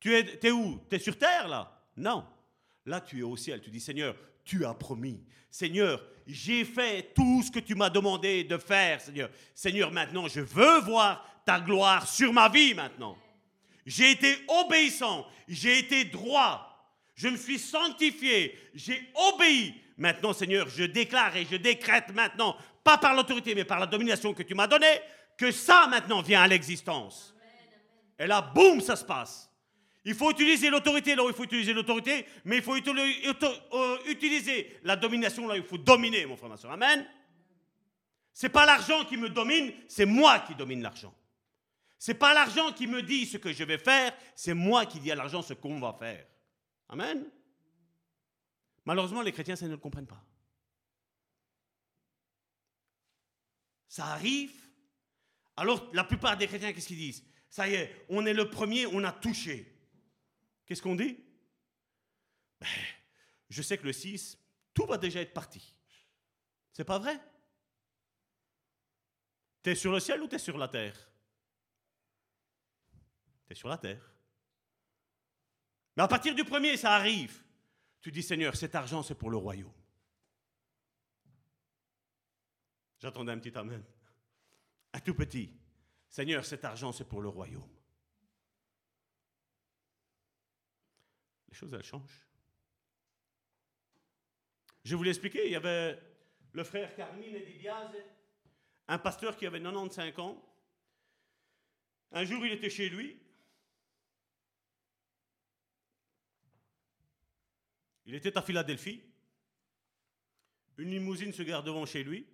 Tu 0.00 0.14
es, 0.14 0.50
où? 0.50 0.80
Tu 0.88 0.96
es 0.96 0.98
sur 0.98 1.16
terre 1.16 1.48
là? 1.48 1.80
Non. 1.96 2.26
Là, 2.86 3.00
tu 3.00 3.20
es 3.20 3.22
au 3.22 3.36
ciel. 3.36 3.60
Tu 3.60 3.70
dis, 3.70 3.80
Seigneur, 3.80 4.16
tu 4.44 4.64
as 4.64 4.74
promis. 4.74 5.22
Seigneur, 5.50 6.02
j'ai 6.26 6.64
fait 6.64 7.12
tout 7.14 7.42
ce 7.42 7.50
que 7.50 7.58
tu 7.58 7.74
m'as 7.74 7.90
demandé 7.90 8.44
de 8.44 8.56
faire, 8.56 9.00
Seigneur. 9.00 9.30
Seigneur, 9.54 9.90
maintenant, 9.90 10.28
je 10.28 10.40
veux 10.40 10.80
voir 10.80 11.26
ta 11.44 11.60
gloire 11.60 12.06
sur 12.08 12.32
ma 12.32 12.48
vie 12.48 12.74
maintenant. 12.74 13.16
J'ai 13.84 14.12
été 14.12 14.36
obéissant, 14.48 15.26
j'ai 15.48 15.78
été 15.78 16.04
droit, 16.04 16.72
je 17.14 17.28
me 17.28 17.36
suis 17.36 17.58
sanctifié, 17.58 18.56
j'ai 18.74 19.10
obéi. 19.32 19.74
Maintenant, 19.96 20.32
Seigneur, 20.32 20.68
je 20.68 20.84
déclare 20.84 21.36
et 21.36 21.46
je 21.50 21.56
décrète 21.56 22.14
maintenant, 22.14 22.56
pas 22.82 22.98
par 22.98 23.14
l'autorité, 23.14 23.54
mais 23.54 23.64
par 23.64 23.80
la 23.80 23.86
domination 23.86 24.32
que 24.32 24.42
tu 24.42 24.54
m'as 24.54 24.66
donnée, 24.66 25.00
que 25.36 25.50
ça 25.50 25.86
maintenant 25.88 26.22
vient 26.22 26.42
à 26.42 26.48
l'existence. 26.48 27.34
Et 28.18 28.26
là, 28.26 28.40
boum, 28.40 28.80
ça 28.80 28.96
se 28.96 29.04
passe. 29.04 29.51
Il 30.04 30.14
faut 30.14 30.30
utiliser 30.30 30.68
l'autorité 30.68 31.14
là 31.14 31.24
où 31.24 31.28
il 31.28 31.34
faut 31.34 31.44
utiliser 31.44 31.72
l'autorité, 31.72 32.26
mais 32.44 32.56
il 32.56 32.62
faut 32.62 32.74
euh, 32.74 33.98
utiliser 34.08 34.78
la 34.82 34.96
domination 34.96 35.46
là 35.46 35.54
où 35.54 35.58
il 35.58 35.62
faut 35.62 35.78
dominer, 35.78 36.26
mon 36.26 36.36
frère, 36.36 36.50
ma 36.50 36.56
soeur. 36.56 36.72
Amen. 36.72 37.06
C'est 38.32 38.48
pas 38.48 38.66
l'argent 38.66 39.04
qui 39.04 39.16
me 39.16 39.28
domine, 39.28 39.72
c'est 39.86 40.06
moi 40.06 40.40
qui 40.40 40.54
domine 40.54 40.82
l'argent. 40.82 41.14
C'est 41.98 42.14
pas 42.14 42.34
l'argent 42.34 42.72
qui 42.72 42.88
me 42.88 43.02
dit 43.02 43.26
ce 43.26 43.36
que 43.36 43.52
je 43.52 43.62
vais 43.62 43.78
faire, 43.78 44.12
c'est 44.34 44.54
moi 44.54 44.86
qui 44.86 44.98
dis 44.98 45.12
à 45.12 45.14
l'argent 45.14 45.40
ce 45.40 45.54
qu'on 45.54 45.78
va 45.78 45.92
faire. 45.92 46.26
Amen. 46.88 47.24
Malheureusement, 48.84 49.22
les 49.22 49.30
chrétiens, 49.30 49.54
ça 49.54 49.66
ne 49.66 49.70
le 49.70 49.76
comprennent 49.76 50.06
pas. 50.08 50.24
Ça 53.86 54.06
arrive. 54.06 54.52
Alors, 55.56 55.88
la 55.92 56.02
plupart 56.02 56.36
des 56.36 56.48
chrétiens, 56.48 56.72
qu'est-ce 56.72 56.88
qu'ils 56.88 56.96
disent? 56.96 57.24
Ça 57.48 57.68
y 57.68 57.74
est, 57.74 58.04
on 58.08 58.26
est 58.26 58.32
le 58.32 58.50
premier, 58.50 58.86
on 58.86 59.04
a 59.04 59.12
touché. 59.12 59.71
Qu'est-ce 60.72 60.80
qu'on 60.80 60.96
dit? 60.96 61.22
Ben, 62.58 62.66
Je 63.50 63.60
sais 63.60 63.76
que 63.76 63.84
le 63.84 63.92
6, 63.92 64.38
tout 64.72 64.86
va 64.86 64.96
déjà 64.96 65.20
être 65.20 65.34
parti. 65.34 65.76
C'est 66.72 66.86
pas 66.86 66.98
vrai? 66.98 67.20
Tu 69.62 69.68
es 69.68 69.74
sur 69.74 69.92
le 69.92 70.00
ciel 70.00 70.22
ou 70.22 70.28
tu 70.28 70.36
es 70.36 70.38
sur 70.38 70.56
la 70.56 70.68
terre? 70.68 70.96
Sur 73.52 73.68
la 73.68 73.76
terre. 73.76 74.02
Mais 75.94 76.04
à 76.04 76.08
partir 76.08 76.34
du 76.34 76.42
premier, 76.42 76.78
ça 76.78 76.94
arrive. 76.94 77.44
Tu 78.00 78.10
dis, 78.10 78.22
Seigneur, 78.22 78.56
cet 78.56 78.74
argent, 78.74 79.02
c'est 79.02 79.14
pour 79.14 79.28
le 79.28 79.36
royaume. 79.36 79.74
J'attendais 82.98 83.32
un 83.32 83.38
petit 83.38 83.58
amen. 83.58 83.84
Un 84.94 85.00
tout 85.00 85.14
petit. 85.14 85.52
Seigneur, 86.08 86.46
cet 86.46 86.64
argent, 86.64 86.92
c'est 86.92 87.06
pour 87.06 87.20
le 87.20 87.28
royaume. 87.28 87.81
Les 91.52 91.56
choses, 91.58 91.74
elles 91.74 91.84
changent. 91.84 92.26
Je 94.84 94.96
vous 94.96 95.02
l'ai 95.02 95.10
expliqué, 95.10 95.44
il 95.44 95.52
y 95.52 95.56
avait 95.56 96.00
le 96.52 96.64
frère 96.64 96.96
Carmine 96.96 97.36
et 97.36 97.58
Diaz, 97.58 97.94
un 98.88 98.98
pasteur 98.98 99.36
qui 99.36 99.46
avait 99.46 99.60
95 99.60 100.18
ans. 100.18 100.42
Un 102.10 102.24
jour, 102.24 102.44
il 102.44 102.52
était 102.52 102.70
chez 102.70 102.88
lui, 102.88 103.22
Il 108.12 108.14
était 108.14 108.36
à 108.36 108.42
Philadelphie. 108.42 109.02
Une 110.76 110.90
limousine 110.90 111.32
se 111.32 111.42
gare 111.42 111.62
devant 111.62 111.86
chez 111.86 112.02
lui. 112.02 112.26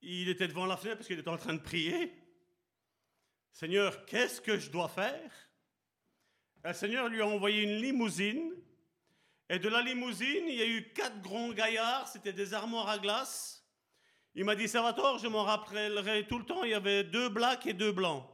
Il 0.00 0.28
était 0.28 0.48
devant 0.48 0.66
la 0.66 0.76
fenêtre 0.76 0.98
parce 0.98 1.06
qu'il 1.06 1.18
était 1.18 1.28
en 1.28 1.36
train 1.36 1.54
de 1.54 1.60
prier. 1.60 2.12
Seigneur, 3.50 4.06
qu'est-ce 4.06 4.40
que 4.40 4.58
je 4.58 4.70
dois 4.70 4.88
faire? 4.88 5.30
Le 6.64 6.72
Seigneur 6.72 7.08
lui 7.08 7.20
a 7.20 7.26
envoyé 7.26 7.62
une 7.62 7.80
limousine. 7.80 8.52
Et 9.48 9.58
de 9.58 9.68
la 9.68 9.82
limousine, 9.82 10.44
il 10.48 10.54
y 10.54 10.62
a 10.62 10.66
eu 10.66 10.92
quatre 10.94 11.20
grands 11.20 11.52
gaillards, 11.52 12.08
c'était 12.08 12.32
des 12.32 12.54
armoires 12.54 12.88
à 12.88 12.98
glace. 12.98 13.66
Il 14.34 14.44
m'a 14.44 14.54
dit, 14.54 14.66
Salvatore, 14.66 15.18
je 15.18 15.26
m'en 15.26 15.44
rappellerai 15.44 16.26
tout 16.26 16.38
le 16.38 16.44
temps, 16.46 16.64
il 16.64 16.70
y 16.70 16.74
avait 16.74 17.04
deux 17.04 17.28
blacks 17.28 17.66
et 17.66 17.74
deux 17.74 17.92
blancs. 17.92 18.24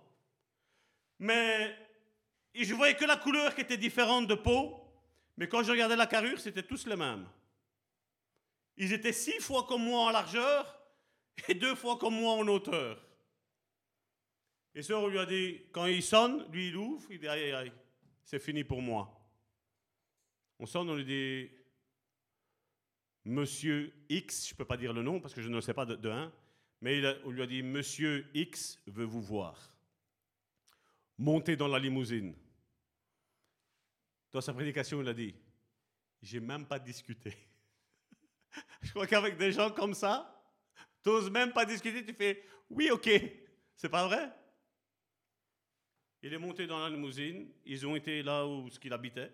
Mais 1.19 1.77
je 2.55 2.73
voyais 2.75 2.95
que 2.95 3.05
la 3.05 3.17
couleur 3.17 3.55
qui 3.55 3.63
était 3.63 3.77
différente 3.77 4.29
de 4.29 4.35
peau, 4.35 4.81
mais 5.37 5.49
quand 5.49 5.65
je 5.65 5.73
regardais 5.73 5.97
la 5.97 6.07
carrure, 6.07 6.39
c'était 6.39 6.63
tous 6.63 6.87
les 6.87 6.97
mêmes. 6.97 7.27
Ils 8.77 8.93
étaient 8.93 9.13
six 9.13 9.41
fois 9.41 9.65
comme 9.65 9.83
moi 9.83 10.03
en 10.03 10.11
largeur 10.11 10.81
et 11.49 11.55
deux 11.55 11.75
fois 11.75 11.97
comme 11.97 12.15
moi 12.15 12.35
en 12.35 12.47
hauteur. 12.47 13.05
Et 14.75 14.83
ça, 14.83 14.97
on 14.99 15.09
lui 15.09 15.19
a 15.19 15.27
dit, 15.27 15.63
quand 15.73 15.87
il 15.87 16.03
sonne, 16.03 16.47
lui 16.53 16.69
il 16.69 16.77
ouvre, 16.77 17.11
il 17.11 17.19
dit 17.19 17.27
aïe 17.27 17.43
aïe 17.43 17.53
aïe, 17.53 17.73
c'est 18.29 18.39
fini 18.39 18.63
pour 18.63 18.83
moi. 18.83 19.11
On 20.59 20.67
sonne, 20.67 20.91
on 20.91 20.97
lui 20.97 21.07
dit 21.07 21.51
Monsieur 23.25 23.91
X, 24.11 24.49
je 24.49 24.53
ne 24.53 24.59
peux 24.59 24.67
pas 24.67 24.77
dire 24.77 24.93
le 24.93 25.03
nom 25.03 25.19
parce 25.19 25.33
que 25.33 25.41
je 25.41 25.49
ne 25.49 25.63
sais 25.63 25.73
pas 25.73 25.87
de, 25.87 26.11
un, 26.11 26.31
mais 26.83 27.03
on 27.25 27.31
lui 27.31 27.41
a 27.41 27.47
dit 27.47 27.63
Monsieur 27.63 28.29
X 28.35 28.79
veut 28.87 29.07
vous 29.07 29.23
voir. 29.23 29.75
Montez 31.17 31.57
dans 31.57 31.69
la 31.69 31.79
limousine. 31.79 32.35
Dans 34.31 34.43
sa 34.43 34.53
prédication, 34.53 35.01
il 35.01 35.09
a 35.09 35.15
dit 35.15 35.35
J'ai 36.21 36.41
même 36.41 36.67
pas 36.67 36.79
discuté. 36.79 37.35
je 38.83 38.91
crois 38.91 39.07
qu'avec 39.07 39.39
des 39.39 39.53
gens 39.53 39.71
comme 39.71 39.95
ça, 39.95 40.39
tu 41.03 41.09
n'oses 41.09 41.31
même 41.31 41.55
pas 41.55 41.65
discuter, 41.65 42.05
tu 42.05 42.13
fais 42.13 42.45
Oui, 42.69 42.91
ok. 42.91 43.09
C'est 43.75 43.89
pas 43.89 44.07
vrai? 44.07 44.31
Il 46.29 46.35
est 46.35 46.39
monté 46.39 46.67
dans 46.67 46.79
la 46.79 46.91
limousine, 46.91 47.51
ils 47.65 47.87
ont 47.87 47.97
été 47.97 48.23
là 48.23 48.47
où 48.47 48.69
ce 48.69 48.79
qu'il 48.79 48.93
habitait. 48.93 49.33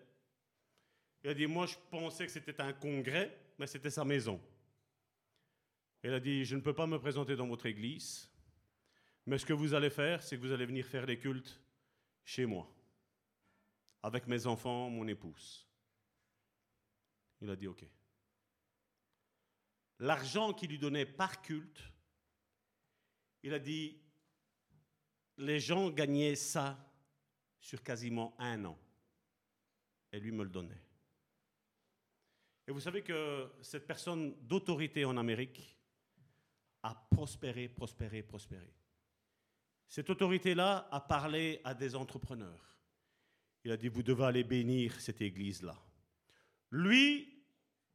Il 1.25 1.31
a 1.31 1.35
dit, 1.35 1.49
moi 1.49 1.66
je 1.66 1.75
pensais 1.91 2.25
que 2.25 2.31
c'était 2.31 2.61
un 2.61 2.73
congrès, 2.73 3.37
mais 3.59 3.66
c'était 3.66 3.91
sa 3.91 4.05
maison. 4.05 4.41
Il 6.05 6.12
a 6.12 6.21
dit, 6.21 6.45
je 6.45 6.55
ne 6.55 6.61
peux 6.61 6.73
pas 6.73 6.87
me 6.87 7.01
présenter 7.01 7.35
dans 7.35 7.49
votre 7.49 7.66
église, 7.66 8.31
mais 9.27 9.39
ce 9.39 9.45
que 9.45 9.53
vous 9.53 9.75
allez 9.75 9.91
faire, 9.91 10.23
c'est 10.23 10.37
que 10.37 10.43
vous 10.43 10.53
allez 10.53 10.66
venir 10.66 10.87
faire 10.87 11.05
les 11.05 11.19
cultes 11.19 11.61
chez 12.25 12.47
moi, 12.47 12.73
avec 14.01 14.29
mes 14.29 14.47
enfants, 14.47 14.89
mon 14.89 15.09
épouse. 15.09 15.66
Il 17.41 17.51
a 17.51 17.57
dit, 17.57 17.66
OK. 17.66 17.85
L'argent 19.99 20.53
qu'il 20.53 20.71
lui 20.71 20.79
donnait 20.79 21.07
par 21.07 21.43
culte, 21.43 21.83
il 23.43 23.53
a 23.53 23.59
dit, 23.59 23.99
les 25.39 25.61
gens 25.61 25.90
gagnaient 25.90 26.36
ça 26.36 26.78
sur 27.59 27.82
quasiment 27.82 28.35
un 28.39 28.65
an. 28.65 28.78
Et 30.12 30.20
lui 30.20 30.31
me 30.31 30.44
le 30.44 30.51
donnait. 30.51 30.82
Et 32.66 32.73
vous 32.73 32.81
savez 32.81 33.02
que 33.02 33.51
cette 33.62 33.86
personne 33.86 34.35
d'autorité 34.43 35.05
en 35.05 35.16
Amérique 35.16 35.77
a 36.82 36.94
prospéré, 36.94 37.69
prospéré, 37.69 38.23
prospéré. 38.23 38.73
Cette 39.89 40.11
autorité-là 40.11 40.89
a 40.90 41.01
parlé 41.01 41.61
à 41.65 41.74
des 41.74 41.94
entrepreneurs. 41.94 42.78
Il 43.65 43.73
a 43.73 43.77
dit, 43.77 43.89
vous 43.89 44.02
devez 44.02 44.24
aller 44.24 44.44
bénir 44.44 45.01
cette 45.01 45.20
église-là. 45.20 45.77
Lui, 46.70 47.44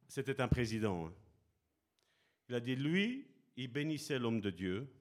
c'était 0.08 0.40
un 0.40 0.48
président. 0.48 1.06
Hein. 1.06 1.14
Il 2.48 2.54
a 2.54 2.60
dit, 2.60 2.74
lui, 2.74 3.28
il 3.56 3.68
bénissait 3.68 4.18
l'homme 4.18 4.40
de 4.40 4.50
Dieu. 4.50 4.92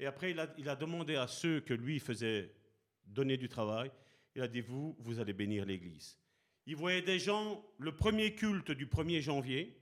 Et 0.00 0.06
après, 0.06 0.30
il 0.30 0.68
a, 0.68 0.76
demandé 0.76 1.16
à 1.16 1.26
ceux 1.26 1.60
que 1.60 1.74
lui 1.74 2.00
faisait 2.00 2.54
donner 3.04 3.36
du 3.36 3.50
travail, 3.50 3.92
il 4.34 4.40
a 4.40 4.48
dit, 4.48 4.62
vous, 4.62 4.96
vous 4.98 5.20
allez 5.20 5.34
bénir 5.34 5.66
l'église. 5.66 6.18
Il 6.64 6.74
voyait 6.74 7.02
des 7.02 7.18
gens, 7.18 7.62
le 7.76 7.94
premier 7.94 8.34
culte 8.34 8.70
du 8.70 8.86
1er 8.86 9.20
janvier, 9.20 9.78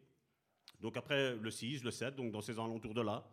donc 0.80 0.96
après 0.96 1.36
le 1.36 1.50
6, 1.52 1.84
le 1.84 1.92
7, 1.92 2.16
donc 2.16 2.32
dans 2.32 2.40
ces 2.40 2.54
alentours 2.54 2.94
de 2.94 3.00
là, 3.00 3.30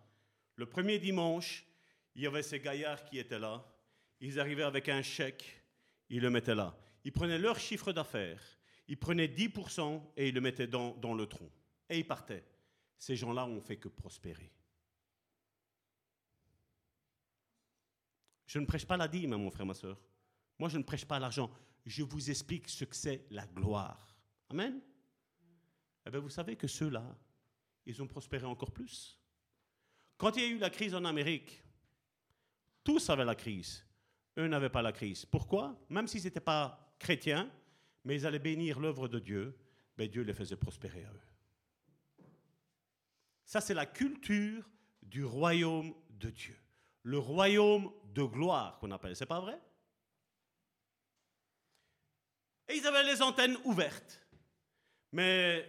le 0.57 0.67
premier 0.67 0.99
dimanche, 0.99 1.65
il 2.13 2.21
y 2.21 2.27
avait 2.27 2.43
ces 2.43 2.59
gaillards 2.59 3.03
qui 3.05 3.17
étaient 3.17 3.39
là. 3.39 3.65
Ils 4.19 4.39
arrivaient 4.39 4.63
avec 4.63 4.87
un 4.87 5.01
chèque, 5.01 5.63
ils 6.09 6.21
le 6.21 6.29
mettaient 6.29 6.53
là. 6.53 6.77
Ils 7.03 7.11
prenaient 7.11 7.39
leur 7.39 7.57
chiffre 7.57 7.93
d'affaires, 7.93 8.43
ils 8.87 8.97
prenaient 8.97 9.27
10% 9.27 10.03
et 10.17 10.29
ils 10.29 10.35
le 10.35 10.41
mettaient 10.41 10.67
dans, 10.67 10.95
dans 10.97 11.15
le 11.15 11.25
tronc. 11.25 11.51
Et 11.89 11.97
ils 11.97 12.07
partaient. 12.07 12.45
Ces 12.99 13.15
gens-là 13.15 13.47
ont 13.47 13.61
fait 13.61 13.77
que 13.77 13.87
prospérer. 13.87 14.51
Je 18.45 18.59
ne 18.59 18.65
prêche 18.65 18.85
pas 18.85 18.97
la 18.97 19.07
dîme, 19.07 19.33
hein, 19.33 19.37
mon 19.37 19.51
frère, 19.51 19.65
ma 19.65 19.73
soeur. 19.73 19.99
Moi, 20.59 20.69
je 20.69 20.77
ne 20.77 20.83
prêche 20.83 21.05
pas 21.05 21.19
l'argent 21.19 21.49
je 21.85 22.03
vous 22.03 22.29
explique 22.29 22.67
ce 22.67 22.83
que 22.83 22.95
c'est 22.95 23.25
la 23.29 23.45
gloire. 23.45 24.17
Amen. 24.49 24.81
Eh 26.05 26.09
bien, 26.09 26.19
vous 26.19 26.29
savez 26.29 26.55
que 26.55 26.67
ceux-là, 26.67 27.15
ils 27.85 28.01
ont 28.01 28.07
prospéré 28.07 28.45
encore 28.45 28.71
plus. 28.71 29.19
Quand 30.17 30.35
il 30.35 30.43
y 30.43 30.45
a 30.45 30.49
eu 30.49 30.57
la 30.57 30.69
crise 30.69 30.95
en 30.95 31.05
Amérique, 31.05 31.63
tous 32.83 33.09
avaient 33.09 33.25
la 33.25 33.35
crise. 33.35 33.85
Eux 34.37 34.47
n'avaient 34.47 34.69
pas 34.69 34.81
la 34.81 34.91
crise. 34.91 35.25
Pourquoi? 35.25 35.79
Même 35.89 36.07
s'ils 36.07 36.23
n'étaient 36.23 36.39
pas 36.39 36.95
chrétiens, 36.99 37.49
mais 38.03 38.15
ils 38.15 38.25
allaient 38.25 38.39
bénir 38.39 38.79
l'œuvre 38.79 39.07
de 39.07 39.19
Dieu, 39.19 39.57
ben 39.97 40.09
Dieu 40.09 40.23
les 40.23 40.33
faisait 40.33 40.57
prospérer 40.57 41.05
à 41.05 41.11
eux. 41.11 42.25
Ça, 43.45 43.61
c'est 43.61 43.73
la 43.73 43.85
culture 43.85 44.67
du 45.01 45.23
royaume 45.23 45.93
de 46.09 46.29
Dieu. 46.29 46.57
Le 47.05 47.17
royaume 47.17 47.91
de 48.13 48.23
gloire 48.23 48.77
qu'on 48.79 48.91
appelle. 48.91 49.15
C'est 49.15 49.25
pas 49.25 49.39
vrai? 49.39 49.59
Et 52.67 52.75
ils 52.75 52.85
avaient 52.85 53.03
les 53.03 53.21
antennes 53.21 53.57
ouvertes. 53.63 54.21
Mais, 55.11 55.65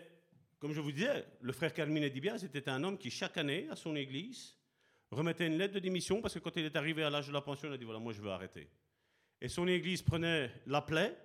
comme 0.58 0.72
je 0.72 0.80
vous 0.80 0.92
disais, 0.92 1.26
le 1.40 1.52
frère 1.52 1.72
Carmine 1.72 2.08
Dibia, 2.08 2.38
c'était 2.38 2.68
un 2.68 2.82
homme 2.82 2.98
qui, 2.98 3.10
chaque 3.10 3.36
année, 3.36 3.68
à 3.70 3.76
son 3.76 3.94
église, 3.96 4.56
remettait 5.10 5.46
une 5.46 5.58
lettre 5.58 5.74
de 5.74 5.78
démission 5.78 6.20
parce 6.20 6.34
que 6.34 6.38
quand 6.38 6.56
il 6.56 6.64
est 6.64 6.76
arrivé 6.76 7.02
à 7.04 7.10
l'âge 7.10 7.28
de 7.28 7.32
la 7.32 7.40
pension, 7.40 7.68
il 7.68 7.74
a 7.74 7.78
dit 7.78 7.84
voilà, 7.84 8.00
moi 8.00 8.12
je 8.12 8.20
veux 8.20 8.30
arrêter. 8.30 8.68
Et 9.40 9.48
son 9.48 9.68
église 9.68 10.02
prenait 10.02 10.50
la 10.66 10.80
plaie, 10.80 11.16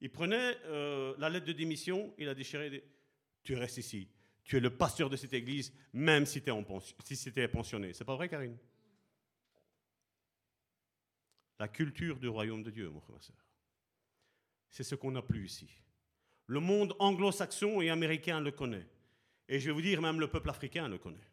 il 0.00 0.10
prenait 0.10 0.56
euh, 0.64 1.14
la 1.18 1.28
lettre 1.28 1.46
de 1.46 1.52
démission, 1.52 2.12
il 2.18 2.28
a 2.28 2.34
déchiré, 2.34 2.70
dit, 2.70 2.82
tu 3.44 3.54
restes 3.54 3.78
ici, 3.78 4.08
tu 4.44 4.56
es 4.56 4.60
le 4.60 4.70
pasteur 4.70 5.08
de 5.08 5.16
cette 5.16 5.34
église, 5.34 5.72
même 5.92 6.26
si 6.26 6.42
tu 6.42 6.50
es, 6.50 7.14
si 7.14 7.30
pensionné. 7.48 7.92
C'est 7.92 8.04
pas 8.04 8.16
vrai, 8.16 8.28
Karine? 8.28 8.56
La 11.58 11.68
culture 11.68 12.18
du 12.18 12.28
royaume 12.28 12.62
de 12.62 12.70
Dieu, 12.70 12.90
mon 12.90 13.00
frère, 13.00 13.16
ma 13.16 13.20
soeur 13.20 13.36
c'est 14.72 14.84
ce 14.84 14.94
qu'on 14.94 15.10
n'a 15.10 15.22
plus 15.22 15.44
ici. 15.44 15.68
Le 16.46 16.58
monde 16.58 16.96
anglo-saxon 16.98 17.82
et 17.82 17.90
américain 17.90 18.40
le 18.40 18.50
connaît. 18.50 18.88
Et 19.48 19.60
je 19.60 19.66
vais 19.66 19.72
vous 19.72 19.82
dire, 19.82 20.00
même 20.00 20.18
le 20.18 20.28
peuple 20.28 20.48
africain 20.48 20.88
le 20.88 20.98
connaît. 20.98 21.30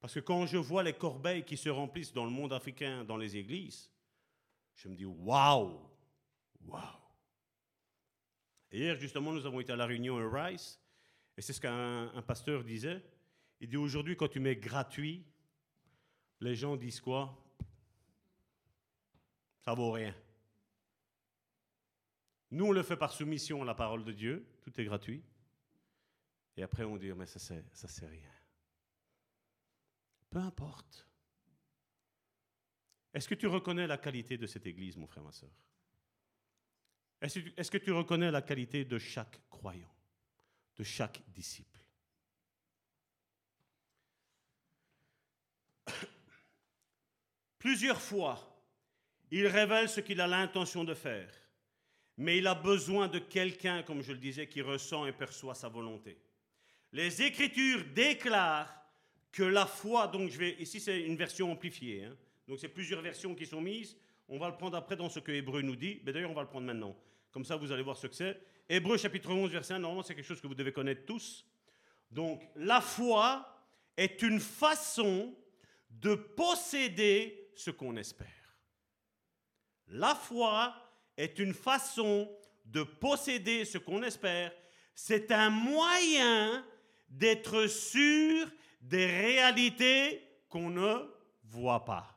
Parce 0.00 0.14
que 0.14 0.20
quand 0.20 0.46
je 0.46 0.56
vois 0.56 0.84
les 0.84 0.92
corbeilles 0.92 1.44
qui 1.44 1.56
se 1.56 1.68
remplissent 1.68 2.12
dans 2.12 2.24
le 2.24 2.30
monde 2.30 2.52
africain, 2.52 3.04
dans 3.04 3.16
les 3.16 3.36
églises, 3.36 3.90
je 4.76 4.88
me 4.88 4.94
dis 4.94 5.04
waouh, 5.04 5.80
waouh. 6.66 6.80
Hier, 8.70 8.96
justement, 8.96 9.32
nous 9.32 9.44
avons 9.44 9.60
été 9.60 9.72
à 9.72 9.76
la 9.76 9.86
réunion 9.86 10.16
à 10.18 10.44
Rice, 10.44 10.80
et 11.36 11.42
c'est 11.42 11.52
ce 11.52 11.60
qu'un 11.60 12.22
pasteur 12.26 12.62
disait. 12.62 13.02
Il 13.60 13.68
dit 13.68 13.76
aujourd'hui, 13.76 14.16
quand 14.16 14.28
tu 14.28 14.40
mets 14.40 14.56
gratuit, 14.56 15.24
les 16.40 16.54
gens 16.54 16.76
disent 16.76 17.00
quoi? 17.00 17.41
Ça 19.64 19.74
vaut 19.74 19.92
rien. 19.92 20.14
Nous, 22.50 22.66
on 22.66 22.72
le 22.72 22.82
fait 22.82 22.96
par 22.96 23.12
soumission 23.12 23.62
à 23.62 23.64
la 23.64 23.74
parole 23.74 24.04
de 24.04 24.12
Dieu, 24.12 24.46
tout 24.60 24.78
est 24.80 24.84
gratuit. 24.84 25.22
Et 26.56 26.62
après, 26.62 26.84
on 26.84 26.96
dit, 26.96 27.12
mais 27.12 27.26
ça, 27.26 27.38
c'est, 27.38 27.64
ça, 27.72 27.88
c'est 27.88 28.06
rien. 28.06 28.30
Peu 30.28 30.38
importe. 30.38 31.08
Est-ce 33.14 33.28
que 33.28 33.34
tu 33.34 33.46
reconnais 33.46 33.86
la 33.86 33.98
qualité 33.98 34.36
de 34.36 34.46
cette 34.46 34.66
église, 34.66 34.96
mon 34.96 35.06
frère, 35.06 35.24
ma 35.24 35.32
soeur 35.32 35.50
est-ce, 37.20 37.38
est-ce 37.56 37.70
que 37.70 37.78
tu 37.78 37.92
reconnais 37.92 38.32
la 38.32 38.42
qualité 38.42 38.84
de 38.84 38.98
chaque 38.98 39.40
croyant, 39.48 39.94
de 40.76 40.82
chaque 40.82 41.22
disciple? 41.28 41.80
Plusieurs 47.58 48.00
fois, 48.00 48.51
il 49.32 49.48
révèle 49.48 49.88
ce 49.88 50.00
qu'il 50.00 50.20
a 50.20 50.28
l'intention 50.28 50.84
de 50.84 50.94
faire 50.94 51.28
mais 52.16 52.38
il 52.38 52.46
a 52.46 52.54
besoin 52.54 53.08
de 53.08 53.18
quelqu'un, 53.18 53.82
comme 53.82 54.02
je 54.02 54.12
le 54.12 54.18
disais, 54.18 54.46
qui 54.46 54.60
ressent 54.60 55.06
et 55.06 55.12
perçoit 55.12 55.54
sa 55.54 55.68
volonté. 55.68 56.18
Les 56.92 57.22
Écritures 57.22 57.84
déclarent 57.94 58.72
que 59.30 59.42
la 59.42 59.66
foi, 59.66 60.08
donc 60.08 60.30
je 60.30 60.38
vais, 60.38 60.56
ici 60.58 60.78
c'est 60.78 61.00
une 61.00 61.16
version 61.16 61.50
amplifiée, 61.50 62.04
hein. 62.04 62.16
donc 62.46 62.58
c'est 62.58 62.68
plusieurs 62.68 63.00
versions 63.00 63.34
qui 63.34 63.46
sont 63.46 63.62
mises, 63.62 63.96
on 64.28 64.38
va 64.38 64.48
le 64.48 64.56
prendre 64.56 64.76
après 64.76 64.94
dans 64.94 65.08
ce 65.08 65.20
que 65.20 65.32
Hébreu 65.32 65.62
nous 65.62 65.76
dit, 65.76 66.00
mais 66.04 66.12
d'ailleurs 66.12 66.30
on 66.30 66.34
va 66.34 66.42
le 66.42 66.48
prendre 66.48 66.66
maintenant, 66.66 66.94
comme 67.30 67.44
ça 67.44 67.56
vous 67.56 67.72
allez 67.72 67.82
voir 67.82 67.96
ce 67.96 68.06
que 68.06 68.14
c'est. 68.14 68.38
Hébreu 68.68 68.98
chapitre 68.98 69.30
11, 69.30 69.50
verset 69.50 69.74
1, 69.74 69.78
normalement 69.78 70.02
c'est 70.02 70.14
quelque 70.14 70.26
chose 70.26 70.40
que 70.40 70.46
vous 70.46 70.54
devez 70.54 70.72
connaître 70.72 71.06
tous. 71.06 71.46
Donc 72.10 72.42
la 72.56 72.82
foi 72.82 73.48
est 73.96 74.20
une 74.20 74.38
façon 74.38 75.34
de 75.88 76.14
posséder 76.14 77.50
ce 77.54 77.70
qu'on 77.70 77.96
espère. 77.96 78.41
La 79.88 80.14
foi 80.14 80.74
est 81.16 81.38
une 81.38 81.54
façon 81.54 82.30
de 82.64 82.82
posséder 82.82 83.64
ce 83.64 83.78
qu'on 83.78 84.02
espère. 84.02 84.52
C'est 84.94 85.30
un 85.30 85.50
moyen 85.50 86.64
d'être 87.08 87.66
sûr 87.66 88.50
des 88.80 89.06
réalités 89.06 90.22
qu'on 90.48 90.70
ne 90.70 91.08
voit 91.44 91.84
pas. 91.84 92.08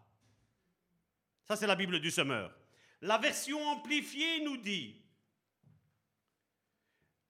Ça, 1.48 1.56
c'est 1.56 1.68
la 1.68 1.76
Bible 1.76 2.00
du 2.00 2.12
semeur. 2.12 2.56
La 3.02 3.18
version 3.18 3.62
amplifiée 3.68 4.44
nous 4.44 4.58
dit, 4.58 4.96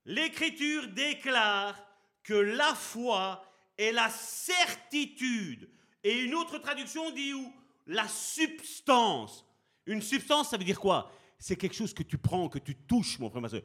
l'Écriture 0.05 0.87
déclare 0.89 1.77
que 2.23 2.33
la 2.33 2.73
foi 2.75 3.43
est 3.77 3.91
la 3.91 4.09
certitude. 4.09 5.69
Et 6.03 6.21
une 6.21 6.35
autre 6.35 6.59
traduction 6.59 7.11
dit 7.11 7.33
où 7.33 7.53
la 7.87 8.07
substance. 8.07 9.45
Une 9.85 10.01
substance, 10.01 10.49
ça 10.49 10.57
veut 10.57 10.63
dire 10.63 10.79
quoi? 10.79 11.11
C'est 11.37 11.55
quelque 11.55 11.75
chose 11.75 11.93
que 11.93 12.03
tu 12.03 12.17
prends, 12.17 12.49
que 12.49 12.59
tu 12.59 12.75
touches, 12.75 13.19
mon 13.19 13.29
frère, 13.29 13.41
ma 13.41 13.49
soeur. 13.49 13.61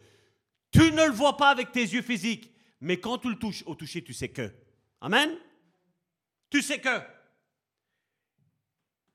Tu 0.71 0.93
ne 0.93 1.05
le 1.05 1.13
vois 1.13 1.37
pas 1.37 1.51
avec 1.51 1.73
tes 1.73 1.83
yeux 1.83 2.03
physiques, 2.03 2.51
mais 2.81 2.99
quand 2.99 3.19
tu 3.19 3.29
le 3.29 3.39
touches, 3.39 3.63
au 3.67 3.75
toucher, 3.75 4.03
tu 4.03 4.13
sais 4.13 4.29
que. 4.29 4.53
Amen? 5.01 5.37
Tu 6.51 6.63
sais 6.63 6.81
que. 6.81 7.01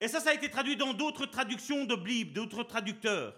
Et 0.02 0.08
ça, 0.08 0.20
ça 0.20 0.32
a 0.32 0.34
été 0.34 0.50
traduit 0.50 0.76
dans 0.76 0.94
d'autres 0.94 1.26
traductions 1.26 1.86
de 1.86 1.96
Bible, 1.96 2.34
d'autres 2.34 2.64
traducteurs. 2.64 3.36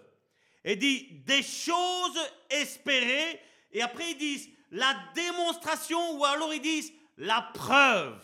Et 0.64 0.76
dit 0.76 1.22
des 1.24 1.42
choses 1.42 2.18
espérées, 2.50 3.40
et 3.72 3.80
après 3.80 4.10
ils 4.10 4.18
disent 4.18 4.48
la 4.70 4.94
démonstration, 5.14 6.18
ou 6.18 6.24
alors 6.24 6.52
ils 6.52 6.60
disent 6.60 6.92
la 7.16 7.42
preuve. 7.54 8.20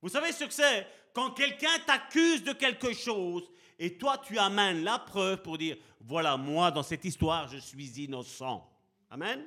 Vous 0.00 0.08
savez 0.08 0.32
ce 0.32 0.44
que 0.44 0.52
c'est? 0.52 0.86
Quand 1.14 1.30
quelqu'un 1.30 1.78
t'accuse 1.86 2.44
de 2.44 2.52
quelque 2.52 2.92
chose, 2.92 3.50
et 3.78 3.96
toi 3.98 4.18
tu 4.18 4.38
amènes 4.38 4.84
la 4.84 4.98
preuve 4.98 5.42
pour 5.42 5.58
dire, 5.58 5.76
voilà, 6.00 6.36
moi 6.36 6.70
dans 6.70 6.82
cette 6.82 7.04
histoire, 7.04 7.48
je 7.48 7.58
suis 7.58 8.02
innocent. 8.04 8.68
Amen. 9.10 9.44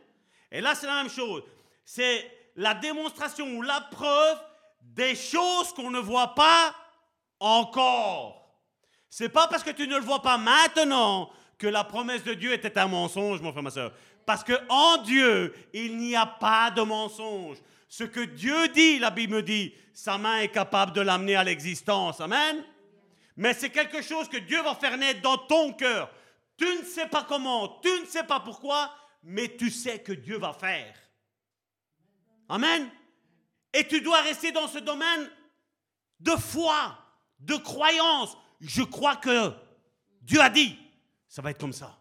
Et 0.52 0.62
là, 0.62 0.76
c'est 0.76 0.88
la 0.88 0.96
même 0.96 1.10
chose. 1.10 1.44
C'est 1.84 2.32
la 2.56 2.74
démonstration 2.74 3.48
ou 3.58 3.62
la 3.62 3.82
preuve 3.82 4.38
des 4.82 5.16
choses 5.16 5.74
qu'on 5.74 5.92
ne 5.92 6.00
voit 6.00 6.36
pas 6.36 6.76
encore. 7.40 8.46
C'est 9.10 9.30
pas 9.30 9.48
parce 9.48 9.64
que 9.64 9.72
tu 9.72 9.88
ne 9.88 9.96
le 9.96 10.04
vois 10.04 10.22
pas 10.22 10.38
maintenant 10.38 11.30
que 11.58 11.68
la 11.68 11.84
promesse 11.84 12.24
de 12.24 12.34
Dieu 12.34 12.54
était 12.54 12.78
un 12.78 12.88
mensonge, 12.88 13.42
mon 13.42 13.52
frère, 13.52 13.64
ma 13.64 13.72
soeur. 13.72 13.94
Parce 14.26 14.44
que 14.44 14.54
en 14.70 14.98
Dieu, 14.98 15.54
il 15.74 15.98
n'y 15.98 16.16
a 16.16 16.26
pas 16.26 16.72
de 16.72 16.82
mensonge. 16.82 17.58
Ce 17.88 18.04
que 18.04 18.22
Dieu 18.22 18.68
dit, 18.70 19.00
la 19.00 19.12
Bible 19.12 19.44
dit, 19.44 19.74
sa 19.94 20.18
main 20.18 20.40
est 20.40 20.50
capable 20.50 20.92
de 20.94 21.02
l'amener 21.02 21.36
à 21.36 21.44
l'existence. 21.44 22.20
Amen. 22.20 22.64
Mais 23.36 23.54
c'est 23.54 23.70
quelque 23.70 24.02
chose 24.02 24.30
que 24.30 24.38
Dieu 24.38 24.62
va 24.62 24.76
faire 24.76 24.98
naître 24.98 25.22
dans 25.22 25.38
ton 25.38 25.74
cœur. 25.74 26.12
Tu 26.58 26.66
ne 26.66 26.84
sais 26.84 27.08
pas 27.08 27.24
comment, 27.24 27.80
tu 27.82 27.90
ne 28.00 28.06
sais 28.06 28.24
pas 28.24 28.40
pourquoi, 28.40 28.96
mais 29.24 29.56
tu 29.58 29.70
sais 29.70 30.02
que 30.02 30.14
Dieu 30.14 30.38
va 30.38 30.54
faire. 30.54 30.96
Amen. 32.48 32.90
Et 33.74 33.88
tu 33.88 34.00
dois 34.02 34.22
rester 34.22 34.52
dans 34.52 34.68
ce 34.68 34.80
domaine 34.80 35.30
de 36.20 36.32
foi 36.32 36.98
de 37.40 37.56
croyance. 37.56 38.38
Je 38.62 38.84
crois 38.84 39.18
que 39.18 39.52
Dieu 40.22 40.40
a 40.40 40.50
dit, 40.50 40.80
ça 41.28 41.42
va 41.42 41.52
être 41.52 41.60
comme 41.60 41.74
ça. 41.74 42.00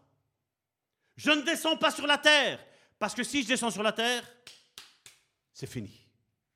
Je 1.17 1.31
ne 1.31 1.41
descends 1.41 1.77
pas 1.77 1.91
sur 1.91 2.07
la 2.07 2.17
terre, 2.17 2.65
parce 2.97 3.13
que 3.13 3.23
si 3.23 3.43
je 3.43 3.47
descends 3.47 3.71
sur 3.71 3.83
la 3.83 3.91
terre, 3.91 4.23
c'est 5.53 5.67
fini. 5.67 6.07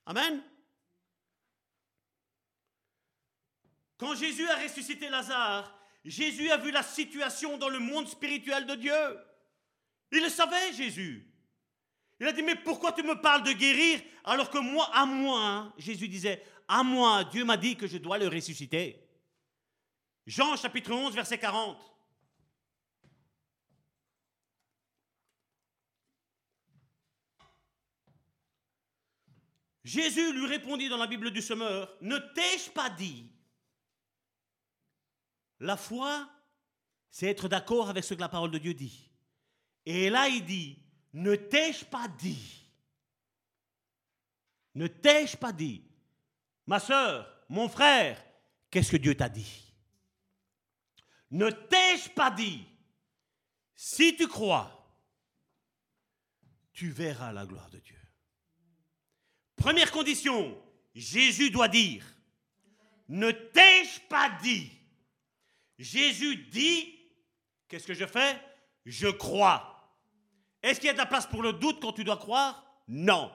Amen. 0.06 0.42
Quand 4.00 4.16
Jésus 4.16 4.48
a 4.48 4.56
ressuscité 4.56 5.10
Lazare, 5.10 5.78
Jésus 6.06 6.50
a 6.50 6.58
vu 6.58 6.72
la 6.72 6.84
situation 6.84 7.58
dans 7.58 7.68
le 7.68 7.80
monde 7.80 8.08
spirituel 8.08 8.66
de 8.66 8.76
Dieu. 8.76 9.20
Il 10.14 10.24
le 10.24 10.30
savait, 10.30 10.74
Jésus. 10.74 11.28
Il 12.20 12.26
a 12.26 12.32
dit, 12.32 12.42
mais 12.42 12.56
pourquoi 12.56 12.94
tu 12.94 13.04
me 13.04 13.20
parles 13.20 13.44
de 13.44 13.52
guérir 13.52 14.02
alors 14.24 14.50
que 14.50 14.58
moi, 14.58 14.90
à 14.94 15.06
moi, 15.06 15.74
Jésus 15.78 16.08
disait, 16.08 16.42
à 16.68 16.82
moi, 16.82 17.26
Dieu 17.26 17.44
m'a 17.44 17.58
dit 17.58 17.76
que 17.76 17.88
je 17.88 17.98
dois 17.98 18.18
le 18.18 18.30
ressusciter. 18.30 19.06
Jean 20.26 20.56
chapitre 20.56 20.92
11, 20.92 21.14
verset 21.14 21.38
40. 21.38 21.78
Jésus 29.84 30.32
lui 30.34 30.46
répondit 30.46 30.88
dans 30.88 30.98
la 30.98 31.08
Bible 31.08 31.32
du 31.32 31.42
semeur, 31.42 31.98
ne 32.00 32.18
t'ai-je 32.18 32.70
pas 32.70 32.90
dit 32.90 33.30
La 35.60 35.78
foi, 35.78 36.30
c'est 37.10 37.28
être 37.28 37.50
d'accord 37.50 37.90
avec 37.90 38.04
ce 38.04 38.14
que 38.14 38.20
la 38.20 38.30
parole 38.30 38.52
de 38.52 38.58
Dieu 38.58 38.74
dit. 38.74 39.10
Et 39.86 40.10
là, 40.10 40.28
il 40.28 40.46
dit, 40.46 40.78
ne 41.14 41.36
t'ai-je 41.36 41.86
pas 41.86 42.08
dit? 42.08 42.66
Ne 44.76 44.88
t'ai-je 44.88 45.36
pas 45.36 45.52
dit? 45.52 45.84
Ma 46.68 46.80
soeur, 46.80 47.28
mon 47.50 47.68
frère, 47.68 48.24
qu'est-ce 48.70 48.92
que 48.92 48.98
Dieu 48.98 49.16
t'a 49.16 49.28
dit? 49.28 49.74
Ne 51.32 51.50
t'ai-je 51.50 52.10
pas 52.10 52.32
dit? 52.32 52.66
Si 53.76 54.16
tu 54.16 54.28
crois, 54.28 54.76
tu 56.74 56.90
verras 56.90 57.32
la 57.32 57.46
gloire 57.46 57.70
de 57.70 57.80
Dieu. 57.80 58.00
Première 59.56 59.92
condition, 59.92 60.58
Jésus 60.96 61.50
doit 61.50 61.68
dire. 61.68 62.06
Ne 63.08 63.32
t'ai-je 63.32 64.00
pas 64.08 64.30
dit? 64.42 64.72
Jésus 65.80 66.36
dit, 66.36 66.94
qu'est-ce 67.68 67.88
que 67.88 67.94
je 67.94 68.06
fais? 68.06 68.40
Je 68.86 69.08
crois. 69.08 69.98
Est-ce 70.62 70.80
qu'il 70.80 70.88
y 70.88 70.90
a 70.90 70.94
de 70.94 70.98
la 70.98 71.06
place 71.06 71.26
pour 71.26 71.42
le 71.42 71.54
doute 71.54 71.80
quand 71.82 71.94
tu 71.94 72.04
dois 72.04 72.18
croire? 72.18 72.66
Non. 72.88 73.32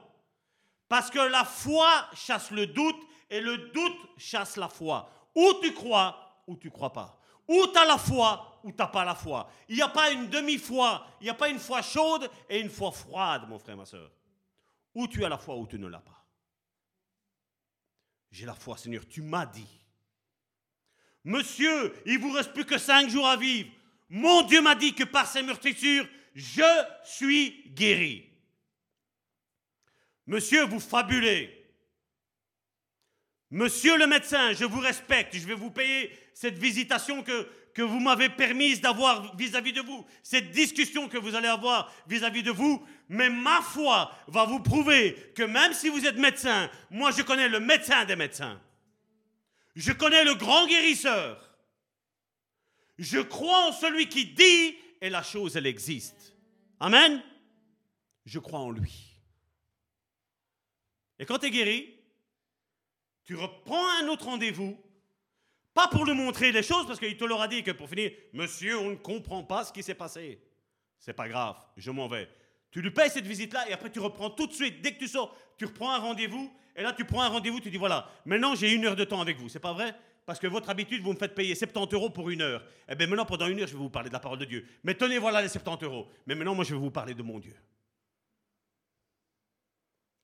Parce 0.88 1.10
que 1.10 1.18
la 1.18 1.44
foi 1.44 2.08
chasse 2.14 2.50
le 2.50 2.66
doute 2.66 3.02
et 3.30 3.40
le 3.40 3.56
doute 3.72 3.96
chasse 4.18 4.56
la 4.56 4.68
foi. 4.68 5.10
Ou 5.34 5.54
tu 5.62 5.72
crois, 5.72 6.42
ou 6.46 6.56
tu 6.56 6.70
crois 6.70 6.92
pas. 6.92 7.18
Ou 7.48 7.66
tu 7.66 7.78
as 7.78 7.86
la 7.86 7.98
foi, 7.98 8.60
ou 8.62 8.70
tu 8.70 8.76
n'as 8.78 8.88
pas 8.88 9.04
la 9.04 9.14
foi. 9.14 9.50
Il 9.68 9.76
n'y 9.76 9.82
a 9.82 9.88
pas 9.88 10.10
une 10.10 10.28
demi-foi, 10.28 11.06
il 11.20 11.24
n'y 11.24 11.30
a 11.30 11.34
pas 11.34 11.48
une 11.48 11.58
foi 11.58 11.80
chaude 11.82 12.30
et 12.48 12.60
une 12.60 12.70
foi 12.70 12.92
froide, 12.92 13.48
mon 13.48 13.58
frère, 13.58 13.76
ma 13.76 13.86
soeur. 13.86 14.10
Ou 14.94 15.08
tu 15.08 15.24
as 15.24 15.28
la 15.28 15.38
foi, 15.38 15.56
ou 15.56 15.66
tu 15.66 15.78
ne 15.78 15.88
l'as 15.88 16.00
pas. 16.00 16.26
J'ai 18.30 18.46
la 18.46 18.54
foi, 18.54 18.76
Seigneur, 18.76 19.06
tu 19.08 19.22
m'as 19.22 19.46
dit. 19.46 19.83
Monsieur, 21.24 21.94
il 22.04 22.18
vous 22.18 22.32
reste 22.32 22.52
plus 22.52 22.66
que 22.66 22.78
cinq 22.78 23.08
jours 23.08 23.26
à 23.26 23.36
vivre. 23.36 23.70
Mon 24.10 24.42
Dieu 24.42 24.60
m'a 24.60 24.74
dit 24.74 24.94
que 24.94 25.04
par 25.04 25.26
ses 25.26 25.42
meurtrissures, 25.42 26.06
je 26.34 26.84
suis 27.04 27.64
guéri. 27.74 28.28
Monsieur, 30.26 30.64
vous 30.64 30.80
fabulez. 30.80 31.50
Monsieur 33.50 33.96
le 33.96 34.06
médecin, 34.06 34.52
je 34.52 34.64
vous 34.64 34.80
respecte, 34.80 35.36
je 35.36 35.46
vais 35.46 35.54
vous 35.54 35.70
payer 35.70 36.10
cette 36.34 36.58
visitation 36.58 37.22
que, 37.22 37.48
que 37.72 37.82
vous 37.82 38.00
m'avez 38.00 38.28
permise 38.28 38.80
d'avoir 38.80 39.36
vis-à-vis 39.36 39.72
de 39.72 39.80
vous, 39.80 40.04
cette 40.22 40.50
discussion 40.50 41.08
que 41.08 41.18
vous 41.18 41.34
allez 41.34 41.48
avoir 41.48 41.92
vis-à-vis 42.08 42.42
de 42.42 42.50
vous, 42.50 42.84
mais 43.08 43.30
ma 43.30 43.62
foi 43.62 44.10
va 44.26 44.44
vous 44.44 44.60
prouver 44.60 45.14
que 45.36 45.44
même 45.44 45.72
si 45.72 45.88
vous 45.88 46.04
êtes 46.04 46.16
médecin, 46.16 46.68
moi 46.90 47.12
je 47.12 47.22
connais 47.22 47.48
le 47.48 47.60
médecin 47.60 48.04
des 48.04 48.16
médecins. 48.16 48.60
Je 49.74 49.92
connais 49.92 50.24
le 50.24 50.34
grand 50.34 50.66
guérisseur. 50.66 51.50
Je 52.98 53.18
crois 53.18 53.68
en 53.68 53.72
celui 53.72 54.08
qui 54.08 54.26
dit 54.26 54.76
et 55.00 55.10
la 55.10 55.22
chose, 55.22 55.56
elle 55.56 55.66
existe. 55.66 56.36
Amen. 56.80 57.22
Je 58.24 58.38
crois 58.38 58.60
en 58.60 58.70
lui. 58.70 59.20
Et 61.18 61.26
quand 61.26 61.38
tu 61.38 61.46
es 61.46 61.50
guéri, 61.50 61.94
tu 63.24 63.34
reprends 63.36 63.88
un 64.00 64.08
autre 64.08 64.26
rendez-vous, 64.26 64.78
pas 65.72 65.88
pour 65.88 66.04
lui 66.04 66.14
montrer 66.14 66.52
les 66.52 66.62
choses, 66.62 66.86
parce 66.86 66.98
qu'il 66.98 67.16
te 67.16 67.24
l'aura 67.24 67.48
dit 67.48 67.62
que 67.62 67.70
pour 67.70 67.88
finir, 67.88 68.12
monsieur, 68.32 68.78
on 68.78 68.90
ne 68.90 68.96
comprend 68.96 69.42
pas 69.42 69.64
ce 69.64 69.72
qui 69.72 69.82
s'est 69.82 69.94
passé. 69.94 70.40
C'est 70.98 71.12
pas 71.12 71.28
grave, 71.28 71.56
je 71.76 71.90
m'en 71.90 72.08
vais. 72.08 72.28
Tu 72.70 72.80
lui 72.80 72.90
payes 72.90 73.10
cette 73.10 73.26
visite-là 73.26 73.68
et 73.68 73.72
après 73.72 73.90
tu 73.90 74.00
reprends 74.00 74.30
tout 74.30 74.46
de 74.46 74.52
suite, 74.52 74.80
dès 74.82 74.94
que 74.94 74.98
tu 74.98 75.08
sors, 75.08 75.36
tu 75.56 75.64
reprends 75.64 75.92
un 75.92 75.98
rendez-vous 75.98 76.52
et 76.76 76.82
là 76.82 76.92
tu 76.92 77.04
prends 77.04 77.22
un 77.22 77.28
rendez-vous, 77.28 77.60
tu 77.60 77.70
dis 77.70 77.76
voilà, 77.76 78.10
maintenant 78.24 78.54
j'ai 78.54 78.72
une 78.72 78.84
heure 78.84 78.96
de 78.96 79.04
temps 79.04 79.20
avec 79.20 79.36
vous, 79.38 79.48
c'est 79.48 79.60
pas 79.60 79.72
vrai? 79.72 79.94
Parce 80.26 80.38
que 80.38 80.46
votre 80.46 80.70
habitude, 80.70 81.02
vous 81.02 81.12
me 81.12 81.18
faites 81.18 81.34
payer 81.34 81.54
70 81.54 81.94
euros 81.94 82.10
pour 82.10 82.30
une 82.30 82.40
heure. 82.40 82.64
Eh 82.88 82.94
bien 82.94 83.06
maintenant, 83.06 83.26
pendant 83.26 83.46
une 83.46 83.60
heure, 83.60 83.66
je 83.66 83.74
vais 83.74 83.78
vous 83.78 83.90
parler 83.90 84.08
de 84.08 84.14
la 84.14 84.20
parole 84.20 84.38
de 84.38 84.46
Dieu. 84.46 84.66
Mais 84.82 84.94
tenez, 84.94 85.18
voilà 85.18 85.42
les 85.42 85.48
70 85.48 85.84
euros. 85.84 86.08
Mais 86.26 86.34
maintenant, 86.34 86.54
moi, 86.54 86.64
je 86.64 86.74
vais 86.74 86.80
vous 86.80 86.90
parler 86.90 87.14
de 87.14 87.22
mon 87.22 87.38
Dieu. 87.38 87.54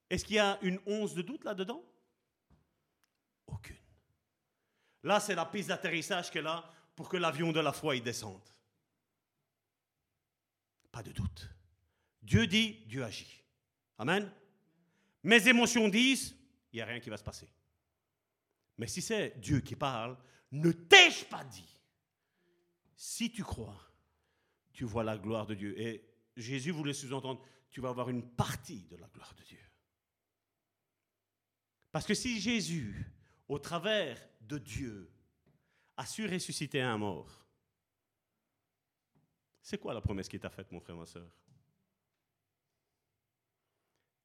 Est-ce 0.08 0.24
qu'il 0.24 0.36
y 0.36 0.40
a 0.40 0.58
une 0.62 0.80
once 0.86 1.14
de 1.14 1.22
doute 1.22 1.44
là-dedans? 1.44 1.84
Aucune. 3.46 3.76
Là, 5.02 5.20
c'est 5.20 5.34
la 5.34 5.44
piste 5.44 5.68
d'atterrissage 5.68 6.30
qu'elle 6.30 6.46
a 6.46 6.64
pour 6.96 7.08
que 7.08 7.16
l'avion 7.16 7.52
de 7.52 7.60
la 7.60 7.72
foi 7.72 7.94
y 7.94 8.00
descende. 8.00 8.42
Pas 10.90 11.02
de 11.02 11.12
doute. 11.12 11.50
Dieu 12.22 12.46
dit, 12.46 12.80
Dieu 12.86 13.04
agit. 13.04 13.42
Amen. 13.98 14.30
mes 15.22 15.46
émotions 15.46 15.88
disent, 15.88 16.34
il 16.72 16.76
n'y 16.76 16.82
a 16.82 16.86
rien 16.86 17.00
qui 17.00 17.10
va 17.10 17.16
se 17.16 17.24
passer. 17.24 17.48
Mais 18.78 18.86
si 18.86 19.02
c'est 19.02 19.38
Dieu 19.38 19.60
qui 19.60 19.76
parle, 19.76 20.16
ne 20.52 20.72
t'ai-je 20.72 21.24
pas 21.26 21.44
dit? 21.44 21.78
Si 22.96 23.30
tu 23.30 23.42
crois, 23.42 23.80
tu 24.72 24.84
vois 24.84 25.04
la 25.04 25.18
gloire 25.18 25.46
de 25.46 25.54
Dieu. 25.54 25.78
Et 25.80 26.04
Jésus 26.36 26.70
voulait 26.70 26.94
sous-entendre, 26.94 27.42
tu 27.70 27.80
vas 27.80 27.90
avoir 27.90 28.08
une 28.08 28.28
partie 28.34 28.84
de 28.84 28.96
la 28.96 29.08
gloire 29.08 29.34
de 29.34 29.42
Dieu. 29.42 29.60
Parce 31.92 32.06
que 32.06 32.14
si 32.14 32.40
Jésus, 32.40 33.06
au 33.48 33.58
travers 33.58 34.20
de 34.40 34.58
Dieu, 34.58 35.12
a 35.96 36.06
su 36.06 36.26
ressusciter 36.26 36.80
un 36.80 36.98
mort, 36.98 37.46
c'est 39.60 39.78
quoi 39.78 39.92
la 39.92 40.00
promesse 40.00 40.28
qui 40.28 40.38
t'a 40.38 40.50
faite, 40.50 40.72
mon 40.72 40.80
frère, 40.80 40.96
ma 40.96 41.06
soeur 41.06 41.30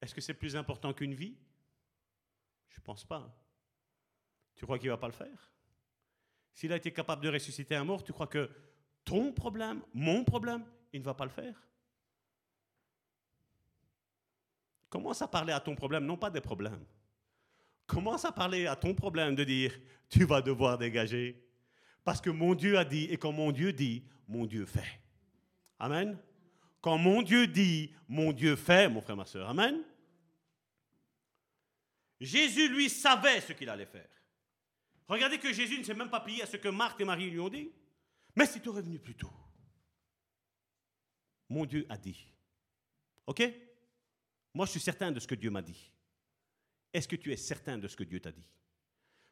Est-ce 0.01 0.15
que 0.15 0.21
c'est 0.21 0.33
plus 0.33 0.55
important 0.55 0.93
qu'une 0.93 1.13
vie? 1.13 1.35
Je 2.75 2.81
ne 2.81 2.83
pense 2.83 3.05
pas. 3.05 3.33
Tu 4.55 4.65
crois 4.65 4.77
qu'il 4.77 4.87
ne 4.87 4.93
va 4.93 4.97
pas 4.97 5.07
le 5.07 5.13
faire? 5.13 5.51
S'il 6.53 6.71
a 6.73 6.75
été 6.75 6.91
capable 6.91 7.23
de 7.23 7.29
ressusciter 7.29 7.75
un 7.75 7.85
mort, 7.85 8.03
tu 8.03 8.11
crois 8.11 8.27
que 8.27 8.49
ton 9.05 9.31
problème, 9.31 9.81
mon 9.93 10.25
problème, 10.25 10.65
il 10.91 10.99
ne 10.99 11.05
va 11.05 11.13
pas 11.13 11.23
le 11.23 11.31
faire? 11.31 11.55
Commence 14.89 15.21
à 15.21 15.27
parler 15.27 15.53
à 15.53 15.59
ton 15.59 15.73
problème, 15.75 16.05
non 16.05 16.17
pas 16.17 16.29
des 16.29 16.41
problèmes. 16.41 16.85
Commence 17.87 18.25
à 18.25 18.31
parler 18.31 18.67
à 18.67 18.75
ton 18.75 18.93
problème 18.93 19.35
de 19.35 19.43
dire, 19.43 19.73
tu 20.09 20.25
vas 20.25 20.41
devoir 20.41 20.77
dégager. 20.77 21.41
Parce 22.03 22.19
que 22.19 22.29
mon 22.29 22.55
Dieu 22.55 22.77
a 22.77 22.83
dit, 22.83 23.05
et 23.05 23.17
quand 23.17 23.31
mon 23.31 23.51
Dieu 23.51 23.71
dit, 23.71 24.03
mon 24.27 24.45
Dieu 24.45 24.65
fait. 24.65 24.99
Amen. 25.79 26.17
Quand 26.81 26.97
mon 26.97 27.21
Dieu 27.21 27.47
dit, 27.47 27.93
mon 28.07 28.33
Dieu 28.33 28.55
fait, 28.55 28.89
mon 28.89 29.01
frère, 29.01 29.15
ma 29.15 29.25
soeur. 29.25 29.49
Amen. 29.49 29.81
Jésus, 32.25 32.67
lui, 32.69 32.89
savait 32.89 33.41
ce 33.41 33.53
qu'il 33.53 33.69
allait 33.69 33.85
faire. 33.85 34.09
Regardez 35.07 35.37
que 35.37 35.53
Jésus 35.53 35.77
ne 35.77 35.83
s'est 35.83 35.93
même 35.93 36.09
pas 36.09 36.19
plié 36.19 36.41
à 36.41 36.47
ce 36.47 36.57
que 36.57 36.67
Marthe 36.67 36.99
et 36.99 37.05
Marie 37.05 37.29
lui 37.29 37.39
ont 37.39 37.49
dit. 37.49 37.71
Mais 38.35 38.45
si 38.45 38.59
tu 38.59 38.69
revenu 38.69 38.99
plus 38.99 39.15
tôt. 39.15 39.31
Mon 41.47 41.65
Dieu 41.65 41.85
a 41.89 41.97
dit. 41.97 42.27
OK? 43.27 43.43
Moi, 44.53 44.65
je 44.65 44.71
suis 44.71 44.79
certain 44.79 45.11
de 45.11 45.19
ce 45.19 45.27
que 45.27 45.35
Dieu 45.35 45.51
m'a 45.51 45.61
dit. 45.61 45.91
Est-ce 46.91 47.07
que 47.07 47.15
tu 47.15 47.31
es 47.31 47.37
certain 47.37 47.77
de 47.77 47.87
ce 47.87 47.95
que 47.95 48.03
Dieu 48.03 48.19
t'a 48.19 48.31
dit? 48.31 48.49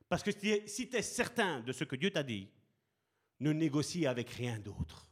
Parce 0.08 0.22
que 0.22 0.32
si 0.68 0.90
tu 0.90 0.96
es 0.96 1.02
certain 1.02 1.62
de 1.62 1.72
ce 1.72 1.86
que 1.86 1.96
Dieu 1.96 2.12
t'a 2.12 2.24
dit, 2.24 2.48
ne 3.40 3.52
négocie 3.52 4.06
avec 4.06 4.30
rien 4.30 4.60
d'autre. 4.60 5.08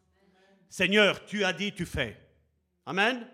Seigneur, 0.69 1.25
tu 1.25 1.43
as 1.43 1.53
dit, 1.53 1.73
tu 1.73 1.85
fais. 1.85 2.17
Amen. 2.85 3.27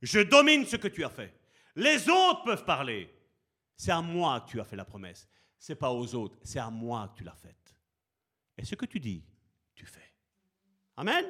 Je 0.00 0.20
domine 0.20 0.64
ce 0.64 0.76
que 0.76 0.88
tu 0.88 1.04
as 1.04 1.10
fait. 1.10 1.34
Les 1.74 2.08
autres 2.08 2.44
peuvent 2.44 2.64
parler. 2.64 3.17
C'est 3.78 3.92
à 3.92 4.02
moi 4.02 4.42
que 4.42 4.50
tu 4.50 4.60
as 4.60 4.64
fait 4.64 4.76
la 4.76 4.84
promesse 4.84 5.26
c'est 5.58 5.74
pas 5.74 5.90
aux 5.90 6.14
autres, 6.14 6.38
c'est 6.42 6.60
à 6.60 6.70
moi 6.70 7.08
que 7.08 7.18
tu 7.18 7.24
l'as 7.24 7.34
faite. 7.34 7.74
Et 8.56 8.64
ce 8.64 8.74
que 8.74 8.86
tu 8.86 9.00
dis, 9.00 9.24
tu 9.74 9.86
fais. 9.86 10.14
Amen? 10.96 11.24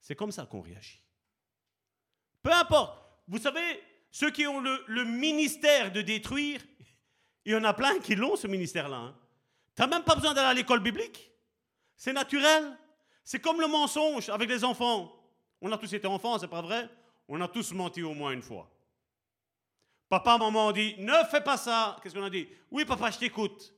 C'est 0.00 0.14
comme 0.14 0.32
ça 0.32 0.46
qu'on 0.46 0.60
réagit. 0.60 1.02
Peu 2.42 2.52
importe. 2.52 3.02
Vous 3.26 3.38
savez, 3.38 3.82
ceux 4.10 4.30
qui 4.30 4.46
ont 4.46 4.60
le, 4.60 5.04
ministère 5.04 5.92
de 5.92 6.02
détruire, 6.02 6.60
il 7.44 7.52
y 7.52 7.56
en 7.56 7.64
a 7.64 7.74
plein 7.74 7.98
qui 8.00 8.14
l'ont, 8.14 8.36
ce 8.36 8.46
ministère-là. 8.46 8.96
Hein. 8.96 9.16
Tu 9.74 9.82
n'as 9.82 9.88
même 9.88 10.04
pas 10.04 10.14
besoin 10.14 10.34
d'aller 10.34 10.48
à 10.48 10.54
l'école 10.54 10.80
biblique. 10.80 11.30
C'est 11.96 12.12
naturel. 12.12 12.76
C'est 13.24 13.40
comme 13.40 13.60
le 13.60 13.66
mensonge 13.66 14.28
avec 14.28 14.48
les 14.48 14.62
enfants. 14.62 15.12
On 15.60 15.72
a 15.72 15.78
tous 15.78 15.92
été 15.94 16.06
enfants, 16.06 16.38
c'est 16.38 16.48
pas 16.48 16.60
vrai? 16.60 16.88
On 17.28 17.40
a 17.40 17.48
tous 17.48 17.72
menti 17.72 18.02
au 18.02 18.12
moins 18.12 18.32
une 18.32 18.42
fois. 18.42 18.70
Papa, 20.14 20.38
maman 20.38 20.68
ont 20.68 20.72
dit, 20.72 20.94
ne 20.98 21.24
fais 21.28 21.40
pas 21.40 21.56
ça. 21.56 21.96
Qu'est-ce 22.00 22.14
qu'on 22.14 22.22
a 22.22 22.30
dit? 22.30 22.48
Oui, 22.70 22.84
papa, 22.84 23.10
je 23.10 23.18
t'écoute. 23.18 23.74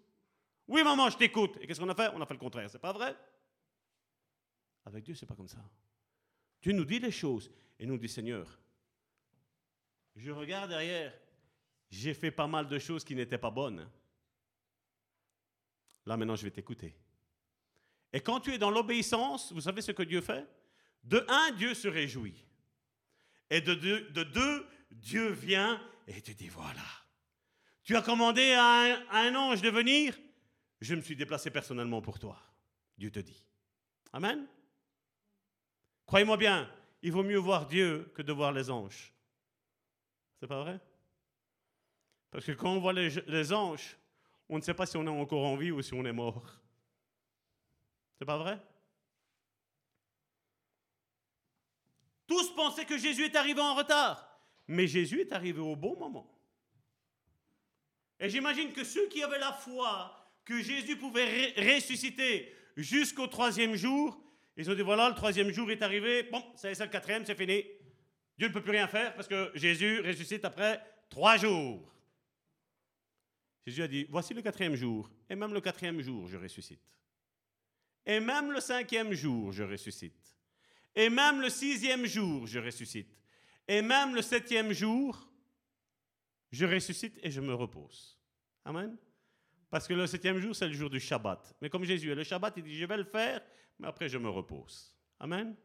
Oui, 0.69 0.85
maman, 0.85 1.09
je 1.09 1.17
t'écoute. 1.17 1.57
Et 1.63 1.67
qu'est-ce 1.67 1.81
qu'on 1.81 1.89
a 1.89 1.95
fait? 1.95 2.11
On 2.13 2.21
a 2.21 2.27
fait 2.27 2.35
le 2.35 2.41
contraire. 2.41 2.69
C'est 2.69 2.79
pas 2.79 2.93
vrai? 2.93 3.17
Avec 4.85 5.03
Dieu, 5.03 5.15
c'est 5.15 5.25
pas 5.25 5.35
comme 5.35 5.49
ça. 5.49 5.65
Dieu 6.61 6.73
nous 6.73 6.85
dit 6.85 6.99
les 6.99 7.11
choses 7.11 7.51
et 7.79 7.87
nous 7.87 7.97
dit, 7.97 8.11
Seigneur, 8.11 8.47
je 10.15 10.31
regarde 10.31 10.69
derrière, 10.69 11.15
j'ai 11.89 12.13
fait 12.13 12.31
pas 12.31 12.47
mal 12.47 12.69
de 12.69 12.79
choses 12.79 13.03
qui 13.03 13.15
n'étaient 13.15 13.39
pas 13.39 13.51
bonnes. 13.51 13.89
Là, 16.05 16.19
maintenant, 16.19 16.37
je 16.37 16.45
vais 16.45 16.51
t'écouter. 16.51 16.95
Et 18.13 18.21
quand 18.21 18.41
tu 18.41 18.53
es 18.53 18.59
dans 18.59 18.71
l'obéissance, 18.71 19.55
vous 19.55 19.63
savez 19.63 19.81
ce 19.81 19.93
que 19.93 20.03
Dieu 20.03 20.21
fait? 20.21 20.47
De 21.03 21.25
un, 21.29 21.53
Dieu 21.53 21.73
se 21.73 21.89
réjouit. 21.89 22.45
Et 23.49 23.63
de 23.63 23.73
deux 23.73 24.67
Dieu 24.91 25.31
vient 25.31 25.81
et 26.07 26.23
te 26.23 26.31
dit, 26.31 26.49
voilà, 26.49 26.85
tu 27.83 27.97
as 27.97 28.03
commandé 28.03 28.53
à 28.53 28.99
un, 29.13 29.35
ange 29.35 29.63
de 29.63 29.71
venir, 29.71 30.17
je 30.81 30.95
me 30.95 31.01
suis 31.01 31.17
déplacé 31.17 31.51
personnellement 31.51 32.03
pour 32.03 32.19
toi. 32.19 32.37
Dieu 32.99 33.11
te 33.11 33.21
dit. 33.21 33.47
Amen. 34.13 34.47
Croyez-moi 36.05 36.37
bien, 36.37 36.71
il 37.03 37.13
vaut 37.13 37.23
mieux 37.23 37.39
voir 37.39 37.67
Dieu 37.67 38.11
que 38.15 38.23
de 38.23 38.33
voir 38.33 38.53
les 38.53 38.71
anges. 38.71 39.13
C'est 40.41 40.47
pas 40.47 40.63
vrai? 40.63 40.81
Parce 42.31 42.45
que 42.45 42.53
quand 42.53 42.73
on 42.73 42.81
voit 42.81 42.93
les, 42.93 43.09
les, 43.27 43.53
anges, 43.53 43.97
on 44.49 44.57
ne 44.57 44.63
sait 44.63 44.75
pas 44.75 44.87
si 44.87 44.97
on 44.97 45.07
est 45.07 45.09
encore 45.09 45.45
en 45.45 45.57
vie 45.57 45.71
ou 45.71 45.81
si 45.81 45.95
on 45.95 46.05
est 46.05 46.13
mort. 46.13 46.59
C'est 48.19 48.25
pas 48.25 48.39
vrai? 48.39 48.61
Tous 52.27 52.55
pensaient 52.55 52.85
que 52.85 52.99
Jésus 52.99 53.25
est 53.27 53.37
arrivé 53.37 53.61
en 53.61 53.75
retard. 53.75 54.26
Mais 54.69 54.87
Jésus 54.87 55.21
est 55.21 55.33
arrivé 55.33 55.61
au 55.61 55.77
bon 55.77 55.97
moment. 55.99 56.33
Et 58.19 58.29
j'imagine 58.29 58.73
que 58.73 58.85
ceux 58.85 59.09
qui 59.09 59.23
avaient 59.23 59.39
la 59.39 59.53
foi 59.53 60.13
que 60.45 60.61
Jésus 60.63 60.97
pouvait 60.97 61.53
ressusciter 61.57 62.53
jusqu'au 62.77 63.27
troisième 63.27 63.75
jour, 63.75 64.19
ils 64.57 64.71
ont 64.71 64.75
dit 64.75 64.83
voilà, 64.83 65.09
le 65.09 65.15
troisième 65.15 65.51
jour 65.53 65.71
est 65.71 65.83
arrivé, 65.83 66.23
bon, 66.25 66.43
ça 66.55 66.75
c'est 66.75 66.85
le 66.85 66.91
quatrième, 66.91 67.25
c'est 67.27 67.35
fini. 67.35 67.65
Dieu 68.39 68.49
ne 68.49 68.53
peut 68.53 68.63
plus 68.63 68.73
rien 68.73 68.87
faire 68.87 69.15
parce 69.15 69.29
que 69.29 69.51
Jésus 69.55 70.01
ressuscite 70.01 70.45
après 70.45 70.81
trois 71.09 71.37
jours. 71.37 71.93
Jésus 73.67 73.83
a 73.83 73.89
dit 73.89 74.07
voici 74.09 74.33
le 74.35 74.43
quatrième 74.43 74.77
jour, 74.77 75.11
et 75.29 75.35
même 75.35 75.53
le 75.53 75.61
quatrième 75.61 76.01
jour, 76.01 76.29
je 76.29 76.37
ressuscite. 76.37 76.81
Et 78.07 78.21
même 78.21 78.53
le 78.53 78.61
cinquième 78.61 79.13
jour, 79.13 79.53
je 79.53 79.65
ressuscite. 79.65 80.37
Et 80.95 81.11
même 81.11 81.41
le 81.41 81.51
sixième 81.51 82.07
jour, 82.07 82.47
je 82.47 82.59
ressuscite. 82.59 83.09
Et 83.69 83.83
même 83.83 84.15
le 84.15 84.23
septième 84.23 84.73
jour, 84.73 85.29
je 86.51 86.65
ressuscite 86.67 87.19
et 87.23 87.31
je 87.31 87.41
me 87.41 87.55
repose. 87.55 88.19
Amen. 88.65 88.97
Parce 89.71 89.89
que 89.89 89.95
le 89.95 90.07
septième 90.07 90.39
jour, 90.39 90.55
c'est 90.55 90.69
le 90.69 90.73
jour 90.75 90.89
du 90.89 91.01
Shabbat. 91.01 91.57
Mais 91.61 91.69
comme 91.69 91.85
Jésus 91.85 92.11
est 92.11 92.15
le 92.15 92.25
Shabbat, 92.25 92.55
il 92.57 92.63
dit, 92.63 92.77
je 92.77 92.87
vais 92.87 92.97
le 92.97 93.05
faire, 93.05 93.43
mais 93.79 93.89
après 93.89 94.09
je 94.09 94.19
me 94.19 94.29
repose. 94.29 94.95
Amen. 95.19 95.57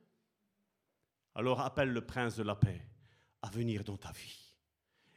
Alors 1.36 1.62
appelle 1.62 1.92
le 1.92 2.06
prince 2.06 2.36
de 2.36 2.44
la 2.44 2.56
paix 2.56 2.82
à 3.42 3.50
venir 3.50 3.84
dans 3.84 3.98
ta 3.98 4.12
vie 4.12 4.56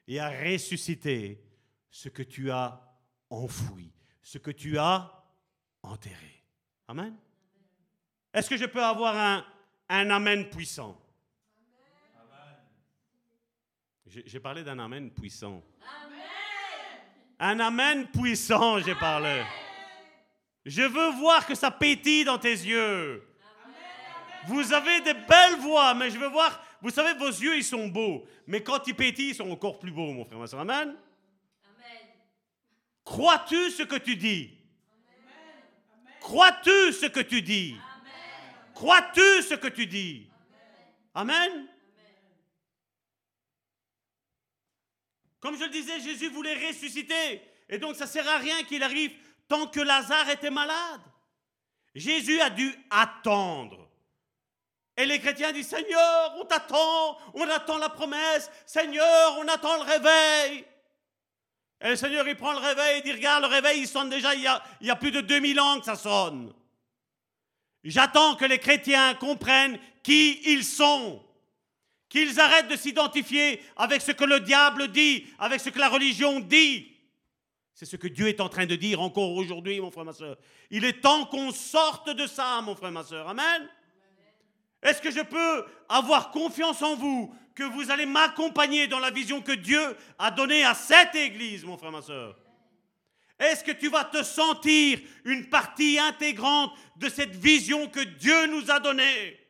et 0.07 0.21
à 0.21 0.29
ressusciter 0.29 1.43
ce 1.91 2.09
que 2.09 2.23
tu 2.23 2.51
as 2.51 2.81
enfoui, 3.31 3.93
ce 4.23 4.39
que 4.39 4.51
tu 4.51 4.79
as 4.79 5.25
enterré. 5.83 6.45
Amen. 6.89 7.17
Est-ce 8.33 8.51
que 8.51 8.57
je 8.57 8.67
peux 8.67 8.83
avoir 8.83 9.17
un, 9.17 9.47
un 9.89 10.11
Amen 10.11 10.51
puissant? 10.51 11.01
J'ai 14.27 14.41
parlé 14.41 14.63
d'un 14.63 14.79
Amen 14.79 15.11
puissant. 15.11 15.63
Un 17.39 17.59
Amen 17.61 18.07
puissant, 18.09 18.79
j'ai 18.81 18.95
parlé. 18.95 19.43
Je 20.65 20.83
veux 20.83 21.11
voir 21.13 21.47
que 21.47 21.55
ça 21.55 21.71
pétille 21.71 22.25
dans 22.25 22.39
tes 22.39 22.51
yeux. 22.53 23.27
Vous 24.47 24.73
avez 24.73 25.01
des 25.01 25.15
belles 25.15 25.57
voix, 25.59 25.95
mais 25.95 26.11
je 26.11 26.19
veux 26.19 26.29
voir. 26.29 26.63
Vous 26.81 26.91
savez, 26.91 27.19
vos 27.19 27.29
yeux, 27.29 27.57
ils 27.57 27.65
sont 27.65 27.89
beaux. 27.89 28.27
Mais 28.47 28.63
quand 28.63 28.87
ils 28.87 28.95
pétillent, 28.95 29.31
ils 29.31 29.35
sont 29.35 29.51
encore 29.51 29.79
plus 29.79 29.91
beaux, 29.91 30.13
mon 30.13 30.25
frère, 30.25 30.39
ma 30.39 30.47
soeur. 30.47 30.61
Amen. 30.61 30.97
Crois-tu 33.05 33.71
ce 33.71 33.83
que 33.83 33.97
tu 33.97 34.17
dis? 34.17 34.57
Crois-tu 36.21 36.93
ce 36.93 37.07
que 37.07 37.21
tu 37.21 37.43
dis? 37.43 37.77
Crois-tu 38.75 39.43
ce 39.43 39.55
que 39.55 39.69
tu 39.69 39.87
dis? 39.87 40.29
Amen. 41.15 41.69
Comme 45.45 45.59
je 45.59 45.65
le 45.65 45.69
disais, 45.69 46.01
Jésus 46.01 46.31
voulait 46.31 46.69
ressusciter. 46.69 47.43
Et 47.69 47.77
donc 47.77 47.97
ça 47.97 48.07
ne 48.07 48.11
sert 48.11 48.27
à 48.27 48.39
rien 48.39 48.63
qu'il 48.63 48.83
arrive 48.83 49.13
tant 49.47 49.67
que 49.67 49.81
Lazare 49.81 50.31
était 50.31 50.49
malade. 50.49 51.03
Jésus 51.95 52.41
a 52.41 52.49
dû 52.49 52.75
attendre. 52.89 53.87
Et 54.97 55.05
les 55.05 55.21
chrétiens 55.21 55.53
disent, 55.53 55.69
Seigneur, 55.69 56.35
on 56.39 56.47
t'attend, 56.47 57.19
on 57.35 57.47
attend 57.51 57.77
la 57.77 57.91
promesse, 57.91 58.51
Seigneur, 58.65 59.37
on 59.39 59.47
attend 59.49 59.77
le 59.77 59.83
réveil. 59.83 60.65
Et 61.83 61.89
le 61.91 61.97
Seigneur, 61.97 62.27
il 62.27 62.37
prend 62.37 62.53
le 62.53 62.61
réveil, 62.61 63.01
il 63.01 63.03
dit, 63.03 63.13
regarde, 63.13 63.43
le 63.43 63.51
réveil, 63.51 63.81
il 63.81 63.87
sonne 63.87 64.09
déjà, 64.09 64.35
il 64.35 64.41
y 64.41 64.47
a, 64.47 64.63
il 64.81 64.87
y 64.87 64.91
a 64.91 64.97
plus 64.97 65.11
de 65.11 65.21
2000 65.21 65.61
ans 65.61 65.79
que 65.79 65.85
ça 65.85 65.97
sonne. 65.97 66.55
J'attends 67.83 68.35
que 68.37 68.47
les 68.47 68.59
chrétiens 68.59 69.13
comprennent 69.17 69.79
qui 70.03 70.41
ils 70.51 70.65
sont 70.65 71.23
Qu'ils 72.15 72.39
arrêtent 72.39 72.69
de 72.69 72.77
s'identifier 72.77 73.61
avec 73.75 74.01
ce 74.01 74.13
que 74.13 74.23
le 74.23 74.39
diable 74.39 74.87
dit, 74.87 75.27
avec 75.37 75.59
ce 75.59 75.69
que 75.69 75.81
la 75.81 75.89
religion 75.89 76.39
dit. 76.39 76.87
C'est 77.75 77.87
ce 77.87 77.97
que 77.97 78.07
Dieu 78.07 78.29
est 78.29 78.41
en 78.41 78.49
train 78.49 78.67
de 78.67 78.77
dire 78.77 79.01
encore 79.01 79.33
aujourd'hui, 79.33 79.81
mon 79.81 79.91
frère, 79.91 80.05
ma 80.05 80.13
soeur. 80.13 80.37
Il 80.71 80.85
est 80.85 81.01
temps 81.01 81.27
qu'on 81.27 81.51
sorte 81.51 82.11
de 82.11 82.29
ça, 82.29 82.61
mon 82.61 82.77
frère, 82.77 82.93
ma 82.93 83.03
soeur. 83.03 83.29
Amen. 83.29 83.69
Est-ce 84.81 85.03
que 85.03 85.11
je 85.11 85.23
peux 85.23 85.67
avoir 85.89 86.31
confiance 86.31 86.83
en 86.83 86.95
vous 86.95 87.35
que 87.53 87.65
vous 87.65 87.91
allez 87.91 88.07
m'accompagner 88.07 88.87
dans 88.87 89.01
la 89.01 89.11
vision 89.11 89.43
que 89.43 89.51
Dieu 89.51 89.83
a 90.17 90.31
donnée 90.31 90.63
à 90.63 90.75
cette 90.75 91.17
église, 91.17 91.65
mon 91.65 91.77
frère, 91.77 91.91
ma 91.91 92.03
soeur? 92.03 92.39
Est-ce 93.41 93.65
que 93.65 93.73
tu 93.73 93.89
vas 93.89 94.05
te 94.05 94.23
sentir 94.23 95.01
une 95.25 95.49
partie 95.49 95.99
intégrante 95.99 96.71
de 96.95 97.09
cette 97.09 97.35
vision 97.35 97.89
que 97.89 98.05
Dieu 98.05 98.47
nous 98.47 98.71
a 98.71 98.79
donnée? 98.79 99.44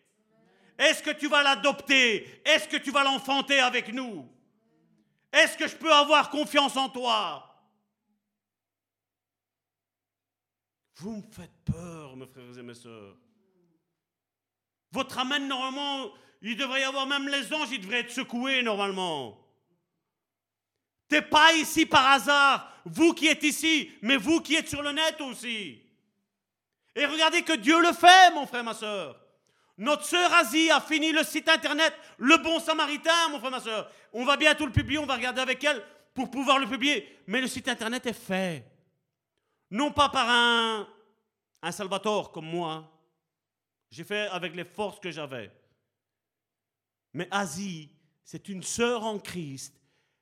Est-ce 0.79 1.03
que 1.03 1.11
tu 1.11 1.29
vas 1.29 1.43
l'adopter? 1.43 2.43
Est-ce 2.45 2.69
que 2.69 2.77
tu 2.77 2.91
vas 2.91 3.05
l'enfanter 3.05 3.61
avec 3.61 3.93
nous? 3.93 4.29
Est-ce 5.33 5.57
que 5.57 5.69
je 5.69 5.77
peux 5.77 5.93
avoir 5.93 6.31
confiance 6.31 6.77
en 6.77 6.89
toi? 6.89 7.51
Vous 10.97 11.17
me 11.17 11.23
faites 11.23 11.65
peur, 11.65 12.17
mes 12.17 12.27
frères 12.27 12.59
et 12.59 12.63
mes 12.63 12.75
sœurs. 12.75 13.17
Votre 14.93 15.19
amène, 15.19 15.49
normalement, 15.49 16.13
il 16.41 16.57
devrait 16.57 16.83
y 16.83 16.85
avoir 16.85 17.07
même 17.07 17.29
les 17.29 17.53
anges, 17.53 17.71
ils 17.73 17.81
devraient 17.81 18.01
être 18.01 18.13
secoués, 18.13 18.63
normalement. 18.63 19.41
T'es 21.09 21.23
pas 21.23 21.53
ici 21.55 21.85
par 21.85 22.07
hasard, 22.07 22.73
vous 22.85 23.13
qui 23.13 23.27
êtes 23.27 23.43
ici, 23.43 23.91
mais 24.03 24.17
vous 24.17 24.41
qui 24.41 24.55
êtes 24.55 24.69
sur 24.69 24.83
le 24.83 24.93
net 24.93 25.21
aussi. 25.21 25.83
Et 26.95 27.07
regardez 27.07 27.43
que 27.43 27.55
Dieu 27.55 27.81
le 27.81 27.93
fait, 27.93 28.33
mon 28.35 28.47
frère, 28.47 28.65
ma 28.65 28.75
soeur. 28.75 29.21
Notre 29.77 30.05
sœur 30.05 30.33
Asie 30.35 30.71
a 30.71 30.81
fini 30.81 31.11
le 31.13 31.25
site 31.25 31.49
internet 31.49 31.93
Le 32.19 32.37
Bon 32.39 32.61
Samaritain, 32.61 33.29
mon 33.31 33.39
frère, 33.41 33.51
ma 33.51 33.61
soeur. 33.61 33.91
On 34.13 34.25
va 34.25 34.37
bientôt 34.37 34.67
le 34.67 34.73
publier, 34.73 34.99
on 34.99 35.07
va 35.07 35.17
regarder 35.17 35.41
avec 35.41 35.63
elle 35.65 35.83
pour 36.15 36.31
pouvoir 36.31 36.59
le 36.59 36.67
publier. 36.67 37.09
Mais 37.27 37.41
le 37.41 37.49
site 37.49 37.69
internet 37.69 38.07
est 38.07 38.13
fait. 38.13 38.65
Non 39.71 39.91
pas 39.91 40.09
par 40.09 40.29
un, 40.29 40.89
un 41.63 41.73
Salvatore 41.73 42.31
comme 42.31 42.47
moi. 42.47 42.89
J'ai 43.91 44.05
fait 44.05 44.29
avec 44.29 44.55
les 44.55 44.65
forces 44.65 45.01
que 45.01 45.11
j'avais. 45.11 45.51
Mais 47.13 47.27
Asie, 47.31 47.91
c'est 48.25 48.49
une 48.49 48.63
sœur 48.63 49.05
en 49.05 49.19
Christ. 49.19 49.75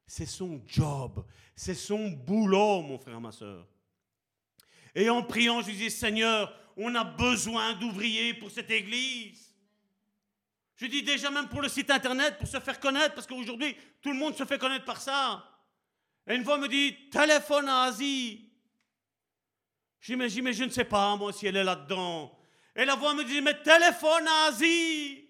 C'est 0.07 0.27
son 0.27 0.63
job. 0.67 1.25
C'est 1.55 1.75
son 1.75 2.09
boulot, 2.09 2.83
mon 2.83 2.99
frère, 2.99 3.21
ma 3.21 3.33
soeur. 3.33 3.67
Et 4.95 5.09
en 5.09 5.23
priant, 5.23 5.63
je 5.63 5.71
dis, 5.71 5.91
Seigneur, 5.91 6.53
on 6.77 6.95
a 6.95 7.05
besoin 7.05 7.75
d'ouvriers 7.75 8.35
pour 8.35 8.51
cette 8.51 8.71
église. 8.71 9.55
Je 10.77 10.87
dis 10.87 11.03
déjà 11.03 11.31
même 11.31 11.49
pour 11.49 11.63
le 11.63 11.69
site 11.69 11.91
internet, 11.91 12.39
pour 12.39 12.49
se 12.49 12.59
faire 12.59 12.81
connaître, 12.81 13.15
parce 13.15 13.27
qu'aujourd'hui, 13.27 13.77
tout 14.01 14.11
le 14.11 14.19
monde 14.19 14.35
se 14.37 14.45
fait 14.45 14.59
connaître 14.59 14.85
par 14.85 15.01
ça. 15.01 15.49
Et 16.27 16.35
une 16.35 16.45
fois, 16.45 16.59
me 16.59 16.69
dit, 16.69 17.09
téléphone 17.11 17.69
à 17.69 17.83
Asie. 17.85 18.51
J'imagine, 20.01 20.45
mais 20.45 20.53
je 20.53 20.65
ne 20.65 20.71
sais 20.71 20.85
pas, 20.85 21.15
moi, 21.17 21.33
si 21.33 21.47
elle 21.47 21.57
est 21.57 21.65
là-dedans. 21.65 22.37
Et 22.75 22.85
la 22.85 22.97
voix 22.97 23.15
me 23.15 23.23
dit, 23.23 23.41
mais 23.41 23.61
téléphone 23.63 24.27
à 24.27 24.45
Asie. 24.47 25.29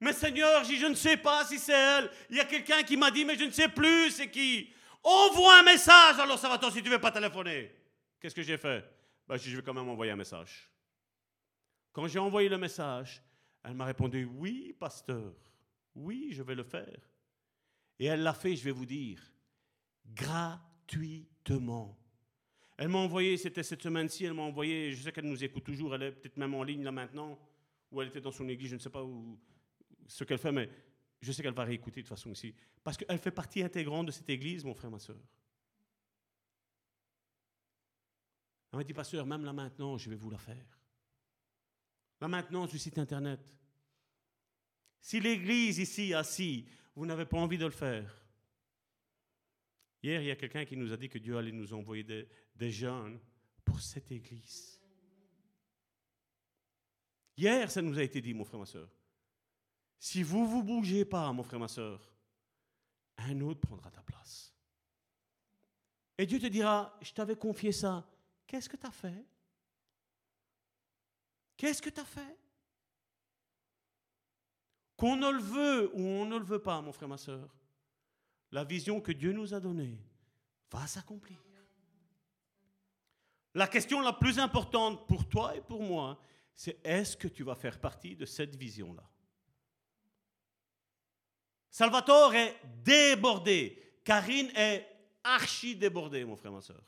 Mais 0.00 0.12
Seigneur, 0.12 0.64
je 0.64 0.86
ne 0.86 0.94
sais 0.94 1.16
pas 1.16 1.44
si 1.44 1.58
c'est 1.58 1.72
elle. 1.72 2.10
Il 2.30 2.36
y 2.36 2.40
a 2.40 2.44
quelqu'un 2.44 2.82
qui 2.82 2.96
m'a 2.96 3.10
dit, 3.10 3.24
mais 3.24 3.36
je 3.36 3.44
ne 3.44 3.50
sais 3.50 3.68
plus 3.68 4.10
c'est 4.10 4.30
qui. 4.30 4.72
Envoie 5.02 5.58
un 5.58 5.62
message, 5.62 6.18
alors 6.18 6.38
ça 6.38 6.48
va 6.48 6.58
toi 6.58 6.70
si 6.70 6.78
tu 6.82 6.88
ne 6.88 6.94
veux 6.94 7.00
pas 7.00 7.10
téléphoner. 7.10 7.74
Qu'est-ce 8.20 8.34
que 8.34 8.42
j'ai 8.42 8.58
fait? 8.58 8.84
Ben, 9.30 9.36
Je 9.36 9.56
vais 9.56 9.62
quand 9.62 9.74
même 9.74 9.88
envoyer 9.88 10.10
un 10.10 10.16
message. 10.16 10.68
Quand 11.92 12.08
j'ai 12.08 12.18
envoyé 12.18 12.48
le 12.48 12.58
message, 12.58 13.22
elle 13.62 13.74
m'a 13.74 13.84
répondu, 13.84 14.24
oui, 14.24 14.74
pasteur, 14.78 15.32
oui, 15.94 16.30
je 16.32 16.42
vais 16.42 16.54
le 16.54 16.64
faire. 16.64 16.98
Et 17.98 18.06
elle 18.06 18.22
l'a 18.22 18.34
fait, 18.34 18.56
je 18.56 18.64
vais 18.64 18.70
vous 18.72 18.86
dire, 18.86 19.20
gratuitement. 20.06 21.96
Elle 22.76 22.88
m'a 22.88 22.98
envoyé, 22.98 23.36
c'était 23.36 23.62
cette 23.62 23.82
semaine-ci, 23.82 24.24
elle 24.24 24.34
m'a 24.34 24.42
envoyé, 24.42 24.92
je 24.92 25.02
sais 25.02 25.12
qu'elle 25.12 25.28
nous 25.28 25.44
écoute 25.44 25.64
toujours, 25.64 25.94
elle 25.94 26.02
est 26.04 26.12
peut-être 26.12 26.36
même 26.36 26.54
en 26.54 26.62
ligne 26.62 26.82
là 26.82 26.90
maintenant, 26.90 27.38
ou 27.92 28.00
elle 28.00 28.08
était 28.08 28.20
dans 28.20 28.32
son 28.32 28.48
église, 28.48 28.70
je 28.70 28.76
ne 28.76 28.80
sais 28.80 28.90
pas 28.90 29.04
où, 29.04 29.38
ce 30.06 30.24
qu'elle 30.24 30.38
fait, 30.38 30.52
mais 30.52 30.68
je 31.20 31.30
sais 31.30 31.42
qu'elle 31.42 31.54
va 31.54 31.64
réécouter 31.64 32.02
de 32.02 32.06
toute 32.06 32.16
façon 32.16 32.32
ici. 32.32 32.54
Parce 32.82 32.96
qu'elle 32.96 33.18
fait 33.18 33.30
partie 33.30 33.62
intégrante 33.62 34.06
de 34.06 34.12
cette 34.12 34.30
église, 34.30 34.64
mon 34.64 34.74
frère, 34.74 34.90
ma 34.90 34.98
soeur. 34.98 35.20
Elle 38.72 38.78
m'a 38.78 38.84
dit, 38.84 38.94
pasteur, 38.94 39.26
même 39.26 39.44
là 39.44 39.52
maintenant, 39.52 39.98
je 39.98 40.10
vais 40.10 40.16
vous 40.16 40.30
la 40.30 40.38
faire. 40.38 40.80
Là 42.20 42.28
maintenant, 42.28 42.66
du 42.66 42.78
site 42.78 42.98
internet. 42.98 43.40
Si 45.00 45.20
l'église 45.20 45.78
ici, 45.78 46.14
assis, 46.14 46.66
vous 46.94 47.06
n'avez 47.06 47.24
pas 47.24 47.38
envie 47.38 47.58
de 47.58 47.64
le 47.64 47.70
faire, 47.70 48.20
Hier, 50.02 50.22
il 50.22 50.28
y 50.28 50.30
a 50.30 50.36
quelqu'un 50.36 50.64
qui 50.64 50.76
nous 50.76 50.92
a 50.92 50.96
dit 50.96 51.08
que 51.08 51.18
Dieu 51.18 51.36
allait 51.36 51.52
nous 51.52 51.74
envoyer 51.74 52.04
des, 52.54 52.70
jeunes 52.70 53.20
pour 53.64 53.80
cette 53.80 54.10
église. 54.10 54.80
Hier, 57.36 57.70
ça 57.70 57.82
nous 57.82 57.98
a 57.98 58.02
été 58.02 58.20
dit, 58.20 58.32
mon 58.32 58.44
frère, 58.44 58.60
ma 58.60 58.66
soeur. 58.66 58.88
Si 59.98 60.22
vous 60.22 60.42
ne 60.42 60.48
vous 60.48 60.62
bougez 60.62 61.04
pas, 61.04 61.30
mon 61.32 61.42
frère, 61.42 61.60
ma 61.60 61.68
soeur, 61.68 62.10
un 63.18 63.40
autre 63.42 63.60
prendra 63.60 63.90
ta 63.90 64.02
place. 64.02 64.54
Et 66.16 66.26
Dieu 66.26 66.38
te 66.38 66.46
dira, 66.46 66.98
je 67.02 67.12
t'avais 67.12 67.36
confié 67.36 67.72
ça. 67.72 68.06
Qu'est-ce 68.50 68.68
que 68.68 68.76
tu 68.76 68.84
as 68.84 68.90
fait? 68.90 69.24
Qu'est-ce 71.56 71.80
que 71.80 71.88
tu 71.88 72.00
as 72.00 72.04
fait? 72.04 72.36
Qu'on 74.96 75.14
ne 75.14 75.30
le 75.30 75.38
veut 75.38 75.90
ou 75.94 76.00
on 76.00 76.24
ne 76.24 76.36
le 76.36 76.44
veut 76.44 76.58
pas, 76.58 76.80
mon 76.80 76.90
frère, 76.90 77.08
ma 77.08 77.16
soeur, 77.16 77.48
la 78.50 78.64
vision 78.64 79.00
que 79.00 79.12
Dieu 79.12 79.30
nous 79.30 79.54
a 79.54 79.60
donnée 79.60 79.96
va 80.68 80.84
s'accomplir. 80.88 81.38
La 83.54 83.68
question 83.68 84.00
la 84.00 84.14
plus 84.14 84.40
importante 84.40 85.06
pour 85.06 85.28
toi 85.28 85.54
et 85.54 85.60
pour 85.60 85.84
moi, 85.84 86.20
c'est 86.52 86.84
est-ce 86.84 87.16
que 87.16 87.28
tu 87.28 87.44
vas 87.44 87.54
faire 87.54 87.78
partie 87.78 88.16
de 88.16 88.26
cette 88.26 88.56
vision-là? 88.56 89.08
Salvatore 91.70 92.34
est 92.34 92.60
débordé. 92.82 94.00
Karine 94.02 94.50
est 94.56 94.88
archi 95.22 95.76
débordée, 95.76 96.24
mon 96.24 96.34
frère, 96.34 96.50
ma 96.50 96.60
soeur. 96.60 96.82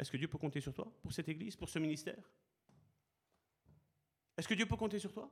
Est-ce 0.00 0.10
que 0.10 0.16
Dieu 0.16 0.28
peut 0.28 0.38
compter 0.38 0.62
sur 0.62 0.72
toi 0.72 0.90
pour 1.02 1.12
cette 1.12 1.28
église, 1.28 1.56
pour 1.56 1.68
ce 1.68 1.78
ministère? 1.78 2.24
Est-ce 4.34 4.48
que 4.48 4.54
Dieu 4.54 4.64
peut 4.64 4.78
compter 4.78 4.98
sur 4.98 5.12
toi? 5.12 5.30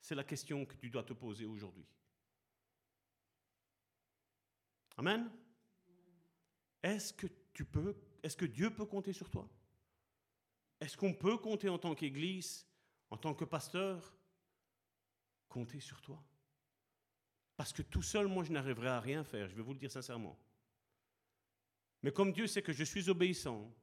C'est 0.00 0.14
la 0.14 0.22
question 0.22 0.64
que 0.64 0.76
tu 0.76 0.88
dois 0.88 1.02
te 1.02 1.12
poser 1.12 1.44
aujourd'hui. 1.44 1.84
Amen? 4.96 5.28
Est-ce 6.84 7.12
que 7.12 7.26
tu 7.52 7.64
peux, 7.64 7.96
est-ce 8.22 8.36
que 8.36 8.46
Dieu 8.46 8.72
peut 8.72 8.86
compter 8.86 9.12
sur 9.12 9.28
toi? 9.28 9.50
Est-ce 10.80 10.96
qu'on 10.96 11.12
peut 11.12 11.38
compter 11.38 11.68
en 11.68 11.78
tant 11.78 11.96
qu'Église, 11.96 12.64
en 13.10 13.16
tant 13.16 13.34
que 13.34 13.44
pasteur, 13.44 14.16
compter 15.48 15.80
sur 15.80 16.00
toi? 16.00 16.22
Parce 17.56 17.72
que 17.72 17.82
tout 17.82 18.02
seul, 18.02 18.28
moi, 18.28 18.44
je 18.44 18.52
n'arriverai 18.52 18.86
à 18.86 19.00
rien 19.00 19.24
faire, 19.24 19.48
je 19.48 19.56
vais 19.56 19.62
vous 19.62 19.72
le 19.72 19.80
dire 19.80 19.90
sincèrement. 19.90 20.38
Mais 22.02 22.12
comme 22.12 22.32
Dieu 22.32 22.46
sait 22.46 22.62
que 22.62 22.72
je 22.72 22.84
suis 22.84 23.08
obéissant, 23.08 23.74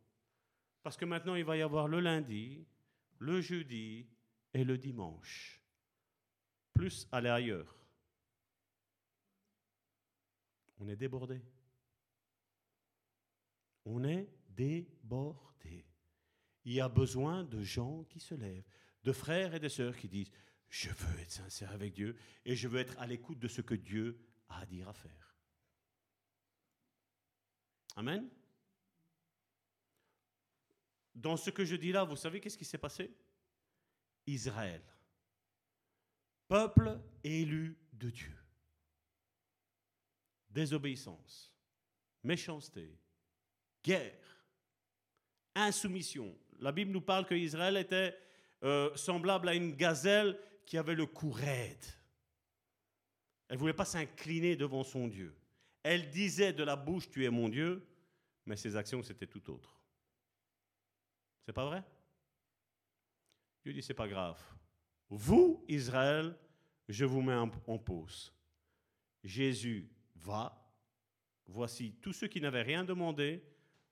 parce 0.83 0.97
que 0.97 1.05
maintenant 1.05 1.35
il 1.35 1.43
va 1.43 1.57
y 1.57 1.61
avoir 1.61 1.87
le 1.87 1.99
lundi, 1.99 2.65
le 3.19 3.41
jeudi 3.41 4.07
et 4.53 4.63
le 4.63 4.77
dimanche, 4.77 5.61
plus 6.73 7.07
aller 7.11 7.29
ailleurs. 7.29 7.75
On 10.77 10.87
est 10.87 10.95
débordé. 10.95 11.41
On 13.85 14.03
est 14.03 14.29
débordé. 14.49 15.85
Il 16.65 16.73
y 16.73 16.81
a 16.81 16.89
besoin 16.89 17.43
de 17.43 17.61
gens 17.61 18.03
qui 18.05 18.19
se 18.19 18.35
lèvent, 18.35 18.67
de 19.03 19.11
frères 19.11 19.53
et 19.53 19.59
de 19.59 19.69
sœurs 19.69 19.95
qui 19.95 20.09
disent 20.09 20.31
Je 20.69 20.89
veux 20.89 21.19
être 21.19 21.31
sincère 21.31 21.71
avec 21.71 21.93
Dieu 21.93 22.15
et 22.45 22.55
je 22.55 22.67
veux 22.67 22.79
être 22.79 22.97
à 22.99 23.07
l'écoute 23.07 23.39
de 23.39 23.47
ce 23.47 23.61
que 23.61 23.75
Dieu 23.75 24.19
a 24.49 24.59
à 24.59 24.65
dire 24.65 24.89
à 24.89 24.93
faire. 24.93 25.34
Amen. 27.95 28.27
Dans 31.13 31.37
ce 31.37 31.49
que 31.49 31.63
je 31.63 31.75
dis 31.75 31.91
là, 31.91 32.03
vous 32.03 32.15
savez 32.15 32.41
qu'est-ce 32.41 32.57
qui 32.57 32.65
s'est 32.65 32.77
passé? 32.77 33.11
Israël, 34.27 34.81
peuple 36.47 36.99
élu 37.23 37.77
de 37.93 38.09
Dieu 38.09 38.35
désobéissance, 40.55 41.53
méchanceté, 42.23 42.97
guerre, 43.83 44.45
insoumission. 45.53 46.33
La 46.59 46.71
Bible 46.71 46.91
nous 46.91 47.01
parle 47.01 47.25
que 47.27 47.35
Israël 47.35 47.75
était 47.75 48.17
euh, 48.63 48.95
semblable 48.95 49.49
à 49.49 49.53
une 49.53 49.75
gazelle 49.75 50.39
qui 50.65 50.77
avait 50.77 50.95
le 50.95 51.05
cou 51.05 51.29
raide. 51.29 51.85
Elle 53.49 53.57
ne 53.57 53.59
voulait 53.59 53.73
pas 53.73 53.85
s'incliner 53.85 54.55
devant 54.55 54.83
son 54.83 55.07
Dieu. 55.07 55.35
Elle 55.87 56.09
disait 56.09 56.51
de 56.51 56.63
la 56.63 56.75
bouche, 56.75 57.11
tu 57.11 57.23
es 57.25 57.29
mon 57.29 57.47
Dieu, 57.47 57.87
mais 58.47 58.55
ses 58.55 58.75
actions, 58.75 59.03
c'était 59.03 59.27
tout 59.27 59.51
autre. 59.51 59.79
C'est 61.45 61.53
pas 61.53 61.67
vrai? 61.67 61.83
Dieu 63.63 63.71
dit, 63.71 63.83
c'est 63.83 63.93
pas 63.93 64.07
grave. 64.07 64.41
Vous, 65.09 65.63
Israël, 65.67 66.35
je 66.89 67.05
vous 67.05 67.21
mets 67.21 67.35
en, 67.35 67.77
pause. 67.77 68.33
Jésus 69.23 69.87
va. 70.15 70.59
Voici 71.45 71.93
tous 72.01 72.13
ceux 72.13 72.29
qui 72.29 72.41
n'avaient 72.41 72.63
rien 72.63 72.83
demandé. 72.83 73.43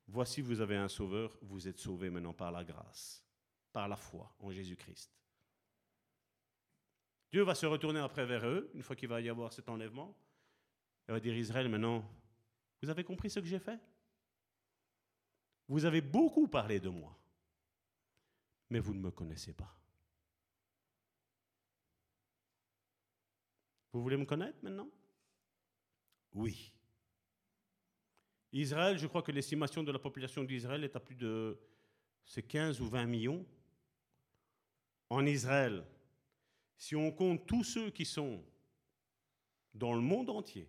Voici, 0.07 0.41
vous 0.41 0.61
avez 0.61 0.77
un 0.77 0.87
sauveur. 0.89 1.37
Vous 1.43 1.67
êtes 1.67 1.77
sauvés 1.77 2.09
maintenant 2.09 2.33
par 2.33 2.51
la 2.51 2.63
grâce, 2.63 3.23
par 3.71 3.87
la 3.87 3.97
foi 3.97 4.35
en 4.39 4.51
Jésus-Christ. 4.51 5.15
Dieu 7.31 7.43
va 7.43 7.53
se 7.53 7.67
retourner 7.67 7.99
après 7.99 8.25
vers 8.25 8.47
eux, 8.47 8.71
une 8.73 8.81
fois 8.81 8.95
qu'il 8.95 9.09
va 9.09 9.21
y 9.21 9.29
avoir 9.29 9.53
cet 9.53 9.69
enlèvement. 9.69 10.17
Il 11.07 11.11
va 11.11 11.19
dire 11.19 11.35
Israël, 11.35 11.67
maintenant, 11.69 12.03
vous 12.81 12.89
avez 12.89 13.03
compris 13.03 13.29
ce 13.29 13.39
que 13.39 13.45
j'ai 13.45 13.59
fait? 13.59 13.79
Vous 15.67 15.85
avez 15.85 16.01
beaucoup 16.01 16.47
parlé 16.47 16.79
de 16.79 16.89
moi, 16.89 17.17
mais 18.69 18.79
vous 18.79 18.93
ne 18.93 18.99
me 18.99 19.11
connaissez 19.11 19.53
pas. 19.53 19.75
Vous 23.91 24.01
voulez 24.01 24.17
me 24.17 24.25
connaître 24.25 24.57
maintenant? 24.63 24.89
Oui. 26.33 26.73
Israël, 28.51 28.97
je 28.97 29.07
crois 29.07 29.21
que 29.21 29.31
l'estimation 29.31 29.83
de 29.83 29.91
la 29.91 29.99
population 29.99 30.43
d'Israël 30.43 30.83
est 30.83 30.95
à 30.95 30.99
plus 30.99 31.15
de 31.15 31.57
c'est 32.25 32.43
15 32.43 32.79
ou 32.81 32.87
20 32.87 33.05
millions. 33.05 33.45
En 35.09 35.25
Israël, 35.25 35.85
si 36.77 36.95
on 36.95 37.11
compte 37.11 37.45
tous 37.45 37.63
ceux 37.63 37.91
qui 37.91 38.05
sont 38.05 38.43
dans 39.73 39.93
le 39.93 40.01
monde 40.01 40.29
entier, 40.29 40.67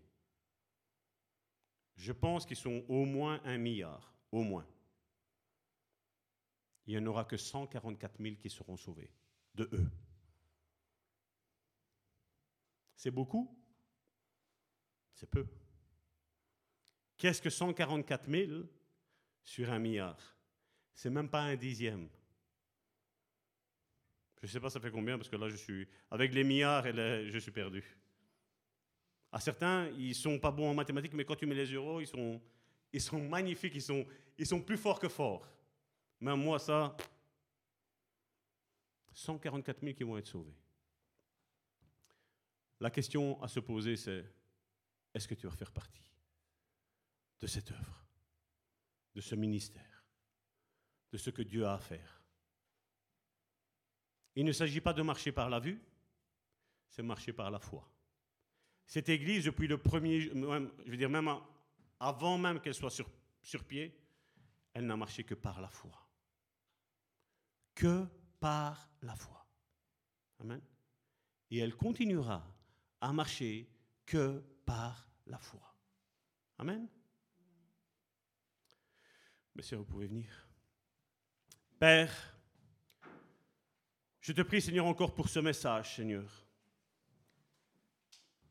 je 1.96 2.12
pense 2.12 2.44
qu'ils 2.46 2.56
sont 2.56 2.84
au 2.88 3.04
moins 3.04 3.40
un 3.44 3.58
milliard, 3.58 4.14
au 4.32 4.42
moins. 4.42 4.66
Il 6.86 6.94
n'y 6.94 6.98
en 6.98 7.06
aura 7.06 7.24
que 7.24 7.36
144 7.36 8.22
000 8.22 8.36
qui 8.36 8.50
seront 8.50 8.76
sauvés, 8.76 9.10
de 9.54 9.68
eux. 9.72 9.90
C'est 12.96 13.10
beaucoup? 13.10 13.56
C'est 15.14 15.28
peu. 15.28 15.46
Qu'est-ce 17.16 17.40
que 17.40 17.50
144 17.50 18.28
000 18.28 18.62
sur 19.42 19.70
un 19.70 19.78
milliard? 19.78 20.18
C'est 20.94 21.10
même 21.10 21.28
pas 21.28 21.42
un 21.42 21.56
dixième. 21.56 22.08
Je 24.42 24.46
ne 24.46 24.52
sais 24.52 24.60
pas 24.60 24.68
ça 24.68 24.80
fait 24.80 24.90
combien, 24.90 25.16
parce 25.16 25.28
que 25.28 25.36
là, 25.36 25.48
je 25.48 25.56
suis. 25.56 25.88
Avec 26.10 26.34
les 26.34 26.44
milliards, 26.44 26.84
je 26.84 27.38
suis 27.38 27.50
perdu. 27.50 27.82
À 29.34 29.40
certains, 29.40 29.88
ils 29.98 30.14
sont 30.14 30.38
pas 30.38 30.52
bons 30.52 30.70
en 30.70 30.74
mathématiques, 30.74 31.12
mais 31.12 31.24
quand 31.24 31.34
tu 31.34 31.44
mets 31.44 31.56
les 31.56 31.66
euros, 31.72 32.00
ils 32.00 32.06
sont, 32.06 33.20
magnifiques, 33.20 33.74
ils 33.74 33.82
sont, 33.82 34.06
ils 34.38 34.46
sont 34.46 34.62
plus 34.62 34.76
forts 34.76 35.00
que 35.00 35.08
forts. 35.08 35.44
Même 36.20 36.40
moi, 36.40 36.60
ça. 36.60 36.96
144 39.12 39.80
000 39.80 39.94
qui 39.94 40.04
vont 40.04 40.16
être 40.18 40.28
sauvés. 40.28 40.54
La 42.78 42.92
question 42.92 43.42
à 43.42 43.48
se 43.48 43.58
poser, 43.58 43.96
c'est 43.96 44.24
est-ce 45.12 45.26
que 45.26 45.34
tu 45.34 45.48
vas 45.48 45.56
faire 45.56 45.72
partie 45.72 46.08
de 47.40 47.48
cette 47.48 47.72
œuvre, 47.72 48.06
de 49.16 49.20
ce 49.20 49.34
ministère, 49.34 50.04
de 51.10 51.18
ce 51.18 51.30
que 51.30 51.42
Dieu 51.42 51.66
a 51.66 51.74
à 51.74 51.78
faire? 51.78 52.22
Il 54.36 54.44
ne 54.44 54.52
s'agit 54.52 54.80
pas 54.80 54.92
de 54.92 55.02
marcher 55.02 55.32
par 55.32 55.50
la 55.50 55.58
vue, 55.58 55.82
c'est 56.88 57.02
marcher 57.02 57.32
par 57.32 57.50
la 57.50 57.58
foi. 57.58 57.90
Cette 58.86 59.08
église, 59.08 59.44
depuis 59.44 59.66
le 59.66 59.78
premier, 59.78 60.20
je 60.20 60.90
veux 60.90 60.96
dire 60.96 61.10
même 61.10 61.30
avant 62.00 62.38
même 62.38 62.60
qu'elle 62.60 62.74
soit 62.74 62.90
sur, 62.90 63.10
sur 63.42 63.64
pied, 63.64 63.98
elle 64.72 64.86
n'a 64.86 64.96
marché 64.96 65.24
que 65.24 65.34
par 65.34 65.60
la 65.60 65.68
foi. 65.68 66.06
Que 67.74 68.06
par 68.40 68.90
la 69.02 69.16
foi. 69.16 69.46
Amen. 70.40 70.60
Et 71.50 71.58
elle 71.58 71.74
continuera 71.74 72.44
à 73.00 73.12
marcher 73.12 73.68
que 74.04 74.42
par 74.66 75.08
la 75.26 75.38
foi. 75.38 75.74
Amen. 76.58 76.88
Messieurs, 79.54 79.78
vous 79.78 79.84
pouvez 79.84 80.06
venir. 80.06 80.28
Père, 81.78 82.34
je 84.20 84.32
te 84.32 84.42
prie, 84.42 84.60
Seigneur, 84.60 84.86
encore 84.86 85.14
pour 85.14 85.28
ce 85.28 85.38
message, 85.38 85.96
Seigneur. 85.96 86.43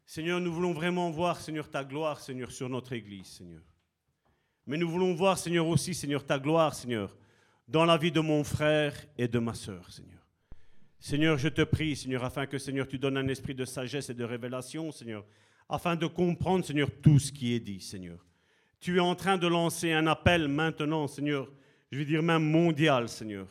Seigneur, 0.05 0.39
nous 0.39 0.53
voulons 0.53 0.73
vraiment 0.73 1.09
voir, 1.09 1.39
Seigneur, 1.39 1.69
ta 1.69 1.83
gloire, 1.83 2.19
Seigneur, 2.19 2.51
sur 2.51 2.69
notre 2.69 2.93
Église, 2.93 3.27
Seigneur. 3.27 3.61
Mais 4.65 4.77
nous 4.77 4.89
voulons 4.89 5.13
voir, 5.13 5.37
Seigneur, 5.37 5.67
aussi, 5.67 5.93
Seigneur, 5.93 6.25
ta 6.25 6.39
gloire, 6.39 6.73
Seigneur, 6.73 7.15
dans 7.67 7.85
la 7.85 7.97
vie 7.97 8.11
de 8.11 8.19
mon 8.19 8.43
frère 8.43 8.93
et 9.17 9.27
de 9.27 9.39
ma 9.39 9.53
sœur, 9.53 9.91
Seigneur. 9.91 10.21
Seigneur, 10.99 11.37
je 11.37 11.49
te 11.49 11.63
prie, 11.63 11.95
Seigneur, 11.95 12.23
afin 12.23 12.45
que, 12.45 12.57
Seigneur, 12.57 12.87
tu 12.87 12.97
donnes 12.97 13.17
un 13.17 13.27
esprit 13.27 13.55
de 13.55 13.65
sagesse 13.65 14.09
et 14.09 14.13
de 14.13 14.23
révélation, 14.23 14.91
Seigneur, 14.91 15.25
afin 15.67 15.95
de 15.95 16.07
comprendre, 16.07 16.63
Seigneur, 16.63 16.89
tout 17.01 17.19
ce 17.19 17.31
qui 17.31 17.53
est 17.53 17.59
dit, 17.59 17.81
Seigneur. 17.81 18.25
Tu 18.79 18.97
es 18.97 19.01
en 19.01 19.15
train 19.15 19.37
de 19.37 19.47
lancer 19.47 19.91
un 19.91 20.07
appel 20.07 20.47
maintenant, 20.47 21.07
Seigneur, 21.07 21.51
je 21.91 21.99
veux 21.99 22.05
dire 22.05 22.23
même 22.23 22.43
mondial, 22.43 23.09
Seigneur, 23.09 23.47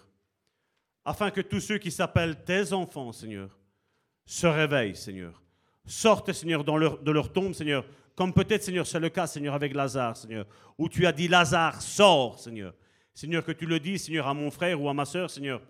afin 1.04 1.30
que 1.30 1.40
tous 1.40 1.60
ceux 1.60 1.78
qui 1.78 1.90
s'appellent 1.90 2.42
tes 2.44 2.72
enfants, 2.72 3.12
Seigneur, 3.12 3.58
se 4.24 4.46
réveillent, 4.46 4.96
Seigneur. 4.96 5.41
Sortent, 5.84 6.32
Seigneur, 6.32 6.64
dans 6.64 6.76
leur, 6.76 6.98
de 6.98 7.10
leur 7.10 7.32
tombe, 7.32 7.54
Seigneur, 7.54 7.84
comme 8.14 8.32
peut-être, 8.32 8.62
Seigneur, 8.62 8.86
c'est 8.86 9.00
le 9.00 9.08
cas, 9.08 9.26
Seigneur, 9.26 9.54
avec 9.54 9.74
Lazare, 9.74 10.16
Seigneur, 10.16 10.46
où 10.78 10.88
tu 10.88 11.06
as 11.06 11.12
dit, 11.12 11.28
Lazare, 11.28 11.80
sors, 11.80 12.38
Seigneur. 12.38 12.74
Seigneur, 13.14 13.44
que 13.44 13.52
tu 13.52 13.66
le 13.66 13.78
dis, 13.78 13.98
Seigneur, 13.98 14.26
à 14.26 14.34
mon 14.34 14.50
frère 14.50 14.80
ou 14.80 14.88
à 14.88 14.94
ma 14.94 15.04
sœur, 15.04 15.30
Seigneur, 15.30 15.60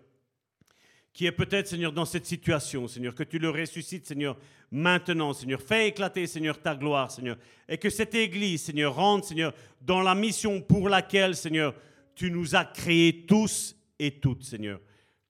qui 1.13 1.27
est 1.27 1.33
peut-être, 1.33 1.69
Seigneur, 1.69 1.93
dans 1.93 2.05
cette 2.05 2.27
situation, 2.27 2.89
Seigneur, 2.89 3.15
que 3.15 3.25
tu 3.25 3.39
le 3.39 3.51
ressuscites, 3.51 4.07
Seigneur, 4.07 4.37
maintenant, 4.71 5.33
Seigneur. 5.33 5.61
Fais 5.61 5.89
éclater, 5.89 6.27
Seigneur, 6.27 6.61
ta 6.61 6.75
gloire, 6.75 7.11
Seigneur. 7.11 7.37
Et 7.69 7.79
que 7.79 7.91
cette 7.91 8.15
Église, 8.15 8.63
Seigneur, 8.63 8.95
rentre, 8.95 9.27
Seigneur, 9.27 9.53
dans 9.81 10.01
la 10.01 10.15
mission 10.15 10.61
pour 10.61 10.89
laquelle, 10.89 11.37
Seigneur, 11.37 11.75
tu 12.15 12.31
nous 12.31 12.55
as 12.55 12.65
créés 12.65 13.27
tous 13.27 13.77
et 13.99 14.13
toutes, 14.13 14.45
Seigneur. 14.45 14.81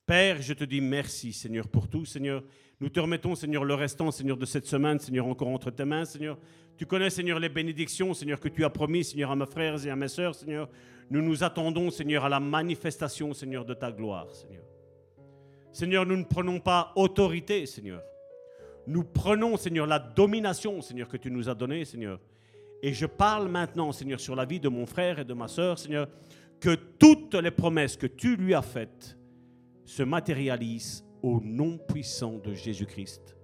Père, 0.05 0.41
je 0.41 0.53
te 0.53 0.63
dis 0.63 0.81
merci, 0.81 1.33
Seigneur, 1.33 1.67
pour 1.67 1.87
tout, 1.87 2.05
Seigneur. 2.05 2.43
Nous 2.83 2.89
te 2.89 2.99
remettons, 2.99 3.33
Seigneur, 3.33 3.63
le 3.63 3.75
restant, 3.75 4.11
Seigneur, 4.11 4.35
de 4.35 4.43
cette 4.43 4.65
semaine, 4.65 4.99
Seigneur, 4.99 5.25
encore 5.25 5.47
entre 5.47 5.71
tes 5.71 5.85
mains, 5.85 6.03
Seigneur. 6.03 6.37
Tu 6.75 6.85
connais, 6.85 7.09
Seigneur, 7.09 7.39
les 7.39 7.47
bénédictions, 7.47 8.13
Seigneur, 8.13 8.41
que 8.41 8.49
tu 8.49 8.65
as 8.65 8.69
promis, 8.69 9.05
Seigneur, 9.05 9.31
à 9.31 9.37
mes 9.37 9.45
frères 9.45 9.87
et 9.87 9.89
à 9.89 9.95
mes 9.95 10.09
sœurs, 10.09 10.35
Seigneur. 10.35 10.67
Nous 11.09 11.21
nous 11.21 11.45
attendons, 11.45 11.89
Seigneur, 11.89 12.25
à 12.25 12.29
la 12.29 12.41
manifestation, 12.41 13.33
Seigneur, 13.33 13.63
de 13.63 13.73
ta 13.73 13.89
gloire, 13.89 14.29
Seigneur. 14.35 14.65
Seigneur, 15.71 16.05
nous 16.05 16.17
ne 16.17 16.25
prenons 16.25 16.59
pas 16.59 16.91
autorité, 16.97 17.65
Seigneur. 17.67 18.03
Nous 18.85 19.05
prenons, 19.05 19.55
Seigneur, 19.55 19.87
la 19.87 19.99
domination, 19.99 20.81
Seigneur, 20.81 21.07
que 21.07 21.15
tu 21.15 21.31
nous 21.31 21.47
as 21.47 21.55
donnée, 21.55 21.85
Seigneur. 21.85 22.19
Et 22.81 22.91
je 22.91 23.05
parle 23.05 23.47
maintenant, 23.47 23.93
Seigneur, 23.93 24.19
sur 24.19 24.35
la 24.35 24.43
vie 24.43 24.59
de 24.59 24.67
mon 24.67 24.85
frère 24.85 25.19
et 25.19 25.23
de 25.23 25.33
ma 25.33 25.47
sœur, 25.47 25.79
Seigneur, 25.79 26.09
que 26.59 26.75
toutes 26.75 27.35
les 27.35 27.51
promesses 27.51 27.95
que 27.95 28.07
tu 28.07 28.35
lui 28.35 28.53
as 28.53 28.61
faites 28.61 29.17
se 29.85 30.03
matérialisent 30.03 31.05
au 31.23 31.39
nom 31.41 31.77
puissant 31.77 32.37
de 32.37 32.53
Jésus-Christ. 32.53 33.35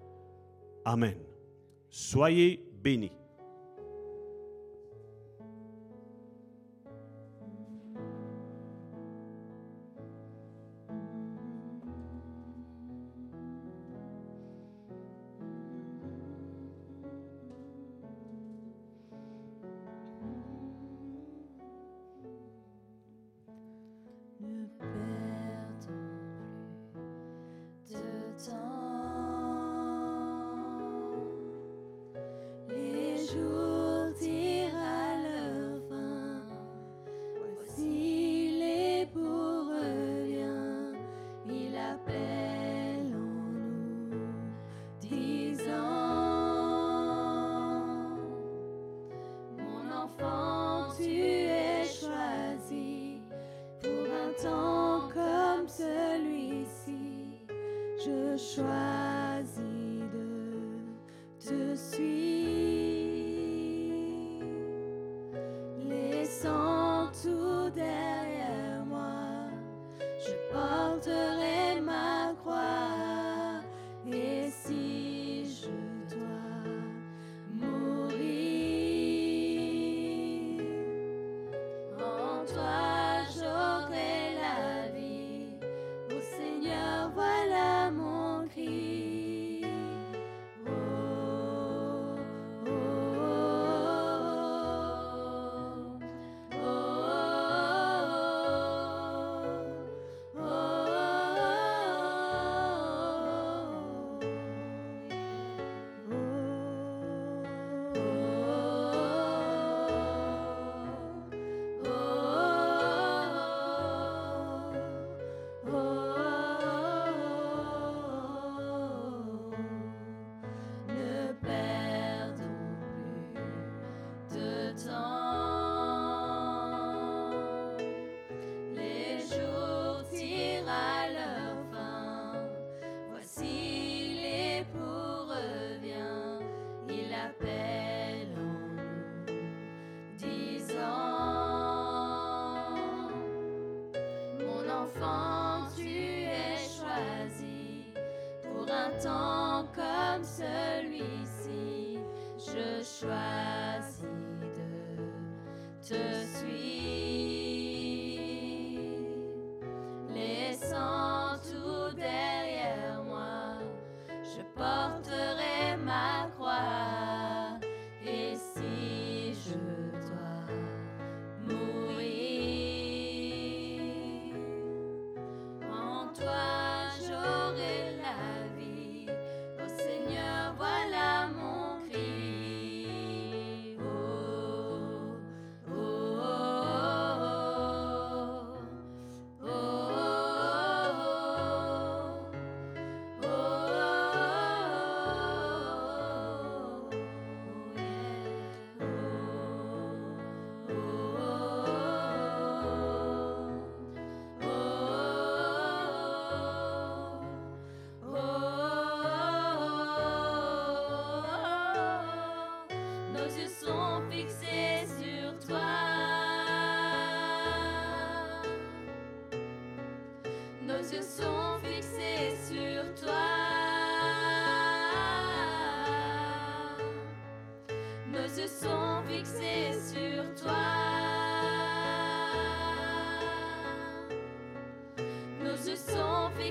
Amen. 0.86 1.18
Soyez 1.90 2.64
bénis. 2.84 3.12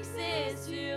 Voici 0.01 0.95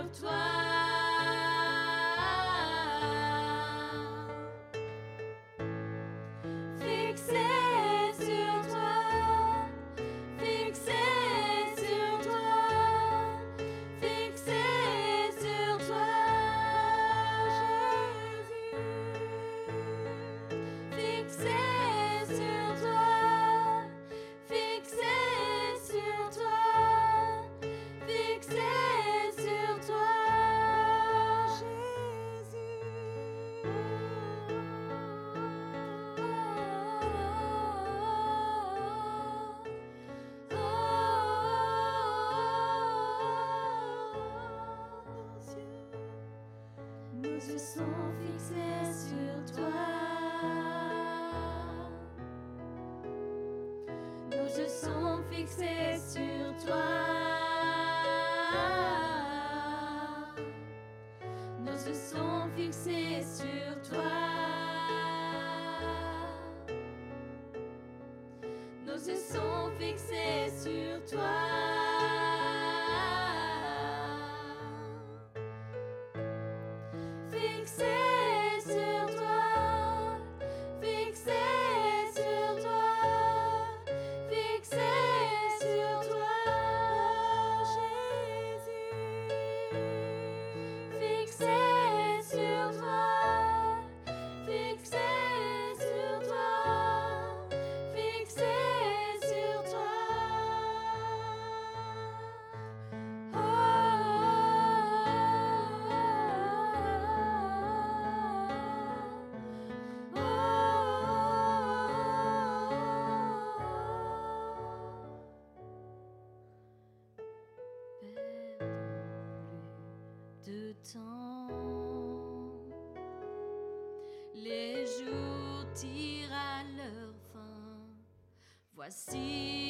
see 128.92 129.61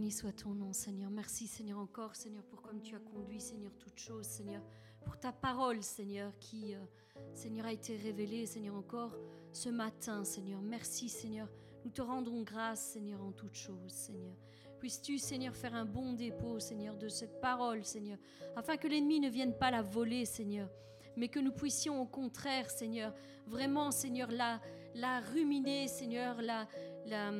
Béni 0.00 0.12
soit 0.12 0.32
ton 0.32 0.54
nom, 0.54 0.72
Seigneur. 0.72 1.10
Merci, 1.10 1.46
Seigneur, 1.46 1.78
encore, 1.78 2.16
Seigneur, 2.16 2.42
pour 2.44 2.62
comme 2.62 2.80
tu 2.80 2.94
as 2.96 3.00
conduit, 3.00 3.38
Seigneur, 3.38 3.70
toutes 3.78 3.98
choses, 3.98 4.24
Seigneur, 4.24 4.62
pour 5.04 5.18
ta 5.18 5.30
parole, 5.30 5.82
Seigneur, 5.82 6.32
qui, 6.38 6.74
euh, 6.74 6.78
Seigneur, 7.34 7.66
a 7.66 7.72
été 7.74 7.98
révélée, 7.98 8.46
Seigneur, 8.46 8.76
encore 8.76 9.14
ce 9.52 9.68
matin, 9.68 10.24
Seigneur. 10.24 10.62
Merci, 10.62 11.10
Seigneur. 11.10 11.48
Nous 11.84 11.90
te 11.90 12.00
rendons 12.00 12.40
grâce, 12.40 12.80
Seigneur, 12.80 13.22
en 13.22 13.32
toutes 13.32 13.56
choses, 13.56 13.92
Seigneur. 13.92 14.34
Puisses-tu, 14.78 15.18
Seigneur, 15.18 15.54
faire 15.54 15.74
un 15.74 15.84
bon 15.84 16.14
dépôt, 16.14 16.58
Seigneur, 16.60 16.96
de 16.96 17.10
cette 17.10 17.38
parole, 17.42 17.84
Seigneur, 17.84 18.16
afin 18.56 18.78
que 18.78 18.88
l'ennemi 18.88 19.20
ne 19.20 19.28
vienne 19.28 19.52
pas 19.52 19.70
la 19.70 19.82
voler, 19.82 20.24
Seigneur, 20.24 20.70
mais 21.14 21.28
que 21.28 21.40
nous 21.40 21.52
puissions, 21.52 22.00
au 22.00 22.06
contraire, 22.06 22.70
Seigneur, 22.70 23.12
vraiment, 23.46 23.90
Seigneur, 23.90 24.30
la, 24.30 24.62
la 24.94 25.20
ruminer, 25.20 25.88
Seigneur, 25.88 26.40
la, 26.40 26.66
la, 27.04 27.32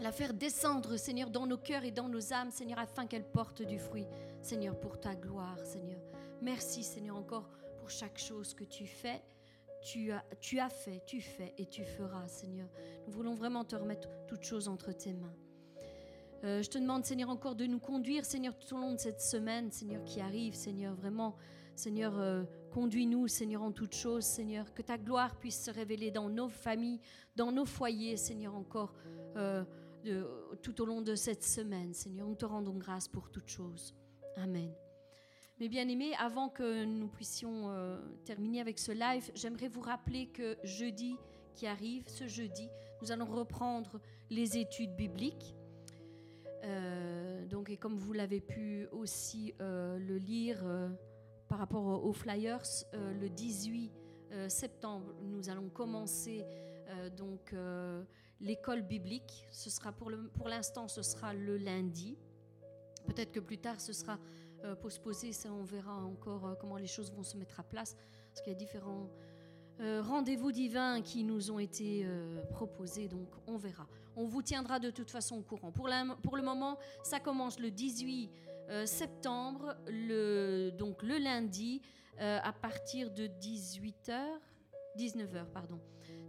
la 0.00 0.12
faire 0.12 0.34
descendre, 0.34 0.96
Seigneur, 0.96 1.30
dans 1.30 1.46
nos 1.46 1.56
cœurs 1.56 1.84
et 1.84 1.90
dans 1.90 2.08
nos 2.08 2.32
âmes, 2.32 2.50
Seigneur, 2.50 2.78
afin 2.78 3.06
qu'elle 3.06 3.24
porte 3.24 3.62
du 3.62 3.78
fruit, 3.78 4.06
Seigneur, 4.42 4.78
pour 4.78 5.00
ta 5.00 5.14
gloire, 5.14 5.58
Seigneur. 5.64 6.00
Merci, 6.42 6.82
Seigneur, 6.82 7.16
encore 7.16 7.48
pour 7.78 7.90
chaque 7.90 8.18
chose 8.18 8.54
que 8.54 8.64
tu 8.64 8.86
fais. 8.86 9.22
Tu 9.82 10.10
as, 10.10 10.70
fait, 10.70 11.02
tu 11.06 11.20
fais 11.20 11.54
et 11.58 11.66
tu 11.66 11.84
feras, 11.84 12.26
Seigneur. 12.26 12.68
Nous 13.06 13.12
voulons 13.12 13.34
vraiment 13.34 13.64
te 13.64 13.76
remettre 13.76 14.08
toutes 14.26 14.42
choses 14.42 14.66
entre 14.66 14.92
tes 14.92 15.12
mains. 15.12 15.34
Euh, 16.42 16.62
je 16.62 16.70
te 16.70 16.78
demande, 16.78 17.04
Seigneur, 17.04 17.28
encore 17.28 17.54
de 17.54 17.66
nous 17.66 17.78
conduire, 17.78 18.24
Seigneur, 18.24 18.56
tout 18.56 18.74
au 18.74 18.78
long 18.78 18.92
de 18.92 18.98
cette 18.98 19.20
semaine, 19.20 19.70
Seigneur, 19.70 20.02
qui 20.04 20.20
arrive, 20.20 20.54
Seigneur, 20.54 20.94
vraiment, 20.94 21.36
Seigneur, 21.76 22.18
euh, 22.18 22.44
conduis-nous, 22.72 23.28
Seigneur, 23.28 23.62
en 23.62 23.72
toutes 23.72 23.94
choses, 23.94 24.24
Seigneur, 24.24 24.72
que 24.72 24.82
ta 24.82 24.96
gloire 24.96 25.36
puisse 25.36 25.62
se 25.62 25.70
révéler 25.70 26.10
dans 26.10 26.28
nos 26.28 26.48
familles, 26.48 27.00
dans 27.36 27.52
nos 27.52 27.64
foyers, 27.64 28.16
Seigneur, 28.16 28.54
encore 28.54 28.94
euh, 29.36 29.64
tout 30.62 30.80
au 30.80 30.86
long 30.86 31.02
de 31.02 31.14
cette 31.14 31.44
semaine, 31.44 31.94
Seigneur. 31.94 32.26
Nous 32.26 32.34
te 32.34 32.44
rendons 32.44 32.76
grâce 32.76 33.08
pour 33.08 33.30
toutes 33.30 33.48
choses. 33.48 33.94
Amen. 34.36 34.72
Mais 35.60 35.68
bien 35.68 35.88
aimés, 35.88 36.12
avant 36.18 36.48
que 36.48 36.84
nous 36.84 37.08
puissions 37.08 37.72
terminer 38.24 38.60
avec 38.60 38.78
ce 38.78 38.92
live, 38.92 39.30
j'aimerais 39.34 39.68
vous 39.68 39.80
rappeler 39.80 40.26
que 40.26 40.56
jeudi 40.64 41.16
qui 41.54 41.66
arrive, 41.66 42.04
ce 42.08 42.26
jeudi, 42.26 42.68
nous 43.00 43.12
allons 43.12 43.26
reprendre 43.26 44.00
les 44.30 44.58
études 44.58 44.94
bibliques. 44.96 45.54
Euh, 46.64 47.44
donc, 47.46 47.70
et 47.70 47.76
comme 47.76 47.96
vous 47.96 48.12
l'avez 48.12 48.40
pu 48.40 48.88
aussi 48.92 49.54
euh, 49.60 49.98
le 49.98 50.16
lire 50.16 50.60
euh, 50.64 50.88
par 51.48 51.58
rapport 51.58 52.04
aux 52.04 52.12
flyers, 52.12 52.62
le 52.92 53.28
18 53.28 53.92
septembre, 54.48 55.14
nous 55.22 55.48
allons 55.48 55.68
commencer 55.68 56.44
donc 57.16 57.54
l'école 58.44 58.82
biblique. 58.82 59.46
Ce 59.50 59.68
sera 59.70 59.90
pour 59.92 60.48
l'instant, 60.48 60.86
ce 60.86 61.02
sera 61.02 61.34
le 61.34 61.56
lundi. 61.56 62.16
Peut-être 63.06 63.32
que 63.32 63.40
plus 63.40 63.58
tard, 63.58 63.80
ce 63.80 63.92
sera 63.92 64.18
postposé. 64.80 65.32
Ça, 65.32 65.52
on 65.52 65.64
verra 65.64 65.96
encore 66.04 66.56
comment 66.60 66.76
les 66.76 66.86
choses 66.86 67.12
vont 67.12 67.24
se 67.24 67.36
mettre 67.36 67.60
à 67.60 67.64
place, 67.64 67.96
parce 68.30 68.40
qu'il 68.40 68.52
y 68.52 68.56
a 68.56 68.58
différents 68.58 69.10
euh, 69.80 70.02
rendez-vous 70.02 70.52
divins 70.52 71.02
qui 71.02 71.24
nous 71.24 71.50
ont 71.50 71.58
été 71.58 72.02
euh, 72.04 72.42
proposés, 72.50 73.08
donc 73.08 73.28
on 73.48 73.56
verra. 73.56 73.86
On 74.14 74.24
vous 74.24 74.40
tiendra 74.40 74.78
de 74.78 74.90
toute 74.90 75.10
façon 75.10 75.38
au 75.38 75.42
courant. 75.42 75.72
Pour, 75.72 75.88
pour 76.22 76.36
le 76.36 76.42
moment, 76.42 76.78
ça 77.02 77.18
commence 77.18 77.58
le 77.58 77.72
18 77.72 78.30
euh, 78.68 78.86
septembre, 78.86 79.74
le, 79.88 80.70
donc 80.70 81.02
le 81.02 81.18
lundi, 81.18 81.82
à 82.20 82.52
partir 82.52 83.10
de 83.10 83.26
18h, 83.26 84.14
19h, 84.96 85.46
pardon, 85.52 85.80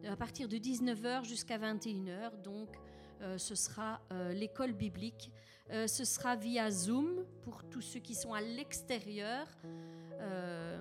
à 0.10 0.16
partir 0.16 0.48
de 0.48 0.58
19h 0.58 1.26
jusqu'à 1.26 1.58
21h, 1.58 2.42
donc 2.44 2.70
ce 3.38 3.56
sera 3.56 4.02
l'école 4.34 4.74
biblique. 4.74 5.32
ce 5.70 6.04
sera 6.06 6.36
via 6.36 6.70
Zoom 6.70 7.26
pour 7.44 7.64
tous 7.64 7.82
ceux 7.82 8.00
qui 8.00 8.16
sont 8.16 8.34
à 8.34 8.42
l'extérieur. 8.42 9.48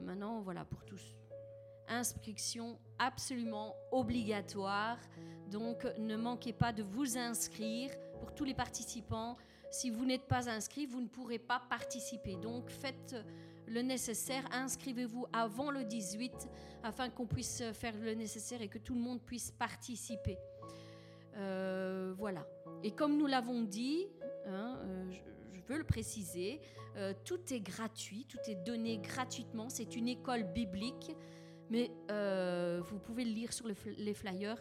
maintenant, 0.02 0.40
voilà, 0.40 0.64
pour 0.64 0.84
tous 0.84 1.00
inscription 1.88 2.78
absolument 2.98 3.74
obligatoire. 3.92 4.98
Donc 5.50 5.86
ne 5.98 6.16
manquez 6.16 6.52
pas 6.52 6.72
de 6.72 6.82
vous 6.82 7.18
inscrire 7.18 7.90
pour 8.18 8.34
tous 8.34 8.44
les 8.44 8.54
participants. 8.54 9.36
Si 9.70 9.90
vous 9.90 10.04
n'êtes 10.04 10.26
pas 10.26 10.48
inscrit, 10.48 10.86
vous 10.86 11.00
ne 11.00 11.08
pourrez 11.08 11.38
pas 11.38 11.60
participer. 11.68 12.36
Donc 12.36 12.70
faites 12.70 13.16
le 13.66 13.82
nécessaire, 13.82 14.44
inscrivez-vous 14.52 15.26
avant 15.32 15.70
le 15.70 15.84
18 15.84 16.32
afin 16.82 17.08
qu'on 17.08 17.26
puisse 17.26 17.62
faire 17.72 17.94
le 17.96 18.14
nécessaire 18.14 18.60
et 18.62 18.68
que 18.68 18.78
tout 18.78 18.94
le 18.94 19.00
monde 19.00 19.20
puisse 19.22 19.50
participer. 19.50 20.38
Euh, 21.36 22.14
voilà. 22.16 22.46
Et 22.82 22.92
comme 22.92 23.16
nous 23.16 23.26
l'avons 23.26 23.62
dit, 23.62 24.06
hein, 24.46 24.78
euh, 24.82 25.10
je, 25.52 25.60
veux 25.66 25.78
le 25.78 25.84
préciser, 25.84 26.60
euh, 26.96 27.14
tout 27.24 27.40
est 27.52 27.60
gratuit, 27.60 28.26
tout 28.28 28.38
est 28.46 28.64
donné 28.66 28.98
gratuitement. 28.98 29.68
C'est 29.68 29.96
une 29.96 30.08
école 30.08 30.44
biblique. 30.44 31.16
Mais 31.70 31.90
vous 32.82 32.98
pouvez 32.98 33.24
le 33.24 33.30
lire 33.30 33.52
sur 33.52 33.66
les 33.66 34.14
flyers. 34.14 34.58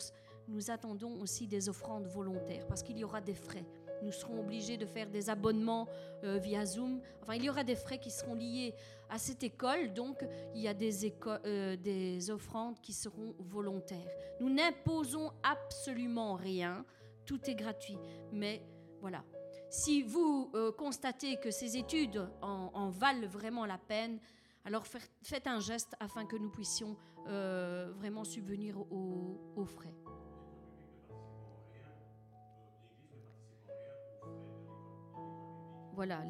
Nous 0.48 0.72
attendons 0.72 1.20
aussi 1.22 1.48
des 1.48 1.68
offrandes 1.68 2.08
volontaires 2.08 2.66
parce 2.66 2.82
qu'il 2.82 2.98
y 2.98 3.04
aura 3.04 3.20
des 3.20 3.34
frais. 3.34 3.66
Nous 4.04 4.12
serons 4.12 4.40
obligés 4.40 4.78
de 4.78 4.86
faire 4.86 5.10
des 5.10 5.30
abonnements 5.30 5.88
euh, 6.24 6.38
via 6.38 6.66
Zoom. 6.66 7.02
Enfin, 7.22 7.36
il 7.36 7.44
y 7.44 7.50
aura 7.50 7.64
des 7.64 7.76
frais 7.76 7.98
qui 7.98 8.12
seront 8.12 8.36
liés 8.36 8.74
à 9.10 9.18
cette 9.18 9.44
école. 9.44 9.94
Donc, 9.94 10.26
il 10.54 10.62
y 10.62 10.68
a 10.68 10.74
des, 10.74 11.14
euh, 11.28 11.76
des 11.78 12.30
offrandes 12.30 12.80
qui 12.82 12.94
seront 12.94 13.36
volontaires. 13.40 14.08
Nous 14.40 14.50
n'imposons 14.50 15.32
absolument 15.42 16.36
rien. 16.36 16.86
Tout 17.26 17.40
est 17.50 17.56
gratuit. 17.56 17.98
Mais 18.32 18.62
voilà. 19.00 19.24
Si 19.70 20.04
vous 20.04 20.52
constatez 20.78 21.38
que 21.38 21.50
ces 21.50 21.78
études 21.78 22.30
en 22.42 22.90
valent 22.90 23.28
vraiment 23.28 23.66
la 23.66 23.80
peine, 23.80 24.20
alors 24.66 24.86
faites 25.22 25.48
un 25.48 25.60
geste 25.60 25.96
afin 26.00 26.26
que 26.26 26.38
nous 26.38 26.50
puissions 26.50 26.96
euh, 27.28 27.92
vraiment 27.98 28.24
subvenir 28.24 28.78
aux, 28.80 29.66
frais. 29.66 29.94
Voilà, 35.94 36.24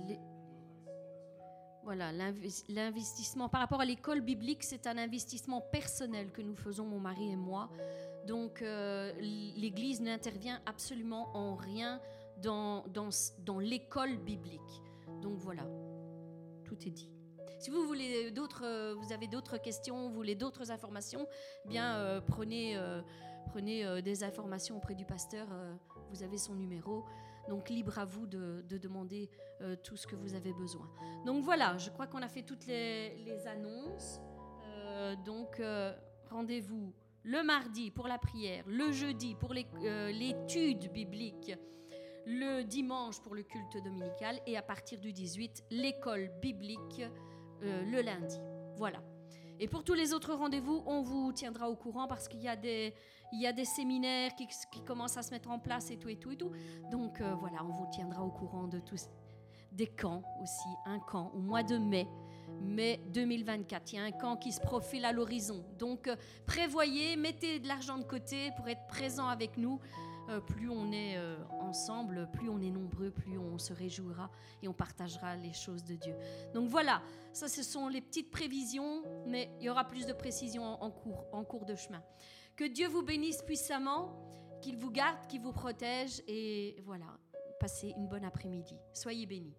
voilà 1.84 2.12
l'investissement 2.70 3.50
par 3.50 3.62
rapport 3.62 3.82
à 3.82 3.86
l'école 3.86 4.22
biblique, 4.22 4.64
c'est 4.64 4.88
un 4.88 4.98
investissement 4.98 5.62
personnel 5.62 6.32
que 6.32 6.42
nous 6.42 6.56
faisons, 6.56 6.86
mon 6.86 7.00
mari 7.00 7.32
et 7.32 7.36
moi. 7.36 7.70
Donc 8.26 8.62
euh, 8.62 9.12
l'Église 9.20 10.02
n'intervient 10.02 10.62
absolument 10.66 11.36
en 11.36 11.56
rien 11.56 12.00
dans, 12.42 12.88
dans, 12.88 13.10
dans 13.40 13.60
l'école 13.60 14.18
biblique. 14.18 14.82
Donc 15.22 15.38
voilà, 15.38 15.64
tout 16.64 16.78
est 16.88 16.92
dit. 16.92 17.10
Si 17.60 17.70
vous 17.70 17.86
voulez 17.86 18.32
d'autres, 18.32 18.66
euh, 18.66 18.96
vous 18.96 19.14
avez 19.14 19.28
d'autres 19.28 19.58
questions, 19.58 20.08
vous 20.08 20.14
voulez 20.14 20.36
d'autres 20.36 20.72
informations, 20.72 21.28
bien 21.66 21.96
euh, 21.96 22.22
prenez, 22.22 22.78
prenez 23.48 24.02
des 24.02 24.24
informations 24.24 24.78
auprès 24.78 24.96
du 24.96 25.06
pasteur. 25.06 25.48
vous 26.10 26.24
avez 26.24 26.38
son 26.38 26.56
numéro. 26.56 27.06
Donc 27.50 27.70
libre 27.70 28.00
à 28.00 28.06
vous 28.06 28.26
de, 28.26 28.64
demander 28.70 29.30
tout 29.84 29.98
ce 29.98 30.08
que 30.08 30.16
vous 30.16 30.34
avez 30.34 30.54
besoin. 30.54 30.90
Donc 31.26 31.44
voilà, 31.44 31.78
je 31.78 31.90
crois 31.90 32.08
qu'on 32.08 32.22
a 32.22 32.28
fait 32.28 32.44
toutes 32.44 32.66
les, 32.68 33.48
annonces. 33.48 34.20
donc 35.26 35.62
rendez-vous 36.30 36.94
le 37.24 37.44
mardi 37.44 37.92
pour 37.92 38.08
la 38.08 38.18
prière, 38.18 38.64
le 38.68 38.92
jeudi 38.92 39.36
pour 39.36 39.54
l'étude 39.54 40.92
biblique, 40.92 41.54
le 42.26 42.64
dimanche 42.64 43.22
pour 43.22 43.36
le 43.36 43.44
culte 43.44 43.82
dominical 43.84 44.40
et 44.46 44.58
à 44.58 44.62
partir 44.62 45.00
du 45.00 45.12
18, 45.12 45.66
l'école 45.72 46.30
biblique 46.42 47.02
euh, 47.64 47.84
le 47.86 48.02
lundi. 48.02 48.38
Voilà. 48.76 49.02
Et 49.60 49.68
pour 49.68 49.84
tous 49.84 49.94
les 49.94 50.14
autres 50.14 50.34
rendez-vous, 50.34 50.84
on 50.86 51.02
vous 51.02 51.32
tiendra 51.32 51.70
au 51.70 51.76
courant 51.76 52.08
parce 52.08 52.28
qu'il 52.28 52.42
y 52.42 52.48
a 52.48 52.56
des, 52.56 52.94
il 53.34 53.42
y 53.42 53.48
a 53.48 53.52
des 53.52 53.66
séminaires 53.66 54.36
qui, 54.36 54.48
commencent 54.86 55.18
à 55.18 55.24
se 55.24 55.32
mettre 55.32 55.50
en 55.50 55.60
place 55.60 55.90
et 55.90 55.98
tout 55.98 56.08
et 56.08 56.16
tout 56.16 56.32
et 56.32 56.38
tout. 56.38 56.52
Donc 56.92 57.20
euh, 57.20 57.34
voilà, 57.40 57.58
on 57.64 57.72
vous 57.72 57.88
tiendra 57.92 58.24
au 58.24 58.30
courant 58.30 58.68
de 58.68 58.80
tous. 58.80 59.10
Des 59.72 59.88
camps 59.88 60.22
aussi, 60.42 60.70
un 60.86 61.00
camp 61.00 61.32
au 61.34 61.40
mois 61.40 61.64
de 61.64 61.78
mai, 61.78 62.08
mai 62.62 63.02
2024. 63.12 63.92
Il 63.92 63.96
y 63.96 64.00
a 64.00 64.04
un 64.04 64.12
camp 64.12 64.38
qui 64.38 64.52
se 64.52 64.62
profile 64.62 65.04
à 65.04 65.12
l'horizon. 65.12 65.66
Donc 65.80 66.08
euh, 66.08 66.16
prévoyez, 66.46 67.16
mettez 67.16 67.60
de 67.60 67.68
l'argent 67.68 67.98
de 67.98 68.04
côté 68.04 68.52
pour 68.56 68.68
être 68.70 68.86
présent 68.88 69.28
avec 69.28 69.58
nous. 69.58 69.80
Euh, 70.30 70.40
plus 70.40 70.70
on 70.70 70.92
est 70.92 71.18
ensemble, 71.60 72.30
plus 72.32 72.50
on 72.50 72.62
est 72.62 72.70
nombreux, 72.70 73.10
plus 73.10 73.38
on 73.38 73.58
se 73.58 73.74
réjouira 73.74 74.30
et 74.62 74.68
on 74.68 74.74
partagera 74.74 75.36
les 75.36 75.54
choses 75.54 75.84
de 75.84 75.96
Dieu. 75.96 76.14
Donc 76.54 76.70
voilà, 76.70 77.02
ça 77.34 77.48
ce 77.50 77.64
sont 77.64 77.88
les 77.88 78.00
petites 78.00 78.30
prévisions, 78.30 79.02
mais 79.26 79.50
il 79.60 79.66
y 79.66 79.70
aura 79.72 79.86
plus 79.86 80.06
de 80.06 80.14
précisions 80.14 80.64
en 80.82 80.92
cours, 80.92 81.26
en 81.34 81.44
cours 81.44 81.66
de 81.66 81.76
chemin. 81.76 82.02
Que 82.56 82.66
Dieu 82.66 82.88
vous 82.88 83.02
bénisse 83.02 83.42
puissamment, 83.42 84.60
qu'il 84.62 84.78
vous 84.78 84.92
garde, 84.92 85.26
qu'il 85.28 85.42
vous 85.42 85.54
protège 85.54 86.22
et 86.28 86.76
voilà, 86.86 87.18
passez 87.60 87.94
une 87.98 88.08
bonne 88.08 88.26
après-midi. 88.26 88.76
Soyez 88.94 89.26
bénis. 89.26 89.56